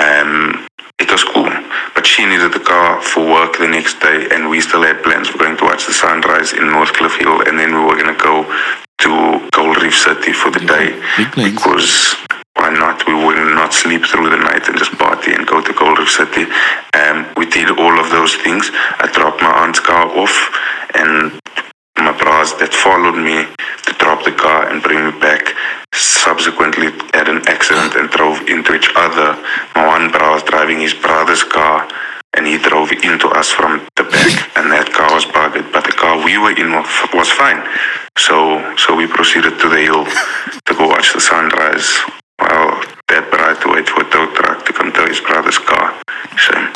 Um, 0.00 0.66
it 0.98 1.10
was 1.12 1.24
cool, 1.24 1.52
but 1.94 2.06
she 2.06 2.24
needed 2.24 2.52
the 2.52 2.64
car 2.64 3.02
for 3.02 3.20
work 3.20 3.58
the 3.58 3.68
next 3.68 4.00
day, 4.00 4.28
and 4.32 4.48
we 4.48 4.60
still 4.62 4.82
had 4.82 5.02
plans. 5.04 5.28
We're 5.28 5.44
going 5.44 5.58
to 5.58 5.64
watch 5.64 5.84
the 5.86 5.92
sunrise 5.92 6.54
in 6.54 6.64
Northcliffe 6.72 7.18
Hill, 7.20 7.42
and 7.46 7.58
then 7.58 7.74
we 7.74 7.84
were 7.84 7.98
going 8.00 8.14
to 8.16 8.22
go 8.22 8.48
to 9.04 9.10
Gold 9.52 9.76
Reef 9.82 9.96
City 9.96 10.32
for 10.32 10.50
the 10.50 10.64
day 10.64 10.96
because 11.36 12.16
why 12.54 12.70
not? 12.70 13.06
We 13.06 13.14
will 13.14 13.54
not 13.54 13.74
sleep 13.74 14.04
through 14.06 14.30
the 14.30 14.36
night 14.36 14.68
and 14.68 14.78
just 14.78 14.92
party 14.96 15.32
and 15.34 15.46
go 15.46 15.60
to 15.60 15.72
Gold 15.74 15.98
Reef 15.98 16.10
City. 16.10 16.44
Um, 16.94 17.26
we 17.36 17.44
did 17.46 17.68
all 17.70 17.98
of 17.98 18.08
those 18.10 18.36
things. 18.36 18.70
I 18.72 19.10
dropped 19.12 19.42
my 19.42 19.52
aunt's 19.64 19.80
car 19.80 20.06
off, 20.06 20.36
and 20.94 21.32
my 21.98 22.12
bras 22.16 22.54
that 22.54 22.72
followed 22.72 23.18
me 23.18 23.44
to 23.86 23.92
drop 23.98 24.24
the 24.24 24.32
car 24.32 24.70
and 24.70 24.82
bring 24.82 25.04
me 25.04 25.12
back 25.20 25.54
subsequently 25.94 26.90
had 27.14 27.28
an 27.28 27.42
accident 27.48 27.94
and 27.94 28.08
drove 28.10 28.40
into 28.48 28.74
each 28.74 28.90
other. 28.96 29.36
My 29.74 29.86
one 29.86 30.10
bra 30.10 30.34
was 30.34 30.42
driving 30.42 30.80
his 30.80 30.94
brother's 30.94 31.42
car 31.42 31.88
and 32.34 32.46
he 32.46 32.56
drove 32.56 32.92
into 32.92 33.28
us 33.28 33.50
from 33.50 33.86
the 33.96 34.04
back 34.04 34.56
and 34.56 34.72
that 34.72 34.88
car 34.92 35.12
was 35.12 35.26
bugged 35.26 35.70
but 35.72 35.84
the 35.84 35.92
car 35.92 36.16
we 36.24 36.31
were 36.42 36.56
in 36.62 36.72
was 36.72 36.86
was 37.14 37.30
fine 37.30 37.60
so 38.18 38.36
so 38.76 38.94
we 38.94 39.06
proceeded 39.06 39.54
to 39.62 39.68
the 39.68 39.80
hill 39.88 40.04
to 40.66 40.74
go 40.74 40.86
watch 40.88 41.12
the 41.14 41.20
sunrise 41.20 41.88
well 42.38 42.70
that 43.08 43.24
bra 43.30 43.54
had 43.54 43.60
to 43.62 43.68
wait 43.74 43.88
for 43.88 44.00
a 44.02 44.08
tow 44.10 44.26
truck 44.36 44.64
to 44.66 44.72
come 44.72 44.90
to 44.92 45.02
his 45.06 45.20
brother's 45.20 45.58
car 45.58 45.86
shame 46.36 46.68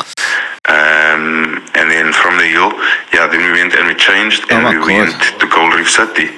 um, 0.69 1.63
and 1.79 1.87
then 1.91 2.11
from 2.13 2.37
the 2.37 2.47
hill 2.55 2.71
yeah 3.13 3.27
then 3.27 3.41
we 3.47 3.51
went 3.59 3.73
and 3.77 3.87
we 3.87 3.95
changed 3.95 4.41
and 4.51 4.63
my 4.63 4.71
we 4.73 4.79
God. 4.79 4.87
went 4.87 5.21
to 5.39 5.45
Gold 5.47 5.73
Reef 5.75 5.89
City 5.89 6.29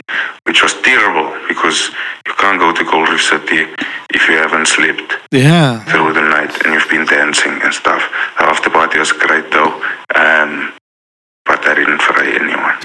which 0.46 0.62
was 0.64 0.74
terrible 0.82 1.28
because 1.48 1.90
you 2.26 2.34
can't 2.42 2.60
go 2.60 2.72
to 2.74 2.84
Gold 2.84 3.10
Reef 3.10 3.24
City 3.24 3.62
if 4.14 4.28
you 4.30 4.36
haven't 4.38 4.68
slept 4.68 5.14
Yeah. 5.32 5.80
through 5.86 6.14
the 6.14 6.22
night. 6.22 6.30
night 6.50 6.54
and 6.66 6.74
you've 6.74 6.90
been 6.90 7.06
dancing 7.06 7.56
and 7.64 7.74
stuff. 7.74 8.04
The 8.38 8.46
after 8.46 8.70
party 8.70 9.00
was 9.00 9.12
great 9.12 9.52
though. 9.52 9.74
Um, 10.16 10.74
but 11.50 11.66
I 11.68 11.74
didn't 11.74 12.02
fry 12.08 12.26
anyone. 12.42 12.78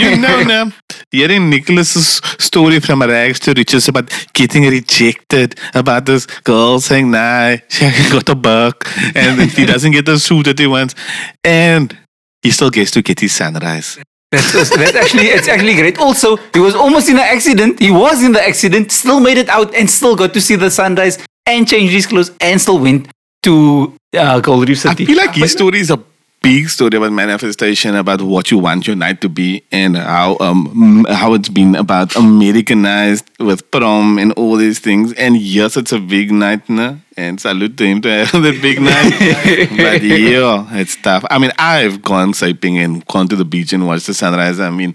you 0.00 0.10
know, 0.22 0.38
no, 0.44 0.70
hearing 1.10 1.50
Nicholas's 1.50 2.20
story 2.38 2.78
from 2.78 3.02
rags 3.02 3.40
to 3.40 3.52
riches 3.52 3.88
about 3.88 4.06
getting 4.32 4.62
rejected, 4.62 5.58
about 5.74 6.06
this 6.06 6.26
girl 6.44 6.78
saying, 6.80 7.10
nah, 7.10 7.56
she 7.68 7.84
got 8.14 8.28
a 8.28 8.36
buck, 8.36 8.86
and 9.16 9.38
then 9.38 9.48
he 9.48 9.66
doesn't 9.66 9.90
get 9.90 10.06
the 10.06 10.18
suit 10.20 10.44
that 10.46 10.58
he 10.58 10.68
wants, 10.68 10.94
and 11.42 11.98
he 12.42 12.50
still 12.52 12.70
gets 12.70 12.92
to 12.92 13.02
get 13.02 13.18
his 13.18 13.32
sunrise. 13.32 13.98
That's, 14.30 14.52
that's 14.70 14.94
actually 14.94 15.24
it's 15.24 15.48
actually 15.48 15.74
great. 15.74 15.98
Also, 15.98 16.36
he 16.54 16.60
was 16.60 16.74
almost 16.74 17.08
in 17.10 17.16
an 17.16 17.28
accident. 17.36 17.80
He 17.80 17.90
was 17.90 18.22
in 18.24 18.32
the 18.32 18.42
accident, 18.42 18.90
still 18.92 19.20
made 19.20 19.36
it 19.36 19.48
out, 19.48 19.74
and 19.74 19.90
still 19.90 20.14
got 20.16 20.32
to 20.34 20.40
see 20.40 20.56
the 20.56 20.70
sunrise 20.70 21.18
and 21.44 21.68
changed 21.68 21.92
his 21.92 22.06
clothes, 22.06 22.30
and 22.40 22.58
still 22.60 22.78
went 22.78 23.08
to 23.42 23.94
uh, 24.16 24.40
Gold 24.40 24.68
Reef 24.68 24.86
I 24.86 24.90
City. 24.90 25.04
feel 25.06 25.18
like 25.18 25.34
his 25.34 25.52
story 25.52 25.80
is 25.80 25.90
a 25.90 25.98
big 26.42 26.68
story 26.68 26.96
about 26.96 27.12
manifestation, 27.12 27.94
about 27.94 28.20
what 28.22 28.50
you 28.50 28.58
want 28.58 28.86
your 28.86 28.96
night 28.96 29.20
to 29.20 29.28
be, 29.28 29.62
and 29.72 29.96
how 29.96 30.36
um 30.40 31.06
how 31.08 31.34
it's 31.34 31.48
been 31.48 31.74
about 31.74 32.14
Americanized 32.16 33.28
with 33.38 33.70
prom 33.70 34.18
and 34.18 34.32
all 34.32 34.56
these 34.56 34.78
things. 34.78 35.12
And 35.14 35.36
yes, 35.36 35.76
it's 35.76 35.92
a 35.92 36.00
big 36.00 36.32
night, 36.32 36.68
no? 36.68 36.98
and 37.16 37.40
salute 37.40 37.76
to 37.76 37.84
him 37.84 38.00
to 38.02 38.08
have 38.08 38.42
that 38.42 38.58
big 38.62 38.80
night. 38.80 39.10
but 39.76 40.02
yeah, 40.02 40.66
it's 40.78 40.96
tough. 40.96 41.24
I 41.30 41.38
mean, 41.38 41.52
I've 41.58 42.02
gone 42.02 42.32
sleeping 42.34 42.78
and 42.78 43.06
gone 43.06 43.28
to 43.28 43.36
the 43.36 43.44
beach 43.44 43.72
and 43.72 43.86
watched 43.86 44.06
the 44.06 44.14
sunrise. 44.14 44.60
I 44.60 44.70
mean, 44.70 44.94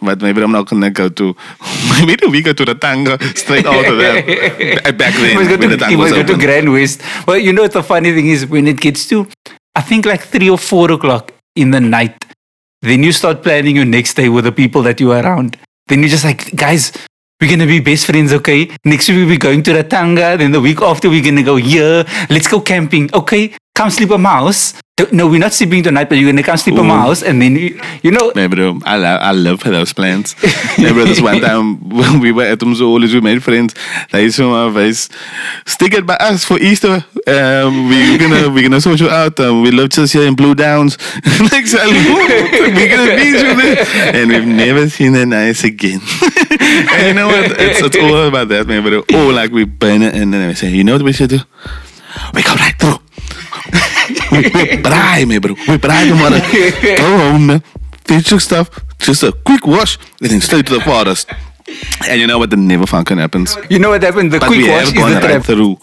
but 0.00 0.20
maybe 0.20 0.42
I'm 0.42 0.52
not 0.52 0.68
gonna 0.68 0.90
go 0.90 1.08
to. 1.08 1.36
Maybe 2.06 2.26
we 2.26 2.42
go 2.42 2.52
to 2.52 2.64
the 2.64 2.74
tango 2.74 3.18
straight 3.34 3.66
out 3.66 3.86
of 3.86 3.98
there. 3.98 4.22
Back 4.92 5.14
then, 5.14 5.30
he 5.30 5.34
must 5.34 5.50
go 5.50 5.56
to, 5.56 5.96
was 5.96 6.12
must 6.12 6.14
go 6.14 6.34
to. 6.34 6.38
Grand 6.38 6.72
West. 6.72 7.02
Well, 7.26 7.36
you 7.36 7.52
know 7.52 7.62
what 7.62 7.72
the 7.72 7.82
funny 7.82 8.12
thing 8.12 8.28
is 8.28 8.46
when 8.46 8.66
it 8.66 8.80
gets 8.80 9.08
to, 9.08 9.26
I 9.78 9.80
think 9.80 10.06
like 10.06 10.22
three 10.22 10.50
or 10.50 10.58
four 10.58 10.90
o'clock 10.90 11.32
in 11.54 11.70
the 11.70 11.80
night, 11.80 12.24
then 12.82 13.04
you 13.04 13.12
start 13.12 13.44
planning 13.44 13.76
your 13.76 13.84
next 13.84 14.14
day 14.14 14.28
with 14.28 14.44
the 14.44 14.50
people 14.50 14.82
that 14.82 14.98
you 14.98 15.12
are 15.12 15.22
around. 15.22 15.56
Then 15.86 16.00
you're 16.00 16.08
just 16.08 16.24
like, 16.24 16.52
guys, 16.56 16.90
we're 17.40 17.48
gonna 17.48 17.64
be 17.64 17.78
best 17.78 18.06
friends, 18.06 18.32
okay? 18.32 18.68
Next 18.84 19.08
week 19.08 19.28
we're 19.28 19.38
going 19.38 19.62
to 19.62 19.70
Ratanga. 19.70 20.36
Then 20.36 20.50
the 20.50 20.60
week 20.60 20.82
after 20.82 21.08
we're 21.08 21.22
gonna 21.22 21.44
go 21.44 21.54
here. 21.54 22.04
Let's 22.28 22.48
go 22.48 22.60
camping, 22.60 23.08
okay? 23.14 23.54
Come 23.78 23.90
sleep 23.90 24.10
at 24.10 24.18
my 24.18 24.30
house. 24.30 24.74
No, 25.12 25.28
we're 25.28 25.38
not 25.38 25.52
sleeping 25.52 25.84
tonight, 25.84 26.08
but 26.08 26.18
you're 26.18 26.32
gonna 26.32 26.42
come 26.42 26.56
sleep 26.56 26.76
Ooh. 26.76 26.82
house, 26.82 27.22
and 27.22 27.40
then 27.40 27.54
you, 27.54 27.80
you 28.02 28.10
know. 28.10 28.32
Bro, 28.32 28.80
I, 28.84 28.96
lo- 28.96 29.22
I 29.22 29.30
love 29.30 29.62
those 29.62 29.92
plans. 29.92 30.34
nee, 30.76 30.92
bro, 30.92 31.04
this 31.04 31.20
one 31.20 31.40
time 31.40 31.88
when 31.88 32.18
we 32.24 32.32
were 32.32 32.42
at 32.42 32.58
Mzoli's, 32.58 33.14
we 33.14 33.20
made 33.20 33.40
friends. 33.40 33.76
They 34.10 34.30
so 34.30 34.50
my 34.50 34.74
face. 34.74 35.08
Stick 35.64 35.94
it 35.94 36.04
by 36.04 36.16
us 36.16 36.44
for 36.44 36.58
Easter. 36.58 37.04
Um, 37.28 37.88
we're 37.88 38.18
gonna 38.18 38.50
we're 38.50 38.64
gonna 38.64 38.80
sort 38.80 38.98
you 38.98 39.08
out. 39.08 39.38
Um, 39.38 39.62
we 39.62 39.70
love 39.70 39.90
just 39.90 40.12
here 40.12 40.26
in 40.26 40.34
Blue 40.34 40.56
Downs. 40.56 40.98
like, 41.52 41.68
so, 41.68 41.78
we're 41.78 42.96
gonna 42.96 43.22
you 43.22 43.54
there. 43.54 43.86
And 44.16 44.28
we've 44.28 44.44
never 44.44 44.88
seen 44.88 45.12
that 45.12 45.26
nice 45.26 45.62
again. 45.62 46.00
and 46.60 47.06
you 47.06 47.14
know 47.14 47.28
what? 47.28 47.52
It's, 47.60 47.80
it's 47.80 47.96
all 47.96 48.26
about 48.26 48.48
that, 48.48 48.66
man. 48.66 48.82
But 48.82 49.04
oh, 49.14 49.28
like 49.28 49.52
we 49.52 49.62
burn 49.62 50.02
it 50.02 50.16
and 50.16 50.34
then 50.34 50.48
we 50.48 50.54
say, 50.54 50.68
you 50.68 50.82
know 50.82 50.94
what 50.94 51.02
we 51.02 51.12
should 51.12 51.30
do? 51.30 51.38
We 52.34 52.42
go 52.42 52.56
right 52.56 52.74
through. 52.76 53.07
We, 54.32 54.42
braai 54.82 55.26
me, 55.26 55.38
bro. 55.38 55.54
We 55.68 55.76
braai 55.78 56.08
tomorrow. 56.08 56.40
Go 56.96 57.18
home, 57.18 57.46
man. 57.46 57.62
Finish 58.06 58.30
your 58.30 58.40
stuff. 58.40 58.70
Just 58.98 59.22
a 59.22 59.32
quick 59.32 59.66
wash, 59.66 59.98
and 60.20 60.30
then 60.30 60.40
straight 60.40 60.66
to 60.66 60.74
the 60.74 60.80
forest. 60.80 61.28
And 62.08 62.20
you 62.20 62.26
know 62.26 62.38
what? 62.38 62.50
The 62.50 62.56
never 62.56 62.86
fucking 62.86 63.18
happens. 63.18 63.56
You 63.68 63.78
know 63.78 63.90
what 63.90 64.02
happened? 64.02 64.32
The 64.32 64.38
But 64.40 64.46
quick 64.48 64.66
wash 64.66 64.86
is 64.88 64.92
the 64.94 65.20
trap. 65.20 65.44
through 65.44 65.78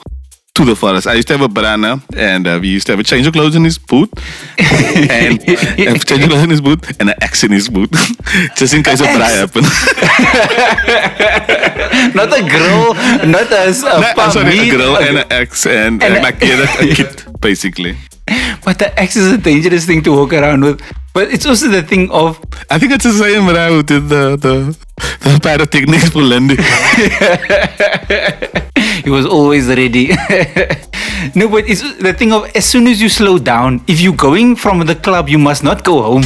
to 0.55 0.63
the 0.65 0.75
forest. 0.75 1.05
I 1.05 1.13
used 1.15 1.27
to 1.27 1.33
have 1.37 1.41
a 1.41 1.49
banana, 1.49 2.01
and 2.15 2.47
uh, 2.47 2.57
we 2.61 2.69
used 2.69 2.85
to 2.87 2.93
have 2.93 2.99
a 2.99 3.03
change 3.03 3.27
of 3.27 3.33
clothes 3.33 3.55
in 3.55 3.63
his 3.65 3.77
boot, 3.77 4.09
and 4.57 5.39
a 5.43 5.99
change 5.99 6.23
of 6.23 6.29
clothes 6.29 6.43
in 6.43 6.49
his 6.49 6.61
boot, 6.61 6.79
and 6.99 7.09
an 7.09 7.15
axe 7.21 7.43
in 7.43 7.51
his 7.51 7.67
boot, 7.69 7.91
just 8.55 8.73
in 8.73 8.81
case 8.81 9.01
a 9.01 9.03
braai 9.03 9.37
happens. 9.43 9.67
Not 12.15 12.31
a 12.37 12.41
grill, 12.41 12.93
not 13.29 13.51
a, 13.51 13.67
a 13.67 14.15
No, 14.17 14.29
sorry, 14.29 14.57
a 14.59 14.79
a- 14.79 15.07
and 15.07 15.17
an 15.19 15.25
axe, 15.31 15.65
and, 15.65 16.01
and 16.03 16.15
and 16.15 16.25
a- 16.25 16.91
a 16.91 16.95
kid, 16.95 17.23
basically. 17.41 17.95
But 18.65 18.79
the 18.79 18.99
axe 18.99 19.15
is 19.15 19.31
a 19.31 19.37
dangerous 19.37 19.85
thing 19.85 20.01
to 20.03 20.11
walk 20.11 20.33
around 20.33 20.63
with. 20.63 20.81
But 21.13 21.31
it's 21.31 21.45
also 21.45 21.67
the 21.67 21.81
thing 21.81 22.11
of 22.11 22.39
I 22.69 22.79
think 22.79 22.93
it's 22.93 23.05
the 23.05 23.13
same 23.13 23.45
guy 23.47 23.69
who 23.69 23.83
did 23.83 24.09
the 24.09 24.35
the, 24.35 24.75
the 25.21 25.39
pyrotechnics 25.41 26.09
for 26.09 26.21
Lindy. 26.21 26.57
he 29.03 29.09
was 29.09 29.25
always 29.25 29.67
ready. 29.67 30.07
no, 31.35 31.47
but 31.47 31.69
it's 31.69 31.81
the 31.99 32.13
thing 32.13 32.33
of 32.33 32.49
as 32.55 32.65
soon 32.65 32.87
as 32.87 33.01
you 33.01 33.09
slow 33.09 33.37
down, 33.37 33.81
if 33.87 34.01
you're 34.01 34.15
going 34.15 34.55
from 34.55 34.85
the 34.85 34.95
club, 34.95 35.29
you 35.29 35.37
must 35.37 35.63
not 35.63 35.83
go 35.83 36.01
home. 36.01 36.23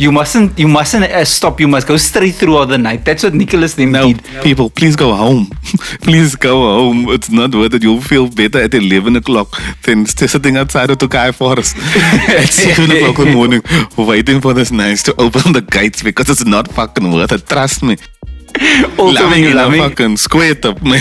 You 0.00 0.10
mustn't. 0.10 0.58
You 0.58 0.66
mustn't 0.66 1.04
uh, 1.04 1.26
stop. 1.26 1.60
You 1.60 1.68
must 1.68 1.86
go 1.86 1.98
straight 1.98 2.34
through 2.34 2.56
all 2.56 2.64
the 2.64 2.78
night. 2.78 3.04
That's 3.04 3.22
what 3.22 3.34
Nicholas 3.34 3.74
then 3.74 3.92
No, 3.92 4.06
did. 4.14 4.22
people, 4.42 4.70
please 4.70 4.96
go 4.96 5.14
home. 5.14 5.50
please 6.00 6.34
go 6.36 6.54
home. 6.62 7.10
It's 7.10 7.28
not 7.30 7.54
worth 7.54 7.74
it. 7.74 7.82
You'll 7.82 8.00
feel 8.00 8.26
better 8.30 8.62
at 8.62 8.72
11 8.72 9.16
o'clock 9.16 9.48
than 9.84 10.06
sitting 10.06 10.56
outside 10.56 10.88
of 10.88 10.96
Tokai 10.96 11.32
Forest 11.32 11.76
at 11.78 12.46
7 12.48 12.90
o'clock 12.96 13.18
in 13.18 13.24
the 13.26 13.34
morning 13.34 13.62
waiting 13.98 14.40
for 14.40 14.54
this 14.54 14.72
nice 14.72 15.02
to 15.02 15.12
open 15.20 15.52
the 15.52 15.60
gates 15.60 16.02
because 16.02 16.30
it's 16.30 16.46
not 16.46 16.72
fucking 16.72 17.12
worth 17.12 17.32
it. 17.32 17.46
Trust 17.46 17.82
me. 17.82 17.98
Also, 18.98 19.28
when 19.28 19.54
Loving 19.54 19.80
a 19.80 19.88
fucking 19.90 20.16
square 20.16 20.54
top, 20.54 20.80
man. 20.82 21.00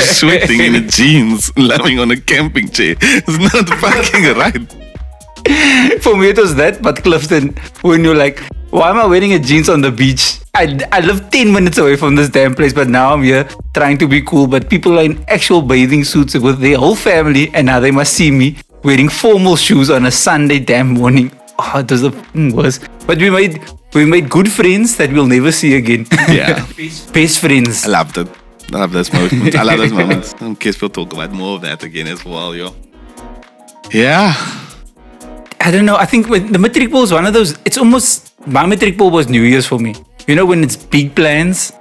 sweating 0.00 0.60
in 0.60 0.72
the 0.72 0.86
jeans, 0.88 1.52
loving 1.58 1.98
on 1.98 2.10
a 2.10 2.16
camping 2.18 2.70
chair. 2.70 2.96
It's 3.00 3.38
not 3.38 3.68
fucking 3.68 4.34
right. 4.34 4.87
for 6.00 6.16
me 6.16 6.28
it 6.28 6.38
was 6.38 6.54
that. 6.56 6.82
But 6.82 7.02
Clifton, 7.02 7.54
when 7.82 8.04
you're 8.04 8.14
like, 8.14 8.40
why 8.70 8.90
am 8.90 8.98
I 8.98 9.06
wearing 9.06 9.32
a 9.32 9.38
jeans 9.38 9.68
on 9.68 9.80
the 9.80 9.90
beach? 9.90 10.40
I, 10.54 10.78
I 10.92 11.00
live 11.00 11.30
10 11.30 11.52
minutes 11.52 11.78
away 11.78 11.96
from 11.96 12.16
this 12.16 12.28
damn 12.28 12.54
place, 12.54 12.72
but 12.72 12.88
now 12.88 13.14
I'm 13.14 13.22
here 13.22 13.48
trying 13.74 13.96
to 13.98 14.08
be 14.08 14.20
cool. 14.22 14.46
But 14.46 14.68
people 14.68 14.98
are 14.98 15.04
in 15.04 15.24
actual 15.28 15.62
bathing 15.62 16.04
suits 16.04 16.34
with 16.34 16.60
their 16.60 16.76
whole 16.76 16.96
family, 16.96 17.50
and 17.54 17.66
now 17.66 17.80
they 17.80 17.90
must 17.90 18.12
see 18.12 18.30
me 18.30 18.56
wearing 18.82 19.08
formal 19.08 19.56
shoes 19.56 19.90
on 19.90 20.06
a 20.06 20.10
Sunday 20.10 20.58
damn 20.58 20.88
morning. 20.88 21.30
Oh, 21.58 21.78
it 21.78 21.90
was 21.90 22.02
the 22.02 22.52
worst. 22.54 22.86
But 23.06 23.18
we 23.18 23.30
made 23.30 23.60
we 23.94 24.04
made 24.04 24.28
good 24.28 24.50
friends 24.52 24.96
that 24.96 25.10
we'll 25.12 25.26
never 25.26 25.50
see 25.50 25.74
again. 25.76 26.06
Yeah. 26.28 26.66
Best 27.12 27.38
friends. 27.38 27.86
I 27.86 27.88
loved 27.88 28.18
it. 28.18 28.28
I 28.72 28.78
love 28.78 28.92
those 28.92 29.12
moments. 29.12 29.56
I 29.56 29.62
love 29.62 29.78
those 29.78 29.92
moments. 30.02 30.34
I 30.40 30.52
guess 30.54 30.80
we'll 30.80 30.90
talk 30.90 31.12
about 31.14 31.32
more 31.32 31.56
of 31.56 31.62
that 31.62 31.82
again 31.82 32.06
as 32.06 32.24
well, 32.24 32.54
yo. 32.54 32.74
Yeah. 33.90 34.34
I 35.68 35.70
don't 35.70 35.84
know. 35.84 35.96
I 35.96 36.06
think 36.06 36.30
when 36.30 36.50
the 36.50 36.58
matric 36.58 36.90
ball 36.90 37.02
is 37.02 37.12
one 37.12 37.26
of 37.26 37.34
those. 37.34 37.58
It's 37.66 37.76
almost 37.76 38.32
my 38.46 38.64
matric 38.64 38.96
ball 38.96 39.10
was 39.10 39.28
New 39.28 39.42
Year's 39.42 39.66
for 39.66 39.78
me. 39.78 39.94
You 40.26 40.34
know 40.34 40.46
when 40.46 40.64
it's 40.64 40.76
big 40.76 41.14
plans, 41.14 41.74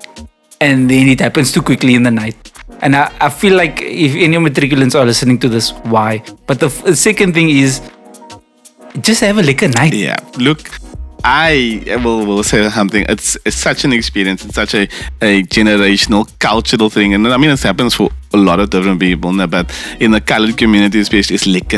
and 0.59 0.89
then 0.89 1.07
it 1.07 1.21
happens 1.21 1.53
too 1.53 1.61
quickly 1.61 1.95
in 1.95 2.03
the 2.03 2.11
night. 2.11 2.35
And 2.81 2.97
I, 2.97 3.09
I 3.21 3.29
feel 3.29 3.55
like 3.55 3.81
if 3.81 4.13
any 4.13 4.35
of 4.35 4.43
matriculants 4.43 4.93
are 4.93 5.05
listening 5.05 5.39
to 5.39 5.47
this, 5.47 5.71
why? 5.95 6.21
But 6.47 6.59
the, 6.59 6.67
the 6.67 6.97
second 6.97 7.33
thing 7.33 7.49
is 7.49 7.79
just 8.99 9.21
have 9.21 9.37
a 9.37 9.41
liquor 9.41 9.69
night. 9.69 9.93
Yeah. 9.93 10.17
Look, 10.37 10.69
I 11.23 11.81
will, 12.03 12.25
will 12.25 12.43
say 12.43 12.69
something. 12.69 13.05
It's, 13.07 13.37
it's 13.45 13.55
such 13.55 13.85
an 13.85 13.93
experience. 13.93 14.43
It's 14.43 14.55
such 14.55 14.75
a, 14.75 14.83
a 15.21 15.43
generational, 15.43 16.27
cultural 16.39 16.89
thing. 16.89 17.13
And 17.13 17.25
I 17.25 17.37
mean, 17.37 17.51
it 17.51 17.63
happens 17.63 17.95
for 17.95 18.09
a 18.33 18.37
lot 18.37 18.59
of 18.59 18.69
different 18.69 18.99
people. 18.99 19.31
But 19.47 19.71
in 19.99 20.11
the 20.11 20.21
colored 20.21 20.57
community, 20.57 20.99
especially, 20.99 21.35
it's 21.35 21.45
lekker. 21.45 21.77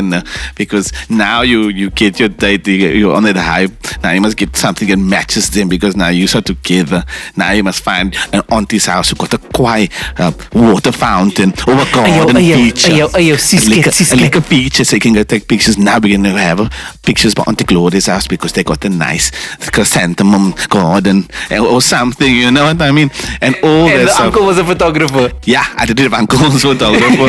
Because 0.56 0.92
now 1.08 1.42
you, 1.42 1.68
you 1.68 1.90
get 1.90 2.18
your 2.20 2.28
date, 2.28 2.66
you- 2.66 2.88
you're 3.00 3.14
on 3.14 3.24
that 3.24 3.36
hype. 3.36 3.72
Now 4.02 4.12
you 4.12 4.20
must 4.20 4.36
get 4.36 4.56
something 4.56 4.88
that 4.88 4.96
matches 4.98 5.50
them 5.50 5.68
because 5.68 5.96
now 5.96 6.08
you 6.08 6.26
are 6.34 6.40
together. 6.42 7.04
Now 7.36 7.52
you 7.52 7.62
must 7.62 7.82
find 7.82 8.16
an 8.32 8.42
auntie's 8.50 8.86
house 8.86 9.10
who 9.10 9.16
got 9.16 9.34
a 9.34 9.38
quiet 9.38 9.90
uh, 10.18 10.32
water 10.54 10.92
fountain, 10.92 11.52
or 11.66 11.74
a 11.74 11.84
garden 11.92 12.36
ayo, 12.36 12.54
feature. 12.56 12.92
ayo, 12.92 13.08
ayo, 13.14 13.36
siske, 13.36 13.68
Lekker- 13.74 13.92
siske. 13.92 14.16
lekker 14.16 14.40
pictures. 14.48 14.88
So 14.88 14.96
you 14.96 15.00
can 15.00 15.12
go 15.12 15.22
take 15.22 15.46
pictures. 15.48 15.76
Now 15.78 15.98
we're 15.98 16.16
going 16.16 16.24
to 16.24 16.30
have 16.38 16.60
uh, 16.60 16.68
pictures 17.02 17.34
by 17.34 17.44
Auntie 17.46 17.64
Claudia's 17.64 18.06
house 18.06 18.26
because 18.26 18.52
they 18.52 18.64
got 18.64 18.84
a 18.84 18.88
nice 18.88 19.30
chrysanthemum 19.72 20.54
garden 20.68 21.28
uh, 21.50 21.58
or 21.64 21.80
something. 21.82 22.34
You 22.34 22.50
know 22.50 22.64
what 22.64 22.80
I 22.82 22.90
mean? 22.92 23.10
And 23.40 23.54
all 23.62 23.86
And 23.88 24.00
that 24.00 24.04
the 24.04 24.10
stuff. 24.10 24.26
uncle 24.26 24.46
was 24.46 24.58
a 24.58 24.64
photographer. 24.64 25.30
Yeah, 25.44 25.64
I 25.76 25.86
did 25.86 25.98
have 25.98 26.12
uncles 26.40 26.62
photographer. 26.68 27.28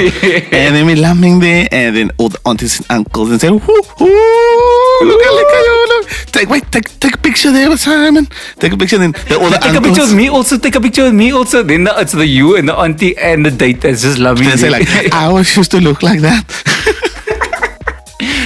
and 0.55 0.75
then 0.75 0.85
we 0.85 0.95
lumping 0.95 1.39
there, 1.39 1.67
and 1.71 1.95
then 1.95 2.11
all 2.17 2.29
the 2.29 2.39
aunties 2.45 2.79
and 2.79 2.91
uncles 2.91 3.31
and 3.31 3.41
say, 3.41 3.49
"Whoo, 3.49 3.59
whoo, 3.59 5.05
look 5.05 5.21
at 5.21 5.33
look 5.33 5.47
at 5.47 5.63
you, 5.65 5.85
look. 5.89 6.09
Take 6.31 6.49
wait, 6.49 6.71
take 6.71 6.99
take 6.99 7.15
a 7.15 7.17
picture 7.17 7.51
there 7.51 7.69
with 7.69 7.79
Simon. 7.79 8.27
Take 8.59 8.73
a 8.73 8.77
picture. 8.77 8.97
Then 8.97 9.11
the, 9.11 9.39
all 9.39 9.49
the 9.49 9.57
Take 9.57 9.75
a 9.75 9.81
picture 9.81 10.01
with 10.01 10.15
me 10.15 10.29
also. 10.29 10.57
Take 10.57 10.75
a 10.75 10.81
picture 10.81 11.03
with 11.03 11.13
me 11.13 11.31
also. 11.31 11.63
Then 11.63 11.83
the, 11.83 11.93
it's 11.99 12.13
the 12.13 12.25
you 12.25 12.55
and 12.57 12.67
the 12.67 12.75
auntie 12.75 13.17
and 13.17 13.45
the 13.45 13.51
date 13.51 13.81
that's 13.81 14.01
just 14.01 14.17
loving 14.17 14.47
They 14.47 14.57
say 14.57 14.69
like, 14.69 14.87
I 15.13 15.25
always 15.25 15.55
used 15.55 15.71
to 15.71 15.81
look 15.81 16.01
like 16.03 16.21
that. 16.21 16.45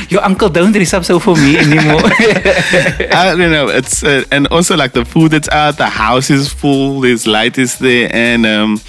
Your 0.10 0.24
uncle 0.24 0.50
don't 0.50 0.72
dress 0.72 0.94
up 0.94 1.04
so 1.04 1.20
for 1.20 1.36
me 1.36 1.58
anymore. 1.58 2.00
I 3.12 3.34
don't 3.36 3.52
know. 3.52 3.68
It's 3.70 4.04
uh, 4.04 4.24
and 4.32 4.48
also 4.48 4.78
like 4.78 4.94
the 4.94 5.04
food 5.04 5.32
that's 5.32 5.50
out, 5.50 5.78
the 5.78 5.88
house 5.90 6.30
is 6.30 6.48
full, 6.54 7.02
there's 7.02 7.28
light 7.28 7.58
is 7.58 7.78
there, 7.80 8.10
and 8.14 8.46
um, 8.46 8.80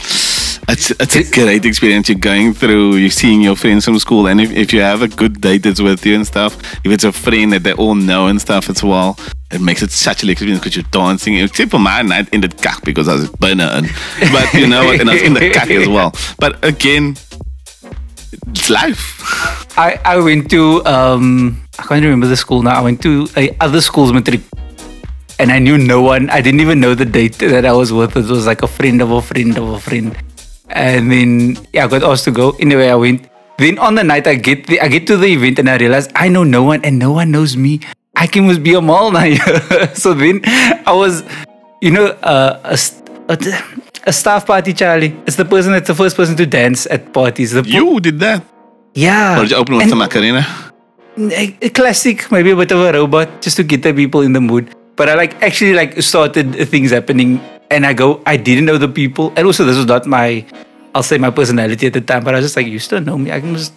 It's, 0.69 0.91
it's 0.91 1.17
a 1.17 1.25
great 1.31 1.65
experience. 1.65 2.09
You're 2.09 2.19
going 2.19 2.55
through, 2.55 2.97
you're 2.97 3.11
seeing 3.11 3.41
your 3.41 3.57
friends 3.57 3.85
from 3.85 3.99
school, 3.99 4.27
and 4.27 4.41
if, 4.41 4.51
if 4.51 4.73
you 4.73 4.81
have 4.81 5.03
a 5.03 5.09
good 5.09 5.41
date 5.41 5.63
that's 5.63 5.81
with 5.81 6.05
you 6.05 6.15
and 6.15 6.27
stuff, 6.27 6.57
if 6.85 6.93
it's 6.93 7.05
a 7.05 7.13
friend 7.13 7.53
that 7.53 7.63
they 7.63 7.73
all 7.73 7.95
know 7.95 8.27
and 8.27 8.41
stuff 8.41 8.69
as 8.69 8.83
well, 8.83 9.19
it 9.51 9.61
makes 9.61 9.83
it 9.83 9.91
such 9.91 10.23
an 10.23 10.31
experience 10.31 10.61
because 10.61 10.77
you're 10.77 10.91
dancing. 10.91 11.37
Except 11.37 11.71
for 11.71 11.79
my 11.79 12.03
night 12.03 12.29
ended 12.33 12.61
cack 12.61 12.85
because 12.85 13.09
I 13.09 13.15
was 13.15 13.31
burner, 13.31 13.71
and 13.73 13.87
but 14.33 14.53
you 14.55 14.67
know, 14.67 14.91
and 14.91 15.09
I 15.09 15.15
was 15.15 15.23
in 15.23 15.35
the 15.35 15.51
cack 15.51 15.71
as 15.71 15.89
well. 15.89 16.13
But 16.39 16.65
again, 16.65 17.17
it's 18.49 18.71
life. 18.71 19.23
I, 19.79 20.01
I 20.05 20.19
went 20.19 20.51
to 20.51 20.85
um 20.87 21.63
I 21.79 21.83
can't 21.83 22.03
remember 22.03 22.27
the 22.27 22.37
school 22.37 22.63
now. 22.63 22.79
I 22.79 22.83
went 22.83 23.03
to 23.03 23.29
other 23.61 23.81
schools 23.81 24.13
matric, 24.13 24.41
and 25.39 25.53
I 25.53 25.59
knew 25.59 25.79
no 25.79 26.03
one. 26.03 26.29
I 26.31 26.41
didn't 26.41 26.61
even 26.61 26.81
know 26.81 26.95
the 26.95 27.05
date 27.05 27.39
that 27.39 27.65
I 27.65 27.73
was 27.73 27.93
with. 27.93 28.17
It 28.17 28.27
was 28.27 28.47
like 28.47 28.63
a 28.63 28.69
friend 28.69 29.01
of 29.01 29.11
a 29.11 29.23
friend 29.23 29.57
of 29.59 29.69
a 29.69 29.79
friend, 29.79 30.17
and 30.71 31.11
then 31.11 31.57
yeah, 31.73 31.85
I 31.85 31.89
got 31.89 32.03
asked 32.03 32.25
to 32.25 32.31
go. 32.31 32.51
Anyway, 32.61 32.89
I 32.89 32.95
went. 32.95 33.29
Then 33.59 33.79
on 33.79 33.95
the 33.95 34.05
night 34.05 34.27
I 34.27 34.35
get 34.35 34.67
the, 34.67 34.81
I 34.81 34.89
get 34.89 35.07
to 35.07 35.17
the 35.17 35.27
event 35.27 35.59
and 35.59 35.71
I 35.71 35.77
realize 35.79 36.09
I 36.15 36.29
know 36.29 36.45
no 36.45 36.63
one 36.63 36.85
and 36.85 36.99
no 36.99 37.13
one 37.13 37.31
knows 37.31 37.57
me. 37.57 37.81
I 38.15 38.27
can 38.27 38.47
must 38.47 38.63
be 38.63 38.75
a 38.75 38.81
mall 38.81 39.11
now. 39.13 39.25
so 39.95 40.13
then 40.15 40.41
I 40.87 40.93
was, 40.93 41.23
you 41.81 41.91
know, 41.91 42.07
uh, 42.23 42.61
a, 42.65 42.79
a, 43.33 43.39
a 44.09 44.13
staff 44.13 44.47
party, 44.47 44.73
Charlie. 44.73 45.17
It's 45.27 45.37
the 45.37 45.45
person 45.45 45.73
that's 45.73 45.87
the 45.87 45.95
first 45.95 46.17
person 46.17 46.37
to 46.37 46.47
dance 46.47 46.87
at 46.87 47.13
parties. 47.13 47.53
The 47.53 47.63
You 47.63 48.01
did 48.01 48.21
that. 48.21 48.45
yeah. 48.95 49.39
Or 49.39 49.43
did 49.43 49.51
you 49.53 49.57
open 49.57 49.75
with 49.77 49.83
And- 49.85 49.93
the 49.93 49.97
Macarena? 49.97 50.47
a, 51.19 51.57
a 51.63 51.69
classic, 51.71 52.31
maybe 52.31 52.51
a 52.51 52.57
bit 52.57 52.73
of 52.73 52.81
a 52.81 52.93
robot, 52.93 53.41
just 53.41 53.57
to 53.57 53.63
get 53.65 53.83
the 53.83 53.93
people 53.95 54.21
in 54.21 54.33
the 54.35 54.41
mood. 54.41 54.75
But 54.97 55.09
I 55.09 55.15
like 55.15 55.43
actually 55.43 55.73
like 55.73 56.01
started 56.03 56.53
things 56.69 56.91
happening, 56.91 57.41
and 57.71 57.87
I 57.87 57.93
go, 57.93 58.23
I 58.27 58.37
didn't 58.37 58.65
know 58.65 58.79
the 58.79 58.89
people, 58.89 59.33
and 59.37 59.47
also 59.47 59.65
this 59.65 59.77
was 59.77 59.87
not 59.87 60.07
my, 60.07 60.45
I'll 60.95 61.03
say 61.03 61.19
my 61.19 61.31
personality 61.31 61.87
at 61.87 61.93
the 61.93 62.01
time. 62.01 62.25
But 62.25 62.35
I 62.35 62.39
was 62.39 62.47
just 62.47 62.57
like, 62.57 62.67
you 62.67 62.79
still 62.79 63.01
know 63.01 63.19
me. 63.19 63.33
I 63.33 63.41
can 63.41 63.55
just, 63.55 63.73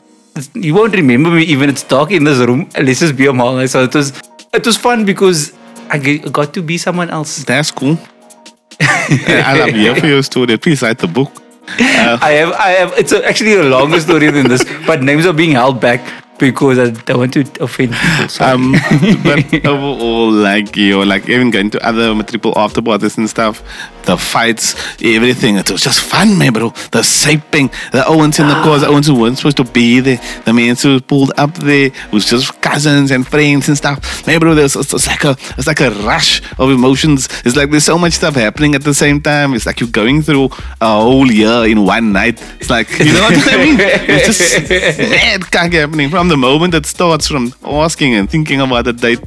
you 0.54 0.74
won't 0.74 0.94
remember 0.94 1.30
me 1.32 1.44
even. 1.44 1.70
It's 1.70 1.84
dark 1.84 2.12
in 2.12 2.24
this 2.24 2.40
room. 2.40 2.70
and 2.76 2.86
Let's 2.88 3.00
just 3.00 3.16
be 3.16 3.28
a 3.28 3.34
mall. 3.34 3.68
So 3.68 3.84
it 3.84 3.94
was, 3.94 4.14
it 4.54 4.66
was 4.66 4.78
fun 4.78 5.06
because 5.06 5.54
I 5.90 6.18
got 6.18 6.54
to 6.54 6.62
be 6.62 6.78
someone 6.78 7.10
else. 7.10 7.44
That's 7.44 7.72
cool. 7.72 7.98
I 8.82 9.58
love 9.60 9.76
you 9.76 9.96
for 9.96 10.08
your 10.08 10.24
story. 10.24 10.58
Please 10.58 10.82
write 10.82 11.00
the 11.00 11.08
book. 11.08 11.32
I 11.68 12.32
have, 12.32 12.54
I 12.54 12.70
have. 12.70 12.94
It's 12.98 13.12
a, 13.12 13.26
actually 13.26 13.54
a 13.54 13.64
longer 13.64 14.00
story 14.00 14.32
than 14.32 14.48
this, 14.48 14.64
but 14.88 15.04
names 15.04 15.26
are 15.26 15.34
being 15.34 15.52
held 15.52 15.80
back 15.80 16.02
because 16.40 16.80
I 16.80 16.90
don't 16.90 17.20
want 17.20 17.34
to 17.34 17.42
offend 17.62 17.94
people. 17.94 18.30
So. 18.30 18.46
Um, 18.46 18.72
but 19.24 19.54
overall, 19.66 20.32
like 20.32 20.76
you, 20.76 21.04
like 21.06 21.30
even 21.30 21.52
going 21.52 21.70
to 21.72 21.86
other 21.86 22.22
triple 22.24 22.58
after 22.58 22.82
parties 22.82 23.18
and 23.18 23.30
stuff, 23.30 23.62
the 24.06 24.18
fights, 24.18 24.76
everything, 25.04 25.58
it 25.58 25.70
was 25.70 25.84
just 25.84 26.02
fun, 26.02 26.38
man, 26.38 26.54
bro. 26.54 26.70
The 26.92 27.04
saping, 27.04 27.70
the 27.92 28.04
Owens 28.08 28.40
in 28.40 28.48
the 28.48 28.54
cars, 28.56 28.82
the 28.82 28.88
Owens 28.88 29.08
who 29.08 29.20
weren't 29.20 29.38
supposed 29.38 29.58
to 29.58 29.64
be 29.64 30.00
there, 30.00 30.20
the 30.46 30.54
man 30.54 30.76
who 30.76 31.00
pulled 31.02 31.32
up 31.38 31.54
there, 31.56 31.92
was 32.12 32.26
just 32.26 32.60
cousins 32.62 33.12
and 33.12 33.28
friends 33.28 33.68
and 33.68 33.78
stuff. 33.78 34.26
Man, 34.26 34.40
bro, 34.40 34.56
there's 34.56 34.76
it's, 34.76 34.94
it's 34.94 35.08
like 35.08 35.24
a 35.26 35.32
it's 35.58 35.68
like 35.68 35.82
a 35.82 35.92
rush 35.92 36.42
of 36.58 36.72
emotions. 36.72 37.28
It's 37.46 37.56
like 37.56 37.70
there's 37.70 37.84
so 37.84 37.98
much 37.98 38.14
stuff 38.14 38.36
happening 38.36 38.76
at 38.76 38.84
the 38.84 38.94
same 38.94 39.22
time. 39.22 39.54
It's 39.54 39.66
like 39.66 39.80
you're 39.80 39.90
going 39.90 40.22
through 40.22 40.46
a 40.82 41.02
whole 41.02 41.32
year 41.32 41.66
in 41.66 41.86
one 41.86 42.12
night. 42.14 42.42
It's 42.60 42.70
like 42.70 42.90
you 43.00 43.14
know 43.14 43.22
what 43.22 43.54
I 43.54 43.58
mean? 43.58 43.78
It's 43.80 44.26
just 44.28 44.70
mad 45.00 45.52
kak 45.52 45.74
happening 45.74 46.10
from 46.10 46.29
the 46.30 46.38
moment 46.38 46.74
it 46.74 46.86
starts 46.86 47.28
from 47.28 47.54
asking 47.64 48.14
and 48.16 48.30
thinking 48.30 48.62
about 48.62 48.86
the 48.86 48.94
date 48.94 49.20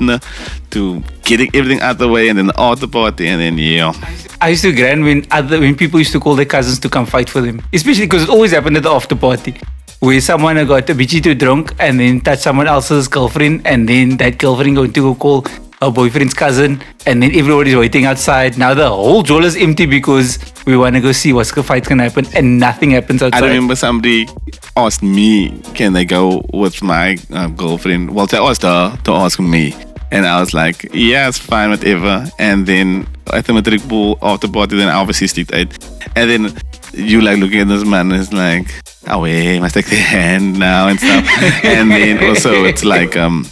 to 0.70 1.02
getting 1.24 1.50
everything 1.54 1.80
out 1.80 1.92
of 1.92 1.98
the 1.98 2.08
way 2.08 2.28
and 2.28 2.38
then 2.38 2.46
the 2.46 2.60
after 2.60 2.86
party 2.86 3.28
and 3.28 3.40
then 3.40 3.58
yeah. 3.58 3.92
I 4.40 4.48
used 4.48 4.62
to 4.62 4.72
grind 4.72 5.04
when 5.04 5.26
other 5.30 5.60
when 5.60 5.76
people 5.76 5.98
used 5.98 6.12
to 6.12 6.20
call 6.20 6.34
their 6.34 6.46
cousins 6.46 6.78
to 6.80 6.88
come 6.88 7.06
fight 7.06 7.30
for 7.30 7.40
them, 7.40 7.62
especially 7.72 8.06
because 8.06 8.24
it 8.24 8.28
always 8.28 8.52
happened 8.52 8.76
at 8.76 8.82
the 8.82 8.90
after 8.90 9.14
party, 9.14 9.54
where 10.00 10.20
someone 10.20 10.56
got 10.66 10.90
a 10.90 10.94
bitchy 10.94 11.22
too 11.22 11.34
drunk 11.34 11.74
and 11.78 12.00
then 12.00 12.20
touched 12.20 12.42
someone 12.42 12.66
else's 12.66 13.06
girlfriend, 13.06 13.64
and 13.66 13.88
then 13.88 14.16
that 14.16 14.38
girlfriend 14.38 14.74
going 14.74 14.92
to 14.92 15.00
go 15.00 15.14
call 15.14 15.46
her 15.82 15.90
boyfriend's 15.90 16.34
cousin, 16.34 16.80
and 17.06 17.22
then 17.22 17.34
everybody's 17.34 17.76
waiting 17.76 18.04
outside. 18.06 18.56
Now 18.56 18.72
the 18.74 18.88
whole 18.88 19.22
jail 19.22 19.44
is 19.44 19.56
empty 19.56 19.86
because 19.86 20.38
we 20.64 20.76
want 20.76 20.94
to 20.94 21.00
go 21.00 21.12
see 21.12 21.32
what's 21.32 21.52
the 21.52 21.62
fight 21.62 21.88
gonna 21.88 22.04
happen, 22.04 22.26
and 22.34 22.58
nothing 22.58 22.92
happens 22.92 23.22
outside. 23.22 23.42
I 23.42 23.48
remember 23.48 23.76
somebody 23.76 24.28
asked 24.76 25.02
me, 25.02 25.60
can 25.74 25.92
they 25.92 26.04
go 26.04 26.44
with 26.52 26.82
my 26.82 27.18
uh, 27.32 27.48
girlfriend? 27.48 28.14
Well, 28.14 28.26
they 28.26 28.38
asked 28.38 28.62
her 28.62 28.96
to 29.04 29.12
ask 29.12 29.40
me. 29.40 29.74
And 30.12 30.26
I 30.26 30.40
was 30.40 30.52
like, 30.52 30.90
yeah, 30.92 31.28
it's 31.28 31.38
fine, 31.38 31.70
whatever. 31.70 32.26
And 32.38 32.66
then 32.66 33.06
at 33.32 33.46
the 33.46 33.54
matric 33.54 33.82
ball 33.88 34.18
after 34.20 34.46
party, 34.46 34.76
then 34.76 34.88
I 34.88 34.96
obviously 34.96 35.26
sleep 35.26 35.48
eight. 35.54 35.72
And 36.14 36.28
then 36.28 36.54
you 36.92 37.22
like 37.22 37.38
looking 37.38 37.60
at 37.60 37.68
this 37.68 37.82
man 37.86 38.12
it's 38.12 38.30
like, 38.30 38.68
oh, 39.08 39.24
hey, 39.24 39.58
must 39.58 39.74
take 39.74 39.86
the 39.86 39.96
hand 39.96 40.58
now 40.58 40.88
and 40.88 40.98
stuff. 40.98 41.26
and 41.64 41.90
then 41.90 42.22
also 42.28 42.64
it's 42.64 42.84
like, 42.84 43.16
um, 43.16 43.46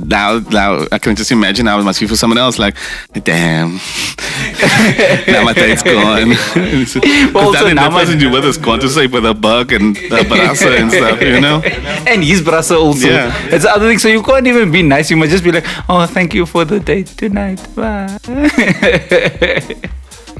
now, 0.00 0.38
now 0.38 0.86
I 0.90 0.98
can 0.98 1.14
just 1.16 1.30
imagine 1.30 1.66
how 1.66 1.78
it 1.78 1.82
must 1.82 2.00
be 2.00 2.06
for 2.06 2.16
someone 2.16 2.38
else. 2.38 2.58
Like, 2.58 2.76
damn, 3.22 3.74
now 5.28 5.44
my 5.44 5.52
date's 5.54 5.82
gone. 5.94 6.30
Also, 6.30 7.00
that, 7.64 7.72
now 7.74 7.90
that 7.90 7.92
person 7.92 8.20
you 8.20 8.30
with 8.30 8.44
to 8.44 8.88
sleep 8.88 9.12
with 9.12 9.26
a 9.26 9.34
bug 9.34 9.72
and 9.72 9.96
a 9.96 10.24
brasa 10.24 10.78
and 10.78 10.90
stuff, 10.90 11.20
you 11.20 11.40
know? 11.40 11.60
and 12.06 12.24
his 12.24 12.42
brother 12.42 12.76
also. 12.76 13.08
Yeah. 13.08 13.32
It's 13.48 13.64
the 13.64 13.70
other 13.70 13.88
thing. 13.88 13.98
So 13.98 14.08
you 14.08 14.22
can't 14.22 14.46
even 14.46 14.72
be 14.72 14.82
nice. 14.82 15.10
You 15.10 15.16
must 15.16 15.30
just 15.30 15.44
be 15.44 15.52
like, 15.52 15.64
oh, 15.88 16.06
thank 16.06 16.34
you 16.34 16.46
for 16.46 16.64
the 16.64 16.80
date 16.80 17.08
tonight. 17.08 17.66
Bye. 17.74 18.18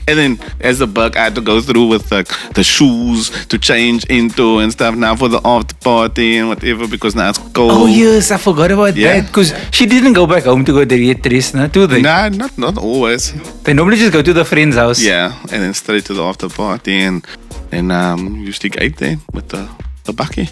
And 0.06 0.18
then 0.18 0.38
as 0.60 0.80
a 0.80 0.86
buck, 0.86 1.16
I 1.16 1.24
had 1.24 1.34
to 1.36 1.40
go 1.40 1.60
through 1.60 1.86
with 1.88 2.10
like 2.12 2.28
the 2.54 2.62
shoes 2.62 3.30
to 3.46 3.58
change 3.58 4.04
into 4.06 4.58
and 4.58 4.70
stuff 4.72 4.94
now 4.94 5.16
for 5.16 5.28
the 5.28 5.40
after 5.44 5.74
party 5.76 6.36
and 6.36 6.48
whatever 6.48 6.86
because 6.86 7.14
now 7.14 7.30
it's 7.30 7.38
cold. 7.38 7.72
Oh 7.72 7.86
yes, 7.86 8.30
I 8.30 8.36
forgot 8.38 8.70
about 8.70 8.96
Yeah. 8.96 9.20
that 9.20 9.26
because 9.28 9.52
she 9.70 9.86
didn't 9.86 10.12
go 10.12 10.26
back 10.26 10.44
home 10.44 10.64
to 10.66 10.72
go 10.72 10.84
to 10.84 10.98
get 10.98 11.22
dressed, 11.22 11.54
no? 11.54 11.66
Do 11.68 11.86
they? 11.86 12.02
Nah, 12.02 12.28
not 12.28 12.56
not 12.58 12.76
always. 12.78 13.32
They 13.64 13.72
normally 13.72 13.96
just 13.96 14.12
go 14.12 14.22
to 14.22 14.32
the 14.32 14.44
friend's 14.44 14.76
house. 14.76 15.00
Yeah, 15.02 15.32
and 15.52 15.62
then 15.62 15.72
straight 15.74 16.04
to 16.06 16.14
the 16.14 16.22
after 16.22 16.48
party 16.48 17.00
and 17.00 17.26
then 17.70 17.90
um 17.90 18.36
usually 18.36 18.70
ate 18.78 18.96
there 18.98 19.16
with 19.32 19.48
the 19.48 19.68
the 20.04 20.12
bakkie. 20.12 20.48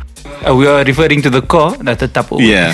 Uh, 0.46 0.56
we 0.56 0.66
are 0.66 0.82
referring 0.84 1.20
to 1.20 1.28
the 1.28 1.42
car, 1.42 1.76
not 1.82 1.98
the 1.98 2.08
tapo. 2.08 2.38
Yeah. 2.40 2.72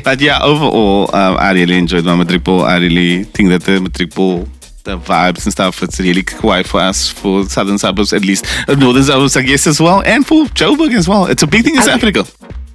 but 0.04 0.20
yeah, 0.20 0.38
overall, 0.42 1.14
um, 1.14 1.36
I 1.38 1.52
really 1.52 1.76
enjoyed 1.76 2.04
my 2.04 2.16
matric 2.16 2.44
ball. 2.44 2.62
I 2.62 2.78
really 2.78 3.24
think 3.24 3.50
that 3.50 3.62
the 3.64 3.80
matric 3.80 4.14
ball, 4.14 4.48
the 4.84 4.96
vibes 4.96 5.44
and 5.44 5.52
stuff, 5.52 5.82
it's 5.82 6.00
really 6.00 6.22
quiet 6.22 6.66
for 6.66 6.80
us, 6.80 7.10
for 7.10 7.44
southern 7.44 7.76
suburbs 7.76 8.14
at 8.14 8.24
least, 8.24 8.46
uh, 8.68 8.74
northern 8.74 9.02
suburbs, 9.02 9.36
I 9.36 9.42
guess, 9.42 9.66
as 9.66 9.80
well, 9.80 10.02
and 10.06 10.26
for 10.26 10.46
Joburg 10.46 10.94
as 10.94 11.06
well. 11.06 11.26
It's 11.26 11.42
a 11.42 11.46
big 11.46 11.64
thing 11.64 11.74
in 11.74 11.82
South 11.82 12.02
Africa. 12.02 12.24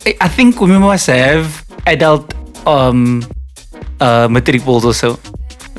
I 0.06 0.16
I 0.22 0.28
think 0.28 0.62
we 0.62 0.78
must 0.78 1.08
have 1.08 1.66
adult 1.88 2.34
um 2.68 3.26
uh 4.00 4.28
matric 4.30 4.64
balls 4.64 4.86
also. 4.86 5.18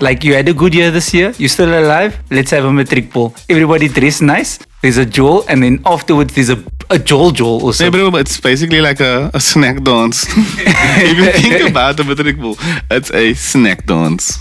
Like 0.01 0.23
you 0.25 0.35
had 0.35 0.49
a 0.49 0.55
good 0.55 0.75
year 0.75 0.91
this 0.91 1.15
year, 1.15 1.33
you're 1.39 1.49
still 1.49 1.71
alive. 1.71 2.19
Let's 2.31 2.51
have 2.51 2.65
a 2.65 2.73
matric 2.73 3.13
ball. 3.13 3.35
Everybody 3.49 3.89
dress 3.89 4.21
nice. 4.21 4.59
There's 4.83 4.99
a 4.99 5.07
jewel, 5.07 5.45
and 5.49 5.63
then 5.63 5.81
afterwards 5.87 6.35
there's 6.35 6.51
a 6.51 6.59
a 6.91 6.99
jewel 6.99 7.31
jewel 7.31 7.63
also. 7.63 7.85
Yeah, 7.85 7.91
bro, 7.91 8.17
it's 8.17 8.41
basically 8.41 8.81
like 8.81 9.01
a, 9.01 9.31
a 9.35 9.41
snack 9.41 9.83
dance. 9.83 10.25
if 10.29 11.19
you 11.19 11.51
think 11.51 11.71
about 11.71 11.97
the 11.97 12.05
matric 12.05 12.39
ball, 12.39 12.57
it's 12.91 13.11
a 13.13 13.35
snack 13.35 13.87
dance. 13.87 14.39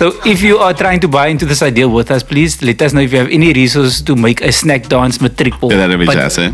So 0.00 0.12
if 0.26 0.42
you 0.42 0.58
are 0.58 0.74
trying 0.74 1.00
to 1.00 1.08
buy 1.08 1.28
into 1.28 1.46
this 1.46 1.62
idea 1.62 1.88
with 1.88 2.10
us, 2.10 2.22
please 2.22 2.60
let 2.62 2.82
us 2.82 2.92
know 2.92 3.00
if 3.02 3.12
you 3.12 3.18
have 3.18 3.28
any 3.28 3.52
resources 3.52 4.02
to 4.02 4.16
make 4.16 4.40
a 4.40 4.50
snack 4.50 4.88
dance 4.88 5.20
matric 5.20 5.58
ball. 5.60 5.70
Yeah, 5.70 5.78
that'd 5.78 5.98
be 5.98 6.06
but, 6.06 6.14
jazz, 6.14 6.38
eh? 6.38 6.52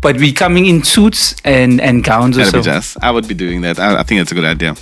But 0.00 0.16
we're 0.16 0.32
coming 0.32 0.66
in 0.66 0.82
suits 0.82 1.34
and 1.44 1.80
and 1.80 2.04
gowns 2.04 2.38
also. 2.38 2.58
be 2.58 2.64
jazz. 2.64 2.96
I 3.02 3.10
would 3.10 3.26
be 3.26 3.34
doing 3.34 3.62
that. 3.62 3.78
I, 3.78 4.00
I 4.00 4.02
think 4.02 4.20
it's 4.20 4.32
a 4.32 4.34
good 4.34 4.44
idea. 4.44 4.74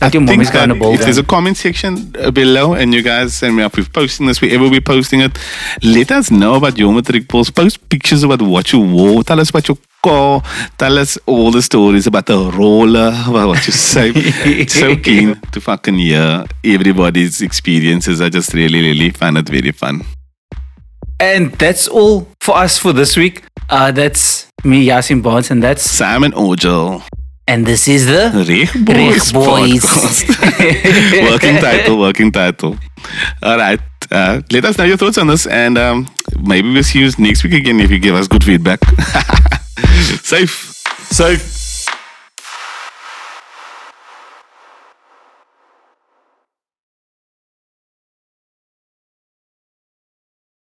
Like 0.00 0.14
your 0.14 0.20
think 0.20 0.30
mommy's 0.30 0.50
got 0.50 0.68
that 0.68 0.76
a 0.76 0.78
ball 0.78 0.94
if 0.94 1.00
there's 1.00 1.18
a 1.18 1.24
comment 1.24 1.56
section 1.56 2.14
uh, 2.18 2.30
below 2.30 2.74
and 2.74 2.94
you 2.94 3.02
guys 3.02 3.34
send 3.34 3.56
me 3.56 3.62
up 3.62 3.76
with 3.76 3.92
posting 3.92 4.26
this, 4.26 4.40
wherever 4.40 4.68
we're 4.68 4.80
posting 4.80 5.20
it, 5.20 5.38
let 5.82 6.12
us 6.12 6.30
know 6.30 6.54
about 6.54 6.78
your 6.78 6.92
matric 6.92 7.28
balls. 7.28 7.50
Post 7.50 7.88
pictures 7.88 8.22
about 8.22 8.42
what 8.42 8.72
you 8.72 8.80
wore. 8.80 9.22
Tell 9.24 9.40
us 9.40 9.50
about 9.50 9.68
your 9.68 9.78
car. 10.02 10.42
Tell 10.78 10.98
us 10.98 11.18
all 11.26 11.50
the 11.50 11.62
stories 11.62 12.06
about 12.06 12.26
the 12.26 12.50
roller, 12.52 13.12
about 13.26 13.48
what 13.48 13.66
you 13.66 13.72
say. 13.72 14.12
so 14.66 14.96
keen 14.96 15.40
to 15.52 15.60
fucking 15.60 15.98
hear 15.98 16.44
everybody's 16.62 17.40
experiences. 17.42 18.20
I 18.20 18.28
just 18.28 18.52
really, 18.54 18.80
really 18.82 19.10
find 19.10 19.38
it 19.38 19.48
very 19.48 19.72
fun. 19.72 20.02
And 21.20 21.52
that's 21.52 21.88
all 21.88 22.28
for 22.44 22.56
us 22.56 22.78
for 22.78 22.92
this 22.92 23.16
week. 23.16 23.42
Uh, 23.70 23.90
that's 23.90 24.46
me, 24.64 24.86
Yaaseen 24.86 25.22
Barnes, 25.22 25.50
and 25.50 25.62
that's 25.62 25.82
Simon 25.82 26.32
Orgill. 26.32 27.02
and 27.48 27.66
this 27.66 27.88
is 27.88 28.06
the 28.06 28.30
Reg 28.48 28.84
Boys, 28.84 29.32
Reg 29.32 29.44
Boys. 29.44 29.84
podcast. 29.84 31.30
working 31.30 31.56
title, 31.58 31.98
working 31.98 32.32
title. 32.32 32.76
All 33.42 33.56
right. 33.58 33.80
Uh, 34.10 34.40
let 34.52 34.64
us 34.64 34.76
know 34.78 34.84
your 34.84 34.96
thoughts 34.98 35.18
on 35.18 35.26
this, 35.26 35.46
and 35.46 35.78
um, 35.78 36.06
maybe 36.40 36.72
we'll 36.72 36.82
see 36.82 37.00
you 37.00 37.10
next 37.18 37.42
week 37.44 37.54
again 37.54 37.80
if 37.80 37.90
you 37.90 37.98
give 37.98 38.14
us 38.14 38.28
good 38.28 38.44
feedback. 38.44 38.80
Safe. 40.22 40.82
Safe. 41.10 41.40